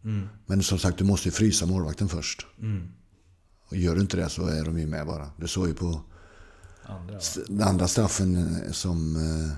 Mm. 0.04 0.30
Men 0.46 0.64
som 0.64 0.78
sagt, 0.80 0.98
du 0.98 1.04
måste 1.04 1.28
ju 1.28 1.32
frysa 1.32 1.66
målvakten 1.66 2.10
först. 2.10 2.46
Mm. 2.60 2.88
Och 3.70 3.78
gör 3.78 3.96
du 3.96 4.02
inte 4.02 4.18
det 4.18 4.30
så 4.30 4.46
är 4.48 4.66
de 4.66 4.80
ju 4.80 4.88
med 4.88 5.08
bara. 5.08 5.30
Du 5.38 5.48
såg 5.48 5.68
ju 5.68 5.74
på 5.74 6.02
Andra. 6.86 7.20
den 7.48 7.68
andra 7.68 7.88
straffen 7.88 8.36
eh, 8.66 8.72
som... 8.72 9.16
eh, 9.16 9.56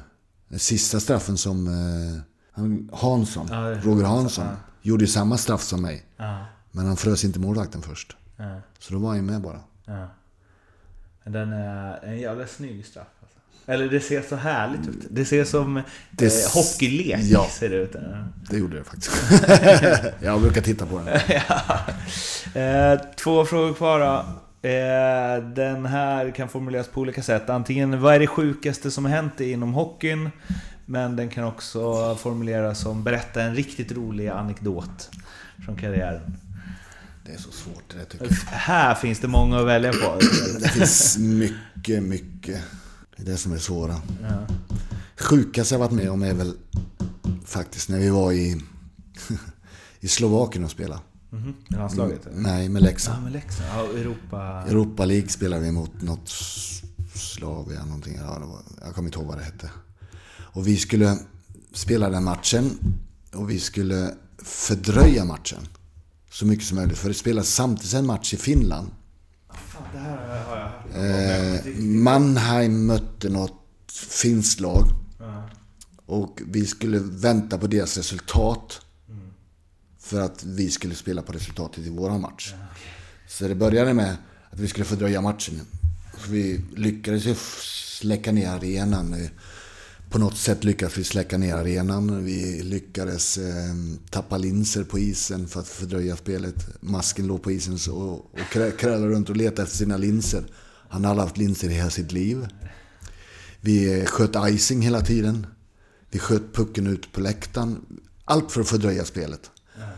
Den 0.48 0.60
sista 0.60 1.00
straffen 1.00 1.38
som 1.38 1.68
eh, 1.68 2.22
han- 2.52 2.90
Hansson, 2.94 3.48
det- 3.48 3.80
Roger 3.80 4.04
Hansson, 4.06 4.46
ja. 4.46 4.56
gjorde 4.82 5.08
samma 5.08 5.38
straff 5.38 5.64
som 5.64 5.82
mig. 5.82 6.06
Ja, 6.18 6.46
Men 6.72 6.86
han 6.86 6.98
frös 6.98 7.24
inte 7.26 7.40
målvakten 7.40 7.82
först. 7.82 8.18
Så 8.80 8.94
då 8.94 9.00
var 9.00 9.08
han 9.08 9.18
ju 9.18 9.24
med 9.24 9.42
bara. 9.42 9.60
den 11.24 11.54
är 11.54 12.00
en 12.06 12.18
jävla 12.20 12.48
snygg 12.48 12.86
straff. 12.86 13.08
Eller 13.68 13.88
det 13.88 14.00
ser 14.00 14.22
så 14.22 14.36
härligt 14.36 14.88
ut. 14.88 15.08
Det 15.10 15.26
ser 15.26 15.44
som 15.44 15.82
Det 16.12 16.26
eh, 16.26 16.52
hockeylek. 16.54 17.20
Ja. 17.22 17.48
Ser 17.52 17.70
det 17.70 17.76
ut. 17.76 17.92
Ja. 17.94 18.00
Det 18.50 18.58
gjorde 18.58 18.78
det 18.78 18.84
faktiskt. 18.84 19.12
jag 20.20 20.42
brukar 20.42 20.62
titta 20.62 20.86
på 20.86 21.00
den. 21.00 21.08
Eh, 22.56 23.00
två 23.18 23.46
frågor 23.46 23.74
kvar 23.74 24.00
då. 24.00 24.26
Eh, 24.70 25.50
den 25.54 25.86
här 25.86 26.32
kan 26.32 26.50
formuleras 26.50 26.88
på 26.88 27.02
olika 27.02 27.24
sätt. 27.24 27.50
Antingen, 27.50 28.02
vad 28.02 28.16
är 28.16 28.20
det 28.20 28.28
sjukaste 28.28 28.92
som 28.92 29.06
har 29.06 29.12
hänt 29.12 29.42
inom 29.42 29.74
hockeyn? 29.74 30.30
Men 30.86 31.16
den 31.16 31.30
kan 31.30 31.44
också 31.44 32.16
formuleras 32.16 32.80
som 32.80 33.04
berätta 33.04 33.42
en 33.42 33.56
riktigt 33.56 33.92
rolig 33.92 34.28
anekdot 34.28 35.10
från 35.66 35.76
karriären. 35.76 36.38
Det 37.26 37.32
är 37.32 37.38
så 37.38 37.52
svårt 37.52 37.84
det 37.94 38.06
tycker 38.06 38.26
jag. 38.26 38.58
Här 38.58 38.96
finns 38.96 39.20
det 39.20 39.28
många 39.28 39.60
att 39.60 39.68
välja 39.68 39.92
på. 39.92 40.20
Det 40.60 40.70
finns 40.70 41.18
mycket, 41.18 42.04
mycket. 42.04 42.62
Det 43.16 43.24
är 43.24 43.26
det 43.26 43.38
som 43.38 43.54
är 43.54 43.58
svåra. 43.58 44.02
Ja. 44.22 44.48
Sjukaste 45.18 45.76
jag 45.76 45.80
varit 45.80 45.92
med 45.92 46.10
om 46.10 46.24
är 46.24 46.34
väl 46.34 46.54
faktiskt 47.46 47.90
när 47.90 48.00
vi 48.00 48.10
var 48.10 48.32
i, 48.32 48.62
i 50.00 50.08
Slovakien 50.08 50.64
och 50.64 50.72
spelade. 50.72 51.02
Mhm. 51.30 51.54
I 51.70 51.74
landslaget? 51.74 52.26
eller? 52.26 52.38
Nej, 52.38 52.70
med 52.70 52.84
Leksand. 52.84 53.18
Ja, 53.18 53.22
med 53.22 53.32
Leksand. 53.34 53.70
Ja, 53.76 54.00
Europa... 54.00 54.64
Europa 54.68 55.06
League 55.06 55.30
spelade 55.30 55.62
vi 55.62 55.72
mot 55.72 56.02
något 56.02 56.30
Slavia 57.16 57.86
någonting. 57.86 58.16
Ja, 58.16 58.40
var, 58.40 58.86
jag 58.86 58.96
kommer 58.96 59.08
inte 59.08 59.20
ihåg 59.20 59.28
vad 59.28 59.38
det 59.38 59.44
hette. 59.44 59.70
Och 60.38 60.68
vi 60.68 60.78
skulle 60.78 61.18
spela 61.74 62.10
den 62.10 62.24
matchen 62.24 62.78
och 63.34 63.50
vi 63.50 63.60
skulle 63.60 64.14
fördröja 64.38 65.26
matchen 65.26 65.68
så 66.32 66.46
mycket 66.46 66.66
som 66.66 66.78
möjligt. 66.78 66.98
För 66.98 67.08
det 67.08 67.14
spelades 67.14 67.56
samtidigt 67.56 67.94
en 67.94 68.06
match 68.06 68.34
i 68.34 68.38
Finland. 68.38 68.88
Fan, 69.96 70.04
det 70.04 70.34
här 70.34 70.44
har 70.44 70.58
jag 70.58 70.66
hört. 70.66 71.66
Eh, 71.66 71.84
Mannheim 71.84 72.86
mötte 72.86 73.30
något 73.30 73.92
finskt 73.92 74.60
lag. 74.60 74.88
Och 76.06 76.42
vi 76.48 76.66
skulle 76.66 77.00
vänta 77.00 77.58
på 77.58 77.68
deras 77.68 77.98
resultat. 77.98 78.82
För 80.00 80.22
att 80.22 80.44
vi 80.44 80.72
skulle 80.72 80.96
spela 80.96 81.22
på 81.22 81.32
resultatet 81.32 81.86
i 81.86 81.90
våran 81.90 82.22
match. 82.22 82.54
Så 83.28 83.48
det 83.48 83.56
började 83.56 83.94
med 83.94 84.18
att 84.50 84.60
vi 84.60 84.68
skulle 84.68 84.86
fördröja 84.86 85.22
matchen. 85.22 85.62
Så 86.18 86.32
vi 86.32 86.62
lyckades 86.76 87.26
ju 87.26 87.36
släcka 88.00 88.32
ner 88.32 88.50
arenan. 88.50 89.30
På 90.16 90.20
något 90.20 90.38
sätt 90.38 90.64
lyckades 90.64 90.98
vi 90.98 91.04
släcka 91.04 91.38
ner 91.38 91.56
arenan. 91.56 92.26
Vi 92.26 92.64
lyckades 92.64 93.38
eh, 93.38 93.74
tappa 94.10 94.38
linser 94.38 94.84
på 94.84 95.00
isen 95.00 95.48
för 95.48 95.60
att 95.60 95.68
fördröja 95.68 96.16
spelet. 96.16 96.56
Masken 96.80 97.28
låg 97.28 97.44
på 97.44 97.52
isen 97.52 97.94
och 97.94 98.32
krä- 98.52 98.72
krälade 98.72 99.08
runt 99.08 99.30
och 99.30 99.38
letade 99.38 99.62
efter 99.64 99.78
sina 99.78 99.98
linser. 99.98 100.44
Han 100.90 101.06
hade 101.06 101.22
haft 101.22 101.38
linser 101.38 101.70
i 101.70 101.74
hela 101.74 101.90
sitt 101.90 102.12
liv. 102.12 102.48
Vi 103.62 104.00
eh, 104.00 104.06
sköt 104.06 104.36
icing 104.50 104.82
hela 104.82 105.02
tiden. 105.02 105.48
Vi 106.12 106.20
sköt 106.20 106.54
pucken 106.54 106.88
ut 106.88 107.12
på 107.12 107.22
läktaren. 107.22 107.86
Allt 108.26 108.52
för 108.52 108.62
att 108.62 108.70
fördröja 108.70 109.06
spelet. 109.06 109.52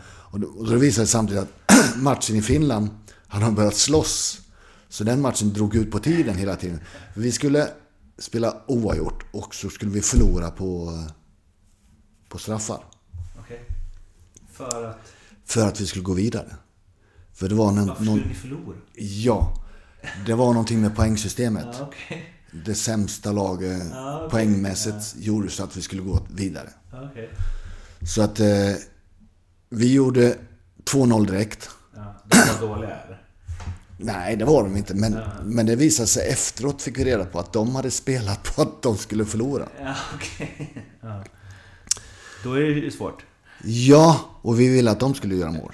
Och 0.04 0.40
då, 0.40 0.46
och 0.46 0.70
då 0.70 0.76
visade 0.76 1.04
det 1.04 1.08
samtidigt 1.08 1.42
att 1.42 1.96
matchen 1.96 2.36
i 2.36 2.42
Finland 2.42 2.88
hade 3.26 3.44
de 3.44 3.54
börjat 3.54 3.76
slåss. 3.76 4.40
Så 4.88 5.04
den 5.04 5.20
matchen 5.20 5.52
drog 5.52 5.76
ut 5.76 5.90
på 5.90 5.98
tiden 5.98 6.36
hela 6.36 6.56
tiden. 6.56 6.80
Vi 7.14 7.32
skulle 7.32 7.68
spela 8.18 8.56
oavgjort 8.66 9.24
och 9.32 9.54
så 9.54 9.70
skulle 9.70 9.90
vi 9.90 10.02
förlora 10.02 10.50
på, 10.50 11.02
på 12.28 12.38
straffar. 12.38 12.84
Okej. 13.40 13.60
För 14.52 14.84
att... 14.84 15.12
För 15.44 15.68
att 15.68 15.80
vi 15.80 15.86
skulle 15.86 16.04
gå 16.04 16.12
vidare. 16.12 16.56
För 17.34 17.48
det 17.48 17.54
var 17.54 17.72
någon, 17.72 17.86
Varför 17.86 18.04
någon, 18.04 18.16
skulle 18.18 18.32
ni 18.32 18.38
förlora? 18.40 18.76
Ja, 18.94 19.64
det 20.26 20.34
var 20.34 20.46
någonting 20.46 20.80
med 20.80 20.96
poängsystemet. 20.96 21.66
Ja, 21.78 21.86
okej. 21.88 22.34
Det 22.64 22.74
sämsta 22.74 23.32
laget 23.32 23.82
Ja, 23.92 24.16
okej. 24.16 24.30
poängmässigt 24.30 25.14
gjorde 25.16 25.50
så 25.50 25.64
att 25.64 25.76
vi 25.76 25.82
skulle 25.82 26.02
gå 26.02 26.26
vidare. 26.30 26.68
Okej. 26.92 27.30
Så 28.14 28.22
att 28.22 28.40
eh, 28.40 28.46
vi 29.68 29.92
gjorde 29.92 30.36
2-0 30.84 31.26
direkt. 31.26 31.70
Ja, 31.94 32.14
det 32.24 32.36
var 32.60 32.68
dåliga 32.68 32.90
eller? 32.90 33.22
Nej, 34.00 34.36
det 34.36 34.44
var 34.44 34.62
de 34.62 34.76
inte. 34.76 34.94
Men, 34.94 35.18
men 35.44 35.66
det 35.66 35.76
visade 35.76 36.06
sig 36.06 36.28
efteråt, 36.28 36.82
fick 36.82 36.98
vi 36.98 37.04
reda 37.04 37.24
på, 37.24 37.38
att 37.38 37.52
de 37.52 37.74
hade 37.74 37.90
spelat 37.90 38.54
på 38.54 38.62
att 38.62 38.82
de 38.82 38.96
skulle 38.96 39.24
förlora. 39.24 39.68
Ja, 39.80 39.94
okej. 40.14 40.84
Ja. 41.00 41.24
Då 42.44 42.52
är 42.52 42.60
det 42.60 42.80
ju 42.80 42.90
svårt. 42.90 43.24
Ja, 43.64 44.20
och 44.42 44.60
vi 44.60 44.68
ville 44.68 44.90
att 44.90 45.00
de 45.00 45.14
skulle 45.14 45.34
göra 45.34 45.50
mål. 45.50 45.72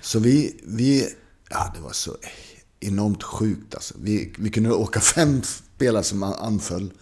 Så 0.00 0.18
vi, 0.18 0.60
vi 0.64 1.08
ja 1.50 1.72
det 1.74 1.80
var 1.80 1.92
så 1.92 2.16
enormt 2.80 3.22
sjukt 3.22 3.74
alltså. 3.74 3.94
Vi, 4.00 4.32
vi 4.38 4.50
kunde 4.50 4.72
åka 4.72 5.00
fem 5.00 5.42
spelare 5.42 6.02
som 6.02 6.22
anföll 6.22 6.92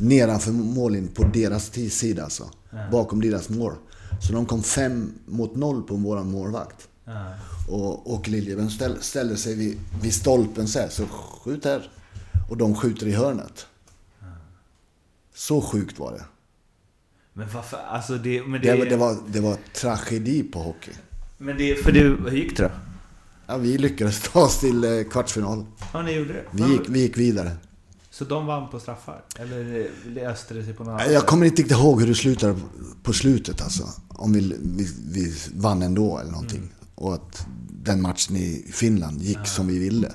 nedanför 0.00 0.52
mållinjen 0.52 1.14
på 1.14 1.22
deras 1.22 1.72
sida 1.90 2.24
alltså. 2.24 2.50
Bakom 2.92 3.20
deras 3.20 3.48
mål. 3.48 3.72
Så 4.20 4.32
de 4.32 4.46
kom 4.46 4.62
fem 4.62 5.12
mot 5.26 5.56
noll 5.56 5.82
på 5.82 5.94
våran 5.94 6.30
målvakt. 6.30 6.88
Ja. 7.08 7.34
Och, 7.68 8.14
och 8.14 8.28
Liljeben 8.28 8.70
ställ, 8.70 8.96
ställde 9.02 9.36
sig 9.36 9.54
vid, 9.54 9.78
vid 10.02 10.14
stolpen 10.14 10.68
så 10.68 10.78
här, 10.78 10.88
så 10.88 11.06
skjut 11.06 11.64
här. 11.64 11.90
Och 12.50 12.56
de 12.56 12.74
skjuter 12.74 13.06
i 13.06 13.12
hörnet. 13.12 13.66
Så 15.34 15.60
sjukt 15.60 15.98
var 15.98 16.12
det. 16.12 16.24
Men 17.32 17.48
varför? 17.54 17.76
Alltså 17.76 18.14
det... 18.18 18.42
Men 18.42 18.60
Det, 18.60 18.72
det, 18.72 18.76
var- 18.78 18.86
det, 18.86 18.96
var, 18.96 19.16
det 19.28 19.40
var 19.40 19.56
tragedi 19.74 20.42
på 20.42 20.58
hockey. 20.58 20.90
Men 21.38 21.56
det... 21.58 21.74
För 21.84 21.92
du... 21.92 22.16
Hur 22.30 22.36
gick 22.36 22.56
det 22.56 22.62
då? 22.62 22.70
Ja, 23.46 23.56
vi 23.56 23.78
lyckades 23.78 24.20
ta 24.32 24.40
oss 24.40 24.60
till 24.60 24.84
eh, 24.84 25.04
kvartsfinal. 25.10 25.64
Ja, 25.92 26.02
ni 26.02 26.12
gjorde 26.12 26.32
det? 26.32 26.44
Vi 26.52 26.72
gick, 26.72 26.88
vi 26.88 27.00
gick 27.00 27.16
vidare. 27.18 27.50
Så 28.10 28.24
de 28.24 28.46
vann 28.46 28.70
på 28.70 28.80
straffar? 28.80 29.22
Eller 29.38 29.88
löste 30.06 30.54
det 30.54 30.64
sig 30.64 30.74
på 30.74 30.84
något 30.84 31.00
annat 31.00 31.12
Jag 31.12 31.26
kommer 31.26 31.46
inte 31.46 31.62
ihåg 31.62 32.00
hur 32.00 32.06
det 32.08 32.14
slutade 32.14 32.58
på 33.02 33.12
slutet 33.12 33.62
alltså. 33.62 33.88
Om 34.08 34.32
vi, 34.32 34.56
vi, 34.62 34.88
vi 35.08 35.34
vann 35.54 35.82
ändå 35.82 36.18
eller 36.18 36.30
någonting. 36.30 36.70
Och 36.98 37.14
att 37.14 37.46
den 37.70 38.02
matchen 38.02 38.36
i 38.36 38.64
Finland 38.72 39.22
gick 39.22 39.46
som 39.46 39.66
vi 39.66 39.78
ville. 39.78 40.08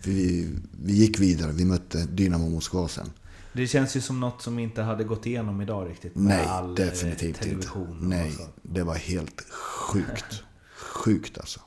För 0.00 0.10
vi, 0.10 0.48
vi 0.82 0.92
gick 0.92 1.20
vidare, 1.20 1.52
vi 1.52 1.64
mötte 1.64 1.98
Dynamo 1.98 2.48
Moskva 2.48 2.88
sen. 2.88 3.10
Det 3.52 3.66
känns 3.66 3.96
ju 3.96 4.00
som 4.00 4.20
något 4.20 4.42
som 4.42 4.58
inte 4.58 4.82
hade 4.82 5.04
gått 5.04 5.26
igenom 5.26 5.60
idag 5.60 5.90
riktigt. 5.90 6.12
Nej, 6.14 6.46
all, 6.46 6.68
eh, 6.68 6.74
definitivt 6.74 7.46
inte. 7.46 7.68
Nej, 8.00 8.32
det 8.62 8.82
var 8.82 8.94
helt 8.94 9.40
sjukt. 9.50 10.42
Sjukt 10.78 11.38
alltså. 11.38 11.60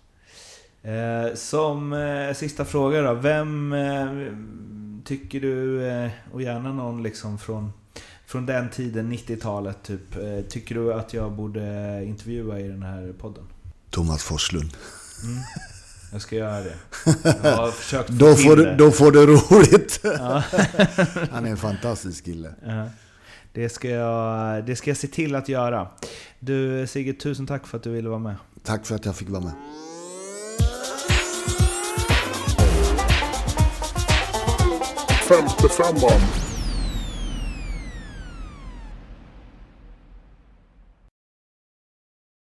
Eh, 0.82 1.36
som 1.36 1.94
eh, 1.94 2.34
sista 2.34 2.66
fråga 2.66 3.02
då. 3.02 3.14
Vem 3.14 3.74
eh, 3.74 4.08
tycker 5.06 5.42
du, 5.42 5.82
och 6.34 6.42
gärna 6.42 6.74
någon 6.74 7.04
liksom 7.04 7.38
från, 7.38 7.72
från 8.26 8.46
den 8.46 8.70
tiden, 8.70 9.14
90-talet 9.14 9.84
typ, 9.84 10.16
tycker 10.50 10.76
du 10.76 10.94
att 10.94 11.14
jag 11.14 11.32
borde 11.32 12.04
intervjua 12.06 12.60
i 12.60 12.68
den 12.68 12.84
här 12.84 13.14
podden? 13.20 13.44
Thomas 13.92 14.24
Forslund. 14.24 14.78
Jag 16.12 16.22
ska 16.22 16.36
göra 16.36 16.60
det. 16.60 16.76
Jag 17.44 17.56
har 17.56 17.72
försökt 17.72 18.08
få 18.08 18.14
Då 18.14 18.36
får, 18.36 18.56
det. 18.56 18.72
du, 18.72 18.76
då 18.78 18.92
får 18.92 19.12
du 19.12 19.26
roligt. 19.26 20.00
Ja. 20.04 20.44
Han 21.32 21.46
är 21.46 21.50
en 21.50 21.58
fantastisk 21.58 22.26
kille. 22.26 22.54
Ja. 22.66 22.90
Det 23.54 23.70
ska, 23.70 23.90
jag, 23.90 24.66
det 24.66 24.76
ska 24.76 24.90
jag 24.90 24.98
se 24.98 25.08
till 25.08 25.36
att 25.36 25.50
göra. 25.50 25.88
Du 26.40 26.88
Sigge, 26.88 27.14
tusen 27.14 27.48
tack 27.48 27.68
för 27.68 27.78
att 27.78 27.84
du 27.84 27.92
ville 27.92 28.10
vara 28.10 28.20
med. 28.20 28.36
Tack 28.64 28.86
för 28.86 28.96
att 28.96 29.06
jag 29.06 29.16
fick 29.16 29.30
vara 29.30 29.42
med. 29.44 29.54
Femte 35.28 35.70
femman. 35.70 36.22